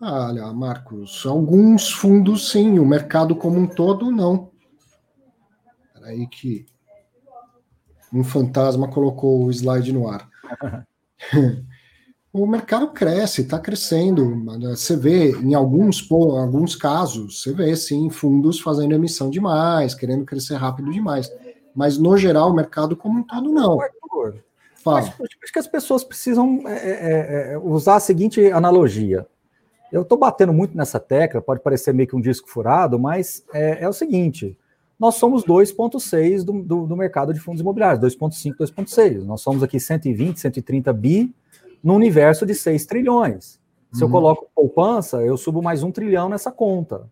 olha, 0.01 0.51
Marcos, 0.51 1.25
alguns 1.25 1.91
fundos 1.91 2.51
sim, 2.51 2.79
o 2.79 2.85
mercado 2.85 3.35
como 3.35 3.57
um 3.57 3.67
todo 3.67 4.11
não. 4.11 4.51
Aí 6.03 6.27
que 6.27 6.65
um 8.11 8.23
fantasma 8.23 8.89
colocou 8.89 9.45
o 9.45 9.51
slide 9.51 9.93
no 9.93 10.09
ar. 10.09 10.27
o 12.31 12.45
mercado 12.45 12.89
cresce, 12.89 13.41
está 13.41 13.59
crescendo. 13.59 14.43
Você 14.69 14.95
vê 14.95 15.31
em 15.31 15.55
alguns, 15.55 16.01
pô, 16.01 16.37
alguns 16.37 16.75
casos, 16.75 17.41
você 17.41 17.53
vê 17.53 17.75
sim 17.75 18.09
fundos 18.09 18.59
fazendo 18.59 18.93
emissão 18.93 19.29
demais, 19.29 19.95
querendo 19.95 20.25
crescer 20.25 20.55
rápido 20.55 20.91
demais. 20.91 21.31
Mas 21.75 21.97
no 21.97 22.17
geral, 22.17 22.51
o 22.51 22.55
mercado 22.55 22.95
como 22.95 23.19
um 23.19 23.23
todo, 23.23 23.51
não. 23.51 23.79
Fala. 24.83 24.99
acho 24.99 25.53
que 25.53 25.59
as 25.59 25.67
pessoas 25.67 26.03
precisam 26.03 26.61
é, 26.65 26.71
é, 26.71 26.91
é, 26.91 27.53
é, 27.53 27.57
usar 27.57 27.95
a 27.95 27.99
seguinte 27.99 28.49
analogia. 28.51 29.27
Eu 29.91 30.03
estou 30.03 30.17
batendo 30.17 30.53
muito 30.53 30.77
nessa 30.77 30.99
tecla, 30.99 31.41
pode 31.41 31.61
parecer 31.61 31.93
meio 31.93 32.07
que 32.07 32.15
um 32.15 32.21
disco 32.21 32.47
furado, 32.47 32.97
mas 32.99 33.43
é, 33.51 33.83
é 33.83 33.89
o 33.89 33.93
seguinte: 33.93 34.57
nós 34.99 35.15
somos 35.15 35.43
2,6 35.43 36.43
do, 36.43 36.61
do, 36.61 36.87
do, 36.87 36.95
mercado 36.95 37.33
de 37.33 37.39
fundos 37.39 37.59
imobiliários, 37.59 38.15
2,5, 38.15 38.55
2,6. 38.55 39.23
Nós 39.25 39.41
somos 39.41 39.63
aqui 39.63 39.79
120, 39.79 40.39
130 40.39 40.93
bi 40.93 41.33
no 41.83 41.95
universo 41.95 42.45
de 42.45 42.53
6 42.53 42.85
trilhões. 42.85 43.59
Se 43.91 44.03
uhum. 44.03 44.07
eu 44.07 44.11
coloco 44.11 44.49
poupança, 44.55 45.17
eu 45.17 45.37
subo 45.37 45.61
mais 45.61 45.83
um 45.83 45.91
trilhão 45.91 46.29
nessa 46.29 46.51
conta. 46.51 47.09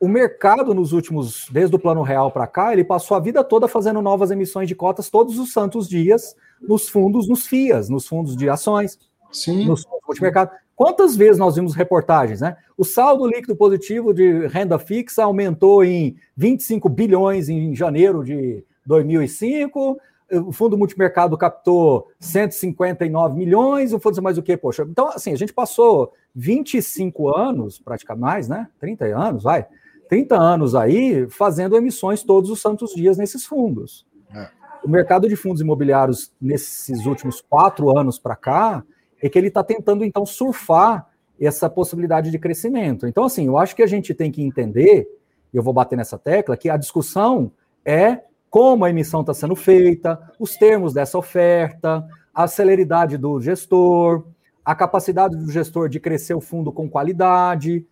O 0.00 0.08
mercado, 0.08 0.72
nos 0.74 0.92
últimos, 0.92 1.46
desde 1.50 1.76
o 1.76 1.78
plano 1.78 2.02
real 2.02 2.30
para 2.30 2.46
cá, 2.46 2.72
ele 2.72 2.82
passou 2.82 3.16
a 3.16 3.20
vida 3.20 3.44
toda 3.44 3.68
fazendo 3.68 4.00
novas 4.00 4.30
emissões 4.30 4.66
de 4.66 4.74
cotas 4.74 5.10
todos 5.10 5.38
os 5.38 5.52
santos 5.52 5.88
dias 5.88 6.34
nos 6.60 6.88
fundos, 6.88 7.28
nos 7.28 7.46
FIAs, 7.46 7.88
nos 7.90 8.08
fundos 8.08 8.34
de 8.34 8.48
ações, 8.48 8.98
Sim. 9.30 9.66
nos 9.66 9.82
fundos 9.84 10.00
multimercado. 10.06 10.50
Quantas 10.74 11.14
vezes 11.14 11.38
nós 11.38 11.56
vimos 11.56 11.74
reportagens, 11.74 12.40
né? 12.40 12.56
O 12.76 12.84
saldo 12.84 13.26
líquido 13.26 13.54
positivo 13.54 14.14
de 14.14 14.46
renda 14.46 14.78
fixa 14.78 15.24
aumentou 15.24 15.84
em 15.84 16.16
25 16.34 16.88
bilhões 16.88 17.50
em 17.50 17.74
janeiro 17.74 18.24
de 18.24 18.64
2005, 18.86 19.98
o 20.32 20.52
fundo 20.52 20.76
multimercado 20.78 21.36
captou 21.36 22.08
159 22.18 23.36
milhões, 23.36 23.92
o 23.92 24.00
fundo 24.00 24.22
mais 24.22 24.38
o 24.38 24.42
quê? 24.42 24.56
Poxa, 24.56 24.86
então 24.88 25.08
assim, 25.08 25.32
a 25.32 25.36
gente 25.36 25.52
passou 25.52 26.12
25 26.34 27.36
anos, 27.36 27.78
praticamente 27.78 28.20
mais, 28.20 28.48
né? 28.48 28.68
30 28.78 29.06
anos, 29.06 29.42
vai. 29.42 29.66
30 30.08 30.36
anos 30.36 30.74
aí 30.74 31.28
fazendo 31.28 31.76
emissões 31.76 32.22
todos 32.22 32.50
os 32.50 32.60
santos 32.60 32.92
dias 32.94 33.16
nesses 33.16 33.44
fundos. 33.44 34.06
É. 34.34 34.48
O 34.84 34.88
mercado 34.88 35.28
de 35.28 35.36
fundos 35.36 35.60
imobiliários 35.60 36.32
nesses 36.40 37.06
últimos 37.06 37.40
quatro 37.40 37.96
anos 37.96 38.18
para 38.18 38.34
cá, 38.34 38.82
é 39.22 39.28
que 39.28 39.38
ele 39.38 39.48
está 39.48 39.62
tentando, 39.62 40.04
então, 40.04 40.24
surfar 40.24 41.08
essa 41.40 41.68
possibilidade 41.68 42.30
de 42.30 42.38
crescimento. 42.38 43.06
Então, 43.06 43.24
assim, 43.24 43.46
eu 43.46 43.56
acho 43.58 43.76
que 43.76 43.82
a 43.82 43.86
gente 43.86 44.14
tem 44.14 44.30
que 44.30 44.42
entender, 44.42 45.08
e 45.52 45.56
eu 45.56 45.62
vou 45.62 45.72
bater 45.72 45.96
nessa 45.96 46.18
tecla, 46.18 46.56
que 46.56 46.68
a 46.68 46.76
discussão 46.76 47.52
é 47.84 48.20
como 48.50 48.84
a 48.84 48.90
emissão 48.90 49.20
está 49.20 49.32
sendo 49.32 49.54
feita, 49.54 50.20
os 50.38 50.56
termos 50.56 50.92
dessa 50.92 51.16
oferta, 51.16 52.04
a 52.34 52.48
celeridade 52.48 53.16
do 53.16 53.40
gestor, 53.40 54.26
a 54.64 54.74
capacidade 54.74 55.36
do 55.36 55.50
gestor 55.50 55.88
de 55.88 56.00
crescer 56.00 56.34
o 56.34 56.40
fundo 56.40 56.72
com 56.72 56.90
qualidade, 56.90 57.86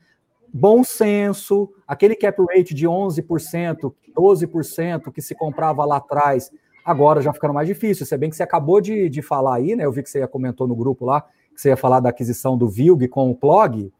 bom 0.52 0.82
senso, 0.82 1.70
aquele 1.86 2.16
cap 2.16 2.36
rate 2.52 2.74
de 2.74 2.86
11%, 2.86 3.92
12% 4.16 5.12
que 5.12 5.22
se 5.22 5.34
comprava 5.34 5.84
lá 5.84 5.98
atrás, 5.98 6.50
agora 6.84 7.20
já 7.22 7.32
ficando 7.32 7.54
mais 7.54 7.68
difícil. 7.68 8.04
Se 8.04 8.16
bem 8.16 8.28
que 8.28 8.36
você 8.36 8.42
acabou 8.42 8.80
de, 8.80 9.08
de 9.08 9.22
falar 9.22 9.56
aí, 9.56 9.76
né? 9.76 9.84
Eu 9.84 9.92
vi 9.92 10.02
que 10.02 10.10
você 10.10 10.26
comentou 10.26 10.66
no 10.66 10.74
grupo 10.74 11.04
lá, 11.04 11.20
que 11.54 11.60
você 11.60 11.68
ia 11.68 11.76
falar 11.76 12.00
da 12.00 12.08
aquisição 12.08 12.58
do 12.58 12.68
Vilg 12.68 13.06
com 13.08 13.30
o 13.30 13.34
Plog, 13.34 13.92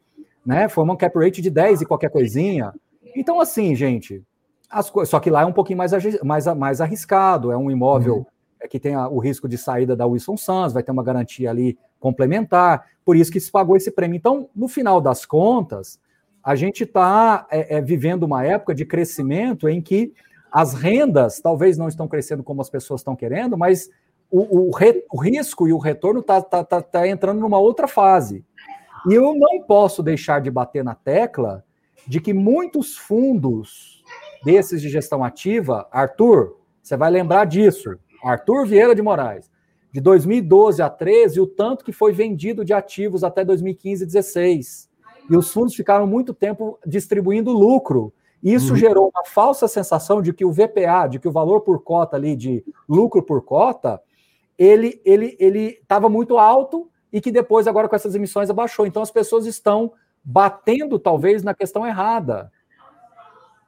né? 0.44 0.68
Foi 0.68 0.82
uma 0.82 0.96
cap 0.96 1.16
rate 1.18 1.40
de 1.40 1.50
10 1.50 1.82
e 1.82 1.86
qualquer 1.86 2.10
coisinha. 2.10 2.72
Então, 3.14 3.40
assim, 3.40 3.74
gente, 3.74 4.24
as 4.70 4.92
só 5.06 5.20
que 5.20 5.30
lá 5.30 5.42
é 5.42 5.46
um 5.46 5.52
pouquinho 5.52 5.78
mais, 5.78 5.92
mais, 6.22 6.46
mais 6.46 6.80
arriscado, 6.80 7.50
é 7.50 7.56
um 7.56 7.70
imóvel 7.70 8.16
uhum. 8.18 8.26
É 8.60 8.66
que 8.66 8.80
tem 8.80 8.94
a, 8.94 9.08
o 9.08 9.18
risco 9.18 9.48
de 9.48 9.56
saída 9.56 9.94
da 9.94 10.06
Wilson 10.06 10.36
Sons, 10.36 10.72
vai 10.72 10.82
ter 10.82 10.90
uma 10.90 11.02
garantia 11.02 11.50
ali 11.50 11.78
complementar, 12.00 12.86
por 13.04 13.16
isso 13.16 13.30
que 13.30 13.40
se 13.40 13.50
pagou 13.50 13.76
esse 13.76 13.90
prêmio. 13.90 14.16
Então, 14.16 14.48
no 14.54 14.68
final 14.68 15.00
das 15.00 15.24
contas, 15.24 16.00
a 16.42 16.56
gente 16.56 16.84
está 16.84 17.46
é, 17.50 17.76
é, 17.76 17.80
vivendo 17.80 18.24
uma 18.24 18.44
época 18.44 18.74
de 18.74 18.84
crescimento 18.84 19.68
em 19.68 19.80
que 19.80 20.12
as 20.50 20.74
rendas 20.74 21.40
talvez 21.40 21.78
não 21.78 21.88
estão 21.88 22.08
crescendo 22.08 22.42
como 22.42 22.60
as 22.60 22.70
pessoas 22.70 23.00
estão 23.00 23.14
querendo, 23.14 23.56
mas 23.56 23.88
o, 24.30 24.68
o, 24.68 24.70
re, 24.70 25.04
o 25.12 25.20
risco 25.20 25.68
e 25.68 25.72
o 25.72 25.78
retorno 25.78 26.20
está 26.20 26.40
tá, 26.40 26.64
tá, 26.64 26.82
tá 26.82 27.06
entrando 27.06 27.40
numa 27.40 27.58
outra 27.58 27.86
fase. 27.86 28.44
E 29.08 29.14
eu 29.14 29.34
não 29.36 29.62
posso 29.62 30.02
deixar 30.02 30.40
de 30.40 30.50
bater 30.50 30.82
na 30.82 30.94
tecla 30.94 31.64
de 32.06 32.20
que 32.20 32.32
muitos 32.32 32.96
fundos 32.96 33.97
desses 34.44 34.80
de 34.80 34.88
gestão 34.88 35.24
ativa, 35.24 35.88
Arthur, 35.90 36.56
você 36.82 36.96
vai 36.96 37.10
lembrar 37.10 37.44
disso, 37.44 37.96
Arthur 38.22 38.66
Vieira 38.66 38.94
de 38.94 39.02
Moraes, 39.02 39.50
de 39.92 40.00
2012 40.00 40.82
a 40.82 40.90
13, 40.90 41.40
o 41.40 41.46
tanto 41.46 41.84
que 41.84 41.92
foi 41.92 42.12
vendido 42.12 42.64
de 42.64 42.72
ativos 42.72 43.24
até 43.24 43.44
2015 43.44 44.02
e 44.02 44.06
16. 44.06 44.88
E 45.30 45.36
os 45.36 45.52
fundos 45.52 45.74
ficaram 45.74 46.06
muito 46.06 46.32
tempo 46.32 46.78
distribuindo 46.86 47.52
lucro 47.52 48.12
isso 48.42 48.72
uhum. 48.72 48.76
gerou 48.76 49.12
uma 49.14 49.24
falsa 49.24 49.66
sensação 49.66 50.22
de 50.22 50.32
que 50.32 50.44
o 50.44 50.52
VPA, 50.52 51.08
de 51.08 51.18
que 51.18 51.28
o 51.28 51.32
valor 51.32 51.60
por 51.62 51.82
cota 51.82 52.16
ali 52.16 52.36
de 52.36 52.64
lucro 52.88 53.22
por 53.22 53.42
cota, 53.42 54.00
ele 54.56 55.00
ele 55.04 55.36
ele 55.38 55.78
estava 55.82 56.08
muito 56.08 56.38
alto 56.38 56.88
e 57.12 57.20
que 57.20 57.32
depois 57.32 57.66
agora 57.66 57.88
com 57.88 57.96
essas 57.96 58.14
emissões 58.14 58.48
abaixou. 58.48 58.86
Então 58.86 59.02
as 59.02 59.10
pessoas 59.10 59.46
estão 59.46 59.92
batendo 60.22 60.98
talvez 60.98 61.42
na 61.42 61.54
questão 61.54 61.86
errada. 61.86 62.52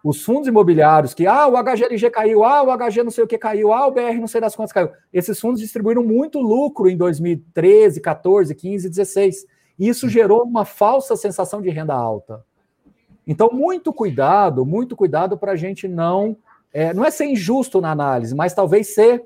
Os 0.02 0.24
fundos 0.24 0.48
imobiliários 0.48 1.12
que 1.12 1.26
ah, 1.26 1.46
o 1.46 1.62
HGLG 1.62 2.10
caiu, 2.10 2.42
ah, 2.42 2.62
o 2.62 2.76
HG 2.76 3.02
não 3.02 3.10
sei 3.10 3.22
o 3.24 3.26
que 3.26 3.36
caiu, 3.36 3.72
ah, 3.72 3.86
o 3.86 3.90
BR 3.90 4.18
não 4.18 4.26
sei 4.26 4.40
das 4.40 4.56
quantas 4.56 4.72
caiu. 4.72 4.90
Esses 5.12 5.38
fundos 5.38 5.60
distribuíram 5.60 6.02
muito 6.02 6.40
lucro 6.40 6.88
em 6.88 6.96
2013, 6.96 8.00
14, 8.00 8.54
15, 8.54 8.88
16. 8.88 9.46
E 9.78 9.88
isso 9.88 10.08
gerou 10.08 10.42
uma 10.42 10.64
falsa 10.64 11.16
sensação 11.16 11.60
de 11.60 11.68
renda 11.68 11.94
alta. 11.94 12.42
Então, 13.26 13.50
muito 13.52 13.92
cuidado, 13.92 14.64
muito 14.64 14.96
cuidado 14.96 15.36
para 15.36 15.52
a 15.52 15.56
gente 15.56 15.86
não. 15.86 16.36
É, 16.72 16.94
não 16.94 17.04
é 17.04 17.10
ser 17.10 17.26
injusto 17.26 17.80
na 17.80 17.90
análise, 17.90 18.34
mas 18.34 18.54
talvez 18.54 18.94
ser 18.94 19.22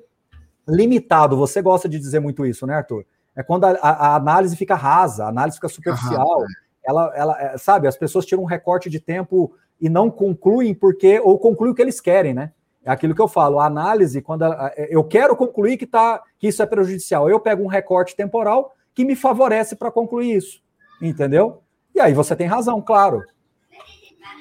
limitado. 0.67 1.37
Você 1.37 1.63
gosta 1.63 1.89
de 1.89 1.99
dizer 1.99 2.19
muito 2.19 2.45
isso, 2.45 2.67
né, 2.67 2.75
Arthur? 2.75 3.05
É 3.37 3.43
quando 3.43 3.65
a, 3.65 3.71
a 3.71 4.15
análise 4.17 4.57
fica 4.57 4.75
rasa, 4.75 5.25
a 5.25 5.29
análise 5.29 5.57
fica 5.57 5.69
superficial. 5.69 6.41
Uhum. 6.41 6.47
Ela, 6.87 7.13
ela, 7.15 7.43
é, 7.43 7.59
sabe, 7.59 7.89
as 7.89 7.97
pessoas 7.97 8.27
tiram 8.27 8.43
um 8.43 8.47
recorte 8.47 8.91
de 8.91 9.01
tempo 9.01 9.53
e 9.81 9.89
não 9.89 10.11
concluem 10.11 10.75
porque, 10.75 11.21
ou 11.21 11.39
concluem 11.39 11.73
o 11.73 11.75
que 11.75 11.83
eles 11.83 12.01
querem, 12.01 12.35
né? 12.35 12.53
É 12.85 12.91
aquilo 12.91 13.15
que 13.15 13.21
eu 13.21 13.29
falo, 13.29 13.59
a 13.59 13.67
análise, 13.67 14.21
quando 14.21 14.43
a, 14.43 14.73
eu 14.77 15.03
quero 15.03 15.35
concluir 15.35 15.77
que, 15.77 15.87
tá, 15.87 16.23
que 16.39 16.49
isso 16.49 16.63
é 16.63 16.67
prejudicial, 16.67 17.31
eu 17.31 17.41
pego 17.41 17.63
um 17.63 17.69
recorte 17.69 18.15
temporal 18.15 18.75
que 18.95 19.05
me 19.05 19.17
favorece 19.17 19.75
para 19.75 19.91
concluir 19.91 20.37
isso, 20.37 20.63
entendeu? 21.01 21.63
E 21.95 22.01
aí 22.01 22.13
você 22.13 22.37
tem 22.37 22.47
razão, 22.47 22.83
claro. 22.83 23.23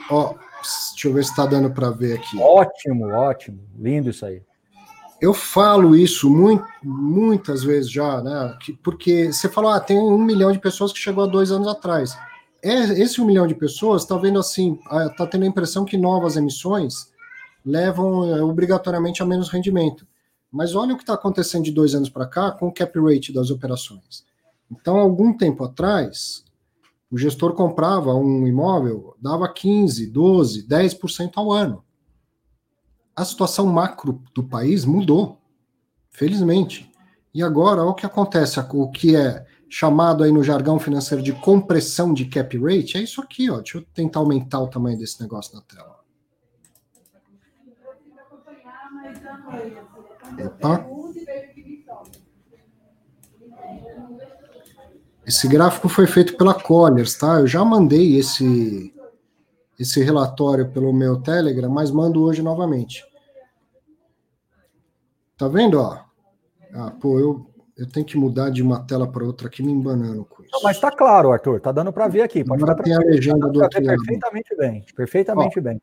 Ó, 0.10 0.34
deixa 0.91 1.07
eu 1.07 1.14
ver 1.14 1.23
se 1.23 1.30
está 1.30 1.45
dando 1.45 1.72
para 1.72 1.89
ver 1.89 2.18
aqui. 2.18 2.38
Ótimo, 2.39 3.10
ótimo. 3.10 3.60
Lindo 3.77 4.10
isso 4.10 4.26
aí. 4.26 4.41
Eu 5.22 5.34
falo 5.34 5.95
isso 5.95 6.30
muito, 6.30 6.65
muitas 6.84 7.64
vezes 7.64 7.89
já, 7.89 8.22
né? 8.22 8.57
Que, 8.60 8.73
porque 8.73 9.31
você 9.31 9.47
falou, 9.47 9.72
ah, 9.72 9.80
tem 9.80 9.97
um 9.97 10.18
milhão 10.18 10.51
de 10.51 10.60
pessoas 10.60 10.91
que 10.91 10.99
chegou 10.99 11.23
há 11.23 11.27
dois 11.27 11.49
anos 11.49 11.68
atrás. 11.68 12.18
É, 12.64 12.73
esse 13.02 13.19
um 13.19 13.26
milhão 13.26 13.45
de 13.45 13.53
pessoas 13.53 14.03
está 14.03 14.18
vendo 14.18 14.40
assim, 14.40 14.80
está 15.11 15.27
tendo 15.27 15.44
a 15.44 15.48
impressão 15.48 15.84
que 15.84 15.98
novas 15.98 16.38
emissões 16.38 17.11
levam 17.65 18.23
é, 18.34 18.41
obrigatoriamente 18.41 19.22
a 19.22 19.26
menos 19.26 19.49
rendimento. 19.49 20.07
Mas 20.49 20.73
olha 20.73 20.94
o 20.94 20.98
que 20.98 21.03
está 21.03 21.14
acontecendo 21.14 21.65
de 21.65 21.72
dois 21.72 21.94
anos 21.94 22.10
para 22.10 22.26
cá 22.26 22.52
com 22.52 22.68
o 22.68 22.73
cap 22.73 22.98
rate 22.99 23.34
das 23.34 23.49
operações. 23.49 24.23
Então, 24.72 24.98
algum 24.98 25.35
tempo 25.35 25.64
atrás, 25.65 26.45
o 27.11 27.18
gestor 27.18 27.53
comprava 27.53 28.14
um 28.15 28.48
imóvel, 28.48 29.15
dava 29.19 29.52
15, 29.52 30.07
12, 30.07 30.65
10% 30.65 31.31
ao 31.35 31.52
ano. 31.52 31.84
A 33.15 33.26
situação 33.26 33.68
macro 33.68 34.22
do 34.34 34.44
país 34.44 34.85
mudou, 34.85 35.38
felizmente. 36.10 36.90
E 37.34 37.44
agora, 37.44 37.81
olha 37.81 37.91
o 37.91 37.95
que 37.95 38.06
acontece, 38.06 38.60
o 38.60 38.90
que 38.90 39.15
é 39.15 39.45
chamado 39.74 40.24
aí 40.24 40.32
no 40.32 40.44
jargão 40.44 40.78
financeiro 40.78 41.24
de 41.24 41.34
compressão 41.34 42.14
de 42.14 42.26
cap 42.26 42.56
rate, 42.60 42.95
é 42.95 43.02
isso 43.02 43.20
aqui, 43.20 43.50
ó. 43.50 43.58
Deixa 43.58 43.80
eu 43.80 43.82
tentar 43.91 44.20
aumentar 44.20 44.60
o 44.60 44.68
tamanho 44.68 45.00
desse 45.00 45.20
negócio 45.20 45.56
na 45.56 45.64
tela. 45.64 46.00
Opa. 50.45 50.88
Esse 55.26 55.48
gráfico 55.48 55.90
foi 55.90 56.06
feito 56.06 56.38
pela 56.38 56.54
Colliers, 56.54 57.18
tá? 57.18 57.40
Eu 57.40 57.48
já 57.48 57.66
mandei 57.66 58.18
esse 58.20 58.94
esse 59.80 60.04
relatório 60.04 60.72
pelo 60.72 60.94
meu 60.94 61.20
Telegram, 61.20 61.68
mas 61.68 61.90
mando 61.90 62.22
hoje 62.22 62.44
novamente. 62.44 63.04
Tá 65.36 65.48
vendo, 65.48 65.82
ó? 65.82 66.00
Ah, 66.76 66.91
pô, 66.91 67.20
eu, 67.20 67.53
eu 67.84 67.89
tenho 67.89 68.05
que 68.05 68.18
mudar 68.18 68.49
de 68.49 68.64
uma 68.64 68.80
tela 68.80 69.05
para 69.05 69.26
outra 69.26 69.47
aqui 69.47 69.61
me 69.61 69.72
embanando 69.72 70.23
com 70.26 70.41
isso. 70.41 70.51
Não, 70.53 70.61
mas 70.64 70.80
tá 70.80 70.89
claro, 70.89 71.31
Arthur, 71.31 71.60
tá 71.60 71.72
dando 71.72 71.91
para 71.91 72.07
ver 72.07 72.22
aqui. 72.22 72.43
Pode 72.43 72.64
Agora 72.64 72.81
tem 72.81 72.93
a 72.93 72.99
legenda 72.99 73.49
do 73.49 73.61
outro 73.61 73.84
lado. 73.84 73.97
Perfeitamente 73.97 74.55
bem, 74.57 74.85
perfeitamente 74.95 75.60
ó, 75.60 75.61
bem. 75.61 75.77
O 75.77 75.81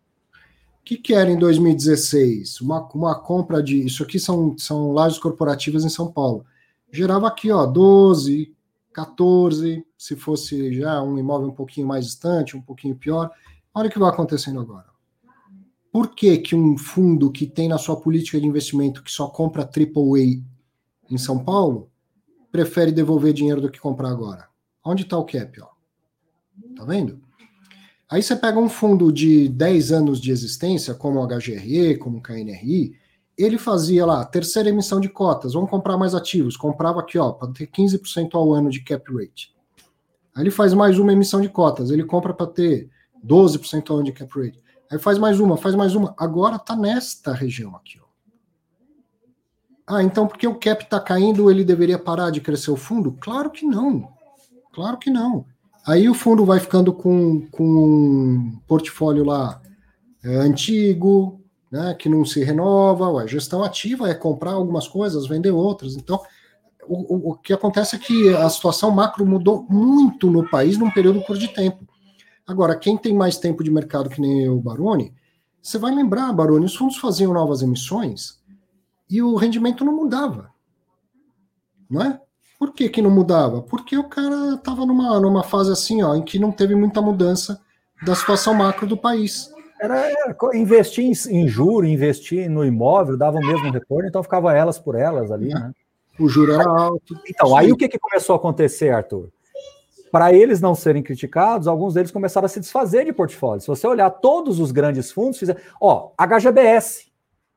que, 0.82 0.97
que 0.97 1.14
era 1.14 1.31
em 1.31 1.39
2016? 1.39 2.62
Uma, 2.62 2.89
uma 2.94 3.14
compra 3.14 3.62
de. 3.62 3.85
Isso 3.85 4.02
aqui 4.02 4.18
são, 4.18 4.56
são 4.56 4.93
lajes 4.93 5.18
corporativas 5.18 5.85
em 5.85 5.90
São 5.90 6.10
Paulo. 6.10 6.44
Gerava 6.90 7.28
aqui, 7.28 7.52
ó, 7.52 7.66
12, 7.66 8.55
14, 8.93 9.85
se 9.97 10.16
fosse 10.16 10.72
já 10.72 11.02
um 11.02 11.18
imóvel 11.18 11.48
um 11.48 11.55
pouquinho 11.55 11.86
mais 11.86 12.06
distante, 12.06 12.56
um 12.56 12.62
pouquinho 12.62 12.97
pior. 12.97 13.31
Olha 13.74 13.89
o 13.89 13.93
que 13.93 13.98
vai 13.98 14.09
acontecendo 14.09 14.59
agora. 14.59 14.86
Por 15.93 16.14
que, 16.14 16.39
que 16.39 16.56
um 16.56 16.78
fundo 16.78 17.31
que 17.31 17.47
tem 17.47 17.68
na 17.68 17.77
sua 17.77 18.01
política 18.01 18.40
de 18.40 18.47
investimento 18.47 19.02
que 19.02 19.12
só 19.12 19.28
compra 19.28 19.62
AAA 19.62 20.43
em 21.10 21.18
São 21.18 21.44
Paulo 21.44 21.90
prefere 22.51 22.93
devolver 22.93 23.32
dinheiro 23.32 23.60
do 23.60 23.70
que 23.70 23.81
comprar 23.81 24.10
agora? 24.10 24.48
Onde 24.85 25.02
está 25.02 25.16
o 25.16 25.24
cap? 25.24 25.60
Ó? 25.60 25.68
Tá 26.77 26.85
vendo? 26.85 27.20
Aí 28.09 28.22
você 28.22 28.35
pega 28.35 28.59
um 28.59 28.68
fundo 28.68 29.12
de 29.12 29.48
10 29.48 29.93
anos 29.93 30.20
de 30.20 30.32
existência, 30.32 30.94
como 30.94 31.20
o 31.20 31.27
HGRE, 31.27 31.97
como 31.98 32.18
o 32.18 32.22
KNRI, 32.22 32.98
ele 33.39 33.56
fazia 33.56 34.05
lá, 34.05 34.24
terceira 34.24 34.68
emissão 34.68 35.01
de 35.01 35.09
cotas, 35.09 35.55
vamos 35.55 35.70
comprar 35.70 35.97
mais 35.97 36.14
ativos, 36.14 36.56
comprava 36.56 37.01
aqui, 37.01 37.18
ó, 37.18 37.32
para 37.32 37.52
ter 37.52 37.68
15% 37.68 38.35
ao 38.35 38.52
ano 38.52 38.68
de 38.68 38.81
cap 38.81 39.05
rate. 39.14 39.55
Aí 40.35 40.43
ele 40.43 40.51
faz 40.51 40.74
mais 40.74 40.98
uma 40.98 41.12
emissão 41.12 41.40
de 41.40 41.48
cotas, 41.48 41.90
ele 41.90 42.05
compra 42.05 42.35
para 42.35 42.47
ter 42.47 42.90
12% 43.24 43.90
ao 43.90 43.97
ano 43.97 44.06
de 44.06 44.12
cap 44.12 44.31
rate. 44.39 44.60
Aí 44.90 44.98
faz 44.98 45.18
mais 45.18 45.39
uma, 45.39 45.56
faz 45.56 45.77
mais 45.77 45.94
uma. 45.94 46.14
Agora 46.18 46.56
está 46.56 46.74
nesta 46.74 47.32
região 47.32 47.77
aqui. 47.77 47.99
Ah, 49.93 50.05
então 50.05 50.25
porque 50.25 50.47
o 50.47 50.55
cap 50.55 50.85
está 50.85 51.01
caindo, 51.01 51.51
ele 51.51 51.65
deveria 51.65 51.99
parar 51.99 52.31
de 52.31 52.41
crescer 52.41 52.71
o 52.71 52.77
fundo? 52.77 53.11
Claro 53.21 53.51
que 53.51 53.67
não. 53.67 54.09
Claro 54.73 54.97
que 54.97 55.11
não. 55.11 55.45
Aí 55.85 56.09
o 56.09 56.15
fundo 56.15 56.45
vai 56.45 56.61
ficando 56.61 56.93
com, 56.93 57.45
com 57.51 57.65
um 57.65 58.61
portfólio 58.69 59.25
lá 59.25 59.61
é, 60.23 60.37
antigo, 60.37 61.41
né, 61.73 61.93
que 61.99 62.09
não 62.09 62.25
se 62.25 62.45
renova, 62.45 63.21
a 63.21 63.27
gestão 63.27 63.65
ativa 63.65 64.09
é 64.09 64.15
comprar 64.15 64.53
algumas 64.53 64.87
coisas, 64.87 65.27
vender 65.27 65.51
outras. 65.51 65.97
Então, 65.97 66.23
o, 66.87 67.17
o, 67.17 67.31
o 67.33 67.35
que 67.35 67.53
acontece 67.53 67.97
é 67.97 67.99
que 67.99 68.33
a 68.33 68.49
situação 68.49 68.93
macro 68.93 69.27
mudou 69.27 69.67
muito 69.69 70.31
no 70.31 70.49
país 70.49 70.79
num 70.79 70.91
período 70.93 71.21
curto 71.23 71.41
de 71.41 71.49
tempo. 71.49 71.85
Agora, 72.47 72.77
quem 72.77 72.97
tem 72.97 73.12
mais 73.12 73.39
tempo 73.39 73.65
de 73.65 73.73
mercado 73.73 74.09
que 74.09 74.21
nem 74.21 74.49
o 74.49 74.61
Baroni, 74.61 75.12
você 75.61 75.79
vai 75.79 75.93
lembrar, 75.93 76.33
Baroni, 76.33 76.67
os 76.67 76.77
fundos 76.77 76.97
faziam 76.97 77.33
novas 77.33 77.61
emissões 77.61 78.40
e 79.11 79.20
o 79.20 79.35
rendimento 79.35 79.85
não 79.85 79.95
mudava. 79.95 80.51
Não 81.91 82.03
é? 82.03 82.20
Por 82.59 82.73
que, 82.73 82.89
que 82.89 83.03
não 83.03 83.11
mudava? 83.11 83.62
Porque 83.62 83.97
o 83.97 84.05
cara 84.05 84.55
estava 84.55 84.87
numa, 84.87 85.19
numa 85.19 85.43
fase 85.43 85.73
assim, 85.73 86.03
ó, 86.03 86.15
em 86.15 86.23
que 86.23 86.39
não 86.39 86.53
teve 86.53 86.74
muita 86.74 87.03
mudança 87.03 87.61
da 88.05 88.15
situação 88.15 88.55
macro 88.55 88.87
do 88.87 88.97
país. 88.97 89.51
Era, 89.81 89.99
era 89.99 90.37
investir 90.55 91.05
em, 91.05 91.12
em 91.35 91.49
juro, 91.49 91.87
investir 91.87 92.49
no 92.49 92.65
imóvel, 92.65 93.16
dava 93.16 93.39
o 93.39 93.47
mesmo 93.47 93.70
retorno, 93.73 94.07
então 94.07 94.23
ficava 94.23 94.55
elas 94.55 94.78
por 94.78 94.95
elas 94.95 95.32
ali, 95.32 95.51
é. 95.51 95.55
né? 95.55 95.73
O 96.19 96.28
juro 96.28 96.53
era 96.53 96.69
alto. 96.69 97.19
Então, 97.27 97.57
aí 97.57 97.73
o 97.73 97.77
que, 97.77 97.89
que 97.89 97.99
começou 97.99 98.35
a 98.35 98.37
acontecer, 98.37 98.91
Arthur? 98.91 99.31
Para 100.12 100.35
eles 100.35 100.61
não 100.61 100.74
serem 100.74 101.03
criticados, 101.03 101.66
alguns 101.66 101.95
deles 101.95 102.11
começaram 102.11 102.45
a 102.45 102.49
se 102.49 102.61
desfazer 102.61 103.07
de 103.07 103.12
portfólio. 103.12 103.62
Se 103.62 103.69
você 103.69 103.87
olhar 103.87 104.11
todos 104.11 104.61
os 104.61 104.70
grandes 104.70 105.11
fundos, 105.11 105.39
fizeram. 105.39 105.61
Ó, 105.81 106.11
HGBS. 106.19 107.10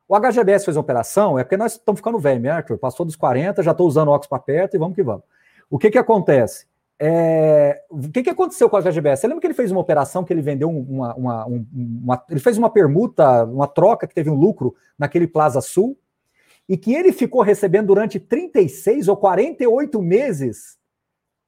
O 0.06 0.14
HGBS 0.18 0.64
fez 0.64 0.76
uma 0.76 0.82
operação, 0.82 1.38
é 1.38 1.44
porque 1.44 1.56
nós 1.56 1.72
estamos 1.72 1.98
ficando 1.98 2.18
velho, 2.18 2.40
né, 2.40 2.50
Arthur? 2.50 2.78
Passou 2.78 3.06
dos 3.06 3.16
40, 3.16 3.62
já 3.62 3.70
estou 3.70 3.86
usando 3.86 4.08
óculos 4.08 4.26
para 4.26 4.38
perto 4.38 4.74
e 4.74 4.78
vamos 4.78 4.94
que 4.94 5.02
vamos. 5.02 5.24
O 5.70 5.78
que, 5.78 5.90
que 5.90 5.98
acontece? 5.98 6.66
É, 6.98 7.82
o 7.90 8.10
que, 8.10 8.22
que 8.22 8.30
aconteceu 8.30 8.68
com 8.68 8.76
a 8.76 8.82
HGBS? 8.82 9.20
Você 9.20 9.26
lembra 9.26 9.40
que 9.40 9.46
ele 9.46 9.54
fez 9.54 9.70
uma 9.72 9.80
operação 9.80 10.22
que 10.22 10.32
ele 10.32 10.42
vendeu 10.42 10.68
uma, 10.68 11.14
uma, 11.14 11.46
uma, 11.46 12.24
Ele 12.30 12.40
fez 12.40 12.56
uma 12.58 12.70
permuta, 12.70 13.44
uma 13.44 13.66
troca 13.66 14.06
que 14.06 14.14
teve 14.14 14.30
um 14.30 14.34
lucro 14.34 14.74
naquele 14.98 15.26
Plaza 15.26 15.60
Sul, 15.60 15.98
e 16.68 16.76
que 16.76 16.94
ele 16.94 17.12
ficou 17.12 17.42
recebendo 17.42 17.88
durante 17.88 18.20
36 18.20 19.08
ou 19.08 19.16
48 19.16 20.00
meses 20.00 20.78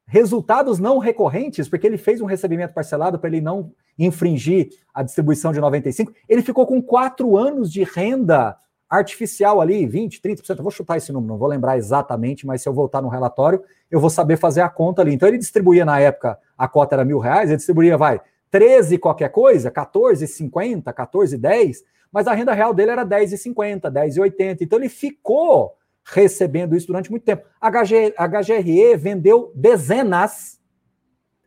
resultados 0.06 0.78
não 0.78 0.98
recorrentes, 0.98 1.68
porque 1.68 1.86
ele 1.86 1.98
fez 1.98 2.20
um 2.20 2.26
recebimento 2.26 2.72
parcelado 2.72 3.18
para 3.18 3.28
ele 3.28 3.40
não 3.40 3.72
infringir 3.98 4.68
a 4.94 5.02
distribuição 5.02 5.52
de 5.52 5.60
95. 5.60 6.12
Ele 6.28 6.42
ficou 6.42 6.66
com 6.66 6.80
quatro 6.80 7.36
anos 7.36 7.72
de 7.72 7.82
renda 7.82 8.56
artificial 8.88 9.60
ali, 9.60 9.84
20, 9.84 10.20
30%. 10.20 10.56
Eu 10.58 10.62
vou 10.62 10.70
chutar 10.70 10.96
esse 10.96 11.12
número, 11.12 11.32
não 11.32 11.38
vou 11.38 11.48
lembrar 11.48 11.76
exatamente, 11.76 12.46
mas 12.46 12.62
se 12.62 12.68
eu 12.68 12.72
voltar 12.72 13.02
no 13.02 13.08
relatório, 13.08 13.62
eu 13.90 13.98
vou 13.98 14.10
saber 14.10 14.36
fazer 14.36 14.60
a 14.60 14.68
conta 14.68 15.02
ali. 15.02 15.12
Então 15.12 15.28
ele 15.28 15.38
distribuía 15.38 15.84
na 15.84 15.98
época, 15.98 16.38
a 16.56 16.68
cota 16.68 16.94
era 16.94 17.04
mil 17.04 17.18
reais, 17.18 17.50
ele 17.50 17.56
distribuía, 17.56 17.98
vai, 17.98 18.20
13 18.50 18.98
qualquer 18.98 19.30
coisa, 19.30 19.70
14,50, 19.70 20.84
14,10, 20.84 21.78
mas 22.12 22.28
a 22.28 22.32
renda 22.32 22.52
real 22.52 22.72
dele 22.72 22.92
era 22.92 23.04
10,50, 23.04 23.90
10,80. 23.90 24.58
Então 24.60 24.78
ele 24.78 24.88
ficou 24.88 25.74
recebendo 26.06 26.76
isso 26.76 26.86
durante 26.86 27.10
muito 27.10 27.24
tempo. 27.24 27.44
A 27.60 27.68
HG, 27.68 28.14
a 28.16 28.26
HGRE 28.26 28.96
vendeu 28.96 29.50
dezenas, 29.54 30.60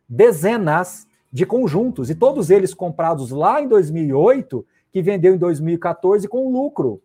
dezenas 0.08 1.06
de 1.32 1.46
conjuntos, 1.46 2.10
e 2.10 2.14
todos 2.14 2.50
eles 2.50 2.74
comprados 2.74 3.30
lá 3.30 3.62
em 3.62 3.68
2008, 3.68 4.66
que 4.92 5.00
vendeu 5.00 5.34
em 5.34 5.38
2014 5.38 6.28
com 6.28 6.52
lucro. 6.52 7.00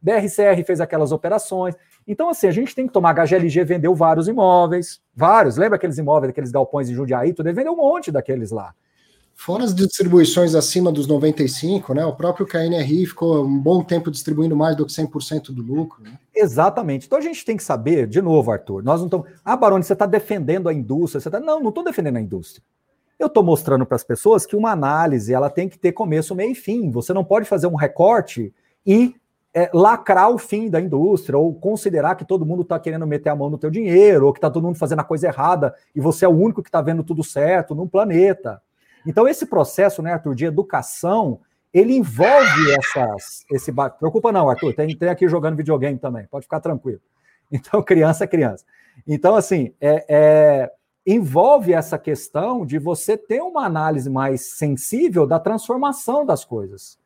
BRCR 0.00 0.62
fez 0.64 0.80
aquelas 0.80 1.12
operações. 1.12 1.74
Então, 2.06 2.28
assim, 2.28 2.46
a 2.46 2.52
gente 2.52 2.74
tem 2.74 2.86
que 2.86 2.92
tomar. 2.92 3.14
HGLG 3.14 3.64
vendeu 3.64 3.94
vários 3.94 4.28
imóveis, 4.28 5.00
vários. 5.14 5.56
Lembra 5.56 5.76
aqueles 5.76 5.98
imóveis, 5.98 6.30
aqueles 6.30 6.50
galpões 6.50 6.88
de 6.88 6.94
Jundiaí? 6.94 7.32
Tudo 7.32 7.48
ele 7.48 7.56
vendeu 7.56 7.72
um 7.72 7.76
monte 7.76 8.10
daqueles 8.12 8.50
lá. 8.50 8.74
Fora 9.38 9.64
as 9.64 9.74
distribuições 9.74 10.54
acima 10.54 10.90
dos 10.90 11.06
95, 11.06 11.92
né? 11.92 12.04
O 12.06 12.16
próprio 12.16 12.46
KNRI 12.46 13.04
ficou 13.04 13.44
um 13.44 13.58
bom 13.58 13.84
tempo 13.84 14.10
distribuindo 14.10 14.56
mais 14.56 14.74
do 14.74 14.86
que 14.86 14.92
100% 14.92 15.52
do 15.52 15.62
lucro. 15.62 16.02
Né? 16.02 16.18
Exatamente. 16.34 17.06
Então 17.06 17.18
a 17.18 17.22
gente 17.22 17.44
tem 17.44 17.54
que 17.54 17.62
saber, 17.62 18.06
de 18.06 18.22
novo, 18.22 18.50
Arthur, 18.50 18.82
nós 18.82 18.98
não 18.98 19.06
estamos. 19.06 19.28
Ah, 19.44 19.54
Baroni, 19.54 19.84
você 19.84 19.92
está 19.92 20.06
defendendo 20.06 20.70
a 20.70 20.74
indústria. 20.74 21.20
Você 21.20 21.30
tá... 21.30 21.38
Não, 21.38 21.60
não 21.60 21.68
estou 21.68 21.84
defendendo 21.84 22.16
a 22.16 22.20
indústria. 22.20 22.64
Eu 23.18 23.26
estou 23.26 23.42
mostrando 23.42 23.84
para 23.84 23.96
as 23.96 24.02
pessoas 24.02 24.46
que 24.46 24.56
uma 24.56 24.70
análise 24.70 25.34
ela 25.34 25.50
tem 25.50 25.68
que 25.68 25.78
ter 25.78 25.92
começo, 25.92 26.34
meio 26.34 26.52
e 26.52 26.54
fim. 26.54 26.90
Você 26.90 27.12
não 27.12 27.22
pode 27.22 27.46
fazer 27.46 27.66
um 27.66 27.76
recorte 27.76 28.52
e 28.86 29.14
é, 29.54 29.70
lacrar 29.72 30.30
o 30.30 30.38
fim 30.38 30.70
da 30.70 30.80
indústria, 30.80 31.38
ou 31.38 31.54
considerar 31.54 32.14
que 32.14 32.24
todo 32.24 32.44
mundo 32.44 32.62
está 32.62 32.78
querendo 32.78 33.06
meter 33.06 33.28
a 33.28 33.36
mão 33.36 33.50
no 33.50 33.58
teu 33.58 33.70
dinheiro, 33.70 34.26
ou 34.26 34.32
que 34.32 34.38
está 34.38 34.50
todo 34.50 34.64
mundo 34.64 34.78
fazendo 34.78 35.00
a 35.00 35.04
coisa 35.04 35.28
errada 35.28 35.74
e 35.94 36.00
você 36.00 36.24
é 36.24 36.28
o 36.28 36.32
único 36.32 36.62
que 36.62 36.68
está 36.68 36.80
vendo 36.80 37.04
tudo 37.04 37.22
certo 37.22 37.74
no 37.74 37.88
planeta. 37.88 38.62
Então, 39.06 39.28
esse 39.28 39.46
processo, 39.46 40.02
né, 40.02 40.12
Arthur, 40.12 40.34
de 40.34 40.44
educação, 40.44 41.40
ele 41.72 41.94
envolve 41.94 42.72
essas. 42.78 43.44
Esse, 43.50 43.72
preocupa 43.98 44.32
não, 44.32 44.48
Arthur, 44.48 44.74
tem, 44.74 44.96
tem 44.96 45.08
aqui 45.08 45.28
jogando 45.28 45.56
videogame 45.56 45.98
também, 45.98 46.26
pode 46.26 46.44
ficar 46.44 46.60
tranquilo. 46.60 47.00
Então, 47.48 47.80
criança 47.80 48.24
é 48.24 48.26
criança. 48.26 48.64
Então, 49.06 49.36
assim, 49.36 49.72
é, 49.80 50.04
é, 50.08 50.72
envolve 51.06 51.72
essa 51.72 51.96
questão 51.96 52.66
de 52.66 52.76
você 52.76 53.16
ter 53.16 53.40
uma 53.40 53.64
análise 53.64 54.10
mais 54.10 54.56
sensível 54.56 55.28
da 55.28 55.38
transformação 55.38 56.26
das 56.26 56.44
coisas. 56.44 56.98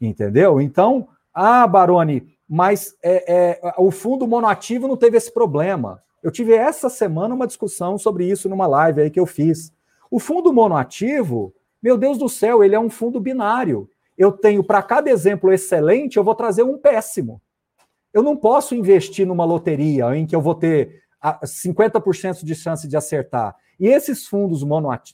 Entendeu? 0.00 0.60
Então, 0.60 1.08
ah, 1.34 1.66
Baroni, 1.66 2.32
mas 2.48 2.94
é, 3.02 3.58
é, 3.64 3.74
o 3.76 3.90
fundo 3.90 4.26
monoativo 4.26 4.86
não 4.86 4.96
teve 4.96 5.16
esse 5.16 5.32
problema. 5.32 6.00
Eu 6.22 6.30
tive 6.30 6.54
essa 6.54 6.88
semana 6.88 7.34
uma 7.34 7.46
discussão 7.46 7.98
sobre 7.98 8.24
isso 8.24 8.48
numa 8.48 8.66
live 8.66 9.00
aí 9.00 9.10
que 9.10 9.18
eu 9.18 9.26
fiz. 9.26 9.72
O 10.16 10.18
fundo 10.18 10.50
monoativo, 10.50 11.52
meu 11.82 11.98
Deus 11.98 12.16
do 12.16 12.26
céu, 12.26 12.64
ele 12.64 12.74
é 12.74 12.80
um 12.80 12.88
fundo 12.88 13.20
binário. 13.20 13.86
Eu 14.16 14.32
tenho 14.32 14.64
para 14.64 14.82
cada 14.82 15.10
exemplo 15.10 15.52
excelente, 15.52 16.16
eu 16.16 16.24
vou 16.24 16.34
trazer 16.34 16.62
um 16.62 16.78
péssimo. 16.78 17.38
Eu 18.14 18.22
não 18.22 18.34
posso 18.34 18.74
investir 18.74 19.26
numa 19.26 19.44
loteria 19.44 20.16
em 20.16 20.24
que 20.24 20.34
eu 20.34 20.40
vou 20.40 20.54
ter 20.54 21.02
50% 21.22 22.46
de 22.46 22.54
chance 22.54 22.88
de 22.88 22.96
acertar. 22.96 23.54
E 23.78 23.88
esses 23.88 24.26
fundos 24.26 24.64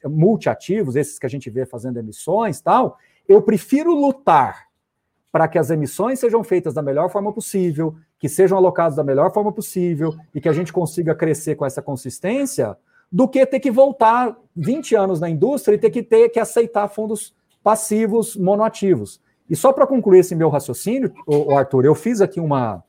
multiativos, 0.04 0.94
esses 0.94 1.18
que 1.18 1.26
a 1.26 1.28
gente 1.28 1.50
vê 1.50 1.66
fazendo 1.66 1.98
emissões 1.98 2.60
tal, 2.60 2.96
eu 3.28 3.42
prefiro 3.42 3.92
lutar 3.92 4.68
para 5.32 5.48
que 5.48 5.58
as 5.58 5.68
emissões 5.70 6.20
sejam 6.20 6.44
feitas 6.44 6.74
da 6.74 6.80
melhor 6.80 7.10
forma 7.10 7.32
possível, 7.32 7.96
que 8.20 8.28
sejam 8.28 8.56
alocadas 8.56 8.94
da 8.94 9.02
melhor 9.02 9.32
forma 9.32 9.50
possível 9.50 10.14
e 10.32 10.40
que 10.40 10.48
a 10.48 10.52
gente 10.52 10.72
consiga 10.72 11.12
crescer 11.12 11.56
com 11.56 11.66
essa 11.66 11.82
consistência, 11.82 12.76
do 13.12 13.28
que 13.28 13.44
ter 13.44 13.60
que 13.60 13.70
voltar 13.70 14.34
20 14.56 14.94
anos 14.94 15.20
na 15.20 15.28
indústria 15.28 15.74
e 15.74 15.78
ter 15.78 15.90
que 15.90 16.02
ter 16.02 16.30
que 16.30 16.40
aceitar 16.40 16.89
fundos 16.89 17.34
passivos 17.62 18.34
monoativos. 18.34 19.20
E 19.51 19.55
só 19.55 19.72
para 19.72 19.86
concluir 19.86 20.20
esse 20.20 20.34
meu 20.34 20.48
raciocínio, 20.48 21.12
o 21.26 21.55
Arthur, 21.55 21.84
eu 21.84 21.94
fiz 21.94 22.22
aqui 22.22 22.40
uma. 22.40 22.82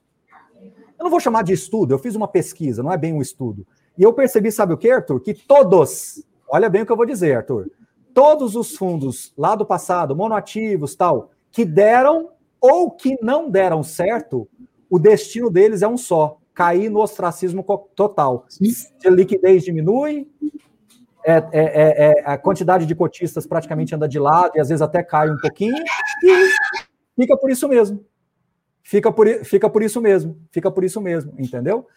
Eu 0.98 1.04
não 1.04 1.10
vou 1.10 1.20
chamar 1.20 1.44
de 1.44 1.52
estudo, 1.52 1.94
eu 1.94 2.00
fiz 2.00 2.16
uma 2.16 2.28
pesquisa, 2.28 2.82
não 2.82 2.91
é 2.91 2.98
bem 2.98 3.12
um 3.12 3.22
estudo. 3.22 3.68
E 3.98 4.04
eu 4.04 4.14
percebi, 4.14 4.50
sabe 4.52 4.74
o 4.74 4.78
que, 4.78 4.90
Arthur? 4.90 5.20
Que 5.20 5.34
todos, 5.34 6.24
olha 6.48 6.70
bem 6.70 6.84
o 6.84 6.86
que 6.86 6.91
eu 6.91 6.98
vou 6.98 7.06
dizer, 7.06 7.36
Arthur, 7.36 7.70
todos 8.14 8.56
os 8.56 8.78
fundos 8.78 9.34
lá 9.38 9.56
do 9.56 9.66
passado, 9.66 10.16
monoativos, 10.16 10.95
tal, 10.95 11.32
que 11.52 11.66
deram 11.66 12.30
ou 12.62 12.90
que 12.91 13.18
não 13.22 13.50
deram 13.50 13.84
certo, 13.84 14.48
o 14.90 14.98
destino 14.98 15.50
deles 15.50 15.82
é 15.82 15.88
um 15.88 15.98
só: 15.98 16.38
cair 16.54 16.90
no 16.90 17.00
ostracismo 17.00 17.64
total. 17.96 18.46
Sim. 18.48 18.72
A 19.06 19.10
liquidez 19.10 19.64
diminui, 19.64 20.28
é, 21.26 21.36
é, 21.36 21.44
é, 21.54 22.10
é, 22.10 22.24
a 22.26 22.38
quantidade 22.38 22.86
de 22.86 22.94
cotistas 22.94 23.48
praticamente 23.48 23.96
anda 23.96 24.08
de 24.08 24.20
lado 24.20 24.52
e 24.56 24.60
às 24.60 24.70
vezes 24.70 24.82
até 24.82 25.02
cai 25.02 25.30
um 25.30 25.38
pouquinho, 25.38 25.84
e 26.24 26.50
fica 27.22 27.38
por 27.38 27.50
isso 27.50 27.68
mesmo. 27.68 28.06
Fica 28.84 29.12
por, 29.12 29.28
fica 29.46 29.70
por 29.70 29.82
isso 29.82 30.02
mesmo, 30.02 30.38
fica 30.52 30.70
por 30.70 30.84
isso 30.84 31.00
mesmo, 31.00 31.34
entendeu? 31.40 31.88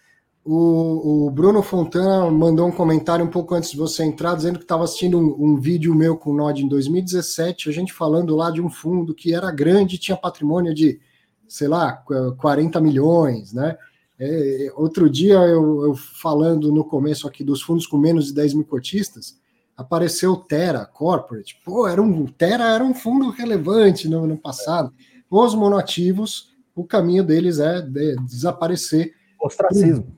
O, 0.45 1.27
o, 1.27 1.31
Bruno 1.33 1.61
Fontana 1.61 2.31
mandou 2.31 2.69
um 2.69 2.73
comentário 2.73 3.25
um 3.25 3.29
pouco 3.29 3.53
antes 3.57 3.73
de 3.73 3.77
você 3.77 4.05
entrar, 4.05 4.37
dizendo 4.37 4.61
que 4.61 4.65
estava 4.65 4.85
assistindo 4.85 5.19
um, 5.19 5.55
um, 5.55 5.57
vídeo 5.61 5.93
meu 5.93 6.17
com 6.17 6.31
o 6.31 6.37
Nod 6.37 6.63
em 6.63 6.69
2017, 6.69 7.69
a 7.69 7.73
gente 7.73 7.93
falando 7.93 8.37
lá 8.37 8.53
de 8.53 8.63
um 8.63 8.71
fundo 8.71 9.13
que 9.13 9.35
era 9.35 9.51
grande, 9.51 9.99
tinha 9.99 10.17
patrimônio 10.17 10.73
de, 10.73 11.01
sei 11.49 11.67
lá, 11.67 12.01
40 12.39 12.81
milhões, 12.81 13.53
né? 13.53 13.77
É, 14.19 14.73
outro 14.75 15.11
dia, 15.11 15.35
eu, 15.35 15.85
eu, 15.85 15.95
falando 15.95 16.73
no 16.73 16.85
começo 16.85 17.29
aqui 17.29 17.45
dos 17.45 17.63
fundos 17.63 17.87
com 17.87 17.99
menos 17.99 18.27
de 18.27 18.35
10 18.35 18.55
mil 18.55 18.65
cotistas, 18.65 19.39
apareceu 19.77 20.33
o 20.33 20.37
Terra 20.37 20.87
Corporate. 20.87 21.61
Pô, 21.65 21.87
era 21.87 22.01
um, 22.01 22.27
Terra 22.27 22.75
era 22.75 22.85
um 22.85 22.95
fundo 22.95 23.31
relevante 23.31 24.09
no, 24.09 24.27
no 24.27 24.39
passado. 24.39 24.93
Os 25.31 25.55
monoativos, 25.55 26.55
o 26.75 26.85
caminho 26.85 27.23
deles 27.23 27.59
é 27.59 27.83
de, 27.83 28.17
desaparecer. 28.17 29.15
Ostracismo 29.41 30.17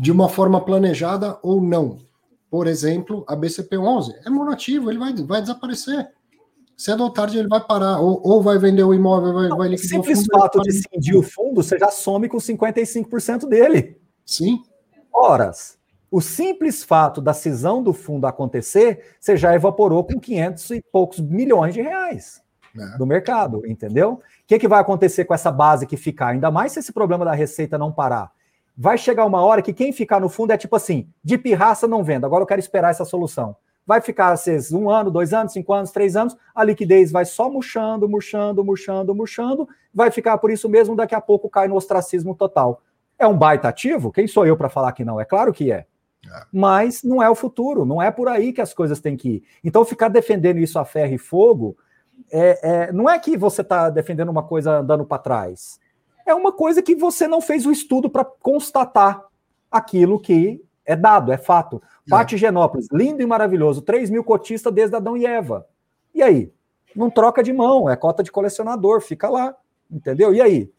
de 0.00 0.10
uma 0.10 0.30
forma 0.30 0.64
planejada 0.64 1.38
ou 1.42 1.60
não. 1.60 1.98
Por 2.50 2.66
exemplo, 2.66 3.22
a 3.28 3.36
BCP11 3.36 4.14
é 4.24 4.30
monativo, 4.30 4.90
ele 4.90 4.98
vai, 4.98 5.12
vai 5.14 5.42
desaparecer. 5.42 6.08
Cedo 6.80 7.04
ou 7.04 7.10
tarde 7.10 7.38
ele 7.38 7.46
vai 7.46 7.60
parar, 7.60 8.00
ou, 8.00 8.22
ou 8.24 8.42
vai 8.42 8.56
vender 8.56 8.82
o 8.82 8.94
imóvel, 8.94 9.34
vai, 9.34 9.48
não, 9.48 9.58
vai 9.58 9.68
liquidar 9.68 10.00
o 10.00 10.02
simples 10.02 10.24
fato 10.24 10.62
de 10.62 10.72
cindir 10.72 11.14
o 11.14 11.22
fundo, 11.22 11.62
você 11.62 11.78
já 11.78 11.90
some 11.90 12.26
com 12.26 12.38
55% 12.38 13.46
dele. 13.46 14.00
Sim. 14.24 14.62
Horas. 15.12 15.76
O 16.10 16.22
simples 16.22 16.82
fato 16.82 17.20
da 17.20 17.34
cisão 17.34 17.82
do 17.82 17.92
fundo 17.92 18.26
acontecer, 18.26 19.04
você 19.20 19.36
já 19.36 19.54
evaporou 19.54 20.02
com 20.04 20.18
500 20.18 20.70
e 20.70 20.82
poucos 20.90 21.20
milhões 21.20 21.74
de 21.74 21.82
reais 21.82 22.40
é. 22.74 22.96
do 22.96 23.04
mercado, 23.04 23.60
entendeu? 23.66 24.12
O 24.12 24.20
que, 24.46 24.58
que 24.58 24.66
vai 24.66 24.80
acontecer 24.80 25.26
com 25.26 25.34
essa 25.34 25.52
base 25.52 25.86
que 25.86 25.98
ficar? 25.98 26.28
Ainda 26.28 26.50
mais 26.50 26.72
se 26.72 26.78
esse 26.78 26.94
problema 26.94 27.26
da 27.26 27.34
receita 27.34 27.76
não 27.76 27.92
parar 27.92 28.32
vai 28.74 28.96
chegar 28.96 29.26
uma 29.26 29.42
hora 29.42 29.60
que 29.60 29.74
quem 29.74 29.92
ficar 29.92 30.18
no 30.18 30.30
fundo 30.30 30.54
é 30.54 30.56
tipo 30.56 30.74
assim, 30.74 31.06
de 31.22 31.36
pirraça 31.36 31.86
não 31.86 32.02
vendo, 32.02 32.24
agora 32.24 32.42
eu 32.42 32.46
quero 32.46 32.58
esperar 32.60 32.90
essa 32.90 33.04
solução. 33.04 33.54
Vai 33.90 34.00
ficar, 34.00 34.30
às 34.30 34.70
um 34.70 34.88
ano, 34.88 35.10
dois 35.10 35.32
anos, 35.32 35.52
cinco 35.52 35.72
anos, 35.72 35.90
três 35.90 36.14
anos, 36.14 36.36
a 36.54 36.62
liquidez 36.62 37.10
vai 37.10 37.24
só 37.24 37.50
murchando, 37.50 38.08
murchando, 38.08 38.64
murchando, 38.64 39.12
murchando, 39.12 39.68
vai 39.92 40.12
ficar 40.12 40.38
por 40.38 40.48
isso 40.48 40.68
mesmo, 40.68 40.94
daqui 40.94 41.12
a 41.12 41.20
pouco 41.20 41.50
cai 41.50 41.66
no 41.66 41.74
ostracismo 41.74 42.36
total. 42.36 42.82
É 43.18 43.26
um 43.26 43.36
baita 43.36 43.66
ativo? 43.66 44.12
Quem 44.12 44.28
sou 44.28 44.46
eu 44.46 44.56
para 44.56 44.68
falar 44.68 44.92
que 44.92 45.04
não? 45.04 45.20
É 45.20 45.24
claro 45.24 45.52
que 45.52 45.72
é. 45.72 45.78
é. 46.24 46.42
Mas 46.52 47.02
não 47.02 47.20
é 47.20 47.28
o 47.28 47.34
futuro, 47.34 47.84
não 47.84 48.00
é 48.00 48.12
por 48.12 48.28
aí 48.28 48.52
que 48.52 48.60
as 48.60 48.72
coisas 48.72 49.00
têm 49.00 49.16
que 49.16 49.28
ir. 49.28 49.42
Então, 49.64 49.84
ficar 49.84 50.06
defendendo 50.06 50.58
isso 50.58 50.78
a 50.78 50.84
ferro 50.84 51.12
e 51.12 51.18
fogo, 51.18 51.76
é, 52.30 52.60
é 52.62 52.92
não 52.92 53.10
é 53.10 53.18
que 53.18 53.36
você 53.36 53.62
está 53.62 53.90
defendendo 53.90 54.28
uma 54.28 54.44
coisa 54.44 54.78
andando 54.78 55.04
para 55.04 55.18
trás 55.18 55.80
é 56.30 56.34
uma 56.34 56.52
coisa 56.52 56.82
que 56.82 56.94
você 56.94 57.26
não 57.26 57.40
fez 57.40 57.66
o 57.66 57.72
estudo 57.72 58.08
para 58.08 58.24
constatar 58.24 59.24
aquilo 59.70 60.18
que 60.18 60.62
é 60.90 60.96
dado, 60.96 61.32
é 61.32 61.38
fato. 61.38 61.80
É. 62.06 62.10
Pati 62.10 62.36
Genópolis, 62.36 62.88
lindo 62.92 63.22
e 63.22 63.26
maravilhoso, 63.26 63.82
3 63.82 64.10
mil 64.10 64.24
cotistas 64.24 64.72
desde 64.72 64.96
Adão 64.96 65.16
e 65.16 65.24
Eva. 65.24 65.66
E 66.14 66.22
aí? 66.22 66.52
Não 66.94 67.08
troca 67.08 67.42
de 67.42 67.52
mão, 67.52 67.88
é 67.88 67.94
cota 67.94 68.22
de 68.22 68.32
colecionador, 68.32 69.00
fica 69.00 69.28
lá, 69.28 69.54
entendeu? 69.90 70.34
E 70.34 70.40
aí? 70.40 70.70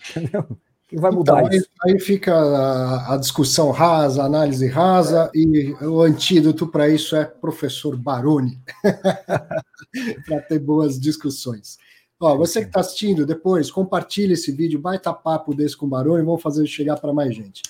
Entendeu? 0.16 0.46
que 0.86 0.96
vai 0.96 1.10
mudar 1.10 1.42
então, 1.42 1.58
isso? 1.58 1.68
Aí, 1.84 1.92
aí 1.92 2.00
fica 2.00 2.34
a, 2.34 3.14
a, 3.14 3.16
discussão 3.18 3.70
rasa, 3.70 4.22
a 4.22 4.26
análise 4.26 4.66
rasa, 4.66 5.30
e 5.34 5.74
o 5.82 6.00
antídoto 6.00 6.66
para 6.66 6.88
isso 6.88 7.14
é 7.14 7.26
professor 7.26 7.94
Baroni, 7.94 8.58
para 10.26 10.40
ter 10.40 10.58
boas 10.58 10.98
discussões. 10.98 11.76
Ó, 12.18 12.34
você 12.38 12.62
que 12.62 12.68
está 12.68 12.80
assistindo 12.80 13.26
depois, 13.26 13.70
compartilhe 13.70 14.32
esse 14.32 14.50
vídeo, 14.50 14.80
baita 14.80 15.12
papo 15.12 15.54
desse 15.54 15.76
com 15.76 15.84
o 15.84 15.90
Baroni, 15.90 16.24
vamos 16.24 16.40
fazer 16.40 16.66
chegar 16.66 16.96
para 16.96 17.12
mais 17.12 17.34
gente. 17.36 17.62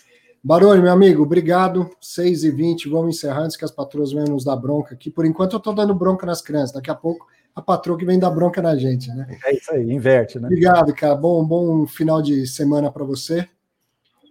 Baroni, 0.43 0.81
meu 0.81 0.93
amigo, 0.93 1.23
obrigado. 1.23 1.91
6 2.01 2.45
e 2.45 2.51
20 2.51 2.89
vamos 2.89 3.17
encerrar 3.17 3.41
antes 3.41 3.57
que 3.57 3.65
as 3.65 3.71
patroas 3.71 4.13
venham 4.13 4.29
nos 4.29 4.45
dar 4.45 4.57
bronca 4.57 4.95
aqui. 4.95 5.11
Por 5.11 5.27
enquanto 5.27 5.55
eu 5.55 5.59
estou 5.59 5.75
dando 5.75 5.95
bronca 5.95 6.25
nas 6.25 6.41
crianças, 6.41 6.73
daqui 6.73 6.91
a 6.91 6.95
pouco 6.95 7.27
a 7.55 7.61
patroa 7.61 7.99
que 7.99 8.05
vem 8.05 8.19
dar 8.19 8.31
bronca 8.31 8.63
na 8.63 8.77
gente, 8.77 9.09
né? 9.09 9.27
É 9.45 9.55
isso 9.55 9.73
aí, 9.73 9.91
inverte, 9.91 10.39
né? 10.39 10.47
Obrigado, 10.47 10.95
cara. 10.95 11.17
Bom, 11.17 11.45
bom 11.45 11.87
final 11.87 12.23
de 12.23 12.47
semana 12.47 12.91
para 12.91 13.05
você. 13.05 13.49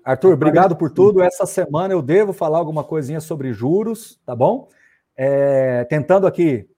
Arthur, 0.04 0.34
obrigado 0.34 0.78
por 0.78 0.90
tudo. 0.90 1.22
Essa 1.22 1.46
semana 1.46 1.94
eu 1.94 2.02
devo 2.02 2.32
falar 2.32 2.58
alguma 2.58 2.86
coisinha 2.86 3.20
sobre 3.20 3.52
juros, 3.52 4.18
tá 4.26 4.34
bom? 4.34 4.70
É, 5.18 5.84
tentando 5.84 6.26
aqui 6.26 6.70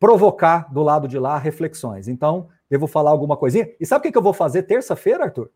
provocar 0.00 0.72
do 0.72 0.82
lado 0.82 1.06
de 1.06 1.18
lá 1.18 1.38
reflexões. 1.38 2.08
Então, 2.08 2.48
eu 2.68 2.80
vou 2.80 2.88
falar 2.88 3.12
alguma 3.12 3.36
coisinha. 3.36 3.68
E 3.78 3.86
sabe 3.86 4.08
o 4.08 4.12
que 4.12 4.18
eu 4.18 4.22
vou 4.22 4.32
fazer 4.32 4.64
terça-feira, 4.64 5.24
Arthur? 5.24 5.50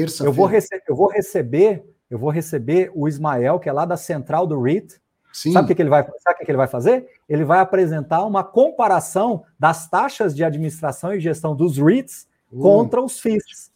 Terça-feira. 0.00 0.28
Eu, 0.28 0.32
vou 0.32 0.50
eu 0.88 0.96
vou 0.96 1.08
receber, 1.08 1.84
eu 2.10 2.18
vou 2.18 2.30
receber 2.30 2.90
o 2.94 3.08
Ismael, 3.08 3.58
que 3.58 3.68
é 3.68 3.72
lá 3.72 3.84
da 3.84 3.96
central 3.96 4.46
do 4.46 4.60
REIT. 4.60 5.00
Sim. 5.32 5.52
Sabe 5.52 5.72
o 5.72 5.76
que, 5.76 5.80
ele 5.80 5.88
vai, 5.88 6.02
sabe 6.02 6.42
o 6.42 6.44
que 6.44 6.50
ele 6.50 6.58
vai 6.58 6.66
fazer? 6.66 7.06
Ele 7.28 7.44
vai 7.44 7.60
apresentar 7.60 8.24
uma 8.24 8.42
comparação 8.42 9.44
das 9.58 9.88
taxas 9.88 10.34
de 10.34 10.42
administração 10.42 11.14
e 11.14 11.20
gestão 11.20 11.54
dos 11.54 11.78
REITs 11.78 12.26
uh. 12.50 12.58
contra 12.58 13.00
os 13.00 13.20
FIIs. 13.20 13.70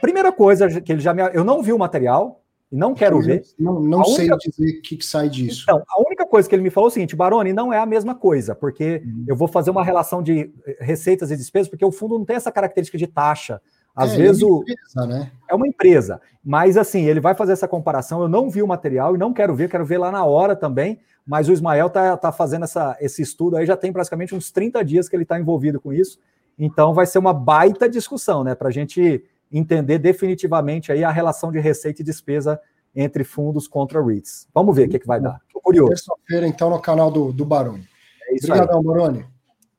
Primeira 0.00 0.32
coisa 0.32 0.80
que 0.80 0.92
ele 0.92 1.00
já 1.00 1.14
me. 1.14 1.22
Eu 1.32 1.44
não 1.44 1.62
vi 1.62 1.72
o 1.72 1.78
material, 1.78 2.42
e 2.70 2.76
não 2.76 2.94
quero 2.94 3.20
ver. 3.20 3.42
Não, 3.58 3.80
não 3.80 4.04
sei 4.04 4.30
única... 4.30 4.36
dizer 4.36 4.78
o 4.78 4.82
que, 4.82 4.96
que, 4.96 5.04
sai 5.04 5.28
disso. 5.28 5.62
Então, 5.62 5.82
a 5.88 6.00
única 6.00 6.26
coisa 6.26 6.46
que 6.46 6.54
ele 6.54 6.62
me 6.62 6.70
falou 6.70 6.88
é 6.88 6.90
o 6.90 6.92
seguinte, 6.92 7.16
Baroni, 7.16 7.52
não 7.52 7.72
é 7.72 7.78
a 7.78 7.86
mesma 7.86 8.14
coisa, 8.14 8.54
porque 8.54 9.02
uhum. 9.04 9.24
eu 9.26 9.34
vou 9.34 9.48
fazer 9.48 9.70
uma 9.70 9.82
relação 9.82 10.22
de 10.22 10.52
eh, 10.66 10.76
receitas 10.78 11.30
e 11.30 11.36
despesas, 11.36 11.68
porque 11.68 11.84
o 11.84 11.90
fundo 11.90 12.18
não 12.18 12.26
tem 12.26 12.36
essa 12.36 12.52
característica 12.52 12.98
de 12.98 13.06
taxa. 13.06 13.60
Às 13.98 14.12
é, 14.12 14.16
vezes 14.16 14.42
é 14.42 14.46
uma 14.46 14.60
empresa, 14.60 15.06
né? 15.06 15.30
É 15.50 15.54
uma 15.54 15.66
empresa. 15.66 16.20
Mas 16.44 16.76
assim, 16.76 17.04
ele 17.04 17.18
vai 17.18 17.34
fazer 17.34 17.52
essa 17.52 17.66
comparação. 17.66 18.22
Eu 18.22 18.28
não 18.28 18.48
vi 18.48 18.62
o 18.62 18.66
material 18.66 19.16
e 19.16 19.18
não 19.18 19.32
quero 19.32 19.54
ver, 19.56 19.68
quero 19.68 19.84
ver 19.84 19.98
lá 19.98 20.12
na 20.12 20.24
hora 20.24 20.54
também. 20.54 21.00
Mas 21.26 21.48
o 21.48 21.52
Ismael 21.52 21.90
tá, 21.90 22.16
tá 22.16 22.30
fazendo 22.30 22.62
essa, 22.62 22.96
esse 23.00 23.20
estudo 23.20 23.56
aí, 23.56 23.66
já 23.66 23.76
tem 23.76 23.92
praticamente 23.92 24.34
uns 24.34 24.50
30 24.50 24.84
dias 24.84 25.08
que 25.08 25.16
ele 25.16 25.24
está 25.24 25.38
envolvido 25.38 25.80
com 25.80 25.92
isso. 25.92 26.18
Então 26.56 26.94
vai 26.94 27.06
ser 27.06 27.18
uma 27.18 27.34
baita 27.34 27.88
discussão, 27.88 28.44
né? 28.44 28.54
Para 28.54 28.68
a 28.68 28.72
gente 28.72 29.24
entender 29.50 29.98
definitivamente 29.98 30.92
aí 30.92 31.02
a 31.02 31.10
relação 31.10 31.50
de 31.50 31.58
receita 31.58 32.00
e 32.00 32.04
despesa 32.04 32.60
entre 32.94 33.24
fundos 33.24 33.66
contra 33.66 34.02
REITs. 34.04 34.46
Vamos 34.54 34.74
ver 34.76 34.86
o 34.86 34.90
que, 34.90 34.98
que 35.00 35.06
vai 35.06 35.20
dar. 35.20 35.40
Estou 35.46 35.60
curioso. 35.60 35.90
Terça-feira, 35.90 36.46
então, 36.46 36.70
no 36.70 36.80
canal 36.80 37.10
do, 37.10 37.32
do 37.32 37.44
Baroni. 37.44 37.86
É 38.28 38.34
isso 38.36 38.46
Obrigadão, 38.46 38.78
aí. 38.78 38.86
Baroni. 38.86 39.26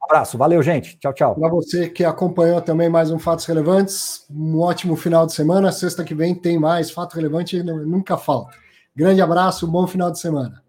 Abraço, 0.09 0.39
valeu, 0.39 0.63
gente. 0.63 0.97
Tchau, 0.97 1.13
tchau. 1.13 1.35
Para 1.35 1.49
você 1.49 1.87
que 1.87 2.03
acompanhou 2.03 2.59
também 2.59 2.89
mais 2.89 3.11
um 3.11 3.19
Fatos 3.19 3.45
Relevantes, 3.45 4.25
um 4.27 4.59
ótimo 4.59 4.95
final 4.95 5.27
de 5.27 5.33
semana. 5.33 5.71
Sexta 5.71 6.03
que 6.03 6.15
vem 6.15 6.33
tem 6.33 6.57
mais 6.57 6.89
Fato 6.89 7.13
Relevante, 7.13 7.61
nunca 7.61 8.17
falta. 8.17 8.57
Grande 8.95 9.21
abraço, 9.21 9.67
bom 9.67 9.85
final 9.85 10.09
de 10.09 10.17
semana. 10.17 10.63